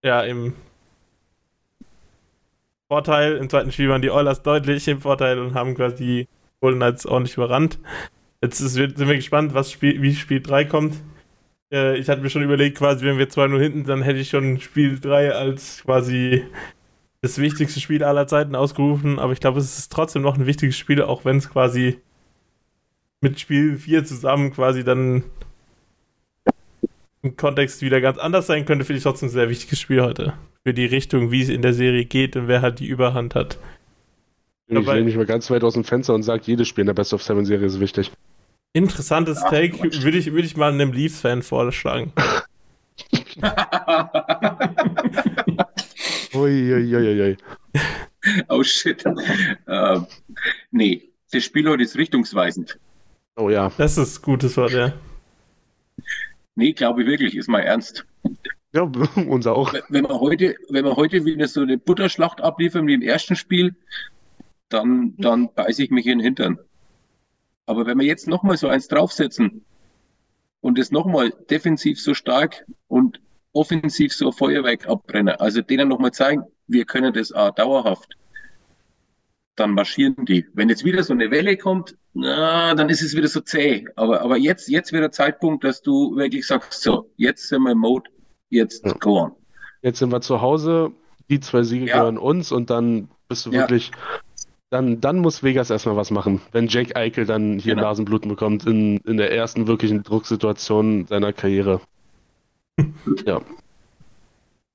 Ja, 0.05 0.23
im. 0.23 0.55
Vorteil. 2.87 3.39
Im 3.39 3.51
zweiten 3.51 3.73
Spiel 3.73 3.89
waren 3.89 4.03
die 4.03 4.11
Oilers 4.12 4.45
deutlich 4.45 4.87
im 4.87 5.01
Vorteil 5.01 5.41
und 5.41 5.55
haben 5.55 5.75
quasi 5.75 5.97
die 5.97 6.29
Golden 6.61 6.79
Knights 6.79 7.05
ordentlich 7.05 7.37
überrannt. 7.37 7.81
Jetzt 8.41 8.61
ist, 8.61 8.75
sind 8.75 8.99
wir 9.01 9.16
gespannt, 9.16 9.53
was 9.53 9.73
Spiel, 9.73 10.01
wie 10.01 10.14
Spiel 10.14 10.41
3 10.41 10.64
kommt. 10.66 10.95
Äh, 11.73 11.99
ich 11.99 12.09
hatte 12.09 12.23
mir 12.23 12.31
schon 12.31 12.45
überlegt, 12.45 12.79
quasi, 12.79 13.05
wenn 13.05 13.19
wir 13.19 13.29
2-0 13.29 13.59
hinten, 13.59 13.85
dann 13.85 14.03
hätte 14.03 14.21
ich 14.21 14.29
schon 14.29 14.61
Spiel 14.61 15.01
3 15.01 15.33
als 15.33 15.83
quasi 15.83 16.45
das 17.21 17.39
wichtigste 17.39 17.81
Spiel 17.81 18.05
aller 18.05 18.27
Zeiten 18.27 18.55
ausgerufen, 18.55 19.19
aber 19.19 19.33
ich 19.33 19.41
glaube, 19.41 19.59
es 19.59 19.79
ist 19.79 19.93
trotzdem 19.93 20.23
noch 20.23 20.39
ein 20.39 20.47
wichtiges 20.47 20.77
Spiel, 20.77 21.03
auch 21.03 21.25
wenn 21.25 21.39
es 21.39 21.51
quasi 21.51 21.99
mit 23.21 23.41
Spiel 23.41 23.77
4 23.77 24.05
zusammen 24.05 24.53
quasi 24.53 24.85
dann 24.85 25.25
im 27.23 27.37
Kontext 27.37 27.83
wieder 27.83 28.01
ganz 28.01 28.19
anders 28.19 28.47
sein 28.47 28.64
könnte, 28.64 28.85
finde 28.85 28.99
ich 28.99 29.03
trotzdem 29.03 29.29
ein 29.29 29.33
sehr 29.33 29.49
wichtiges 29.49 29.81
Spiel 29.81 30.03
heute. 30.03 30.35
Für 30.64 30.73
die 30.73 30.87
Richtung, 30.87 31.33
wie 31.33 31.43
es 31.43 31.49
in 31.49 31.62
der 31.62 31.75
Serie 31.75 32.05
geht 32.05 32.37
und 32.37 32.47
wer 32.47 32.62
halt 32.62 32.79
die 32.79 32.87
Überhand 32.87 33.35
hat. 33.35 33.59
Ich 34.69 34.79
lehne 34.79 35.03
mich 35.03 35.16
mal 35.16 35.27
ganz 35.27 35.51
weit 35.51 35.64
aus 35.64 35.75
dem 35.75 35.83
Fenster 35.83 36.14
und 36.14 36.23
sage, 36.23 36.43
jedes 36.45 36.69
Spiel 36.69 36.83
in 36.83 36.89
der 36.89 36.95
Best 36.95 37.14
of 37.14 37.23
Seven 37.23 37.45
Serie 37.45 37.66
ist 37.66 37.81
wichtig. 37.81 38.12
Interessantes 38.75 39.43
Ach, 39.43 39.51
Take, 39.51 39.83
würde 39.83 40.19
ich, 40.19 40.31
würd 40.31 40.45
ich 40.45 40.57
mal 40.57 40.73
einem 40.73 40.93
Leafs-Fan 40.93 41.43
vorschlagen. 41.43 42.12
Uiuiuiui. 46.35 47.37
oh 48.49 48.62
shit. 48.62 49.05
Uh, 49.07 50.03
nee, 50.70 51.11
das 51.33 51.45
Spiel 51.45 51.68
heute 51.68 51.83
ist 51.83 51.97
richtungsweisend. 51.97 52.79
Oh 53.37 53.51
ja. 53.51 53.70
Das 53.79 53.99
ist 53.99 54.18
ein 54.18 54.22
gutes 54.22 54.57
Wort, 54.57 54.72
ja. 54.72 54.93
Nee, 56.55 56.72
glaube 56.72 57.03
ich 57.03 57.09
wirklich, 57.09 57.37
ist 57.37 57.49
mal 57.49 57.61
ernst. 57.61 58.05
Ja, 58.72 58.83
unser 59.29 59.55
auch. 59.55 59.72
Wenn 59.89 60.09
wir 60.09 60.20
heute, 60.20 60.57
wenn 60.68 60.85
wir 60.85 60.97
heute 60.97 61.24
wieder 61.24 61.49
so 61.49 61.61
eine 61.61 61.79
Butterschlacht 61.79 62.41
abliefern 62.41 62.87
wie 62.87 62.95
im 62.95 63.03
ersten 63.03 63.37
Spiel, 63.37 63.74
dann, 64.68 65.14
dann 65.18 65.53
beiße 65.55 65.83
ich 65.83 65.91
mich 65.91 66.07
in 66.07 66.18
den 66.18 66.24
Hintern. 66.24 66.59
Aber 67.66 67.87
wenn 67.87 67.99
wir 67.99 68.07
jetzt 68.07 68.29
nochmal 68.29 68.57
so 68.57 68.68
eins 68.68 68.89
draufsetzen 68.89 69.64
und 70.61 70.79
es 70.79 70.91
nochmal 70.91 71.31
defensiv 71.51 72.01
so 72.01 72.14
stark 72.14 72.64
und 72.89 73.20
offensiv 73.53 74.12
so 74.12 74.26
ein 74.26 74.32
Feuerwerk 74.32 74.88
abbrennen, 74.88 75.34
also 75.36 75.62
denen 75.62 75.88
nochmal 75.88 76.12
zeigen, 76.12 76.42
wir 76.66 76.84
können 76.84 77.12
das 77.12 77.32
auch 77.32 77.55
dauerhaft, 77.55 78.16
dann 79.57 79.72
marschieren 79.72 80.24
die. 80.24 80.46
Wenn 80.55 80.68
jetzt 80.68 80.84
wieder 80.84 81.03
so 81.03 81.12
eine 81.12 81.30
Welle 81.30 81.57
kommt, 81.57 81.96
na, 82.14 82.74
dann 82.74 82.88
ist 82.88 83.03
es 83.03 83.16
wieder 83.16 83.28
so 83.28 83.40
zäh. 83.40 83.86
Aber, 83.96 84.20
aber 84.20 84.36
jetzt, 84.36 84.68
jetzt 84.68 84.92
wäre 84.92 85.03
der 85.03 85.12
Zeitpunkt, 85.12 85.64
dass 85.64 85.82
du 85.82 86.16
wirklich 86.16 86.46
sagst, 86.46 86.82
so, 86.82 87.11
jetzt 87.16 87.49
sind 87.49 87.62
wir 87.62 87.72
im 87.72 87.78
Mode, 87.78 88.11
jetzt 88.51 88.84
ja. 88.84 88.92
go 88.92 89.18
on. 89.18 89.32
Jetzt 89.82 89.99
sind 89.99 90.12
wir 90.12 90.20
zu 90.20 90.40
Hause, 90.40 90.92
die 91.28 91.40
zwei 91.40 91.62
Siege 91.62 91.86
ja. 91.86 91.99
gehören 91.99 92.18
uns 92.18 92.53
und 92.53 92.70
dann 92.70 93.09
bist 93.28 93.46
du 93.46 93.51
ja. 93.51 93.61
wirklich 93.61 93.90
dann, 94.70 95.01
dann 95.01 95.18
muss 95.18 95.42
Vegas 95.42 95.70
erstmal 95.70 95.96
was 95.96 96.11
machen. 96.11 96.40
Wenn 96.53 96.68
Jake 96.68 96.94
Eichel 96.94 97.24
dann 97.24 97.59
hier 97.59 97.74
genau. 97.74 97.88
Nasenbluten 97.88 98.28
bekommt 98.28 98.66
in, 98.66 98.99
in 98.99 99.16
der 99.16 99.32
ersten 99.32 99.66
wirklichen 99.66 100.03
Drucksituation 100.03 101.07
seiner 101.07 101.32
Karriere. 101.32 101.80
Ja. 103.26 103.41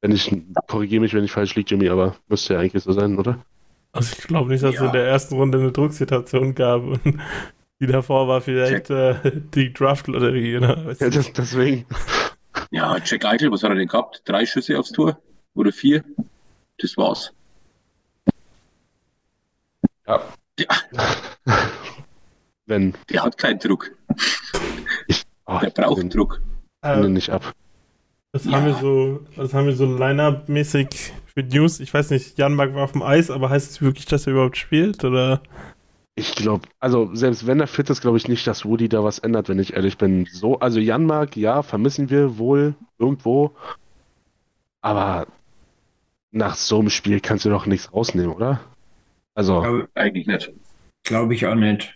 Wenn 0.01 0.11
ich, 0.11 0.35
korrigiere 0.67 1.01
mich, 1.01 1.13
wenn 1.13 1.23
ich 1.23 1.31
falsch 1.31 1.55
liege, 1.55 1.69
Jimmy, 1.69 1.89
aber 1.89 2.15
müsste 2.27 2.55
ja 2.55 2.59
eigentlich 2.59 2.83
so 2.83 2.91
sein, 2.91 3.17
oder? 3.17 3.43
Also 3.93 4.15
ich 4.17 4.27
glaube 4.27 4.51
nicht, 4.51 4.63
dass 4.63 4.75
ja. 4.75 4.81
es 4.81 4.87
in 4.87 4.91
der 4.91 5.07
ersten 5.07 5.35
Runde 5.35 5.59
eine 5.59 5.71
Drucksituation 5.71 6.55
gab. 6.55 6.83
Und 6.83 6.99
die 7.79 7.87
davor 7.87 8.27
war 8.27 8.41
vielleicht 8.41 8.89
äh, 8.89 9.15
die 9.53 9.71
Draft-Lotterie. 9.71 10.59
Ne? 10.59 10.95
Ja, 10.99 11.09
das, 11.09 11.31
deswegen. 11.31 11.85
Ja, 12.71 12.97
Jack 13.03 13.23
Eichel, 13.25 13.51
was 13.51 13.63
hat 13.63 13.69
er 13.69 13.75
denn 13.75 13.87
gehabt? 13.87 14.23
Drei 14.25 14.45
Schüsse 14.45 14.77
aufs 14.77 14.91
Tor? 14.91 15.21
Oder 15.53 15.71
vier? 15.71 16.03
Das 16.79 16.97
war's. 16.97 17.31
Ja. 20.07 20.21
ja. 20.59 20.67
Wenn. 22.65 22.93
Der 23.09 23.23
hat 23.23 23.37
keinen 23.37 23.59
Druck. 23.59 23.91
Ich, 25.07 25.23
oh, 25.45 25.59
der 25.61 25.69
braucht 25.69 26.01
den, 26.01 26.09
Druck. 26.09 26.41
Äh, 26.81 27.07
nicht 27.07 27.29
ab. 27.29 27.53
Was 28.35 28.45
ja. 28.45 28.53
haben 28.53 28.65
wir 28.65 28.73
so, 28.73 29.19
was 29.35 29.53
haben 29.53 29.67
wir 29.67 29.75
so 29.75 29.85
Line-Up-mäßig 29.85 31.13
für 31.35 31.43
News? 31.43 31.79
Ich 31.79 31.93
weiß 31.93 32.09
nicht, 32.09 32.35
Jan 32.39 32.55
Mark 32.55 32.73
war 32.73 32.83
auf 32.83 32.93
dem 32.93 33.03
Eis, 33.03 33.29
aber 33.29 33.51
heißt 33.51 33.69
es 33.69 33.81
wirklich, 33.83 34.05
dass 34.07 34.25
er 34.25 34.33
überhaupt 34.33 34.57
spielt? 34.57 35.03
Oder? 35.03 35.43
Ich 36.15 36.33
glaube, 36.33 36.67
also 36.79 37.13
selbst 37.13 37.45
wenn 37.45 37.59
er 37.59 37.67
fit 37.67 37.91
ist, 37.91 38.01
glaube 38.01 38.17
ich 38.17 38.27
nicht, 38.27 38.47
dass 38.47 38.65
Woody 38.65 38.89
da 38.89 39.03
was 39.03 39.19
ändert, 39.19 39.49
wenn 39.49 39.59
ich 39.59 39.73
ehrlich 39.73 39.99
bin. 39.99 40.25
So, 40.31 40.57
also 40.57 40.79
Jan 40.79 41.05
Mark, 41.05 41.37
ja, 41.37 41.61
vermissen 41.61 42.09
wir 42.09 42.39
wohl 42.39 42.73
irgendwo. 42.97 43.51
Aber 44.81 45.27
nach 46.31 46.55
so 46.55 46.79
einem 46.79 46.89
Spiel 46.89 47.19
kannst 47.19 47.45
du 47.45 47.51
doch 47.51 47.67
nichts 47.67 47.93
rausnehmen, 47.93 48.33
oder? 48.33 48.61
Also. 49.35 49.61
Glaube, 49.61 49.89
eigentlich 49.93 50.25
nicht. 50.25 50.51
Glaube 51.03 51.35
ich 51.35 51.45
auch 51.45 51.55
nicht. 51.55 51.95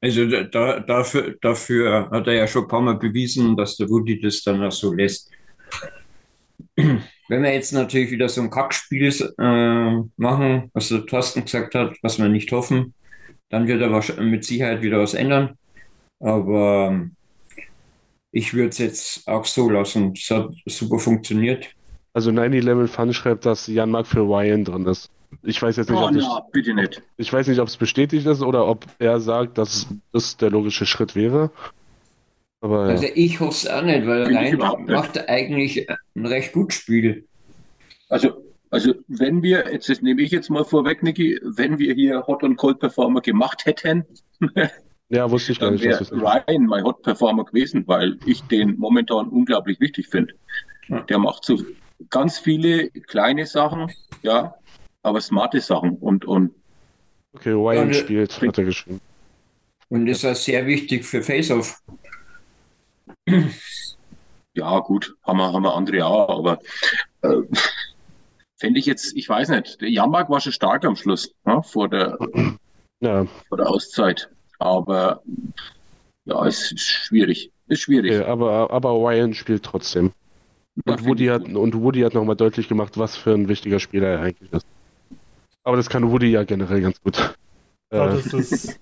Also 0.00 0.26
da, 0.26 0.80
dafür, 0.80 1.36
dafür 1.40 2.10
hat 2.10 2.28
er 2.28 2.34
ja 2.34 2.46
schon 2.46 2.62
ein 2.62 2.68
paar 2.68 2.80
Mal 2.80 2.96
bewiesen, 2.96 3.56
dass 3.56 3.76
der 3.76 3.88
Woody 3.88 4.20
das 4.20 4.42
dann 4.42 4.62
auch 4.62 4.72
so 4.72 4.92
lässt. 4.92 5.31
Wenn 6.76 7.42
wir 7.42 7.52
jetzt 7.52 7.72
natürlich 7.72 8.10
wieder 8.10 8.28
so 8.28 8.42
ein 8.42 8.50
Kackspiel 8.50 9.08
äh, 9.38 10.02
machen, 10.16 10.70
was 10.72 10.88
der 10.88 11.06
Thorsten 11.06 11.44
gesagt 11.44 11.74
hat, 11.74 11.96
was 12.02 12.18
wir 12.18 12.28
nicht 12.28 12.50
hoffen, 12.52 12.94
dann 13.48 13.68
wird 13.68 13.82
er 13.82 14.22
mit 14.22 14.44
Sicherheit 14.44 14.82
wieder 14.82 14.98
was 14.98 15.14
ändern. 15.14 15.56
Aber 16.20 16.88
ähm, 16.90 17.16
ich 18.30 18.54
würde 18.54 18.70
es 18.70 18.78
jetzt 18.78 19.28
auch 19.28 19.44
so 19.44 19.68
lassen. 19.68 20.14
Es 20.16 20.30
hat 20.30 20.54
super 20.66 20.98
funktioniert. 20.98 21.66
Also 22.14 22.30
9-11 22.30 22.88
Fun 22.88 23.12
schreibt, 23.12 23.46
dass 23.46 23.66
Jan 23.66 23.90
Mark 23.90 24.06
für 24.06 24.20
Ryan 24.20 24.64
drin 24.64 24.86
ist. 24.86 25.10
Ich 25.42 25.60
weiß 25.60 25.76
jetzt 25.76 25.90
nicht, 25.90 25.98
oh, 25.98 26.06
ob 26.06 26.12
na, 26.12 26.20
ich, 26.20 26.52
bitte 26.52 26.74
nicht. 26.74 27.02
Ich 27.16 27.32
weiß 27.32 27.46
nicht, 27.46 27.58
ob 27.60 27.68
es 27.68 27.76
bestätigt 27.76 28.26
ist 28.26 28.42
oder 28.42 28.66
ob 28.66 28.86
er 28.98 29.20
sagt, 29.20 29.58
dass 29.58 29.86
das 30.12 30.36
der 30.36 30.50
logische 30.50 30.86
Schritt 30.86 31.14
wäre. 31.14 31.50
Aber, 32.62 32.84
also 32.84 33.06
ich 33.14 33.40
hoffe 33.40 33.50
es 33.50 33.66
auch 33.68 33.82
nicht, 33.82 34.06
weil 34.06 34.34
Rhein 34.34 34.56
macht 34.86 35.28
eigentlich 35.28 35.86
ein 36.14 36.26
recht 36.26 36.52
gutes 36.52 36.78
Spiel. 36.78 37.26
Also, 38.08 38.44
also 38.70 38.94
wenn 39.08 39.42
wir, 39.42 39.70
jetzt 39.72 39.88
das 39.88 40.00
nehme 40.00 40.22
ich 40.22 40.30
jetzt 40.30 40.48
mal 40.48 40.64
vorweg, 40.64 41.02
Niki, 41.02 41.40
wenn 41.42 41.80
wir 41.80 41.92
hier 41.94 42.24
Hot 42.28 42.44
und 42.44 42.56
Cold 42.56 42.78
Performer 42.78 43.20
gemacht 43.20 43.66
hätten, 43.66 44.04
ja, 45.08 45.28
wusste 45.28 45.52
ich 45.52 45.58
gar 45.58 45.72
nicht. 45.72 45.82
Wäre 45.82 46.06
Ryan 46.12 46.66
mein 46.66 46.84
Hot 46.84 47.02
Performer 47.02 47.44
gewesen, 47.44 47.82
weil 47.88 48.16
ich 48.26 48.42
den 48.42 48.76
momentan 48.78 49.28
unglaublich 49.28 49.80
wichtig 49.80 50.06
finde. 50.06 50.32
Der 51.08 51.18
macht 51.18 51.44
so 51.44 51.58
ganz 52.10 52.38
viele 52.38 52.90
kleine 52.90 53.44
Sachen, 53.44 53.90
ja, 54.22 54.54
aber 55.02 55.20
smarte 55.20 55.60
Sachen 55.60 55.96
und, 55.96 56.24
und 56.24 56.52
Okay, 57.32 57.52
Ryan 57.52 57.88
und, 57.88 57.96
spielt, 57.96 58.40
hat 58.40 58.58
er 58.58 58.64
geschrieben. 58.64 59.00
Und 59.88 60.06
ist 60.06 60.22
das 60.22 60.44
sehr 60.44 60.66
wichtig 60.66 61.04
für 61.04 61.22
Face-Off. 61.22 61.80
Ja, 64.54 64.80
gut, 64.80 65.16
haben 65.22 65.38
wir, 65.38 65.52
haben 65.52 65.62
wir 65.62 65.74
andere 65.74 66.04
auch, 66.04 66.38
aber 66.38 66.58
äh, 67.22 67.42
fände 68.56 68.78
ich 68.78 68.86
jetzt, 68.86 69.16
ich 69.16 69.28
weiß 69.28 69.48
nicht, 69.48 69.80
der 69.80 69.90
Jammerg 69.90 70.28
war 70.28 70.40
schon 70.40 70.52
stark 70.52 70.84
am 70.84 70.94
Schluss, 70.94 71.34
ja, 71.46 71.62
vor, 71.62 71.88
der, 71.88 72.18
ja. 73.00 73.26
vor 73.48 73.56
der 73.56 73.68
Auszeit. 73.68 74.28
Aber 74.58 75.22
ja, 76.26 76.46
es 76.46 76.70
ist 76.70 76.82
schwierig. 76.82 77.50
Ist 77.66 77.80
schwierig. 77.80 78.12
Okay, 78.12 78.30
aber, 78.30 78.70
aber 78.70 78.90
Ryan 78.90 79.32
spielt 79.32 79.62
trotzdem. 79.62 80.12
Und 80.84 81.04
Woody, 81.06 81.26
hat, 81.26 81.44
und 81.44 81.74
Woody 81.74 82.00
hat 82.00 82.14
nochmal 82.14 82.36
deutlich 82.36 82.68
gemacht, 82.68 82.98
was 82.98 83.16
für 83.16 83.32
ein 83.32 83.48
wichtiger 83.48 83.80
Spieler 83.80 84.08
er 84.08 84.20
eigentlich 84.20 84.52
ist. 84.52 84.66
Aber 85.64 85.76
das 85.76 85.88
kann 85.88 86.10
Woody 86.10 86.30
ja 86.30 86.44
generell 86.44 86.80
ganz 86.82 87.00
gut. 87.00 87.34
Ich 87.90 87.98
glaube, 87.98 88.18
äh. 88.18 88.22
das, 88.30 88.78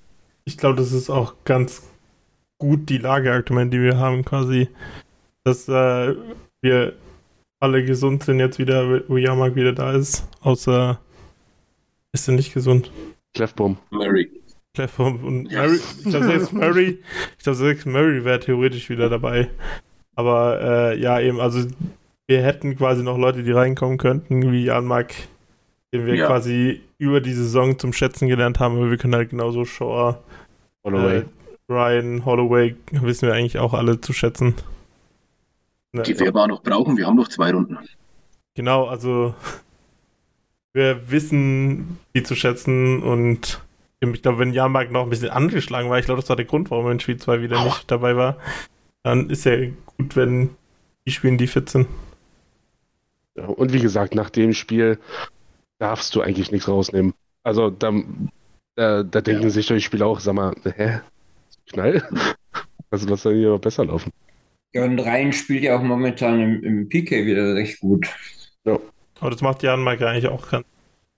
glaub, 0.56 0.76
das 0.76 0.92
ist 0.92 1.10
auch 1.10 1.34
ganz 1.44 1.90
gut 2.60 2.88
die 2.88 2.98
Lage 2.98 3.32
aktuell, 3.32 3.68
die 3.68 3.80
wir 3.80 3.98
haben, 3.98 4.24
quasi. 4.24 4.68
Dass 5.42 5.68
äh, 5.68 6.14
wir 6.62 6.92
alle 7.58 7.84
gesund 7.84 8.22
sind 8.22 8.38
jetzt 8.38 8.60
wieder, 8.60 9.02
wo 9.08 9.16
Jamak 9.16 9.56
wieder 9.56 9.72
da 9.72 9.92
ist. 9.92 10.28
Außer 10.40 11.00
ist 12.12 12.28
er 12.28 12.34
nicht 12.34 12.54
gesund? 12.54 12.92
Clefbaum. 13.34 13.78
Murray. 13.90 14.30
Clefbaum 14.74 15.24
und 15.24 15.52
Murray. 15.52 15.80
Ich 15.98 16.04
glaube, 16.04 16.26
selbst 16.26 16.52
Murray, 16.52 16.98
ich 17.36 17.42
glaube, 17.42 17.56
selbst 17.56 17.86
Murray 17.86 18.24
wäre 18.24 18.38
theoretisch 18.38 18.88
wieder 18.88 19.08
dabei. 19.08 19.48
Aber 20.14 20.60
äh, 20.62 21.00
ja, 21.00 21.18
eben, 21.20 21.40
also 21.40 21.66
wir 22.28 22.42
hätten 22.42 22.76
quasi 22.76 23.02
noch 23.02 23.18
Leute, 23.18 23.42
die 23.42 23.50
reinkommen 23.50 23.98
könnten, 23.98 24.52
wie 24.52 24.64
Jan 24.66 24.84
Mark 24.84 25.14
den 25.92 26.06
wir 26.06 26.14
ja. 26.14 26.26
quasi 26.26 26.80
über 26.98 27.20
die 27.20 27.32
Saison 27.32 27.78
zum 27.78 27.92
Schätzen 27.92 28.28
gelernt 28.28 28.60
haben, 28.60 28.76
aber 28.76 28.90
wir 28.90 28.96
können 28.96 29.14
halt 29.14 29.30
genauso 29.30 29.64
Shaw, 29.64 30.16
Holloway. 30.84 31.18
Äh, 31.18 31.24
Ryan, 31.70 32.24
Holloway 32.24 32.74
wissen 32.90 33.28
wir 33.28 33.34
eigentlich 33.34 33.58
auch 33.58 33.72
alle 33.72 34.00
zu 34.00 34.12
schätzen. 34.12 34.54
Ne, 35.92 36.02
die 36.02 36.18
werden 36.18 36.34
wir 36.34 36.42
auch 36.42 36.48
noch 36.48 36.62
brauchen, 36.62 36.96
wir 36.96 37.06
haben 37.06 37.16
noch 37.16 37.28
zwei 37.28 37.52
Runden. 37.52 37.78
Genau, 38.54 38.86
also 38.86 39.34
wir 40.72 41.10
wissen 41.10 41.98
die 42.14 42.22
zu 42.22 42.34
schätzen 42.34 43.02
und 43.02 43.60
ich 44.00 44.22
glaube, 44.22 44.38
wenn 44.38 44.52
Janmark 44.52 44.90
noch 44.90 45.02
ein 45.02 45.10
bisschen 45.10 45.30
angeschlagen 45.30 45.90
war, 45.90 45.98
ich 45.98 46.06
glaube, 46.06 46.20
das 46.20 46.28
war 46.28 46.36
der 46.36 46.46
Grund, 46.46 46.70
warum 46.70 46.86
er 46.86 46.92
in 46.92 47.00
Spiel 47.00 47.18
2 47.18 47.42
wieder 47.42 47.62
nicht 47.64 47.90
dabei 47.90 48.16
war, 48.16 48.36
dann 49.02 49.30
ist 49.30 49.44
ja 49.44 49.56
gut, 49.96 50.16
wenn 50.16 50.50
die 51.06 51.12
spielen, 51.12 51.38
die 51.38 51.46
fit 51.46 51.68
sind. 51.68 51.86
Ja, 53.36 53.46
und 53.46 53.72
wie 53.72 53.80
gesagt, 53.80 54.14
nach 54.14 54.30
dem 54.30 54.54
Spiel 54.54 54.98
darfst 55.78 56.14
du 56.14 56.22
eigentlich 56.22 56.50
nichts 56.50 56.68
rausnehmen. 56.68 57.14
Also 57.42 57.70
da, 57.70 57.92
da, 58.74 59.02
da 59.02 59.20
denken 59.20 59.44
ja. 59.44 59.50
sich 59.50 59.66
die 59.66 59.80
Spieler 59.80 60.06
auch, 60.06 60.20
sag 60.20 60.34
mal, 60.34 60.54
hä? 60.64 61.00
Knall? 61.72 62.02
Also 62.90 63.08
lass 63.08 63.22
dann 63.22 63.36
hier 63.36 63.56
besser 63.58 63.84
laufen. 63.84 64.12
Ja, 64.72 64.84
und 64.84 64.98
Rhein 65.00 65.32
spielt 65.32 65.62
ja 65.62 65.76
auch 65.76 65.82
momentan 65.82 66.40
im, 66.40 66.64
im 66.64 66.88
PK 66.88 67.24
wieder 67.24 67.54
recht 67.54 67.80
gut. 67.80 68.08
Ja. 68.64 68.78
Aber 69.20 69.30
das 69.30 69.42
macht 69.42 69.62
Jan 69.62 69.84
Mike 69.84 70.06
eigentlich 70.06 70.28
auch 70.28 70.48
ganz 70.50 70.66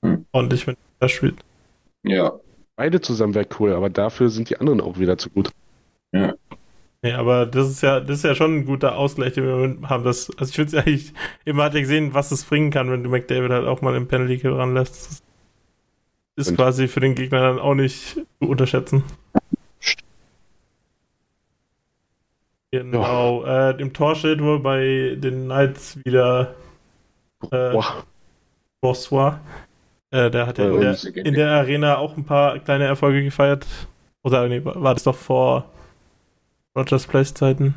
hm. 0.05 0.27
ordentlich, 0.33 0.67
wenn 0.67 0.77
er 1.01 1.09
spielt. 1.09 1.37
Ja. 2.03 2.33
Beide 2.77 3.01
zusammen 3.01 3.35
wäre 3.35 3.47
cool, 3.59 3.73
aber 3.73 3.91
dafür 3.91 4.29
sind 4.29 4.51
die 4.51 4.59
anderen 4.59 4.81
auch 4.81 4.99
wieder 4.99 5.19
zu 5.19 5.31
gut. 5.31 5.51
Ja. 6.13 6.35
Nee, 7.03 7.13
aber 7.13 7.47
das 7.47 7.69
ist 7.69 7.83
ja, 7.83 8.01
das 8.01 8.19
ist 8.19 8.25
ja 8.25 8.35
schon 8.35 8.59
ein 8.59 8.65
guter 8.65 8.97
Ausgleich, 8.97 9.33
den 9.33 9.45
wir 9.45 9.89
haben. 9.89 10.05
Das, 10.05 10.31
also 10.39 10.51
ich 10.51 10.57
finde 10.57 10.77
es 10.77 10.87
eigentlich, 10.87 11.13
immer 11.45 11.65
hat 11.65 11.75
er 11.75 11.81
gesehen, 11.81 12.15
was 12.15 12.31
es 12.31 12.45
bringen 12.45 12.71
kann, 12.71 12.91
wenn 12.91 13.03
du 13.03 13.11
McDavid 13.11 13.51
halt 13.51 13.67
auch 13.67 13.83
mal 13.83 13.97
im 13.97 14.09
Penalty 14.09 14.39
Kill 14.39 14.53
ranlässt. 14.53 15.23
Das 16.37 16.47
ist 16.47 16.51
Und? 16.51 16.57
quasi 16.57 16.89
für 16.89 17.01
den 17.01 17.15
Gegner 17.15 17.41
dann 17.41 17.59
auch 17.59 17.75
nicht 17.75 18.15
zu 18.15 18.49
unterschätzen. 18.49 19.03
Genau. 22.73 23.45
Ja. 23.45 23.71
Äh, 23.71 23.81
Im 23.81 23.93
Tor 23.93 24.17
steht 24.17 24.43
wohl 24.43 24.59
bei 24.59 25.17
den 25.17 25.45
Knights 25.45 25.99
wieder 26.05 26.55
äh, 27.51 27.79
Boursois. 28.81 29.35
Äh, 30.11 30.31
der 30.31 30.47
hat 30.47 30.59
ja 30.59 30.71
in 30.71 30.81
der, 30.81 31.17
in 31.17 31.35
der, 31.35 31.51
Arena 31.51 31.99
auch 31.99 32.17
ein 32.17 32.25
paar 32.25 32.59
kleine 32.59 32.85
Erfolge 32.85 33.23
gefeiert. 33.23 33.67
Oder 34.25 34.49
nee, 34.49 34.65
war 34.65 34.95
das 34.95 35.05
doch 35.05 35.17
vor 35.17 35.71
Rogers 36.77 37.07
Place 37.07 37.35
Zeiten, 37.35 37.75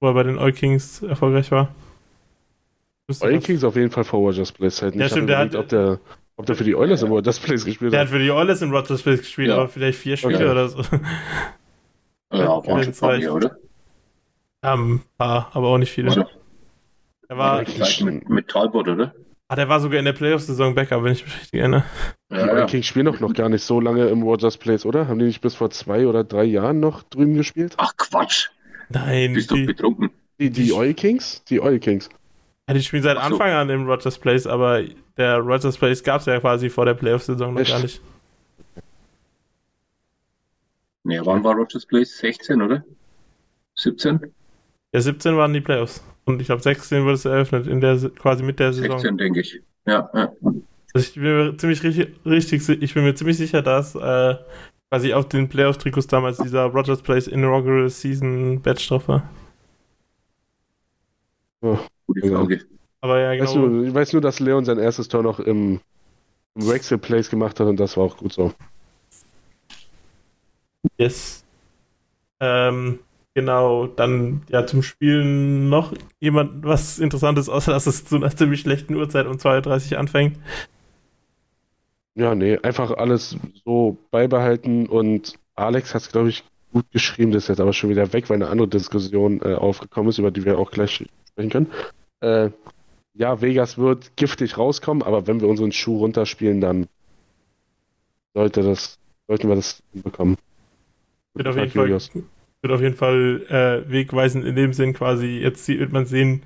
wo 0.00 0.08
er 0.08 0.14
bei 0.14 0.22
den 0.24 0.38
Oil 0.38 0.52
Kings 0.52 1.02
erfolgreich 1.02 1.50
war? 1.50 1.68
Oil 3.20 3.40
Kings 3.40 3.64
auf 3.64 3.76
jeden 3.76 3.90
Fall 3.90 4.04
vor 4.04 4.20
Rogers 4.20 4.52
Place 4.52 4.76
Zeiten. 4.76 4.98
Ja, 4.98 5.06
ich 5.06 5.12
stimmt, 5.12 5.30
der 5.30 5.38
hat, 5.38 5.54
ob 5.54 5.68
der 5.68 6.00
ob 6.36 6.46
der 6.46 6.56
für 6.56 6.64
die 6.64 6.74
Oilers 6.74 7.00
ja. 7.00 7.06
in 7.06 7.12
Rogers 7.12 7.38
Place 7.38 7.64
gespielt 7.64 7.88
hat. 7.90 7.94
Der 7.94 8.00
hat 8.00 8.08
für 8.08 8.18
die 8.18 8.30
Oilers 8.30 8.62
in 8.62 8.70
Rogers 8.70 9.02
Place 9.02 9.20
gespielt, 9.20 9.48
ja. 9.48 9.56
aber 9.56 9.68
vielleicht 9.68 9.98
vier 9.98 10.16
Spiele 10.16 10.36
okay. 10.36 10.48
oder 10.50 10.68
so. 10.68 10.82
Ja, 12.32 12.60
paar 12.60 13.18
mehr, 13.18 13.34
oder? 13.34 13.56
Ja, 14.62 14.74
ein 14.74 15.02
paar, 15.18 15.50
aber 15.54 15.68
auch 15.68 15.78
nicht 15.78 15.90
viele. 15.90 16.08
Also, 16.08 16.24
er 17.28 17.36
war 17.38 17.64
mit, 18.04 18.28
mit 18.28 18.48
Talbot, 18.48 18.88
oder? 18.88 19.14
Ah, 19.48 19.56
der 19.56 19.68
war 19.68 19.80
sogar 19.80 19.98
in 19.98 20.04
der 20.04 20.12
Playoff-Saison 20.12 20.74
Backup, 20.74 21.04
wenn 21.04 21.12
ich 21.12 21.24
mich 21.24 21.34
richtig 21.34 21.60
erinnere. 21.60 21.84
Ja, 22.30 22.54
die 22.54 22.58
ja. 22.60 22.66
Kings 22.66 22.86
spielen 22.86 23.06
doch 23.06 23.20
noch 23.20 23.34
gar 23.34 23.48
nicht 23.48 23.62
so 23.62 23.80
lange 23.80 24.06
im 24.06 24.22
Rogers 24.22 24.56
Place, 24.56 24.86
oder? 24.86 25.08
Haben 25.08 25.18
die 25.18 25.26
nicht 25.26 25.40
bis 25.42 25.54
vor 25.54 25.70
zwei 25.70 26.06
oder 26.06 26.24
drei 26.24 26.44
Jahren 26.44 26.80
noch 26.80 27.02
drüben 27.02 27.34
gespielt? 27.34 27.74
Ach 27.76 27.92
Quatsch. 27.96 28.48
Nein. 28.88 29.34
Bist 29.34 29.50
die, 29.50 29.62
du 29.62 29.66
betrunken? 29.66 30.10
Die, 30.38 30.50
die 30.50 30.72
Oil 30.72 30.94
Kings? 30.94 31.44
Die 31.44 31.60
Oil 31.60 31.78
Kings. 31.80 32.08
Ja, 32.66 32.74
die 32.74 32.82
spielen 32.82 33.02
seit 33.02 33.16
so. 33.16 33.22
Anfang 33.22 33.50
an 33.50 33.68
im 33.68 33.86
Rogers 33.86 34.18
Place, 34.18 34.46
aber 34.46 34.82
der 35.18 35.38
Rogers 35.38 35.76
Place 35.76 36.02
gab 36.02 36.20
es 36.20 36.26
ja 36.26 36.40
quasi 36.40 36.70
vor 36.70 36.86
der 36.86 36.94
Playoff-Saison 36.94 37.52
noch 37.52 37.60
Echt? 37.60 37.72
gar 37.72 37.80
nicht. 37.80 38.00
Nee, 41.04 41.20
wann 41.22 41.44
war 41.44 41.54
Rogers 41.54 41.84
Place? 41.84 42.16
16, 42.18 42.62
oder? 42.62 42.84
17? 43.74 44.32
Ja, 44.92 45.00
17 45.00 45.36
waren 45.36 45.52
die 45.52 45.60
Playoffs. 45.60 46.04
Und 46.24 46.40
ich 46.40 46.46
glaube, 46.46 46.62
16 46.62 47.02
wurde 47.02 47.14
es 47.14 47.24
eröffnet, 47.24 47.66
in 47.66 47.80
der, 47.80 47.98
quasi 48.10 48.42
mit 48.42 48.60
der 48.60 48.72
Saison. 48.72 48.98
16, 48.98 49.18
denke 49.18 49.40
ich. 49.40 49.60
Ja, 49.86 50.08
ja. 50.14 50.32
Also 50.94 51.08
ich 51.08 51.14
bin 51.14 51.22
mir 51.22 51.56
ziemlich 51.56 51.82
richtig, 51.82 52.14
richtig, 52.26 52.68
ich 52.68 52.94
bin 52.94 53.04
mir 53.04 53.14
ziemlich 53.14 53.38
sicher, 53.38 53.62
dass 53.62 53.94
äh, 53.94 54.36
quasi 54.90 55.14
auf 55.14 55.28
den 55.28 55.48
Playoff-Trikots 55.48 56.06
damals 56.06 56.36
dieser 56.36 56.66
Rogers 56.66 57.00
Place 57.00 57.26
Inaugural 57.26 57.88
Season 57.88 58.60
Badge 58.60 58.84
drauf 58.88 59.08
war. 59.08 59.28
Oh, 61.62 61.78
gute 62.06 62.28
Frage. 62.28 62.60
Aber 63.00 63.18
ja, 63.18 63.32
genau. 63.32 63.44
Weißt 63.44 63.56
du, 63.56 63.84
ich 63.84 63.94
weiß 63.94 64.12
nur, 64.12 64.22
dass 64.22 64.38
Leon 64.38 64.64
sein 64.64 64.78
erstes 64.78 65.08
Tor 65.08 65.22
noch 65.22 65.40
im, 65.40 65.80
im 66.54 66.68
Wexel 66.68 66.98
Place 66.98 67.30
gemacht 67.30 67.58
hat 67.58 67.66
und 67.66 67.80
das 67.80 67.96
war 67.96 68.04
auch 68.04 68.16
gut 68.18 68.32
so. 68.32 68.52
Yes. 70.98 71.44
Ähm, 72.40 72.98
Genau, 73.34 73.86
dann 73.86 74.42
ja 74.50 74.66
zum 74.66 74.82
Spielen 74.82 75.70
noch 75.70 75.94
jemand 76.20 76.64
was 76.64 76.98
Interessantes, 76.98 77.48
außer 77.48 77.72
dass 77.72 77.86
es 77.86 78.04
zu 78.04 78.16
einer 78.16 78.30
ziemlich 78.36 78.60
schlechten 78.60 78.94
Uhrzeit 78.94 79.26
um 79.26 79.36
2.30 79.36 79.92
Uhr 79.92 79.98
anfängt. 79.98 80.38
Ja, 82.14 82.34
nee, 82.34 82.58
einfach 82.58 82.90
alles 82.90 83.36
so 83.64 83.96
beibehalten 84.10 84.86
und 84.86 85.38
Alex 85.54 85.94
hat 85.94 86.02
es, 86.02 86.12
glaube 86.12 86.28
ich, 86.28 86.44
gut 86.72 86.90
geschrieben, 86.90 87.32
das 87.32 87.44
ist 87.44 87.48
jetzt 87.48 87.60
aber 87.60 87.72
schon 87.72 87.90
wieder 87.90 88.12
weg, 88.12 88.28
weil 88.28 88.36
eine 88.36 88.48
andere 88.48 88.68
Diskussion 88.68 89.40
äh, 89.42 89.54
aufgekommen 89.54 90.10
ist, 90.10 90.18
über 90.18 90.30
die 90.30 90.44
wir 90.44 90.58
auch 90.58 90.70
gleich 90.70 91.04
sprechen 91.28 91.50
können. 91.50 91.70
Äh, 92.20 92.50
ja, 93.14 93.40
Vegas 93.40 93.78
wird 93.78 94.16
giftig 94.16 94.58
rauskommen, 94.58 95.02
aber 95.02 95.26
wenn 95.26 95.40
wir 95.40 95.48
unseren 95.48 95.72
Schuh 95.72 95.98
runterspielen, 95.98 96.60
dann 96.60 96.86
sollte 98.34 98.62
das, 98.62 98.98
sollten 99.26 99.48
wir 99.48 99.56
das 99.56 99.82
bekommen. 99.92 100.36
Wird 101.34 101.48
auf 101.48 101.56
jeden 101.56 101.70
Fall 101.70 102.00
wird 102.62 102.72
auf 102.72 102.80
jeden 102.80 102.96
Fall 102.96 103.42
äh, 103.48 103.90
wegweisend 103.90 104.44
in 104.44 104.56
dem 104.56 104.72
Sinn 104.72 104.94
quasi, 104.94 105.38
jetzt 105.38 105.68
wird 105.68 105.92
man 105.92 106.06
sehen, 106.06 106.44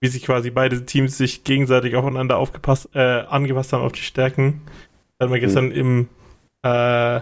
wie 0.00 0.08
sich 0.08 0.22
quasi 0.22 0.50
beide 0.50 0.84
Teams 0.86 1.18
sich 1.18 1.44
gegenseitig 1.44 1.94
aufeinander 1.96 2.38
aufgepasst, 2.38 2.88
äh, 2.94 3.20
angepasst 3.28 3.72
haben 3.72 3.82
auf 3.82 3.92
die 3.92 4.02
Stärken. 4.02 4.62
Da 5.18 5.24
hat 5.24 5.30
man 5.30 5.40
gestern 5.40 5.66
mhm. 5.66 5.72
im 5.72 6.08
äh, 6.62 7.20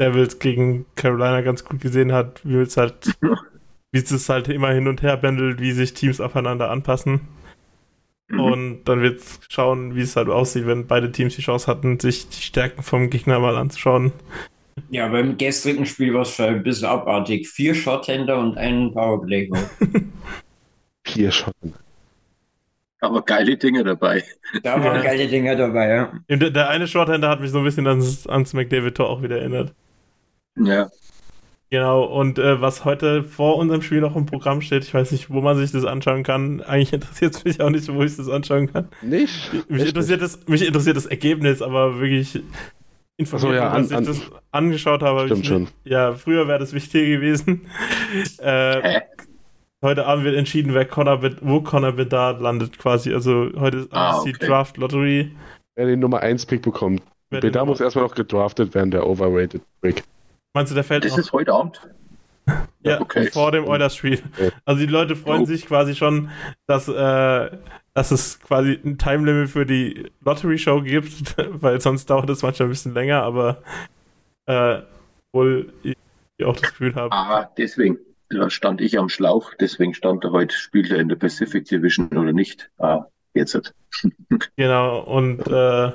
Devils 0.00 0.38
gegen 0.38 0.86
Carolina 0.96 1.42
ganz 1.42 1.64
gut 1.64 1.80
gesehen 1.80 2.12
hat, 2.12 2.40
wie 2.44 2.56
es 2.56 2.76
halt, 2.76 3.16
wie 3.92 3.98
es 3.98 4.28
halt 4.28 4.48
immer 4.48 4.70
hin 4.70 4.88
und 4.88 5.02
her 5.02 5.16
bändelt, 5.16 5.60
wie 5.60 5.72
sich 5.72 5.94
Teams 5.94 6.20
aufeinander 6.20 6.70
anpassen. 6.70 7.20
Mhm. 8.28 8.40
Und 8.40 8.84
dann 8.84 9.02
wird 9.02 9.22
schauen, 9.48 9.94
wie 9.94 10.02
es 10.02 10.16
halt 10.16 10.28
aussieht, 10.28 10.66
wenn 10.66 10.86
beide 10.86 11.12
Teams 11.12 11.36
die 11.36 11.42
Chance 11.42 11.66
hatten, 11.66 12.00
sich 12.00 12.28
die 12.28 12.42
Stärken 12.42 12.82
vom 12.82 13.10
Gegner 13.10 13.38
mal 13.38 13.56
anzuschauen. 13.56 14.12
Ja, 14.88 15.08
beim 15.08 15.36
gestrigen 15.36 15.86
Spiel 15.86 16.14
war 16.14 16.22
es 16.22 16.38
ein 16.40 16.62
bisschen 16.62 16.88
abartig. 16.88 17.48
Vier 17.48 17.74
Shorthänder 17.74 18.38
und 18.38 18.56
einen 18.56 18.92
Powerplay. 18.92 19.50
Vier 21.04 21.30
Shorthänder. 21.30 21.78
Aber 23.00 23.22
geile 23.22 23.56
Dinge 23.56 23.84
dabei. 23.84 24.24
Da 24.62 24.82
waren 24.82 24.96
ja. 24.96 25.02
geile 25.02 25.28
Dinge 25.28 25.56
dabei, 25.56 25.88
ja. 25.88 26.12
Der, 26.28 26.50
der 26.50 26.68
eine 26.70 26.88
Shorthänder 26.88 27.28
hat 27.28 27.40
mich 27.40 27.50
so 27.50 27.58
ein 27.58 27.64
bisschen 27.64 27.86
ans, 27.86 28.26
ans 28.26 28.54
McDavid-Tor 28.54 29.08
auch 29.08 29.22
wieder 29.22 29.38
erinnert. 29.38 29.74
Ja. 30.56 30.90
Genau, 31.70 32.04
und 32.04 32.38
äh, 32.38 32.60
was 32.60 32.84
heute 32.84 33.24
vor 33.24 33.56
unserem 33.56 33.82
Spiel 33.82 34.00
noch 34.00 34.14
im 34.14 34.26
Programm 34.26 34.60
steht, 34.60 34.84
ich 34.84 34.94
weiß 34.94 35.10
nicht, 35.10 35.28
wo 35.28 35.40
man 35.40 35.56
sich 35.56 35.72
das 35.72 35.84
anschauen 35.84 36.22
kann. 36.22 36.60
Eigentlich 36.60 36.92
interessiert 36.92 37.34
es 37.34 37.44
mich 37.44 37.60
auch 37.60 37.70
nicht, 37.70 37.92
wo 37.92 38.02
ich 38.02 38.16
das 38.16 38.28
anschauen 38.28 38.72
kann. 38.72 38.88
Nicht? 39.02 39.52
Mich, 39.68 39.86
interessiert, 39.88 40.20
nicht. 40.20 40.34
Das, 40.36 40.46
mich 40.46 40.64
interessiert 40.64 40.96
das 40.96 41.06
Ergebnis, 41.06 41.62
aber 41.62 41.98
wirklich 41.98 42.40
informiert, 43.16 43.50
so, 43.50 43.54
ja, 43.54 43.70
an, 43.70 43.76
als 43.76 43.90
ich 43.90 43.96
an, 43.96 44.04
das 44.04 44.20
angeschaut 44.50 45.02
habe. 45.02 45.26
Stimmt 45.26 45.46
schon. 45.46 45.68
Ja, 45.84 46.14
früher 46.14 46.48
wäre 46.48 46.58
das 46.58 46.72
wichtiger 46.72 47.06
gewesen. 47.06 47.66
Äh, 48.38 49.00
heute 49.82 50.06
Abend 50.06 50.24
wird 50.24 50.36
entschieden, 50.36 50.72
wer 50.72 50.84
Connor, 50.84 51.20
wo 51.40 51.60
Connor 51.62 51.92
Bedard 51.92 52.40
landet 52.40 52.78
quasi. 52.78 53.12
Also 53.12 53.50
heute 53.56 53.78
ist 53.78 53.88
ah, 53.92 54.20
okay. 54.20 54.32
die 54.32 54.46
Draft 54.46 54.76
Lottery. 54.76 55.34
Wer 55.74 55.86
den 55.86 55.98
Nummer 55.98 56.20
1 56.20 56.46
Pick 56.46 56.62
bekommt. 56.62 57.02
Bedard 57.30 57.66
muss 57.66 57.80
erstmal 57.80 58.04
noch 58.04 58.14
gedraftet 58.14 58.72
werden, 58.74 58.92
der 58.92 59.04
Overrated 59.06 59.62
Pick. 59.80 60.04
Meinst 60.54 60.70
du, 60.70 60.74
der 60.74 60.84
fällt 60.84 61.04
Das 61.04 61.12
noch? 61.12 61.18
ist 61.18 61.32
heute 61.32 61.52
Abend? 61.52 61.80
Ja, 62.82 63.00
okay. 63.00 63.30
vor 63.30 63.52
dem 63.52 63.64
Oilers-Spiel. 63.66 64.22
Also 64.64 64.80
die 64.80 64.90
Leute 64.90 65.16
freuen 65.16 65.42
oh. 65.42 65.46
sich 65.46 65.66
quasi 65.66 65.94
schon, 65.94 66.30
dass 66.66 66.88
äh, 66.88 67.50
dass 67.94 68.10
es 68.10 68.40
quasi 68.40 68.78
ein 68.84 68.98
Time 68.98 69.24
Limit 69.24 69.50
für 69.50 69.64
die 69.64 70.10
Lottery 70.20 70.58
Show 70.58 70.82
gibt, 70.82 71.36
weil 71.62 71.80
sonst 71.80 72.10
dauert 72.10 72.28
es 72.30 72.42
manchmal 72.42 72.68
ein 72.68 72.70
bisschen 72.70 72.94
länger, 72.94 73.22
aber 73.22 73.62
äh, 74.46 74.80
wohl 75.32 75.72
ich 75.82 75.96
auch 76.44 76.56
das 76.56 76.70
Gefühl 76.70 76.94
habe. 76.96 77.12
Ah, 77.12 77.48
deswegen 77.56 77.98
da 78.30 78.50
stand 78.50 78.80
ich 78.80 78.98
am 78.98 79.08
Schlauch, 79.08 79.52
deswegen 79.60 79.94
stand 79.94 80.24
er 80.24 80.32
heute, 80.32 80.54
spielt 80.56 80.90
er 80.90 80.98
in 80.98 81.08
der 81.08 81.16
Pacific 81.16 81.66
Division 81.66 82.08
oder 82.08 82.32
nicht. 82.32 82.70
Ah, 82.78 83.04
jetzt 83.32 83.54
hat. 83.54 83.74
genau, 84.56 85.00
und 85.00 85.46
äh, 85.46 85.92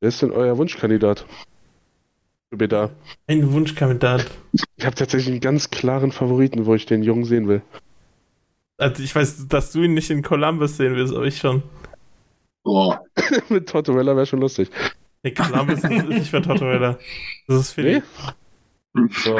Wer 0.00 0.10
ist 0.10 0.20
denn 0.20 0.30
euer 0.30 0.58
Wunschkandidat? 0.58 1.24
Bitte. 2.56 2.90
Ein 3.26 3.52
Wunschkandidat. 3.52 4.30
Ich 4.76 4.84
habe 4.84 4.94
tatsächlich 4.94 5.32
einen 5.32 5.40
ganz 5.40 5.70
klaren 5.70 6.12
Favoriten, 6.12 6.66
wo 6.66 6.74
ich 6.74 6.86
den 6.86 7.02
Jungen 7.02 7.24
sehen 7.24 7.48
will. 7.48 7.62
Also 8.78 9.02
ich 9.02 9.14
weiß, 9.14 9.48
dass 9.48 9.72
du 9.72 9.82
ihn 9.82 9.94
nicht 9.94 10.10
in 10.10 10.22
Columbus 10.22 10.76
sehen 10.76 10.94
willst, 10.96 11.14
aber 11.14 11.24
ich 11.24 11.38
schon. 11.38 11.62
Boah. 12.62 13.02
Mit 13.48 13.68
Tortorella 13.68 14.16
wäre 14.16 14.26
schon 14.26 14.40
lustig. 14.40 14.70
Nee, 15.22 15.32
Columbus 15.32 15.84
ist 15.84 15.90
nicht 16.08 16.30
für 16.30 16.42
Tortorella. 16.42 16.98
Das 17.46 17.60
ist 17.60 17.72
Philly. 17.72 18.02
Nee? 18.94 19.08
So. 19.10 19.38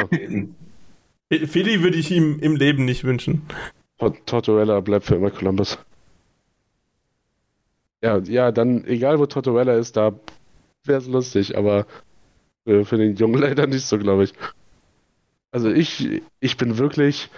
Philly 1.29 1.83
würde 1.83 1.97
ich 1.97 2.11
ihm 2.11 2.39
im 2.41 2.57
Leben 2.57 2.85
nicht 2.85 3.05
wünschen. 3.05 3.43
Tortorella 4.27 4.81
bleibt 4.81 5.07
für 5.07 5.17
immer 5.17 5.31
Columbus. 5.31 5.79
Ja, 8.03 8.19
ja, 8.19 8.53
dann, 8.53 8.85
egal 8.85 9.19
wo 9.19 9.27
Tortorella 9.27 9.75
ist, 9.75 9.97
da 9.97 10.12
wäre 10.85 10.99
es 10.99 11.09
lustig, 11.09 11.57
aber 11.57 11.87
für, 12.67 12.85
für 12.85 12.99
den 12.99 13.17
Jungen 13.17 13.41
leider 13.41 13.67
nicht 13.67 13.87
so, 13.87 13.99
glaube 13.99 14.25
ich. 14.25 14.35
Also 15.53 15.71
ich, 15.71 16.23
ich 16.41 16.57
bin 16.59 16.77
wirklich 16.77 17.31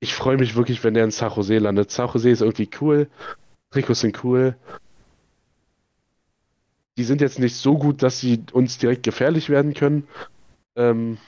ich 0.00 0.14
freue 0.14 0.36
mich 0.36 0.56
wirklich, 0.56 0.84
wenn 0.84 0.94
der 0.94 1.04
in 1.04 1.10
San 1.10 1.32
Jose 1.32 1.58
landet. 1.58 1.90
San 1.90 2.08
Jose 2.08 2.30
ist 2.30 2.42
irgendwie 2.42 2.68
cool. 2.80 3.08
Trikots 3.70 4.00
sind 4.00 4.22
cool. 4.24 4.56
Die 6.96 7.04
sind 7.04 7.20
jetzt 7.20 7.38
nicht 7.38 7.56
so 7.56 7.76
gut, 7.76 8.02
dass 8.02 8.20
sie 8.20 8.42
uns 8.52 8.78
direkt 8.78 9.02
gefährlich 9.02 9.48
werden 9.48 9.74
können. 9.74 10.06
Ähm, 10.76 11.18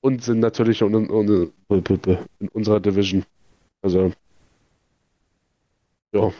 und 0.00 0.22
sind 0.22 0.38
natürlich 0.40 0.80
in, 0.82 0.94
in, 0.94 1.52
in, 1.68 2.48
unserer 2.52 2.80
Division. 2.80 3.24
Also, 3.82 4.12
ja. 6.12 6.32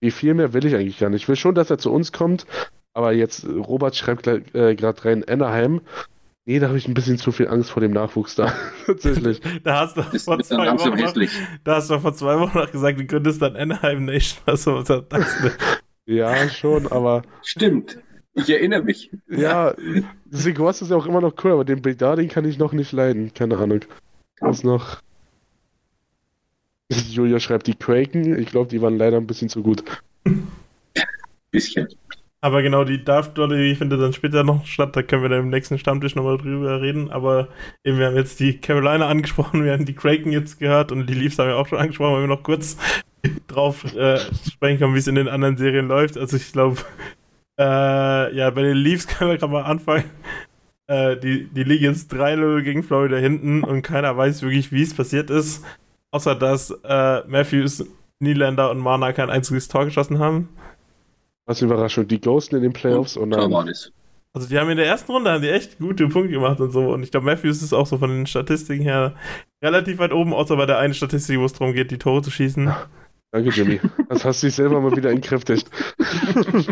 Wie 0.00 0.12
viel 0.12 0.34
mehr 0.34 0.52
will 0.52 0.64
ich 0.64 0.76
eigentlich 0.76 0.98
gar 0.98 1.10
nicht. 1.10 1.22
Ich 1.22 1.28
will 1.28 1.36
schon, 1.36 1.56
dass 1.56 1.70
er 1.70 1.78
zu 1.78 1.92
uns 1.92 2.12
kommt, 2.12 2.46
aber 2.98 3.12
jetzt, 3.12 3.46
Robert 3.46 3.94
schreibt 3.94 4.26
äh, 4.26 4.74
gerade 4.74 5.04
rein, 5.04 5.22
Anaheim. 5.28 5.82
Nee, 6.46 6.58
da 6.58 6.66
habe 6.66 6.78
ich 6.78 6.88
ein 6.88 6.94
bisschen 6.94 7.16
zu 7.16 7.30
viel 7.30 7.46
Angst 7.46 7.70
vor 7.70 7.80
dem 7.80 7.92
Nachwuchs 7.92 8.34
da. 8.34 8.52
Tatsächlich. 8.86 9.40
da 9.62 9.82
hast 9.82 9.96
du 9.96 10.02
vor 10.02 10.40
zwei 10.40 10.66
Wochen 10.76 10.98
noch, 10.98 11.14
da 11.62 11.76
hast 11.76 11.90
du 11.90 12.00
vor 12.00 12.12
zwei 12.14 12.40
Wochen 12.40 12.58
noch 12.58 12.72
gesagt, 12.72 12.98
du 12.98 13.06
könntest 13.06 13.40
dann 13.40 13.54
Anaheim 13.54 14.04
Nation. 14.04 14.42
Also, 14.46 14.82
was 14.82 15.36
ja, 16.06 16.48
schon, 16.48 16.90
aber. 16.90 17.22
Stimmt. 17.44 17.98
Ich 18.34 18.50
erinnere 18.50 18.82
mich. 18.82 19.12
Ja, 19.28 19.76
Sigurds 20.30 20.82
ist 20.82 20.90
ja 20.90 20.96
auch 20.96 21.06
immer 21.06 21.20
noch 21.20 21.34
cool, 21.44 21.52
aber 21.52 21.64
den 21.64 21.80
Bedarding 21.80 22.28
kann 22.28 22.46
ich 22.46 22.58
noch 22.58 22.72
nicht 22.72 22.90
leiden. 22.90 23.32
Keine 23.32 23.58
Ahnung. 23.58 23.82
Was 24.40 24.64
noch? 24.64 25.02
Julia 26.90 27.38
schreibt 27.38 27.68
die 27.68 27.74
Kraken. 27.74 28.36
Ich 28.40 28.48
glaube, 28.48 28.70
die 28.70 28.82
waren 28.82 28.98
leider 28.98 29.18
ein 29.18 29.26
bisschen 29.28 29.48
zu 29.48 29.62
gut. 29.62 29.84
Bisschen. 31.52 31.86
Aber 32.40 32.62
genau, 32.62 32.84
die 32.84 33.02
Darf 33.02 33.34
Dolly 33.34 33.74
findet 33.74 34.00
dann 34.00 34.12
später 34.12 34.44
noch 34.44 34.64
statt. 34.64 34.94
Da 34.94 35.02
können 35.02 35.22
wir 35.22 35.28
dann 35.28 35.40
im 35.40 35.50
nächsten 35.50 35.78
Stammtisch 35.78 36.14
nochmal 36.14 36.38
drüber 36.38 36.80
reden. 36.80 37.10
Aber 37.10 37.48
eben, 37.82 37.98
wir 37.98 38.06
haben 38.06 38.16
jetzt 38.16 38.38
die 38.38 38.58
Carolina 38.58 39.08
angesprochen, 39.08 39.64
wir 39.64 39.72
haben 39.72 39.86
die 39.86 39.94
Kraken 39.94 40.30
jetzt 40.30 40.58
gehört 40.58 40.92
und 40.92 41.06
die 41.08 41.14
Leafs 41.14 41.38
haben 41.38 41.48
wir 41.48 41.56
auch 41.56 41.66
schon 41.66 41.78
angesprochen, 41.78 42.14
weil 42.14 42.22
wir 42.22 42.28
noch 42.28 42.44
kurz 42.44 42.76
drauf 43.48 43.84
äh, 43.94 44.18
sprechen 44.50 44.78
können, 44.78 44.94
wie 44.94 44.98
es 44.98 45.08
in 45.08 45.16
den 45.16 45.28
anderen 45.28 45.56
Serien 45.56 45.88
läuft. 45.88 46.16
Also 46.16 46.36
ich 46.36 46.52
glaube, 46.52 46.80
äh, 47.58 48.34
ja, 48.34 48.50
bei 48.50 48.62
den 48.62 48.76
Leafs 48.76 49.06
können 49.08 49.30
wir 49.30 49.38
gerade 49.38 49.52
mal 49.52 49.64
anfangen. 49.64 50.04
Äh, 50.86 51.16
die, 51.16 51.48
die 51.48 51.64
liegen 51.64 51.84
jetzt 51.84 52.12
3-0 52.14 52.62
gegen 52.62 52.82
Florida 52.84 53.16
hinten 53.16 53.64
und 53.64 53.82
keiner 53.82 54.16
weiß 54.16 54.42
wirklich, 54.42 54.70
wie 54.70 54.82
es 54.82 54.94
passiert 54.94 55.28
ist. 55.28 55.64
Außer 56.12 56.34
dass 56.36 56.70
äh, 56.70 57.26
Matthews, 57.26 57.84
Nylander 58.20 58.70
und 58.70 58.78
Mana 58.78 59.12
kein 59.12 59.28
einziges 59.28 59.68
Tor 59.68 59.84
geschossen 59.84 60.18
haben. 60.20 60.48
Was 61.48 61.62
Überraschung, 61.62 62.06
die 62.06 62.20
Ghosten 62.20 62.56
in 62.56 62.62
den 62.62 62.74
Playoffs 62.74 63.16
und, 63.16 63.34
und 63.34 63.50
dann. 63.50 63.74
Also 64.34 64.48
die 64.50 64.58
haben 64.58 64.68
in 64.68 64.76
der 64.76 64.86
ersten 64.86 65.10
Runde 65.10 65.30
haben 65.30 65.40
die 65.40 65.48
echt 65.48 65.78
gute 65.78 66.06
Punkte 66.06 66.32
gemacht 66.32 66.60
und 66.60 66.72
so. 66.72 66.90
Und 66.92 67.02
ich 67.02 67.10
glaube, 67.10 67.24
Matthews 67.24 67.62
ist 67.62 67.72
auch 67.72 67.86
so 67.86 67.96
von 67.96 68.10
den 68.10 68.26
Statistiken 68.26 68.82
her 68.82 69.14
relativ 69.64 69.96
weit 69.98 70.12
oben, 70.12 70.34
außer 70.34 70.56
bei 70.58 70.66
der 70.66 70.76
einen 70.76 70.92
Statistik, 70.92 71.38
wo 71.38 71.46
es 71.46 71.54
darum 71.54 71.72
geht, 71.72 71.90
die 71.90 71.96
Tore 71.96 72.20
zu 72.20 72.30
schießen. 72.30 72.70
Danke, 73.32 73.48
Jimmy. 73.48 73.80
Das 74.10 74.26
hast 74.26 74.42
du 74.42 74.48
dich 74.48 74.56
selber 74.56 74.78
mal 74.82 74.94
wieder 74.94 75.10
entkräftigt. 75.10 75.70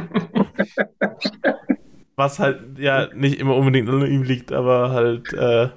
Was 2.16 2.38
halt 2.38 2.78
ja 2.78 3.08
nicht 3.14 3.40
immer 3.40 3.56
unbedingt 3.56 3.88
an 3.88 4.06
ihm 4.06 4.24
liegt, 4.24 4.52
aber 4.52 4.90
halt 4.90 5.32
äh, 5.32 5.70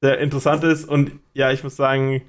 sehr 0.00 0.18
interessant 0.18 0.64
ist. 0.64 0.88
Und 0.88 1.12
ja, 1.34 1.52
ich 1.52 1.62
muss 1.62 1.76
sagen, 1.76 2.22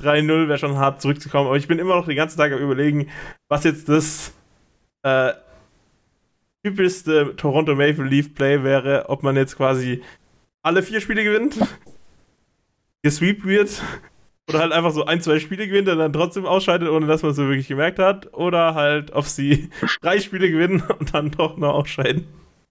3-0 0.00 0.48
wäre 0.48 0.56
schon 0.58 0.78
hart 0.78 1.02
zurückzukommen. 1.02 1.48
Aber 1.48 1.58
ich 1.58 1.68
bin 1.68 1.78
immer 1.78 1.96
noch 1.96 2.06
den 2.06 2.16
ganzen 2.16 2.38
Tag 2.38 2.50
am 2.50 2.60
überlegen, 2.60 3.08
was 3.50 3.64
jetzt 3.64 3.90
das 3.90 4.32
äh, 5.02 5.32
typischste 6.62 7.34
Toronto 7.36 7.74
Maple 7.74 8.04
Leaf 8.04 8.34
Play 8.34 8.62
wäre, 8.62 9.08
ob 9.08 9.22
man 9.22 9.36
jetzt 9.36 9.56
quasi 9.56 10.02
alle 10.62 10.82
vier 10.82 11.00
Spiele 11.00 11.24
gewinnt, 11.24 11.56
gesweept 13.02 13.44
wird 13.44 13.82
oder 14.50 14.60
halt 14.60 14.72
einfach 14.72 14.92
so 14.92 15.04
ein, 15.04 15.20
zwei 15.20 15.38
Spiele 15.38 15.66
gewinnt 15.66 15.88
und 15.88 15.98
dann 15.98 16.12
trotzdem 16.12 16.44
ausscheidet, 16.44 16.88
ohne 16.88 17.06
dass 17.06 17.22
man 17.22 17.30
es 17.30 17.36
so 17.36 17.48
wirklich 17.48 17.68
gemerkt 17.68 17.98
hat. 17.98 18.34
Oder 18.34 18.74
halt, 18.74 19.12
ob 19.12 19.24
sie 19.24 19.70
drei 20.02 20.20
Spiele 20.20 20.50
gewinnen 20.50 20.82
und 20.98 21.14
dann 21.14 21.30
doch 21.30 21.56
noch 21.56 21.74
ausscheiden. 21.74 22.26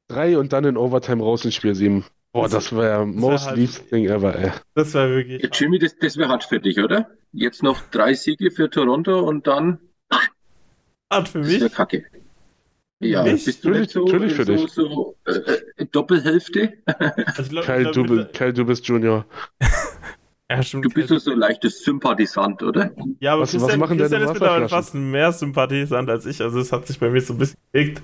Drei 0.08 0.38
und 0.38 0.54
dann 0.54 0.66
in 0.66 0.78
Overtime 0.78 1.24
raus 1.24 1.46
in 1.46 1.52
Spiel 1.52 1.76
7. 1.76 2.04
Boah, 2.32 2.44
das, 2.44 2.52
das 2.52 2.76
wäre 2.76 3.06
most 3.06 3.48
halt, 3.48 3.58
least 3.58 3.90
thing 3.90 4.06
ever, 4.06 4.36
ey. 4.38 4.52
Das 4.76 4.94
wäre 4.94 5.10
wirklich. 5.16 5.42
Ja, 5.42 5.50
Jimmy, 5.52 5.80
das, 5.80 5.96
das 5.98 6.18
wäre 6.18 6.30
hart 6.30 6.44
für 6.44 6.60
dich, 6.60 6.80
oder? 6.80 7.10
Jetzt 7.32 7.64
noch 7.64 7.82
drei 7.90 8.14
Siege 8.14 8.52
für 8.52 8.70
Toronto 8.70 9.20
und 9.20 9.48
dann. 9.48 9.80
Hart 11.12 11.30
für 11.30 11.40
mich. 11.40 11.60
Das 11.60 11.74
kacke. 11.74 12.06
Ja, 13.02 13.24
nicht? 13.24 13.46
bist 13.46 13.64
du 13.64 13.70
nicht 13.70 13.92
so, 13.92 14.06
natürlich 14.06 14.34
für 14.34 14.46
so, 14.46 14.56
dich. 14.56 14.72
so 14.72 15.16
äh, 15.26 15.86
Doppelhälfte? 15.86 16.74
Also, 17.38 17.50
glaub, 17.50 17.66
Kyle, 17.66 17.92
du, 17.92 18.26
Kyle, 18.34 18.54
du 18.54 18.66
bist 18.66 18.86
Junior. 18.88 19.26
Ja, 20.52 20.64
stimmt. 20.64 20.86
Du 20.86 20.90
bist 20.90 21.10
so 21.10 21.32
ein 21.32 21.38
leichtes 21.38 21.84
Sympathisant, 21.84 22.64
oder? 22.64 22.92
Ja, 23.20 23.34
aber 23.34 23.44
was, 23.44 23.52
Christian, 23.52 23.70
was 23.70 23.78
machen 23.78 23.98
Christian 24.00 24.24
ist 24.24 24.34
mittlerweile 24.34 24.68
fast 24.68 24.96
mehr 24.96 25.32
Sympathisant 25.32 26.10
als 26.10 26.26
ich. 26.26 26.42
Also 26.42 26.60
es 26.60 26.72
hat 26.72 26.88
sich 26.88 26.98
bei 26.98 27.08
mir 27.10 27.22
so 27.22 27.34
ein 27.34 27.38
bisschen 27.38 27.60
gekriegt. 27.72 28.02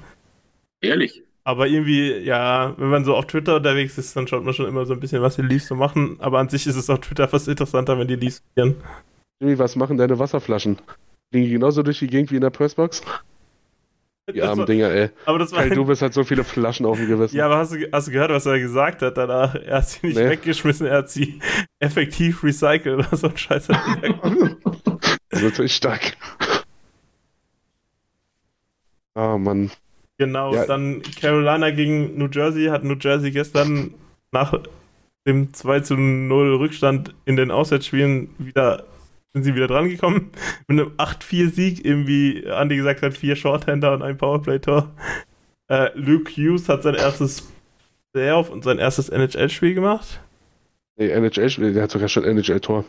Ehrlich? 0.79 1.23
Aber 1.43 1.67
irgendwie, 1.67 2.17
ja, 2.17 2.75
wenn 2.77 2.89
man 2.89 3.03
so 3.03 3.15
auf 3.15 3.25
Twitter 3.25 3.55
unterwegs 3.55 3.97
ist, 3.97 4.15
dann 4.15 4.27
schaut 4.27 4.43
man 4.43 4.53
schon 4.53 4.67
immer 4.67 4.85
so 4.85 4.93
ein 4.93 4.99
bisschen, 4.99 5.23
was 5.23 5.37
die 5.37 5.41
Leafs 5.41 5.67
so 5.67 5.75
machen. 5.75 6.17
Aber 6.19 6.37
an 6.37 6.49
sich 6.49 6.67
ist 6.67 6.75
es 6.75 6.89
auf 6.89 6.99
Twitter 6.99 7.27
fast 7.27 7.47
interessanter, 7.47 7.97
wenn 7.97 8.07
die 8.07 8.15
Leafs 8.15 8.43
verlieren. 8.53 8.79
Was 9.39 9.75
machen 9.75 9.97
deine 9.97 10.19
Wasserflaschen? 10.19 10.77
Fliegen 11.31 11.47
die 11.47 11.53
genauso 11.53 11.81
durch 11.81 11.99
die 11.99 12.07
Gegend 12.07 12.31
wie 12.31 12.35
in 12.35 12.41
der 12.41 12.51
Pressbox? 12.51 13.01
Die 14.34 14.41
armen 14.41 14.59
war, 14.59 14.65
Dinger, 14.65 14.89
ey. 14.89 15.09
Aber 15.26 15.39
das 15.39 15.51
war 15.51 15.61
hey, 15.61 15.69
du 15.69 15.86
bist 15.86 16.01
halt 16.01 16.13
so 16.13 16.23
viele 16.23 16.43
Flaschen 16.43 16.86
auf 16.86 16.97
dem 16.97 17.07
Gewissen. 17.07 17.36
Ja, 17.36 17.45
aber 17.45 17.57
hast 17.57 17.73
du, 17.73 17.88
hast 17.91 18.07
du 18.07 18.11
gehört, 18.11 18.32
was 18.32 18.45
er 18.45 18.59
gesagt 18.59 19.01
hat 19.01 19.17
danach? 19.17 19.53
Er 19.55 19.78
hat 19.78 19.89
sie 19.89 20.07
nicht 20.07 20.17
nee. 20.17 20.30
weggeschmissen, 20.30 20.88
er 20.88 20.97
hat 20.97 21.09
sie 21.09 21.39
effektiv 21.80 22.43
recycelt 22.43 22.99
oder 22.99 23.15
so 23.15 23.28
ein 23.28 23.38
Scheiß. 23.38 23.67
das 25.30 25.39
ist 25.39 25.43
natürlich 25.43 25.76
stark. 25.76 26.17
Ah, 29.13 29.36
oh, 29.36 29.38
Mann. 29.38 29.71
Genau, 30.17 30.55
ja. 30.55 30.65
dann 30.65 31.01
Carolina 31.19 31.69
gegen 31.71 32.17
New 32.17 32.30
Jersey 32.32 32.65
hat 32.65 32.84
New 32.84 32.95
Jersey 32.95 33.32
gestern 33.32 33.93
nach 34.32 34.53
dem 35.28 35.53
2 35.53 35.80
zu 35.82 35.95
0 35.95 36.55
Rückstand 36.55 37.13
in 37.26 37.36
den 37.36 37.51
Auswärtsspielen 37.51 38.30
wieder 38.38 38.86
sind 39.36 39.43
sie 39.43 39.53
wieder 39.53 39.67
dran 39.67 39.89
gekommen. 39.89 40.31
Mit 40.67 40.79
einem 40.79 40.93
8-4-Sieg, 40.95 41.86
irgendwie 41.86 42.45
Andy 42.45 42.77
gesagt 42.77 43.01
hat, 43.01 43.13
vier 43.13 43.36
Shorthander 43.36 43.93
und 43.93 44.01
ein 44.01 44.17
Powerplay-Tor. 44.17 44.93
Äh, 45.67 45.89
Luke 45.93 46.31
Hughes 46.31 46.69
hat 46.69 46.83
sein 46.83 46.95
erstes 46.95 47.51
Playoff 48.13 48.49
und 48.49 48.63
sein 48.63 48.79
erstes 48.79 49.09
NHL-Spiel 49.09 49.73
gemacht. 49.73 50.21
Nee, 50.95 51.09
NHL-Spiel, 51.09 51.73
der 51.73 51.83
hat 51.83 51.91
sogar 51.91 52.07
schon 52.07 52.23
NHL-Tor. 52.23 52.86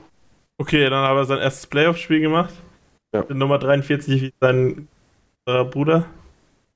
Okay, 0.58 0.88
dann 0.88 1.04
hat 1.04 1.16
er 1.16 1.24
sein 1.24 1.38
erstes 1.38 1.66
Playoff-Spiel 1.66 2.20
gemacht. 2.20 2.54
Ja. 3.12 3.24
Nummer 3.28 3.58
43 3.58 4.22
wie 4.22 4.32
sein 4.40 4.86
Bruder. 5.44 6.06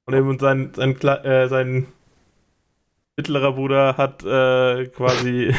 Und 0.06 0.14
eben 0.14 0.36
sein, 0.40 0.72
sein, 0.74 0.96
äh, 0.96 1.48
sein 1.48 1.86
mittlerer 3.16 3.52
Bruder 3.52 3.96
hat 3.96 4.24
äh, 4.24 4.86
quasi 4.86 5.54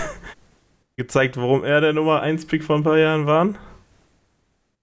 gezeigt, 0.97 1.37
warum 1.37 1.63
er 1.63 1.79
der 1.79 1.93
Nummer 1.93 2.21
1-Pick 2.21 2.65
vor 2.65 2.75
ein 2.75 2.83
paar 2.83 2.97
Jahren 2.97 3.25
war 3.25 3.55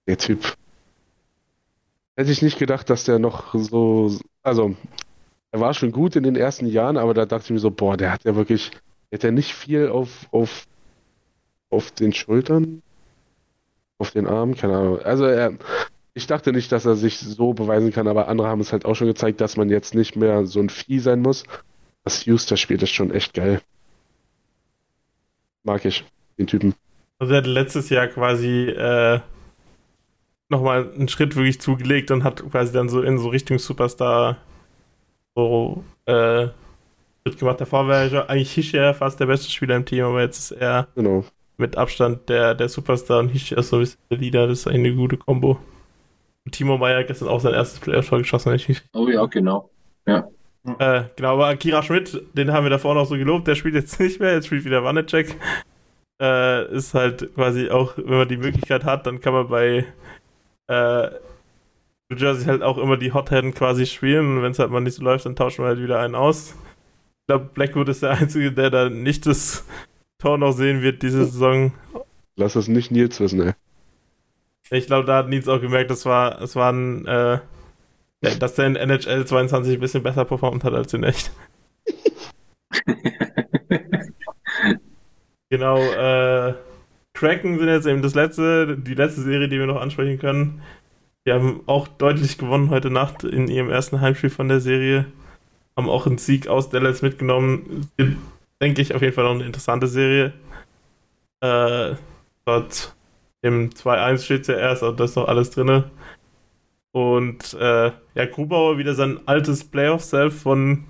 der 0.07 0.17
Typ. 0.17 0.55
Hätte 2.15 2.31
ich 2.31 2.41
nicht 2.41 2.59
gedacht, 2.59 2.89
dass 2.89 3.05
der 3.05 3.19
noch 3.19 3.53
so. 3.53 4.19
Also, 4.43 4.75
er 5.51 5.59
war 5.59 5.73
schon 5.73 5.91
gut 5.91 6.15
in 6.15 6.23
den 6.23 6.35
ersten 6.35 6.65
Jahren, 6.65 6.97
aber 6.97 7.13
da 7.13 7.25
dachte 7.25 7.45
ich 7.45 7.51
mir 7.51 7.59
so, 7.59 7.71
boah, 7.71 7.95
der 7.95 8.11
hat 8.11 8.23
ja 8.25 8.35
wirklich. 8.35 8.71
Der 9.11 9.17
hat 9.17 9.23
ja 9.23 9.31
nicht 9.31 9.53
viel 9.53 9.87
auf, 9.87 10.27
auf, 10.31 10.67
auf 11.69 11.91
den 11.91 12.13
Schultern, 12.13 12.83
auf 13.97 14.11
den 14.11 14.27
Armen, 14.27 14.55
keine 14.55 14.77
Ahnung. 14.77 14.99
Also, 14.99 15.25
er. 15.25 15.53
Ich 16.15 16.27
dachte 16.27 16.51
nicht, 16.51 16.71
dass 16.71 16.85
er 16.85 16.95
sich 16.95 17.19
so 17.19 17.53
beweisen 17.53 17.93
kann, 17.93 18.07
aber 18.07 18.27
andere 18.27 18.49
haben 18.49 18.59
es 18.59 18.73
halt 18.73 18.83
auch 18.83 18.95
schon 18.95 19.07
gezeigt, 19.07 19.39
dass 19.39 19.55
man 19.55 19.69
jetzt 19.69 19.95
nicht 19.95 20.17
mehr 20.17 20.45
so 20.45 20.59
ein 20.59 20.69
Vieh 20.69 20.99
sein 20.99 21.21
muss. 21.21 21.45
Das 22.03 22.25
Houston 22.25 22.57
spielt 22.57 22.83
ist 22.83 22.91
schon 22.91 23.11
echt 23.11 23.33
geil. 23.33 23.61
Mag 25.63 25.85
ich, 25.85 26.03
den 26.37 26.47
Typen. 26.47 26.73
Also 27.19 27.33
er 27.33 27.37
hat 27.37 27.47
letztes 27.47 27.89
Jahr 27.89 28.07
quasi 28.07 28.67
äh, 28.69 29.19
nochmal 30.49 30.91
einen 30.93 31.07
Schritt 31.07 31.35
wirklich 31.35 31.61
zugelegt 31.61 32.11
und 32.11 32.23
hat 32.23 32.43
quasi 32.51 32.73
dann 32.73 32.89
so 32.89 33.01
in 33.01 33.17
so 33.17 33.29
Richtung 33.29 33.59
Superstar 33.59 34.37
so 35.35 35.83
äh, 36.05 36.47
gemacht. 37.37 37.61
Davor 37.61 37.87
wäre 37.87 38.07
ja 38.07 38.25
eigentlich 38.25 38.51
Hischer 38.51 38.93
fast 38.93 39.19
der 39.19 39.27
beste 39.27 39.49
Spieler 39.49 39.75
im 39.75 39.85
Team, 39.85 40.05
aber 40.05 40.21
jetzt 40.21 40.39
ist 40.39 40.51
er 40.51 40.87
genau. 40.95 41.23
mit 41.57 41.77
Abstand 41.77 42.27
der, 42.29 42.55
der 42.55 42.69
Superstar 42.69 43.19
und 43.19 43.29
Hischer 43.29 43.57
ist 43.57 43.69
so 43.69 43.77
ein 43.77 43.81
bisschen 43.81 43.99
der 44.09 44.17
Leader. 44.17 44.47
Das 44.47 44.59
ist 44.59 44.67
eine 44.67 44.93
gute 44.93 45.17
Kombo. 45.17 45.59
Und 46.45 46.51
Timo 46.51 46.77
Meyer 46.77 47.03
gestern 47.03 47.27
auch 47.27 47.39
sein 47.39 47.53
erstes 47.53 47.79
Playoff-Tor 47.79 48.19
geschossen. 48.19 48.53
Ich 48.55 48.81
oh 48.93 49.07
ja, 49.07 49.25
genau. 49.25 49.69
Ja. 50.07 50.27
Äh, 50.77 51.05
genau, 51.15 51.33
aber 51.33 51.47
Akira 51.47 51.83
Schmidt, 51.83 52.21
den 52.33 52.51
haben 52.51 52.65
wir 52.65 52.69
davor 52.69 52.93
noch 52.93 53.05
so 53.05 53.15
gelobt, 53.15 53.47
der 53.47 53.55
spielt 53.55 53.75
jetzt 53.75 53.99
nicht 53.99 54.19
mehr, 54.19 54.33
jetzt 54.33 54.47
spielt 54.47 54.65
wieder 54.65 54.83
Wanecek. 54.83 55.35
Äh, 56.21 56.75
ist 56.75 56.93
halt 56.93 57.33
quasi 57.35 57.69
auch, 57.69 57.97
wenn 57.97 58.17
man 58.17 58.27
die 58.27 58.37
Möglichkeit 58.37 58.83
hat, 58.83 59.07
dann 59.07 59.21
kann 59.21 59.33
man 59.33 59.47
bei 59.47 59.85
äh, 60.69 61.09
New 62.09 62.17
Jersey 62.17 62.45
halt 62.45 62.63
auch 62.63 62.77
immer 62.77 62.97
die 62.97 63.11
Hotheaden 63.11 63.53
quasi 63.53 63.85
spielen 63.85 64.37
und 64.37 64.43
wenn 64.43 64.51
es 64.51 64.59
halt 64.59 64.71
mal 64.71 64.79
nicht 64.79 64.95
so 64.95 65.03
läuft, 65.03 65.25
dann 65.25 65.35
tauschen 65.35 65.63
wir 65.63 65.67
halt 65.69 65.81
wieder 65.81 65.99
einen 65.99 66.15
aus. 66.15 66.51
Ich 66.51 67.27
glaube, 67.27 67.49
Blackwood 67.53 67.89
ist 67.89 68.01
der 68.03 68.11
Einzige, 68.11 68.51
der 68.51 68.69
da 68.69 68.89
nicht 68.89 69.25
das 69.25 69.65
Tor 70.17 70.37
noch 70.37 70.53
sehen 70.53 70.81
wird 70.81 71.01
diese 71.03 71.25
Saison. 71.25 71.73
Lass 72.35 72.55
es 72.55 72.67
nicht 72.67 72.91
Nils 72.91 73.19
wissen, 73.19 73.41
ey. 73.41 73.53
Ich 74.71 74.85
glaube, 74.87 75.05
da 75.05 75.17
hat 75.17 75.29
Nils 75.29 75.47
auch 75.47 75.61
gemerkt, 75.61 75.89
das 75.91 76.05
war, 76.05 76.41
es 76.41 76.55
war 76.55 76.71
ein, 76.71 77.05
äh, 77.05 77.39
dass 78.39 78.55
der 78.55 78.67
in 78.67 78.75
NHL 78.75 79.25
22 79.25 79.73
ein 79.73 79.79
bisschen 79.79 80.03
besser 80.03 80.25
performt 80.25 80.63
hat 80.63 80.73
als 80.73 80.93
in 80.93 81.03
echt. 81.03 81.31
genau, 85.49 85.77
äh, 85.79 86.53
Kraken 87.19 87.59
sind 87.59 87.67
jetzt 87.67 87.85
eben 87.85 88.01
das 88.01 88.15
letzte, 88.15 88.77
die 88.77 88.93
letzte 88.93 89.21
Serie, 89.21 89.49
die 89.49 89.59
wir 89.59 89.65
noch 89.65 89.81
ansprechen 89.81 90.19
können. 90.19 90.61
Die 91.27 91.33
haben 91.33 91.59
auch 91.65 91.89
deutlich 91.89 92.37
gewonnen 92.37 92.69
heute 92.69 92.89
Nacht 92.89 93.25
in 93.25 93.49
ihrem 93.49 93.69
ersten 93.69 93.99
Heimspiel 93.99 94.29
von 94.29 94.47
der 94.47 94.61
Serie. 94.61 95.05
Haben 95.75 95.89
auch 95.89 96.07
einen 96.07 96.17
Sieg 96.17 96.47
aus 96.47 96.69
Dallas 96.69 97.01
mitgenommen. 97.01 97.89
Denke 98.61 98.81
ich 98.81 98.95
auf 98.95 99.01
jeden 99.01 99.13
Fall 99.13 99.25
noch 99.25 99.33
eine 99.33 99.43
interessante 99.43 99.87
Serie. 99.87 100.31
Äh, 101.41 101.95
dort 102.45 102.95
im 103.41 103.71
2-1 103.71 104.23
steht 104.23 104.41
es 104.43 104.47
ja 104.47 104.55
erst, 104.55 104.83
also 104.83 104.95
da 104.95 105.03
ist 105.03 105.17
noch 105.17 105.27
alles 105.27 105.49
drin. 105.49 105.83
Und 106.93 107.53
äh, 107.53 107.91
ja, 108.15 108.25
Grubauer 108.31 108.77
wieder 108.77 108.93
sein 108.93 109.19
altes 109.25 109.65
Playoff-Self 109.65 110.41
von 110.41 110.85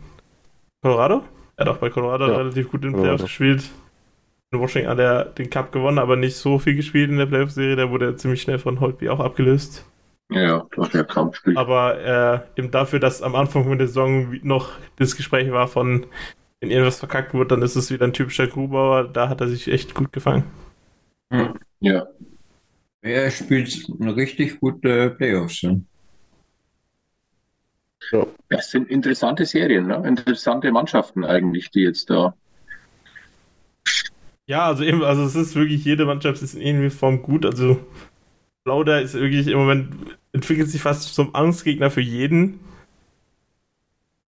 Colorado. 0.83 1.23
Er 1.57 1.65
hat 1.65 1.73
auch 1.73 1.79
bei 1.79 1.89
Colorado 1.89 2.27
ja. 2.27 2.37
relativ 2.37 2.69
gut 2.69 2.85
in 2.85 2.93
den 2.93 3.01
Playoffs 3.01 3.23
gespielt. 3.23 3.63
In 4.51 4.59
Washington 4.59 4.89
hat 4.89 4.99
er 4.99 5.25
den 5.25 5.49
Cup 5.49 5.71
gewonnen, 5.71 5.99
aber 5.99 6.15
nicht 6.15 6.35
so 6.35 6.57
viel 6.57 6.75
gespielt 6.75 7.11
in 7.11 7.17
der 7.17 7.27
Playoff-Serie. 7.27 7.75
Da 7.75 7.91
wurde 7.91 8.07
er 8.07 8.17
ziemlich 8.17 8.41
schnell 8.41 8.57
von 8.57 8.79
Holtby 8.79 9.09
auch 9.09 9.19
abgelöst. 9.19 9.85
Ja, 10.31 10.67
hast 10.77 10.93
ja 10.93 11.03
kaum 11.03 11.31
gespielt. 11.31 11.57
Aber 11.57 12.45
äh, 12.55 12.59
eben 12.59 12.71
dafür, 12.71 12.99
dass 12.99 13.21
am 13.21 13.35
Anfang 13.35 13.77
der 13.77 13.87
Saison 13.87 14.37
noch 14.43 14.71
das 14.97 15.15
Gespräch 15.15 15.51
war 15.51 15.67
von, 15.67 16.05
wenn 16.59 16.71
irgendwas 16.71 16.99
verkackt 16.99 17.33
wird, 17.33 17.51
dann 17.51 17.61
ist 17.61 17.75
es 17.75 17.91
wieder 17.91 18.05
ein 18.05 18.13
typischer 18.13 18.47
Grubauer. 18.47 19.07
Da 19.07 19.29
hat 19.29 19.41
er 19.41 19.47
sich 19.47 19.67
echt 19.67 19.93
gut 19.93 20.11
gefangen. 20.11 20.43
Hm. 21.31 21.53
Ja. 21.79 22.07
Er 23.01 23.31
spielt 23.31 23.87
eine 23.99 24.15
richtig 24.15 24.59
gute 24.59 25.11
Playoffs. 25.11 25.61
Ja. 25.61 25.75
Das 28.49 28.71
sind 28.71 28.89
interessante 28.89 29.45
Serien, 29.45 29.87
ne? 29.87 30.03
interessante 30.07 30.71
Mannschaften 30.71 31.23
eigentlich, 31.23 31.69
die 31.69 31.81
jetzt 31.81 32.09
da. 32.09 32.33
Ja, 34.49 34.65
also 34.65 34.83
eben, 34.83 35.03
also 35.03 35.23
es 35.25 35.35
ist 35.35 35.53
wirklich, 35.55 35.85
jede 35.85 36.07
Mannschaft 36.07 36.41
ist 36.41 36.55
in 36.55 36.61
irgendwie 36.61 36.89
Form 36.89 37.21
gut. 37.21 37.45
Also 37.45 37.79
Lauder 38.65 38.99
ist 38.99 39.13
wirklich 39.13 39.45
im 39.45 39.59
Moment, 39.59 40.17
entwickelt 40.33 40.71
sich 40.71 40.81
fast 40.81 41.13
zum 41.13 41.35
Angstgegner 41.35 41.91
für 41.91 42.01
jeden. 42.01 42.59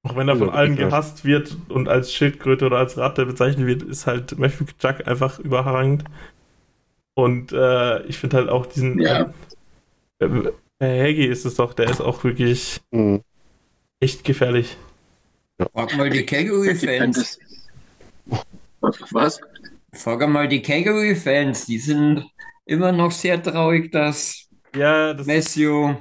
Auch 0.03 0.15
wenn 0.15 0.29
er 0.29 0.35
von 0.35 0.51
allen 0.51 0.75
gehasst 0.75 1.25
wird 1.25 1.57
und 1.69 1.89
als 1.89 2.13
Schildkröte 2.13 2.67
oder 2.67 2.77
als 2.77 2.99
Ratte 2.99 3.25
bezeichnet 3.25 3.65
wird, 3.65 3.81
ist 3.81 4.05
halt 4.05 4.37
Matthew 4.37 4.65
Chuck 4.77 5.07
einfach 5.07 5.39
überragend. 5.39 6.03
Und 7.15 7.51
äh, 7.51 8.03
ich 8.03 8.19
finde 8.19 8.37
halt 8.37 8.49
auch 8.49 8.67
diesen. 8.67 8.99
Ja. 8.99 9.33
Äh, 10.19 10.51
Herr 10.79 11.03
Heggy 11.03 11.25
ist 11.25 11.45
es 11.45 11.55
doch, 11.55 11.73
der 11.73 11.89
ist 11.89 11.99
auch 11.99 12.23
wirklich 12.23 12.79
mhm. 12.91 13.23
echt 13.99 14.23
gefährlich. 14.23 14.77
Frag 15.73 15.97
mal 15.97 16.11
die 16.11 16.23
Kangaroo-Fans. 16.27 17.39
Was? 19.11 19.39
Frag 19.93 20.27
mal 20.29 20.47
die 20.47 20.61
Kangaroo-Fans, 20.61 21.65
die 21.65 21.77
sind 21.77 22.25
immer 22.65 22.91
noch 22.91 23.11
sehr 23.11 23.41
traurig, 23.41 23.91
dass 23.91 24.47
ja, 24.75 25.13
das 25.13 25.27
Messio 25.27 25.97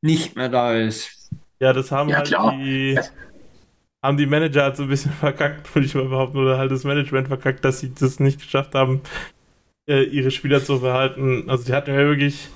nicht 0.00 0.36
mehr 0.36 0.48
da 0.48 0.74
ist. 0.74 1.30
Ja, 1.60 1.72
das 1.72 1.90
haben 1.90 2.08
ja, 2.08 2.16
halt 2.18 2.28
klar. 2.28 2.56
die 2.56 2.98
haben 4.02 4.16
die 4.16 4.26
Manager 4.26 4.62
halt 4.62 4.76
so 4.76 4.84
ein 4.84 4.88
bisschen 4.88 5.12
verkackt, 5.20 5.74
würde 5.74 5.86
ich 5.86 5.94
mal 5.94 6.08
behaupten, 6.08 6.38
oder 6.38 6.56
halt 6.56 6.70
das 6.70 6.84
Management 6.84 7.28
verkackt, 7.28 7.64
dass 7.64 7.80
sie 7.80 7.92
das 7.94 8.20
nicht 8.20 8.40
geschafft 8.40 8.74
haben, 8.74 9.02
äh, 9.88 10.04
ihre 10.04 10.30
Spieler 10.30 10.64
zu 10.64 10.78
verhalten. 10.78 11.44
Also 11.48 11.64
die 11.64 11.72
hatten 11.72 11.90
ja 11.90 11.98
wirklich 11.98 12.48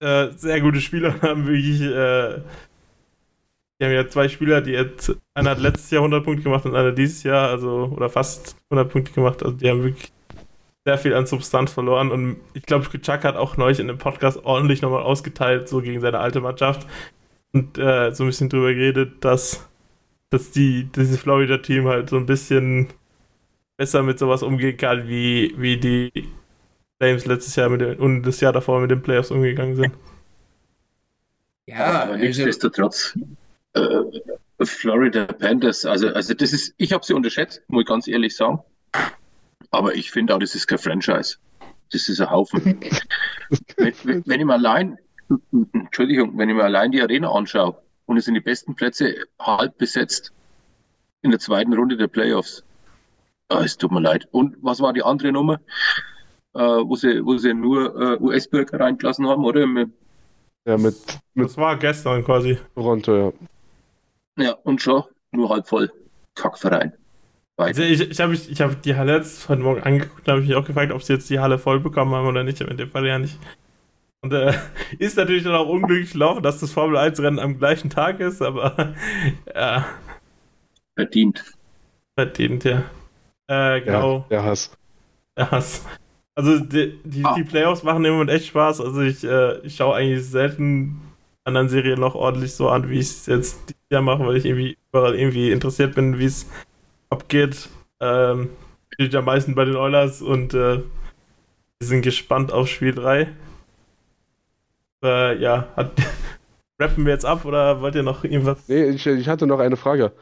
äh, 0.00 0.28
sehr 0.36 0.60
gute 0.60 0.80
Spieler, 0.80 1.20
haben 1.22 1.46
wirklich 1.46 1.80
äh, 1.80 2.42
die 3.78 3.84
haben 3.84 3.92
ja 3.92 4.08
zwei 4.08 4.28
Spieler, 4.28 4.60
die 4.60 4.72
jetzt, 4.72 5.16
einer 5.34 5.50
hat 5.50 5.60
letztes 5.60 5.90
Jahr 5.90 6.00
100 6.00 6.24
Punkte 6.24 6.42
gemacht 6.42 6.64
und 6.64 6.74
einer 6.74 6.92
dieses 6.92 7.22
Jahr, 7.22 7.48
also, 7.48 7.92
oder 7.94 8.08
fast 8.08 8.56
100 8.70 8.92
Punkte 8.92 9.12
gemacht. 9.12 9.42
Also, 9.42 9.56
die 9.56 9.70
haben 9.70 9.84
wirklich 9.84 10.12
sehr 10.84 10.98
viel 10.98 11.14
an 11.14 11.26
Substanz 11.26 11.72
verloren 11.72 12.10
und 12.10 12.38
ich 12.54 12.62
glaube, 12.62 12.88
Chuck 13.00 13.24
hat 13.24 13.36
auch 13.36 13.56
neulich 13.56 13.78
in 13.78 13.88
dem 13.88 13.98
Podcast 13.98 14.44
ordentlich 14.44 14.80
nochmal 14.82 15.02
ausgeteilt, 15.02 15.68
so 15.68 15.82
gegen 15.82 16.00
seine 16.00 16.18
alte 16.18 16.40
Mannschaft 16.40 16.86
und 17.52 17.78
äh, 17.78 18.12
so 18.14 18.24
ein 18.24 18.28
bisschen 18.28 18.48
drüber 18.48 18.72
geredet, 18.72 19.24
dass, 19.24 19.68
dass 20.30 20.50
die, 20.50 20.84
dieses 20.84 21.20
Florida-Team 21.20 21.86
halt 21.86 22.10
so 22.10 22.16
ein 22.16 22.26
bisschen 22.26 22.88
besser 23.76 24.02
mit 24.02 24.18
sowas 24.18 24.42
umgehen 24.42 24.76
kann, 24.76 25.08
wie, 25.08 25.54
wie 25.58 25.76
die 25.76 26.28
Flames 26.98 27.26
letztes 27.26 27.54
Jahr 27.56 27.68
mit 27.68 27.80
den, 27.80 27.98
und 27.98 28.22
das 28.22 28.40
Jahr 28.40 28.52
davor 28.52 28.80
mit 28.80 28.90
den 28.90 29.02
Playoffs 29.02 29.30
umgegangen 29.30 29.76
sind. 29.76 29.92
Ja, 31.66 32.02
aber 32.02 32.12
also 32.12 32.24
nichtsdestotrotz, 32.24 33.18
äh, 33.78 34.64
Florida 34.64 35.26
Panthers, 35.26 35.84
also, 35.84 36.08
also 36.08 36.34
das 36.34 36.52
ist, 36.52 36.74
ich 36.76 36.92
habe 36.92 37.04
sie 37.04 37.14
unterschätzt, 37.14 37.62
muss 37.68 37.82
ich 37.82 37.88
ganz 37.88 38.08
ehrlich 38.08 38.36
sagen. 38.36 38.60
Aber 39.70 39.94
ich 39.94 40.10
finde 40.10 40.34
auch, 40.34 40.38
das 40.38 40.54
ist 40.54 40.66
kein 40.66 40.78
Franchise. 40.78 41.36
Das 41.92 42.08
ist 42.08 42.20
ein 42.20 42.30
Haufen. 42.30 42.62
wenn, 43.76 43.94
wenn 44.26 44.40
ich 44.40 44.46
mir 44.46 44.54
allein, 44.54 44.98
Entschuldigung, 45.72 46.36
wenn 46.38 46.48
ich 46.48 46.56
mir 46.56 46.64
allein 46.64 46.92
die 46.92 47.02
Arena 47.02 47.30
anschaue 47.30 47.76
und 48.06 48.16
es 48.16 48.24
sind 48.24 48.34
die 48.34 48.40
besten 48.40 48.74
Plätze 48.74 49.14
halb 49.38 49.76
besetzt 49.78 50.32
in 51.22 51.30
der 51.30 51.40
zweiten 51.40 51.74
Runde 51.74 51.96
der 51.96 52.08
Playoffs, 52.08 52.64
Ah, 53.50 53.62
es 53.64 53.78
tut 53.78 53.90
mir 53.90 54.00
leid. 54.00 54.28
Und 54.30 54.56
was 54.60 54.80
war 54.80 54.92
die 54.92 55.02
andere 55.02 55.32
Nummer, 55.32 55.58
äh, 56.54 56.60
wo, 56.60 56.96
sie, 56.96 57.24
wo 57.24 57.38
sie 57.38 57.54
nur 57.54 57.96
äh, 57.98 58.22
US-Bürger 58.22 58.78
reingelassen 58.78 59.26
haben, 59.26 59.44
oder? 59.44 59.66
Mit, 59.66 59.90
ja, 60.66 60.76
mit, 60.76 60.94
mit. 61.34 61.48
Das 61.48 61.56
war 61.56 61.76
gestern 61.78 62.22
quasi. 62.24 62.58
Toronto, 62.74 63.16
ja. 63.16 63.32
Ja, 64.38 64.52
und 64.64 64.80
schon 64.80 65.04
nur 65.32 65.50
halb 65.50 65.68
voll. 65.68 65.90
Kackverein. 66.34 66.92
Also 67.56 67.82
ich, 67.82 68.00
ich 68.00 68.20
habe 68.20 68.34
ich 68.34 68.60
hab 68.60 68.80
die 68.82 68.94
Halle 68.94 69.16
jetzt 69.16 69.48
heute 69.48 69.62
Morgen 69.62 69.82
angeguckt, 69.82 70.28
habe 70.28 70.40
ich 70.40 70.46
mich 70.46 70.56
auch 70.56 70.64
gefragt, 70.64 70.92
ob 70.92 71.02
sie 71.02 71.14
jetzt 71.14 71.28
die 71.28 71.40
Halle 71.40 71.58
voll 71.58 71.80
bekommen 71.80 72.14
haben 72.14 72.28
oder 72.28 72.44
nicht. 72.44 72.62
Aber 72.62 72.70
in 72.70 72.76
dem 72.76 72.88
Fall 72.88 73.04
ja 73.04 73.18
nicht. 73.18 73.36
Und 74.20 74.32
äh, 74.32 74.52
ist 74.98 75.16
natürlich 75.16 75.42
dann 75.42 75.54
auch 75.54 75.68
unglücklich 75.68 76.12
gelaufen, 76.12 76.42
dass 76.42 76.60
das 76.60 76.70
Formel 76.70 76.96
1 76.96 77.20
Rennen 77.20 77.40
am 77.40 77.58
gleichen 77.58 77.90
Tag 77.90 78.20
ist, 78.20 78.40
aber 78.42 78.94
ja. 79.54 79.86
Verdient. 80.94 81.44
Verdient, 82.16 82.64
ja. 82.64 82.84
Äh, 83.48 83.80
genau. 83.80 84.18
Ja, 84.18 84.26
der 84.30 84.44
Hass. 84.44 84.76
Der 85.36 85.50
Hass. 85.50 85.86
Also 86.36 86.60
die, 86.60 87.00
die, 87.02 87.24
ah. 87.24 87.34
die, 87.34 87.42
Playoffs 87.42 87.82
machen 87.82 88.04
im 88.04 88.12
Moment 88.12 88.30
echt 88.30 88.46
Spaß. 88.46 88.80
Also 88.80 89.00
ich, 89.00 89.24
äh, 89.24 89.58
ich 89.62 89.74
schaue 89.74 89.96
eigentlich 89.96 90.24
selten 90.24 91.00
anderen 91.48 91.68
Serien 91.68 91.98
noch 91.98 92.14
ordentlich 92.14 92.54
so 92.54 92.68
an, 92.68 92.88
wie 92.88 92.98
ich 92.98 93.06
es 93.06 93.26
jetzt 93.26 93.58
dieses 93.68 93.90
Jahr 93.90 94.02
mache, 94.02 94.24
weil 94.24 94.36
ich 94.36 94.44
irgendwie 94.44 94.76
überall 94.90 95.14
irgendwie 95.14 95.50
interessiert 95.50 95.94
bin, 95.94 96.18
wie 96.18 96.26
es 96.26 96.46
abgeht. 97.10 97.68
Ähm, 98.00 98.50
steht 98.92 99.14
am 99.16 99.24
meisten 99.24 99.54
bei 99.54 99.64
den 99.64 99.76
Oilers 99.76 100.22
und 100.22 100.54
äh, 100.54 100.82
wir 101.80 101.86
sind 101.86 102.02
gespannt 102.02 102.52
auf 102.52 102.68
Spiel 102.68 102.94
3. 102.94 103.28
Äh, 105.02 105.38
ja, 105.40 105.68
hat, 105.76 105.92
rappen 106.78 107.04
wir 107.04 107.12
jetzt 107.12 107.24
ab 107.24 107.44
oder 107.44 107.80
wollt 107.80 107.94
ihr 107.94 108.02
noch 108.02 108.24
irgendwas? 108.24 108.68
Nee, 108.68 108.84
ich, 108.90 109.06
ich 109.06 109.28
hatte 109.28 109.46
noch 109.46 109.58
eine 109.58 109.76
Frage. 109.76 110.12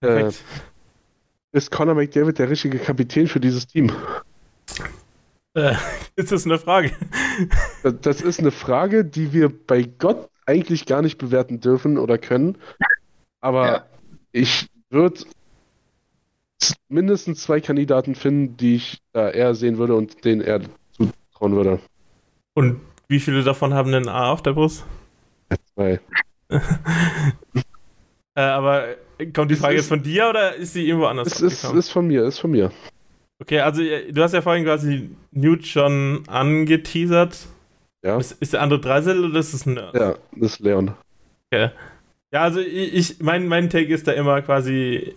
Äh, 0.00 0.30
ist 1.52 1.70
Conor 1.70 1.94
McDavid 1.94 2.38
der 2.38 2.50
richtige 2.50 2.78
Kapitän 2.78 3.28
für 3.28 3.40
dieses 3.40 3.66
Team? 3.66 3.92
Äh, 5.54 5.74
ist 6.16 6.32
das 6.32 6.44
eine 6.46 6.58
Frage? 6.58 6.90
das 8.02 8.20
ist 8.20 8.40
eine 8.40 8.50
Frage, 8.50 9.04
die 9.04 9.32
wir 9.32 9.50
bei 9.66 9.82
Gott 9.82 10.28
eigentlich 10.46 10.86
gar 10.86 11.02
nicht 11.02 11.18
bewerten 11.18 11.60
dürfen 11.60 11.98
oder 11.98 12.18
können. 12.18 12.58
Aber 13.40 13.66
ja. 13.66 13.86
ich 14.32 14.68
würde 14.90 15.24
mindestens 16.88 17.42
zwei 17.42 17.60
Kandidaten 17.60 18.14
finden, 18.14 18.56
die 18.56 18.76
ich 18.76 19.02
da 19.12 19.30
eher 19.30 19.54
sehen 19.54 19.78
würde 19.78 19.94
und 19.94 20.24
denen 20.24 20.40
er 20.40 20.60
zutrauen 20.92 21.56
würde. 21.56 21.80
Und 22.54 22.80
wie 23.08 23.20
viele 23.20 23.42
davon 23.42 23.74
haben 23.74 23.92
denn 23.92 24.08
A 24.08 24.32
auf 24.32 24.42
der 24.42 24.52
Brust? 24.52 24.84
Zwei. 25.74 26.00
äh, 28.34 28.40
aber 28.40 28.96
Kommt 29.32 29.50
die 29.50 29.56
Frage 29.56 29.76
jetzt 29.76 29.88
von 29.88 30.02
dir 30.02 30.28
oder 30.28 30.54
ist 30.56 30.72
sie 30.72 30.86
irgendwo 30.86 31.06
anders? 31.06 31.28
Es 31.28 31.40
ist, 31.40 31.64
ist 31.64 31.90
von 31.90 32.06
mir, 32.06 32.24
ist 32.24 32.38
von 32.38 32.50
mir. 32.50 32.72
Okay, 33.40 33.60
also 33.60 33.82
du 33.82 34.22
hast 34.22 34.32
ja 34.32 34.42
vorhin 34.42 34.64
quasi 34.64 35.10
Newt 35.30 35.66
schon 35.66 36.24
angeteasert. 36.26 37.46
Ja. 38.04 38.18
Ist, 38.18 38.32
ist 38.32 38.52
der 38.52 38.62
andere 38.62 38.80
Dreisel 38.80 39.24
oder 39.24 39.40
ist 39.40 39.54
es 39.54 39.66
ein? 39.66 39.76
Ja, 39.76 40.14
das 40.32 40.52
ist 40.52 40.60
Leon. 40.60 40.92
Okay. 41.50 41.70
Ja, 42.32 42.42
also 42.42 42.60
ich, 42.60 43.20
mein, 43.20 43.46
mein 43.46 43.70
Take 43.70 43.94
ist 43.94 44.06
da 44.06 44.12
immer 44.12 44.42
quasi, 44.42 45.14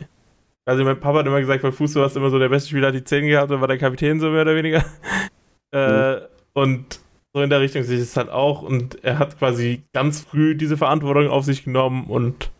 also 0.65 0.83
mein 0.83 0.99
Papa 0.99 1.19
hat 1.19 1.25
immer 1.25 1.39
gesagt, 1.39 1.63
bei 1.63 1.71
Fußball 1.71 2.03
warst 2.03 2.15
immer 2.15 2.29
so 2.29 2.39
der 2.39 2.49
beste 2.49 2.69
Spieler, 2.69 2.87
hat 2.87 2.95
die 2.95 3.03
10 3.03 3.27
gehabt 3.27 3.51
und 3.51 3.59
war 3.59 3.67
der 3.67 3.77
Kapitän 3.77 4.19
so 4.19 4.29
mehr 4.29 4.43
oder 4.43 4.55
weniger. 4.55 4.85
äh, 5.73 6.15
mhm. 6.15 6.21
Und 6.53 6.99
so 7.33 7.41
in 7.41 7.49
der 7.49 7.59
Richtung 7.59 7.83
sehe 7.83 7.97
ich 7.97 8.03
es 8.03 8.17
halt 8.17 8.29
auch 8.29 8.61
und 8.61 9.03
er 9.03 9.19
hat 9.19 9.37
quasi 9.37 9.83
ganz 9.93 10.21
früh 10.21 10.55
diese 10.55 10.77
Verantwortung 10.77 11.27
auf 11.27 11.43
sich 11.43 11.65
genommen 11.65 12.05
und 12.05 12.51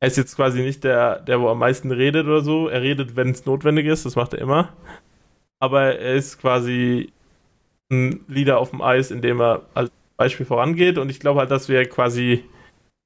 er 0.00 0.08
ist 0.08 0.16
jetzt 0.16 0.36
quasi 0.36 0.62
nicht 0.62 0.84
der, 0.84 1.20
der 1.20 1.40
wo 1.40 1.48
am 1.48 1.58
meisten 1.58 1.90
redet 1.90 2.26
oder 2.26 2.42
so. 2.42 2.68
Er 2.68 2.82
redet, 2.82 3.16
wenn 3.16 3.30
es 3.30 3.46
notwendig 3.46 3.86
ist, 3.86 4.06
das 4.06 4.16
macht 4.16 4.34
er 4.34 4.40
immer. 4.40 4.72
Aber 5.58 5.98
er 5.98 6.14
ist 6.14 6.38
quasi 6.38 7.12
Leader 7.90 8.58
auf 8.58 8.70
dem 8.70 8.82
Eis, 8.82 9.10
indem 9.10 9.40
er 9.40 9.62
als 9.74 9.90
Beispiel 10.16 10.46
vorangeht. 10.46 10.98
Und 10.98 11.10
ich 11.10 11.20
glaube 11.20 11.40
halt, 11.40 11.50
dass 11.50 11.68
wir 11.68 11.84
quasi 11.88 12.44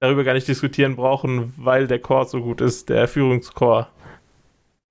darüber 0.01 0.25
gar 0.25 0.35
nicht 0.35 0.49
diskutieren 0.49 0.97
brauchen, 0.97 1.53
weil 1.57 1.87
der 1.87 1.99
Core 1.99 2.27
so 2.27 2.41
gut 2.41 2.61
ist, 2.61 2.89
der 2.89 3.07
Führungscore. 3.07 3.89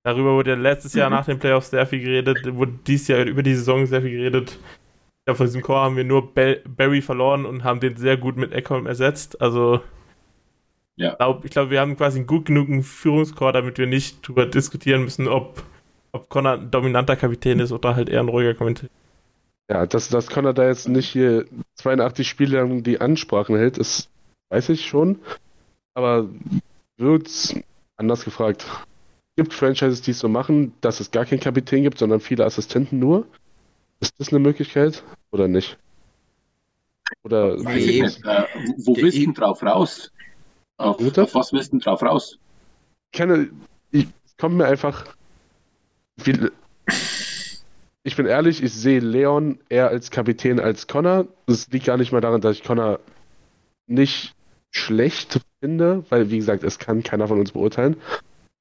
Darüber 0.02 0.34
wurde 0.34 0.54
letztes 0.54 0.94
Jahr 0.94 1.10
mhm. 1.10 1.16
nach 1.16 1.26
den 1.26 1.38
Playoffs 1.38 1.70
sehr 1.70 1.86
viel 1.86 2.00
geredet, 2.00 2.54
wurde 2.54 2.72
dieses 2.86 3.08
Jahr 3.08 3.24
über 3.24 3.42
die 3.42 3.54
Saison 3.54 3.86
sehr 3.86 4.00
viel 4.00 4.12
geredet. 4.12 4.52
Ich 4.52 5.24
glaube, 5.26 5.36
von 5.36 5.46
diesem 5.46 5.62
Core 5.62 5.80
haben 5.80 5.96
wir 5.96 6.04
nur 6.04 6.32
Barry 6.32 7.02
verloren 7.02 7.44
und 7.44 7.64
haben 7.64 7.80
den 7.80 7.96
sehr 7.96 8.16
gut 8.16 8.36
mit 8.36 8.52
Eckholm 8.52 8.86
ersetzt. 8.86 9.40
Also, 9.42 9.80
ja. 10.96 11.14
glaub, 11.16 11.44
ich 11.44 11.50
glaube, 11.50 11.70
wir 11.70 11.80
haben 11.80 11.96
quasi 11.96 12.18
einen 12.18 12.26
gut 12.26 12.46
genugen 12.46 12.82
Führungscore, 12.82 13.52
damit 13.52 13.76
wir 13.76 13.86
nicht 13.86 14.24
darüber 14.24 14.46
diskutieren 14.46 15.02
müssen, 15.02 15.28
ob, 15.28 15.62
ob 16.12 16.30
Connor 16.30 16.52
ein 16.52 16.70
dominanter 16.70 17.16
Kapitän 17.16 17.60
ist 17.60 17.72
oder 17.72 17.94
halt 17.94 18.08
eher 18.08 18.20
ein 18.20 18.28
ruhiger 18.28 18.54
Kapitän. 18.54 18.88
Ja, 19.70 19.86
dass, 19.86 20.08
dass 20.08 20.28
Connor 20.28 20.52
da 20.52 20.66
jetzt 20.66 20.88
nicht 20.88 21.08
hier 21.08 21.46
82 21.76 22.28
Spiele 22.28 22.58
lang 22.58 22.82
die 22.82 23.00
Ansprachen 23.00 23.56
hält, 23.56 23.78
ist, 23.78 24.10
weiß 24.48 24.68
ich 24.70 24.84
schon. 24.84 25.20
Aber 25.94 26.28
wird's 26.98 27.54
anders 27.96 28.24
gefragt 28.24 28.66
gibt 29.40 29.54
Franchises, 29.54 30.02
die 30.02 30.10
es 30.10 30.18
so 30.18 30.28
machen, 30.28 30.74
dass 30.82 31.00
es 31.00 31.10
gar 31.10 31.24
keinen 31.24 31.40
Kapitän 31.40 31.82
gibt, 31.82 31.96
sondern 31.96 32.20
viele 32.20 32.44
Assistenten 32.44 32.98
nur. 32.98 33.26
Ist 34.00 34.12
das 34.18 34.28
eine 34.28 34.38
Möglichkeit 34.38 35.02
oder 35.30 35.48
nicht? 35.48 35.78
Oder 37.22 37.56
nee, 37.56 38.00
äh, 38.00 38.12
wo 38.84 38.94
willst 38.96 39.16
du 39.16 39.22
denn 39.22 39.32
drauf 39.32 39.62
raus? 39.62 40.12
Auf, 40.76 41.00
auf, 41.16 41.34
was 41.34 41.54
willst 41.54 41.68
du 41.68 41.78
denn 41.78 41.80
drauf 41.80 42.02
raus? 42.02 42.38
Ich 43.06 43.18
kenne, 43.18 43.48
ich, 43.92 44.08
es 44.26 44.36
kommt 44.36 44.56
mir 44.56 44.66
einfach. 44.66 45.06
Viel, 46.18 46.52
ich 48.02 48.16
bin 48.16 48.26
ehrlich, 48.26 48.62
ich 48.62 48.72
sehe 48.72 49.00
Leon 49.00 49.58
eher 49.68 49.88
als 49.88 50.10
Kapitän 50.10 50.58
als 50.60 50.86
Connor. 50.86 51.26
Das 51.46 51.68
liegt 51.68 51.86
gar 51.86 51.96
nicht 51.96 52.12
mal 52.12 52.20
daran, 52.20 52.40
dass 52.40 52.56
ich 52.56 52.64
Connor 52.64 53.00
nicht 53.86 54.34
schlecht 54.70 55.40
finde, 55.60 56.04
weil, 56.08 56.30
wie 56.30 56.38
gesagt, 56.38 56.64
es 56.64 56.78
kann 56.78 57.02
keiner 57.02 57.28
von 57.28 57.38
uns 57.38 57.52
beurteilen. 57.52 57.96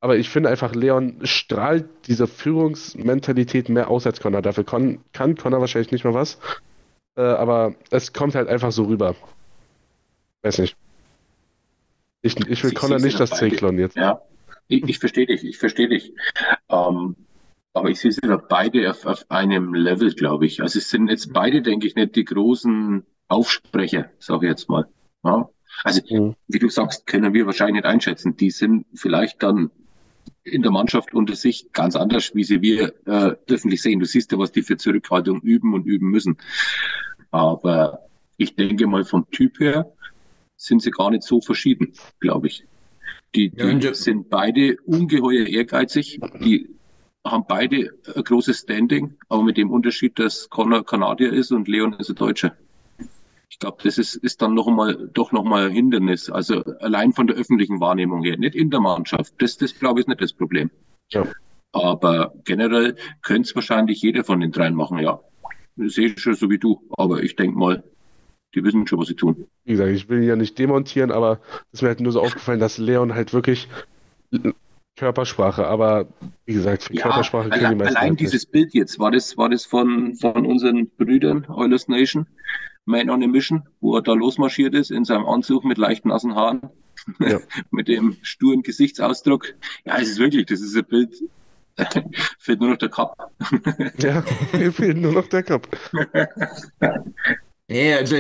Aber 0.01 0.17
ich 0.17 0.29
finde 0.29 0.49
einfach, 0.49 0.75
Leon 0.75 1.19
strahlt 1.23 1.85
diese 2.07 2.27
Führungsmentalität 2.27 3.69
mehr 3.69 3.89
aus 3.89 4.05
als 4.05 4.19
Connor. 4.19 4.41
Dafür 4.41 4.63
kann, 4.63 4.99
kann 5.13 5.35
Connor 5.35 5.59
wahrscheinlich 5.59 5.91
nicht 5.91 6.05
mal 6.05 6.13
was. 6.13 6.39
Äh, 7.15 7.21
aber 7.21 7.75
es 7.91 8.13
kommt 8.13 8.35
halt 8.35 8.47
einfach 8.47 8.71
so 8.71 8.83
rüber. 8.83 9.15
Weiß 10.41 10.59
nicht. 10.59 10.75
Ich, 12.21 12.37
ich 12.47 12.63
will 12.63 12.71
ich 12.71 12.75
Connor 12.75 12.99
nicht 12.99 13.19
das 13.19 13.31
Zyklon 13.31 13.77
jetzt. 13.77 13.95
Ja, 13.95 14.21
ich, 14.67 14.87
ich 14.87 14.99
verstehe 14.99 15.25
dich, 15.25 15.43
ich 15.45 15.57
verstehe 15.57 15.89
dich. 15.89 16.13
Ähm, 16.69 17.15
aber 17.73 17.89
ich 17.89 17.99
sehe 17.99 18.11
sie 18.11 18.21
da 18.21 18.37
beide 18.37 18.89
auf, 18.89 19.05
auf 19.05 19.29
einem 19.29 19.73
Level, 19.73 20.13
glaube 20.13 20.45
ich. 20.45 20.61
Also 20.61 20.79
es 20.79 20.89
sind 20.89 21.09
jetzt 21.09 21.33
beide, 21.33 21.61
denke 21.61 21.87
ich, 21.87 21.95
nicht 21.95 22.15
die 22.15 22.25
großen 22.25 23.05
Aufsprecher, 23.27 24.09
sage 24.19 24.47
ich 24.47 24.51
jetzt 24.51 24.69
mal. 24.69 24.87
Ja? 25.23 25.49
Also, 25.83 26.01
mhm. 26.09 26.35
wie 26.47 26.59
du 26.59 26.69
sagst, 26.69 27.05
können 27.05 27.33
wir 27.33 27.45
wahrscheinlich 27.45 27.75
nicht 27.75 27.85
einschätzen. 27.85 28.35
Die 28.35 28.51
sind 28.51 28.85
vielleicht 28.95 29.43
dann 29.43 29.71
in 30.43 30.61
der 30.61 30.71
Mannschaft 30.71 31.13
unter 31.13 31.35
sich 31.35 31.71
ganz 31.71 31.95
anders, 31.95 32.33
wie 32.33 32.43
sie 32.43 32.61
wir 32.61 32.93
äh, 33.05 33.35
öffentlich 33.47 33.81
sehen. 33.81 33.99
Du 33.99 34.05
siehst 34.05 34.31
ja, 34.31 34.39
was 34.39 34.51
die 34.51 34.63
für 34.63 34.77
Zurückhaltung 34.77 35.41
üben 35.41 35.73
und 35.73 35.85
üben 35.85 36.09
müssen. 36.09 36.37
Aber 37.31 37.99
ich 38.37 38.55
denke 38.55 38.87
mal 38.87 39.03
vom 39.03 39.29
Typ 39.31 39.59
her 39.59 39.91
sind 40.57 40.81
sie 40.81 40.91
gar 40.91 41.11
nicht 41.11 41.23
so 41.23 41.39
verschieden, 41.39 41.93
glaube 42.19 42.47
ich. 42.47 42.65
Die, 43.35 43.49
die 43.49 43.79
ja, 43.79 43.93
sind 43.93 44.29
beide 44.29 44.77
ungeheuer 44.85 45.45
ehrgeizig. 45.45 46.19
Die 46.41 46.67
haben 47.25 47.45
beide 47.47 47.91
ein 48.15 48.23
großes 48.23 48.59
Standing, 48.59 49.15
aber 49.27 49.43
mit 49.43 49.57
dem 49.57 49.71
Unterschied, 49.71 50.17
dass 50.19 50.49
Connor 50.49 50.85
Kanadier 50.85 51.33
ist 51.33 51.51
und 51.51 51.67
Leon 51.67 51.93
ist 51.93 52.09
ein 52.09 52.15
Deutscher. 52.15 52.55
Ich 53.49 53.59
glaube, 53.59 53.77
das 53.83 53.97
ist, 53.97 54.15
ist 54.15 54.41
dann 54.41 54.53
noch 54.53 54.67
einmal, 54.67 55.09
doch 55.13 55.31
nochmal 55.31 55.67
ein 55.67 55.71
Hindernis. 55.71 56.29
Also 56.29 56.63
allein 56.79 57.13
von 57.13 57.27
der 57.27 57.35
öffentlichen 57.35 57.79
Wahrnehmung 57.79 58.23
her, 58.23 58.37
nicht 58.37 58.55
in 58.55 58.69
der 58.69 58.79
Mannschaft. 58.79 59.33
Das, 59.39 59.57
das 59.57 59.77
glaube 59.77 59.99
ich, 59.99 60.05
ist 60.05 60.07
nicht 60.07 60.21
das 60.21 60.33
Problem. 60.33 60.69
Ja. 61.09 61.25
Aber 61.71 62.33
generell 62.45 62.95
könnte 63.21 63.49
es 63.49 63.55
wahrscheinlich 63.55 64.01
jeder 64.01 64.23
von 64.23 64.39
den 64.39 64.51
dreien 64.51 64.75
machen, 64.75 64.99
ja. 64.99 65.19
Sehe 65.77 66.07
ich 66.07 66.19
schon 66.19 66.35
so 66.35 66.49
wie 66.49 66.57
du. 66.57 66.81
Aber 66.91 67.23
ich 67.23 67.35
denke 67.35 67.57
mal, 67.57 67.83
die 68.55 68.63
wissen 68.63 68.87
schon, 68.87 68.99
was 68.99 69.07
sie 69.07 69.15
tun. 69.15 69.47
Wie 69.65 69.71
gesagt, 69.73 69.91
ich 69.91 70.09
will 70.09 70.23
ja 70.23 70.35
nicht 70.35 70.57
demontieren, 70.57 71.11
aber 71.11 71.39
es 71.71 71.79
ist 71.79 71.81
mir 71.81 71.89
halt 71.89 71.99
nur 72.01 72.11
so 72.11 72.21
aufgefallen, 72.21 72.59
dass 72.59 72.77
Leon 72.77 73.13
halt 73.13 73.33
wirklich 73.33 73.67
Körpersprache, 74.99 75.65
aber 75.65 76.07
wie 76.45 76.53
gesagt, 76.53 76.84
für 76.84 76.93
ja, 76.93 77.03
Körpersprache 77.03 77.49
können 77.49 77.69
die 77.69 77.76
meisten 77.76 77.95
Allein 77.95 78.17
dieses 78.17 78.45
Bild 78.45 78.73
jetzt, 78.73 78.99
war 78.99 79.11
das, 79.11 79.38
war 79.38 79.47
das 79.47 79.63
von, 79.63 80.15
von 80.15 80.45
unseren 80.45 80.89
Brüdern 80.89 81.45
Oilers 81.47 81.88
Nation? 81.88 82.27
Man 82.84 83.09
on 83.09 83.23
a 83.23 83.27
Mission, 83.27 83.63
wo 83.80 83.95
er 83.95 84.01
da 84.01 84.11
losmarschiert 84.11 84.76
ist 84.76 84.91
in 84.91 85.05
seinem 85.05 85.26
Anzug 85.26 85.63
mit 85.63 85.77
leicht 85.77 86.05
nassen 86.05 86.35
Haaren, 86.35 86.69
ja. 87.19 87.39
mit 87.71 87.88
dem 87.88 88.17
sturen 88.23 88.61
Gesichtsausdruck. 88.61 89.53
Ja, 89.85 89.97
es 89.99 90.09
ist 90.09 90.19
wirklich, 90.19 90.47
das 90.47 90.59
ist 90.59 90.76
ein 90.76 90.84
Bild, 90.84 91.15
fehlt 92.38 92.59
nur 92.59 92.71
noch 92.71 92.77
der 92.77 92.89
Cup. 92.89 93.31
ja, 93.99 94.21
fehlt 94.73 94.97
nur 94.97 95.13
noch 95.13 95.27
der 95.27 95.43
Cup. 95.43 95.65
Nee, 97.71 97.93
also 97.93 98.15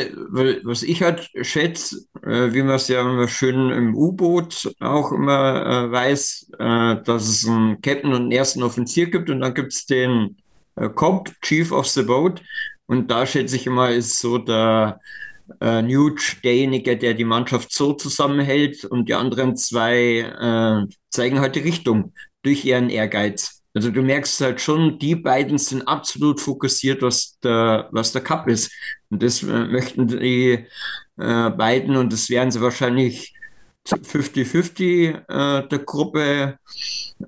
was 0.63 0.83
ich 0.83 1.01
halt 1.01 1.27
schätze, 1.41 2.05
äh, 2.21 2.53
wie 2.53 2.61
man 2.61 2.75
es 2.75 2.87
ja 2.87 3.01
immer 3.01 3.27
schön 3.27 3.71
im 3.71 3.95
U-Boot 3.95 4.71
auch 4.79 5.11
immer 5.11 5.65
äh, 5.65 5.91
weiß, 5.91 6.51
äh, 6.59 7.01
dass 7.03 7.27
es 7.27 7.47
einen 7.47 7.81
Captain 7.81 8.13
und 8.13 8.21
einen 8.21 8.31
ersten 8.31 8.61
Offizier 8.61 9.09
gibt 9.09 9.29
und 9.31 9.39
dann 9.41 9.55
gibt 9.55 9.73
es 9.73 9.87
den 9.87 10.37
äh, 10.75 10.87
Cop, 10.89 11.31
Chief 11.41 11.71
of 11.71 11.87
the 11.87 12.03
Boat, 12.03 12.43
und 12.89 13.11
da 13.11 13.25
schätze 13.25 13.55
ich 13.55 13.67
immer, 13.67 13.91
ist 13.91 14.19
so 14.19 14.39
der 14.39 14.99
äh, 15.61 15.81
Nuge 15.83 16.23
derjenige, 16.43 16.97
der 16.97 17.13
die 17.13 17.23
Mannschaft 17.23 17.71
so 17.71 17.93
zusammenhält 17.93 18.83
und 18.83 19.07
die 19.07 19.13
anderen 19.13 19.55
zwei 19.55 20.19
äh, 20.21 20.93
zeigen 21.09 21.39
halt 21.39 21.55
die 21.55 21.59
Richtung 21.59 22.13
durch 22.41 22.65
ihren 22.65 22.89
Ehrgeiz. 22.89 23.58
Also 23.79 23.91
du 23.91 24.01
merkst 24.01 24.41
halt 24.41 24.59
schon, 24.59 24.99
die 24.99 25.15
beiden 25.15 25.57
sind 25.57 25.87
absolut 25.87 26.41
fokussiert, 26.41 27.01
was 27.01 27.39
der, 27.41 27.87
was 27.91 28.11
der 28.11 28.21
Cup 28.21 28.49
ist. 28.49 28.69
Und 29.09 29.23
das 29.23 29.41
äh, 29.41 29.45
möchten 29.67 30.05
die 30.05 30.65
äh, 31.17 31.49
beiden 31.49 31.95
und 31.95 32.11
das 32.11 32.29
werden 32.29 32.51
sie 32.51 32.59
wahrscheinlich 32.59 33.33
50-50 33.87 35.29
äh, 35.29 35.67
der 35.69 35.79
Gruppe 35.79 36.59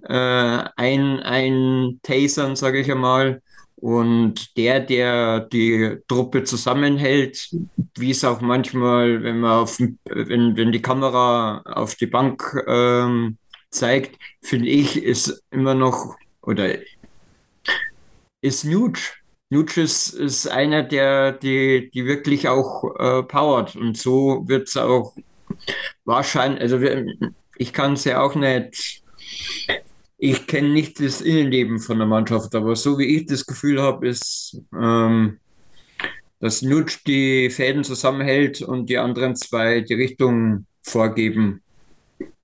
äh, 0.04 0.64
ein, 0.76 1.22
ein 1.22 2.00
Tasern, 2.04 2.58
sage 2.58 2.82
ich 2.82 2.92
einmal. 2.92 3.42
Und 3.78 4.58
der, 4.58 4.82
der 4.82 5.40
die 5.40 6.00
Truppe 6.06 6.44
zusammenhält, 6.44 7.50
wie 7.98 8.12
es 8.12 8.26
auch 8.26 8.42
manchmal, 8.42 9.24
wenn 9.24 9.40
man 9.40 9.52
auf, 9.52 9.80
wenn, 9.80 10.58
wenn 10.58 10.74
die 10.74 10.82
Kamera 10.82 11.62
auf 11.62 11.96
die 11.96 12.08
Bank 12.08 12.62
ähm, 12.68 13.38
zeigt, 13.70 14.20
finde 14.42 14.68
ich, 14.68 15.02
ist 15.02 15.46
immer 15.50 15.76
noch 15.76 16.18
oder 16.42 16.76
ist 18.42 18.66
Nuge. 18.66 19.00
Nuge 19.50 19.82
ist, 19.82 20.14
ist 20.14 20.48
einer, 20.48 20.84
der 20.84 21.34
die, 21.34 21.90
die 21.94 22.06
wirklich 22.06 22.48
auch 22.48 22.96
äh, 22.98 23.24
powert. 23.24 23.76
Und 23.76 23.98
so 23.98 24.48
wird 24.48 24.70
es 24.70 24.78
auch 24.78 25.14
wahrscheinlich, 26.06 26.62
also 26.62 26.80
ich 27.58 27.74
kann 27.74 27.94
es 27.94 28.06
ja 28.06 28.22
auch 28.22 28.36
nicht 28.36 29.02
ich 30.24 30.46
kenne 30.46 30.70
nicht 30.70 31.00
das 31.00 31.20
Innenleben 31.20 31.80
von 31.80 31.98
der 31.98 32.06
Mannschaft, 32.06 32.54
aber 32.54 32.76
so 32.76 33.00
wie 33.00 33.18
ich 33.18 33.26
das 33.26 33.44
Gefühl 33.44 33.82
habe, 33.82 34.08
ist, 34.08 34.62
ähm, 34.72 35.40
dass 36.40 36.62
Nutsch 36.62 37.00
die 37.08 37.50
Fäden 37.50 37.84
zusammenhält 37.84 38.62
und 38.62 38.88
die 38.88 39.00
anderen 39.00 39.36
zwei 39.36 39.82
die 39.82 39.96
Richtung 39.96 40.68
vorgeben 40.84 41.61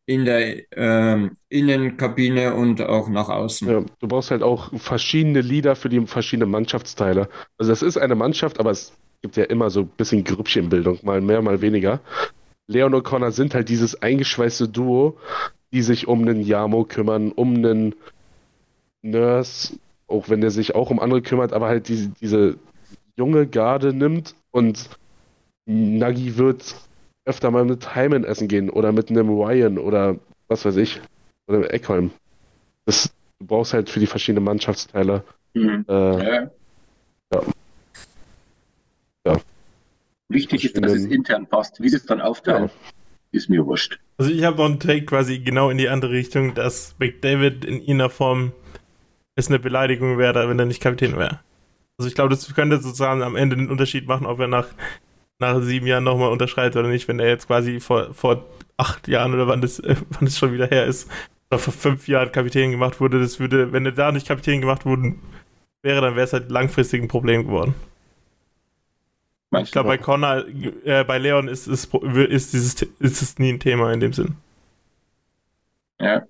in 0.07 0.23
der 0.23 0.63
ähm, 0.71 1.31
Innenkabine 1.49 2.55
und 2.55 2.81
auch 2.81 3.09
nach 3.09 3.27
außen. 3.27 3.69
Ja, 3.69 3.83
du 3.99 4.07
brauchst 4.07 4.31
halt 4.31 4.41
auch 4.41 4.71
verschiedene 4.79 5.41
Lieder 5.41 5.75
für 5.75 5.89
die 5.89 5.99
verschiedenen 6.07 6.49
Mannschaftsteile. 6.49 7.27
Also 7.57 7.73
das 7.73 7.81
ist 7.81 7.97
eine 7.97 8.15
Mannschaft, 8.15 8.59
aber 8.59 8.71
es 8.71 8.93
gibt 9.21 9.35
ja 9.35 9.43
immer 9.43 9.69
so 9.69 9.81
ein 9.81 9.87
bisschen 9.97 10.23
Grüppchenbildung, 10.23 10.99
mal 11.03 11.19
mehr, 11.19 11.41
mal 11.41 11.61
weniger. 11.61 11.99
Leon 12.67 12.93
und 12.93 13.03
Connor 13.03 13.31
sind 13.31 13.53
halt 13.53 13.67
dieses 13.67 14.01
eingeschweißte 14.01 14.69
Duo, 14.69 15.17
die 15.73 15.81
sich 15.81 16.07
um 16.07 16.21
einen 16.21 16.41
Yamo 16.41 16.85
kümmern, 16.85 17.33
um 17.33 17.55
einen 17.55 17.93
Nurse, 19.01 19.77
auch 20.07 20.29
wenn 20.29 20.39
der 20.39 20.51
sich 20.51 20.73
auch 20.73 20.89
um 20.89 21.01
andere 21.01 21.21
kümmert, 21.21 21.51
aber 21.51 21.67
halt 21.67 21.89
diese, 21.89 22.09
diese 22.21 22.55
junge 23.17 23.45
Garde 23.45 23.91
nimmt 23.91 24.35
und 24.51 24.89
Nagi 25.65 26.37
wird 26.37 26.75
öfter 27.27 27.51
mal 27.51 27.65
mit 27.65 27.95
Hyman 27.95 28.23
essen 28.23 28.47
gehen 28.47 28.69
oder 28.69 28.91
mit 28.91 29.09
einem 29.09 29.29
Ryan 29.29 29.77
oder 29.77 30.17
was 30.47 30.65
weiß 30.65 30.77
ich, 30.77 31.01
oder 31.47 31.59
mit 31.59 31.71
Eckholm. 31.71 32.11
Das, 32.85 33.11
du 33.39 33.45
brauchst 33.45 33.73
halt 33.73 33.89
für 33.89 33.99
die 33.99 34.07
verschiedenen 34.07 34.45
Mannschaftsteile. 34.45 35.23
Mhm. 35.53 35.85
Äh, 35.87 35.93
ja. 35.93 36.51
ja. 37.33 37.41
ja. 39.25 39.37
Wichtig 40.29 40.65
ist, 40.65 40.77
dass 40.83 40.93
es 40.93 41.05
intern 41.05 41.47
passt. 41.47 41.81
Wie 41.81 41.89
sie 41.89 41.97
es 41.97 42.05
dann 42.05 42.21
aufteilen, 42.21 42.65
ja. 42.65 42.71
ist 43.31 43.49
mir 43.49 43.65
wurscht. 43.65 43.99
Also 44.17 44.31
ich 44.31 44.43
habe 44.43 44.57
noch 44.57 44.65
einen 44.65 44.79
Take 44.79 45.05
quasi 45.05 45.39
genau 45.39 45.69
in 45.69 45.77
die 45.77 45.89
andere 45.89 46.11
Richtung, 46.11 46.53
dass 46.53 46.95
McDavid 46.99 47.65
in 47.65 47.81
ihrer 47.81 48.09
Form 48.09 48.51
es 49.35 49.49
eine 49.49 49.59
Beleidigung 49.59 50.17
wäre, 50.17 50.49
wenn 50.49 50.57
er 50.57 50.65
nicht 50.65 50.81
Kapitän 50.81 51.17
wäre. 51.17 51.39
Also 51.97 52.07
ich 52.07 52.15
glaube, 52.15 52.29
das 52.29 52.53
könnte 52.53 52.77
sozusagen 52.77 53.21
am 53.21 53.35
Ende 53.35 53.55
den 53.55 53.69
Unterschied 53.69 54.07
machen, 54.07 54.25
ob 54.25 54.39
er 54.39 54.47
nach, 54.47 54.67
nach 55.39 55.61
sieben 55.61 55.87
Jahren 55.87 56.03
nochmal 56.03 56.31
unterschreitet 56.31 56.75
oder 56.77 56.89
nicht, 56.89 57.07
wenn 57.07 57.19
er 57.19 57.27
jetzt 57.27 57.47
quasi 57.47 57.79
vor, 57.79 58.13
vor 58.13 58.45
acht 58.77 59.07
Jahren 59.07 59.33
oder 59.33 59.47
wann 59.47 59.61
das, 59.61 59.79
äh, 59.79 59.95
wann 60.09 60.25
das 60.25 60.37
schon 60.37 60.53
wieder 60.53 60.67
her 60.67 60.85
ist, 60.85 61.09
oder 61.49 61.59
vor 61.59 61.73
fünf 61.73 62.07
Jahren 62.07 62.31
Kapitän 62.31 62.71
gemacht 62.71 62.99
wurde, 62.99 63.19
das 63.19 63.39
würde, 63.39 63.71
wenn 63.71 63.85
er 63.85 63.91
da 63.91 64.11
nicht 64.11 64.27
Kapitän 64.27 64.61
gemacht 64.61 64.85
wurde, 64.85 65.15
wäre, 65.81 66.01
dann 66.01 66.15
wäre 66.15 66.25
es 66.25 66.33
halt 66.33 66.51
langfristig 66.51 67.01
ein 67.01 67.07
Problem 67.07 67.45
geworden. 67.45 67.75
Meinst 69.49 69.69
ich 69.69 69.71
glaube, 69.71 69.87
bei 69.87 69.97
Connor, 69.97 70.43
äh, 70.83 71.05
bei 71.05 71.17
Leon 71.19 71.47
ist, 71.47 71.67
ist, 71.67 71.93
ist, 71.93 72.53
dieses, 72.53 72.81
ist 72.99 73.21
es 73.21 73.39
nie 73.39 73.53
ein 73.53 73.59
Thema 73.59 73.93
in 73.93 74.01
dem 74.01 74.11
Sinn. 74.11 74.35
Ja. 76.01 76.23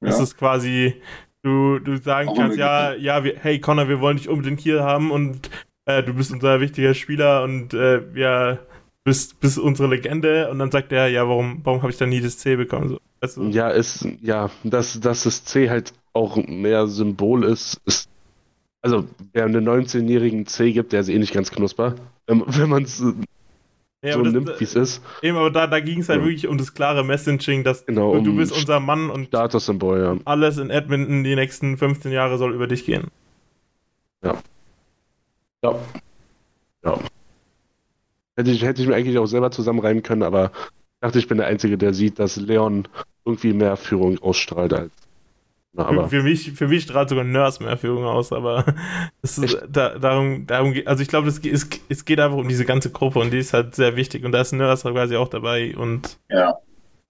Das 0.00 0.18
ja. 0.18 0.24
ist 0.24 0.36
quasi, 0.36 1.00
du, 1.42 1.78
du 1.78 1.96
sagen 1.96 2.28
Auch 2.28 2.36
kannst, 2.36 2.58
ja, 2.58 2.92
ja, 2.94 3.22
wir, 3.22 3.38
hey 3.38 3.60
Connor, 3.60 3.88
wir 3.88 4.00
wollen 4.00 4.16
dich 4.16 4.28
unbedingt 4.28 4.60
hier 4.60 4.82
haben 4.82 5.12
und 5.12 5.48
äh, 5.86 6.02
du 6.02 6.14
bist 6.14 6.32
unser 6.32 6.60
wichtiger 6.60 6.94
Spieler 6.94 7.42
und 7.42 7.74
äh, 7.74 8.02
ja, 8.14 8.58
bist, 9.04 9.40
bist 9.40 9.58
unsere 9.58 9.88
Legende 9.88 10.50
und 10.50 10.58
dann 10.58 10.70
sagt 10.70 10.92
er, 10.92 11.08
ja, 11.08 11.26
warum, 11.28 11.60
warum 11.64 11.82
habe 11.82 11.90
ich 11.90 11.96
dann 11.98 12.10
nie 12.10 12.20
das 12.20 12.38
C 12.38 12.56
bekommen? 12.56 12.88
So, 12.90 13.00
weißt 13.20 13.36
du? 13.38 13.44
Ja, 13.44 13.70
ist, 13.70 14.06
ja, 14.20 14.50
dass, 14.64 15.00
dass 15.00 15.22
das 15.22 15.44
C 15.44 15.70
halt 15.70 15.92
auch 16.12 16.36
mehr 16.36 16.86
Symbol 16.88 17.44
ist, 17.44 17.80
ist 17.86 18.10
also 18.82 19.04
wer 19.32 19.44
einen 19.44 19.68
19-jährigen 19.68 20.46
C 20.46 20.72
gibt, 20.72 20.92
der 20.92 21.00
ist 21.00 21.08
eh 21.08 21.18
nicht 21.18 21.32
ganz 21.32 21.50
knusper. 21.50 21.96
Wenn 22.26 22.68
man 22.68 22.84
es 22.84 23.02
ja, 24.02 24.12
so 24.12 24.22
das, 24.22 24.32
nimmt, 24.32 24.60
wie 24.60 24.64
es 24.64 24.74
ist. 24.76 25.02
Eben, 25.22 25.36
aber 25.36 25.50
da, 25.50 25.66
da 25.66 25.80
ging 25.80 26.00
es 26.00 26.08
halt 26.08 26.20
ja. 26.20 26.26
wirklich 26.26 26.46
um 26.46 26.56
das 26.56 26.72
klare 26.72 27.04
Messaging, 27.04 27.64
dass 27.64 27.84
genau, 27.84 28.12
um 28.12 28.22
du 28.22 28.36
bist 28.36 28.52
unser 28.52 28.78
Mann 28.78 29.10
und 29.10 29.26
Statussymbol, 29.26 30.00
ja. 30.00 30.16
alles 30.24 30.58
in 30.58 30.70
Edmonton 30.70 31.24
die 31.24 31.34
nächsten 31.34 31.76
15 31.76 32.12
Jahre 32.12 32.38
soll 32.38 32.54
über 32.54 32.68
dich 32.68 32.84
gehen. 32.84 33.08
Ja. 34.22 34.38
Ja. 35.62 35.78
Ja. 36.84 36.98
Hätte 38.36 38.50
ich, 38.50 38.62
hätte 38.62 38.82
ich 38.82 38.88
mir 38.88 38.94
eigentlich 38.94 39.18
auch 39.18 39.26
selber 39.26 39.50
zusammenreimen 39.50 40.02
können, 40.02 40.22
aber 40.22 40.52
ich 40.54 41.00
dachte, 41.00 41.18
ich 41.18 41.28
bin 41.28 41.38
der 41.38 41.46
Einzige, 41.46 41.78
der 41.78 41.94
sieht, 41.94 42.18
dass 42.18 42.36
Leon 42.36 42.88
irgendwie 43.24 43.52
mehr 43.52 43.76
Führung 43.76 44.18
ausstrahlt 44.18 44.72
als 44.72 44.92
für, 45.76 46.08
für, 46.08 46.22
mich, 46.22 46.52
für 46.52 46.68
mich 46.68 46.84
strahlt 46.84 47.08
sogar 47.10 47.24
Nurse 47.24 47.62
mehr 47.62 47.76
Führung 47.76 48.04
aus, 48.04 48.32
aber 48.32 48.64
es 49.22 49.38
ist, 49.38 49.58
da, 49.68 49.98
darum, 49.98 50.46
darum 50.46 50.72
geht, 50.72 50.86
also 50.86 51.02
ich 51.02 51.08
glaube, 51.08 51.28
es, 51.28 51.38
es, 51.44 51.68
es 51.88 52.04
geht 52.04 52.18
einfach 52.18 52.38
um 52.38 52.48
diese 52.48 52.64
ganze 52.64 52.90
Gruppe 52.90 53.18
und 53.18 53.30
die 53.30 53.38
ist 53.38 53.52
halt 53.52 53.74
sehr 53.74 53.96
wichtig 53.96 54.24
und 54.24 54.32
da 54.32 54.40
ist 54.40 54.52
Nurse 54.52 54.90
quasi 54.90 55.16
auch 55.16 55.28
dabei 55.28 55.76
und 55.76 56.18
ja. 56.30 56.58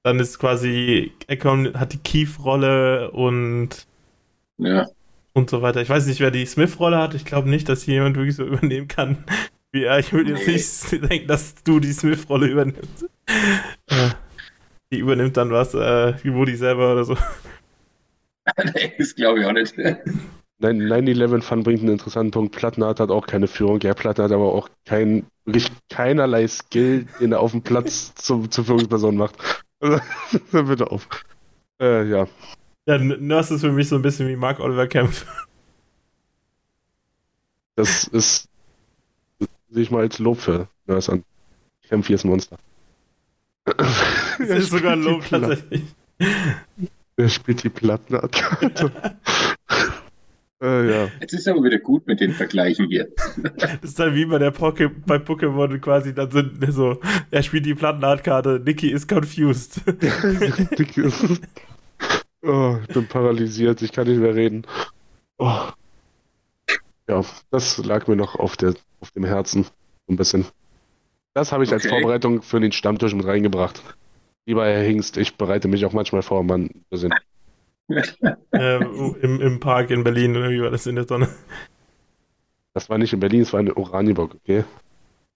dann 0.03 0.19
ist 0.19 0.39
quasi, 0.39 1.13
Econ 1.29 1.79
hat 1.79 1.93
die 1.93 1.99
Keith-Rolle 1.99 3.11
und 3.13 3.87
ja. 4.59 4.87
Und 5.37 5.51
so 5.51 5.61
weiter. 5.61 5.83
Ich 5.83 5.91
weiß 5.91 6.07
nicht, 6.07 6.21
wer 6.21 6.31
die 6.31 6.47
Smith-Rolle 6.47 6.97
hat, 6.97 7.15
ich 7.15 7.27
glaube 7.27 7.51
nicht, 7.51 7.69
dass 7.69 7.83
hier 7.83 7.95
jemand 7.95 8.17
wirklich 8.17 8.37
so 8.37 8.45
übernehmen 8.45 8.89
kann 8.89 9.25
wie 9.71 9.85
er. 9.85 9.99
Ich 9.99 10.13
würde 10.13 10.33
jetzt 10.33 10.47
nee. 10.47 10.55
nicht 10.99 11.11
denken, 11.11 11.29
dass 11.29 11.55
du 11.63 11.79
die 11.79 11.93
Smith-Rolle 11.93 12.47
übernimmst. 12.47 13.07
die 14.91 14.99
übernimmt 14.99 15.37
dann 15.37 15.51
was, 15.51 15.75
äh, 15.75 16.15
wie 16.23 16.33
Woody 16.33 16.57
selber 16.57 16.93
oder 16.93 17.05
so. 17.05 17.15
nee, 18.75 18.95
das 18.97 19.15
glaube 19.15 19.41
ich 19.41 19.47
auch 19.47 19.53
nicht. 19.53 19.75
9-11 20.63 21.43
Fun 21.43 21.63
bringt 21.63 21.81
einen 21.81 21.91
interessanten 21.91 22.31
Punkt. 22.31 22.57
Plattenhardt 22.57 23.01
hat 23.01 23.11
auch 23.11 23.27
keine 23.27 23.47
Führung. 23.47 23.81
Ja, 23.83 23.93
Platten 23.93 24.25
hat 24.25 24.33
aber 24.33 24.55
auch 24.55 24.71
kein, 24.87 25.27
keinerlei 25.91 26.49
Skill, 26.49 27.07
den 27.21 27.33
er 27.33 27.41
auf 27.41 27.51
dem 27.51 27.63
Platz 27.63 28.15
zum, 28.17 28.51
zur 28.51 28.65
Führungsperson 28.65 29.17
macht. 29.17 29.37
Also, 29.79 30.01
bitte 30.65 30.91
auf. 30.91 31.07
Äh, 31.79 32.09
ja. 32.09 32.27
Ja, 32.87 32.99
Nurse 32.99 33.55
ist 33.55 33.63
für 33.63 33.73
mich 33.73 33.89
so 33.89 33.97
ein 33.97 34.03
bisschen 34.03 34.29
wie 34.29 34.37
Mark 34.37 34.61
Oliver 34.61 34.87
Kempf. 34.87 35.27
Das 37.75 38.05
ist, 38.05 38.49
sehe 39.69 39.83
ich 39.83 39.91
mal 39.91 40.01
als 40.01 40.19
Lob 40.21 40.39
für 40.39 40.69
Nurse 40.87 41.13
an. 41.13 41.25
Kempf 41.89 42.07
hier 42.07 42.15
ist 42.15 42.25
ein 42.25 42.29
Monster. 42.29 42.57
Das 43.67 44.51
ist 44.51 44.71
sogar 44.71 44.93
ein 44.93 45.03
Lob 45.03 45.29
tatsächlich. 45.29 45.83
Wer 47.17 47.29
spielt 47.29 47.65
die 47.65 47.69
Plattenakkorde? 47.69 48.93
äh, 50.63 50.91
ja. 50.91 51.09
Jetzt 51.21 51.33
ist 51.33 51.49
aber 51.49 51.65
wieder 51.65 51.79
gut 51.79 52.07
mit 52.07 52.21
den 52.21 52.33
Vergleichen 52.33 52.87
hier. 52.87 53.09
das 53.59 53.79
ist 53.83 53.99
dann 53.99 54.15
wie 54.15 54.27
bei 54.27 54.39
der 54.39 54.53
Poke 54.53 54.89
bei 54.89 55.17
Pokémon 55.17 55.79
quasi, 55.81 56.15
dann 56.15 56.31
sind 56.31 56.73
so, 56.73 57.01
er 57.31 57.43
spielt 57.43 57.67
die 57.67 57.75
Plattenakkarte, 57.75 58.63
Niki 58.65 58.91
ist 58.91 59.09
confused. 59.09 59.81
Niki 60.79 61.01
ist. 61.03 61.41
Oh, 62.43 62.77
ich 62.83 62.95
bin 62.95 63.09
paralysiert, 63.09 63.83
ich 63.83 63.93
kann 63.93 64.07
nicht 64.07 64.21
mehr 64.21 64.35
reden. 64.35 64.67
Oh. 65.39 65.69
Ja, 67.09 67.25
das 67.51 67.79
lag 67.79 68.07
mir 68.07 68.17
noch 68.17 68.35
auf, 68.37 68.57
der, 68.57 68.75
auf 69.01 69.11
dem 69.13 69.25
Herzen. 69.25 69.67
Ein 70.09 70.17
bisschen. 70.17 70.47
Das 71.35 71.53
habe 71.53 71.65
ich 71.65 71.71
okay. 71.71 71.75
als 71.75 71.87
Vorbereitung 71.87 72.43
für 72.43 72.61
den 72.61 72.73
Stammtisch 72.73 73.15
mit 73.15 73.27
reingebracht. 73.27 73.83
Lieber 74.47 74.65
Herr 74.65 74.83
Hingst, 74.83 75.17
ich 75.17 75.37
bereite 75.37 75.69
mich 75.69 75.85
auch 75.85 75.93
manchmal 75.93 76.23
vor, 76.23 76.43
Mann. 76.43 76.71
Wir 76.89 76.99
sind. 76.99 77.15
äh, 77.89 78.77
im, 78.77 79.41
Im 79.41 79.61
Park 79.61 79.91
in 79.91 80.05
Berlin 80.05 80.37
oder 80.37 80.51
wie 80.51 80.63
war 80.63 80.71
das 80.71 80.87
in 80.87 80.97
der 80.97 81.07
Sonne? 81.07 81.29
Das 82.75 82.91
war 82.91 82.99
nicht 82.99 83.13
in 83.13 83.21
Berlin, 83.21 83.43
es 83.43 83.53
war 83.53 83.61
in 83.61 83.73
Oranienburg, 83.73 84.35
okay? 84.35 84.65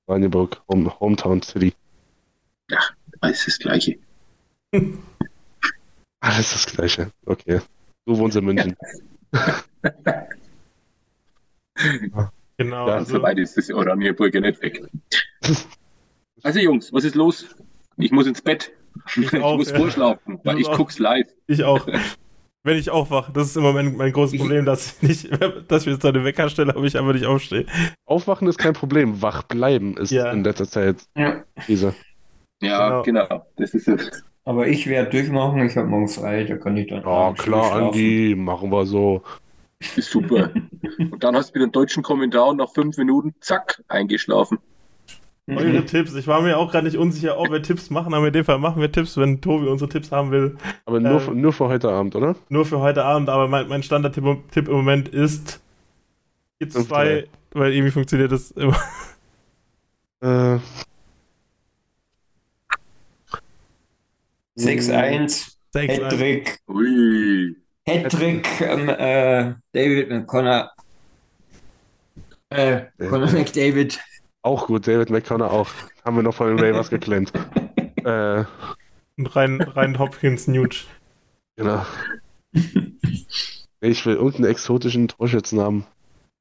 Oranienburg, 0.07 0.61
Home, 0.69 1.01
Hometown 1.01 1.43
City. 1.43 1.73
Ja, 2.69 2.79
alles 3.21 3.45
das 3.45 3.59
Gleiche. 3.59 3.99
alles 6.21 6.53
das 6.53 6.67
Gleiche, 6.67 7.11
okay. 7.27 7.61
Du 8.07 8.17
wohnst 8.19 8.37
in 8.37 8.45
München. 8.45 8.77
genau. 12.57 12.89
Ja, 12.89 12.95
also... 12.95 13.17
So 13.17 13.23
weit 13.23 13.39
ist 13.39 13.57
das 13.57 13.71
Oranienburg 13.71 14.35
ja 14.35 14.41
nicht 14.41 14.61
weg. 14.63 14.83
Also 16.43 16.59
Jungs, 16.59 16.91
was 16.91 17.05
ist 17.05 17.17
los? 17.17 17.55
Ich 17.99 18.13
muss 18.13 18.27
ins 18.27 18.41
Bett. 18.41 18.73
Ich, 19.09 19.19
ich 19.33 19.43
auch, 19.43 19.57
muss 19.57 19.71
ja. 19.71 19.77
vorschlafen, 19.77 20.41
weil 20.45 20.59
ich, 20.59 20.69
ich 20.69 20.75
guck's 20.75 20.99
live. 20.99 21.27
Ich 21.47 21.65
auch. 21.65 21.87
Wenn 22.63 22.77
ich 22.77 22.91
aufwache, 22.91 23.33
das 23.33 23.49
ist 23.49 23.57
immer 23.57 23.73
mein, 23.73 23.97
mein 23.97 24.13
großes 24.13 24.39
Problem, 24.39 24.67
dass 24.67 25.03
ich 25.03 25.31
nicht, 25.31 25.41
dass 25.69 25.87
wir 25.87 25.95
jetzt 25.95 26.05
eine 26.05 26.25
Weckerstelle, 26.25 26.75
aber 26.75 26.85
ich 26.85 26.99
einfach 26.99 27.15
nicht 27.15 27.25
aufstehe. 27.25 27.65
Aufwachen 28.05 28.49
ist 28.49 28.59
kein 28.59 28.75
Problem, 28.75 29.23
wach 29.23 29.45
bleiben 29.45 29.97
ist 29.97 30.11
ja. 30.11 30.31
in 30.31 30.45
letzter 30.45 30.69
Zeit 30.69 30.97
ja. 31.17 31.43
diese. 31.69 31.95
Ja, 32.61 33.01
genau. 33.01 33.29
genau. 33.29 33.47
Das 33.57 33.73
ist 33.73 33.89
es. 33.89 34.25
Aber 34.45 34.67
ich 34.69 34.87
werde 34.87 35.11
durchmachen, 35.11 35.65
ich 35.65 35.77
habe 35.77 35.89
morgen 35.89 36.09
frei, 36.09 36.45
da 36.45 36.57
kann 36.57 36.77
ich 36.77 36.89
dann. 36.89 37.03
Ja, 37.03 37.33
klar, 37.35 37.73
Andi, 37.73 38.35
machen 38.37 38.71
wir 38.71 38.87
so. 38.87 39.23
Ist 39.97 40.11
super. 40.11 40.51
und 40.99 41.23
dann 41.23 41.37
hast 41.37 41.51
du 41.51 41.55
wieder 41.55 41.65
einen 41.65 41.73
deutschen 41.73 42.03
Kommentar 42.03 42.49
und 42.49 42.57
nach 42.57 42.73
fünf 42.73 42.97
Minuten, 42.97 43.35
zack, 43.41 43.83
eingeschlafen. 43.89 44.59
Eure 45.57 45.85
Tipps. 45.85 46.15
Ich 46.15 46.27
war 46.27 46.43
mir 46.43 46.59
auch 46.59 46.71
gerade 46.71 46.87
nicht 46.87 46.97
unsicher, 46.97 47.39
ob 47.39 47.51
wir 47.51 47.63
Tipps 47.63 47.91
machen, 47.91 48.15
aber 48.15 48.29
in 48.29 48.33
dem 48.33 48.45
Fall 48.45 48.59
machen 48.59 48.81
wir 48.81 48.93
Tipps, 48.93 49.17
wenn 49.17 49.41
Tobi 49.41 49.67
unsere 49.67 49.89
Tipps 49.89 50.13
haben 50.13 50.31
will. 50.31 50.57
Aber 50.85 51.01
nur, 51.01 51.29
äh, 51.29 51.35
nur 51.35 51.53
für 51.53 51.69
heute 51.69 51.91
Abend, 51.91 52.15
oder? 52.15 52.37
Nur 52.49 52.65
für 52.65 52.79
heute 52.81 53.05
Abend, 53.05 53.29
aber 53.29 53.49
mein, 53.49 53.69
mein 53.69 53.83
Standard-Tipp 53.83 54.69
im 54.69 54.75
Moment 54.75 55.09
ist 55.09 55.61
4-2, 56.63 57.27
weil 57.53 57.73
irgendwie 57.73 57.91
funktioniert 57.91 58.33
das 58.33 58.51
immer. 58.53 58.77
Äh. 60.23 60.59
6-1. 64.61 65.53
Hattrick. 65.75 66.59
Hattrick, 67.87 68.61
ähm, 68.61 68.89
äh, 68.89 69.55
David 69.73 70.27
Connor. 70.27 70.71
Äh, 72.51 72.83
Connor 72.99 73.31
McDavid. 73.31 74.01
Auch 74.43 74.67
gut, 74.67 74.87
David 74.87 75.11
McConnor 75.11 75.51
auch. 75.53 75.69
Haben 76.05 76.17
wir 76.17 76.23
noch 76.23 76.35
von 76.35 76.49
den 76.49 76.65
Ravers 76.65 76.91
geklemmt. 76.91 77.33
äh, 78.05 78.45
Und 79.17 79.37
rein, 79.37 79.61
rein 79.61 79.99
Hopkins 79.99 80.47
Newt. 80.47 80.87
Genau. 81.57 81.85
Ich 83.81 84.07
will 84.07 84.15
irgendeinen 84.15 84.51
exotischen 84.51 85.09
Torschützen 85.09 85.61
haben. 85.61 85.87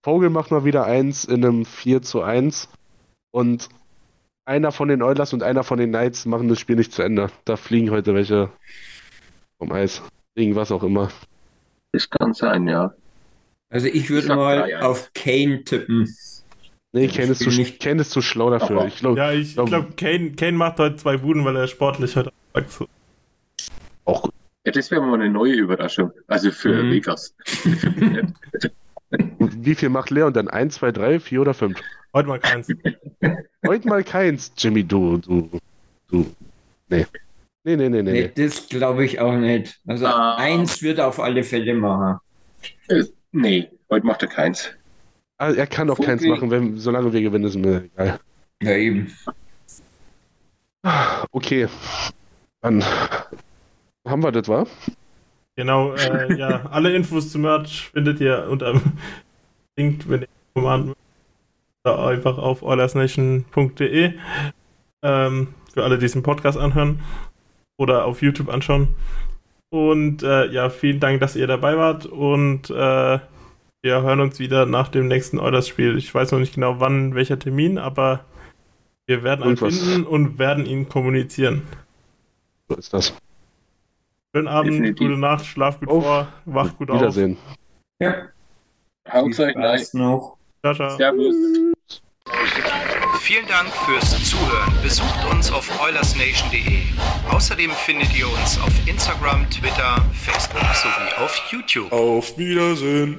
Vogel 0.02 0.30
macht 0.30 0.52
mal 0.52 0.64
wieder 0.64 0.86
eins 0.86 1.26
in 1.26 1.44
einem 1.44 1.66
4 1.66 2.02
zu 2.02 2.22
1 2.22 2.70
und 3.32 3.70
einer 4.50 4.72
von 4.72 4.88
den 4.88 5.04
Oilers 5.04 5.32
und 5.32 5.44
einer 5.44 5.64
von 5.64 5.78
den 5.78 5.92
Knights 5.92 6.26
machen 6.26 6.50
das 6.50 6.60
Spiel 6.60 6.76
nicht 6.76 6.92
zu 6.92 7.04
Ende. 7.04 7.30
Da 7.46 7.56
fliegen 7.56 7.92
heute 7.92 8.16
welche 8.16 8.50
vom 9.60 9.72
Eis. 9.72 10.02
Irgendwas 10.34 10.72
auch 10.72 10.84
immer. 10.84 11.10
Das 11.92 12.10
kann 12.10 12.34
sein, 12.34 12.68
ja. 12.68 12.94
Also 13.70 13.88
ich 13.88 14.10
würde 14.10 14.36
mal 14.36 14.74
auf 14.82 15.12
Kane 15.14 15.64
tippen. 15.64 16.10
Nee, 16.92 17.08
Kane 17.08 17.32
ist, 17.32 17.44
zu, 17.44 17.50
nicht... 17.50 17.80
Kane 17.80 18.02
ist 18.02 18.10
zu 18.10 18.22
schlau 18.22 18.50
dafür. 18.50 18.88
Ich 18.88 18.98
glaub, 18.98 19.16
ja, 19.16 19.32
ich 19.32 19.54
glaube, 19.54 19.70
glaub, 19.70 19.98
Kane, 19.98 20.32
Kane 20.32 20.54
macht 20.54 20.80
heute 20.80 20.96
zwei 20.96 21.18
Buden, 21.18 21.46
weil 21.46 21.56
er 21.56 21.68
sportlich 21.68 22.16
heute 22.16 22.32
Auch 24.06 24.24
gut. 24.24 24.34
Ja, 24.66 24.72
das 24.72 24.90
wäre 24.90 25.02
mal 25.02 25.14
eine 25.14 25.30
neue 25.30 25.54
Überraschung. 25.54 26.12
Also 26.28 26.50
für 26.50 26.84
mhm. 26.84 26.92
Vegas. 26.92 27.36
Wie 29.58 29.76
viel 29.76 29.90
macht 29.90 30.10
Leon 30.10 30.34
dann? 30.34 30.48
1, 30.48 30.76
2, 30.76 30.92
3, 30.92 31.20
4 31.20 31.42
oder 31.42 31.54
5? 31.54 31.80
Heute 32.14 32.28
mal 32.28 32.40
keins. 32.40 32.68
Heute 33.68 33.88
mal 33.88 34.04
keins, 34.04 34.52
Jimmy, 34.58 34.84
du, 34.84 35.18
du, 35.18 35.50
du. 36.10 36.26
Nee. 36.88 37.06
Nee, 37.64 37.76
nee, 37.76 37.90
nee, 37.90 38.02
nee. 38.02 38.12
nee 38.12 38.32
das 38.36 38.68
glaube 38.68 39.06
ich 39.06 39.20
auch 39.20 39.36
nicht. 39.36 39.80
Also 39.86 40.08
ah. 40.08 40.36
eins 40.38 40.82
wird 40.82 41.00
er 41.00 41.08
auf 41.08 41.20
alle 41.20 41.44
Fälle 41.44 41.74
machen. 41.74 42.20
Äh, 42.88 43.04
nee, 43.32 43.70
heute 43.90 44.06
macht 44.06 44.24
er 44.24 44.30
keins. 44.30 44.72
Also 45.38 45.60
er 45.60 45.68
kann 45.68 45.88
doch 45.88 46.00
keins 46.00 46.24
machen, 46.24 46.50
wenn, 46.52 46.78
solange 46.78 47.14
wir 47.14 47.22
gewinnen, 47.22 47.46
ist 47.46 47.56
mir 47.56 47.84
egal. 47.94 48.20
Ja, 48.62 48.72
eben. 48.72 49.14
Okay. 51.32 51.68
Dann 52.62 52.84
haben 54.08 54.24
wir 54.24 54.32
das, 54.32 54.48
wa? 54.48 54.66
Genau, 55.56 55.94
äh, 55.94 56.36
ja, 56.38 56.66
alle 56.72 56.96
Infos 56.96 57.32
zum 57.32 57.42
Merch 57.42 57.90
findet 57.94 58.22
ihr 58.22 58.48
unter 58.50 58.82
Link, 59.80 60.10
wenn 60.10 60.22
ihr 60.22 60.28
Command 60.54 60.96
oder 61.86 62.06
einfach 62.08 62.38
auf 62.38 62.62
oilersnation.de 62.62 64.14
ähm, 65.02 65.48
für 65.74 65.84
alle, 65.84 65.98
die 65.98 66.02
diesen 66.02 66.22
Podcast 66.22 66.58
anhören 66.58 67.00
oder 67.78 68.06
auf 68.06 68.22
YouTube 68.22 68.50
anschauen. 68.50 68.90
Und 69.70 70.22
äh, 70.24 70.48
ja, 70.52 70.70
vielen 70.70 71.00
Dank, 71.00 71.22
dass 71.22 71.36
ihr 71.36 71.48
dabei 71.48 71.78
wart 71.78 72.06
und 72.06 72.70
äh, 72.70 73.20
wir 73.82 74.02
hören 74.02 74.20
uns 74.20 74.40
wieder 74.40 74.66
nach 74.66 74.90
dem 74.90 75.08
nächsten 75.08 75.40
Oilers-Spiel. 75.40 75.98
Ich 75.98 76.14
weiß 76.14 76.34
noch 76.34 76.40
nicht 76.40 76.56
genau 76.56 76.82
wann, 76.82 77.16
welcher 77.16 77.40
Termin, 77.40 77.78
aber 77.78 78.26
wir 79.08 79.24
werden 79.24 79.46
ihn 79.50 79.58
finden 79.58 80.06
und 80.06 80.38
werden 80.38 80.66
ihn 80.66 80.90
kommunizieren. 80.90 81.62
So 82.68 82.76
ist 82.76 82.94
das. 82.94 83.14
Schönen 84.36 84.48
Abend, 84.50 84.74
Definitiv. 84.74 85.08
gute 85.08 85.20
Nacht, 85.20 85.46
schlaf 85.46 85.80
gut 85.80 85.90
auf. 85.90 86.04
vor, 86.04 86.28
wach 86.46 86.76
gut 86.78 86.90
Wiedersehen. 86.90 87.38
auf. 87.38 87.56
Wiedersehen. 88.00 88.24
Ja. 88.24 88.39
Haut 89.12 89.40
euch 89.40 89.56
nice. 89.56 89.94
noch. 89.94 90.38
Ciao, 90.62 90.74
ciao. 90.74 90.98
Servus. 90.98 91.36
Vielen 93.22 93.48
Dank 93.48 93.70
fürs 93.86 94.30
Zuhören. 94.30 94.74
Besucht 94.82 95.26
uns 95.32 95.52
auf 95.52 95.70
oilersnation.de. 95.82 96.82
Außerdem 97.30 97.72
findet 97.72 98.18
ihr 98.18 98.28
uns 98.28 98.60
auf 98.60 98.74
Instagram, 98.88 99.50
Twitter, 99.50 100.04
Facebook 100.14 100.62
sowie 100.76 101.24
auf 101.24 101.52
YouTube. 101.52 101.92
Auf 101.92 102.38
Wiedersehen. 102.38 103.18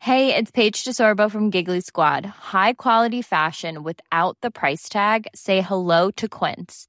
Hey, 0.00 0.34
it's 0.36 0.50
Paige 0.50 0.84
DeSorbo 0.84 1.30
from 1.30 1.48
Giggly 1.48 1.80
Squad. 1.80 2.26
High 2.52 2.74
quality 2.74 3.22
fashion 3.22 3.82
without 3.82 4.36
the 4.42 4.50
price 4.50 4.90
tag. 4.90 5.28
Say 5.34 5.62
hello 5.62 6.10
to 6.10 6.28
Quince. 6.28 6.88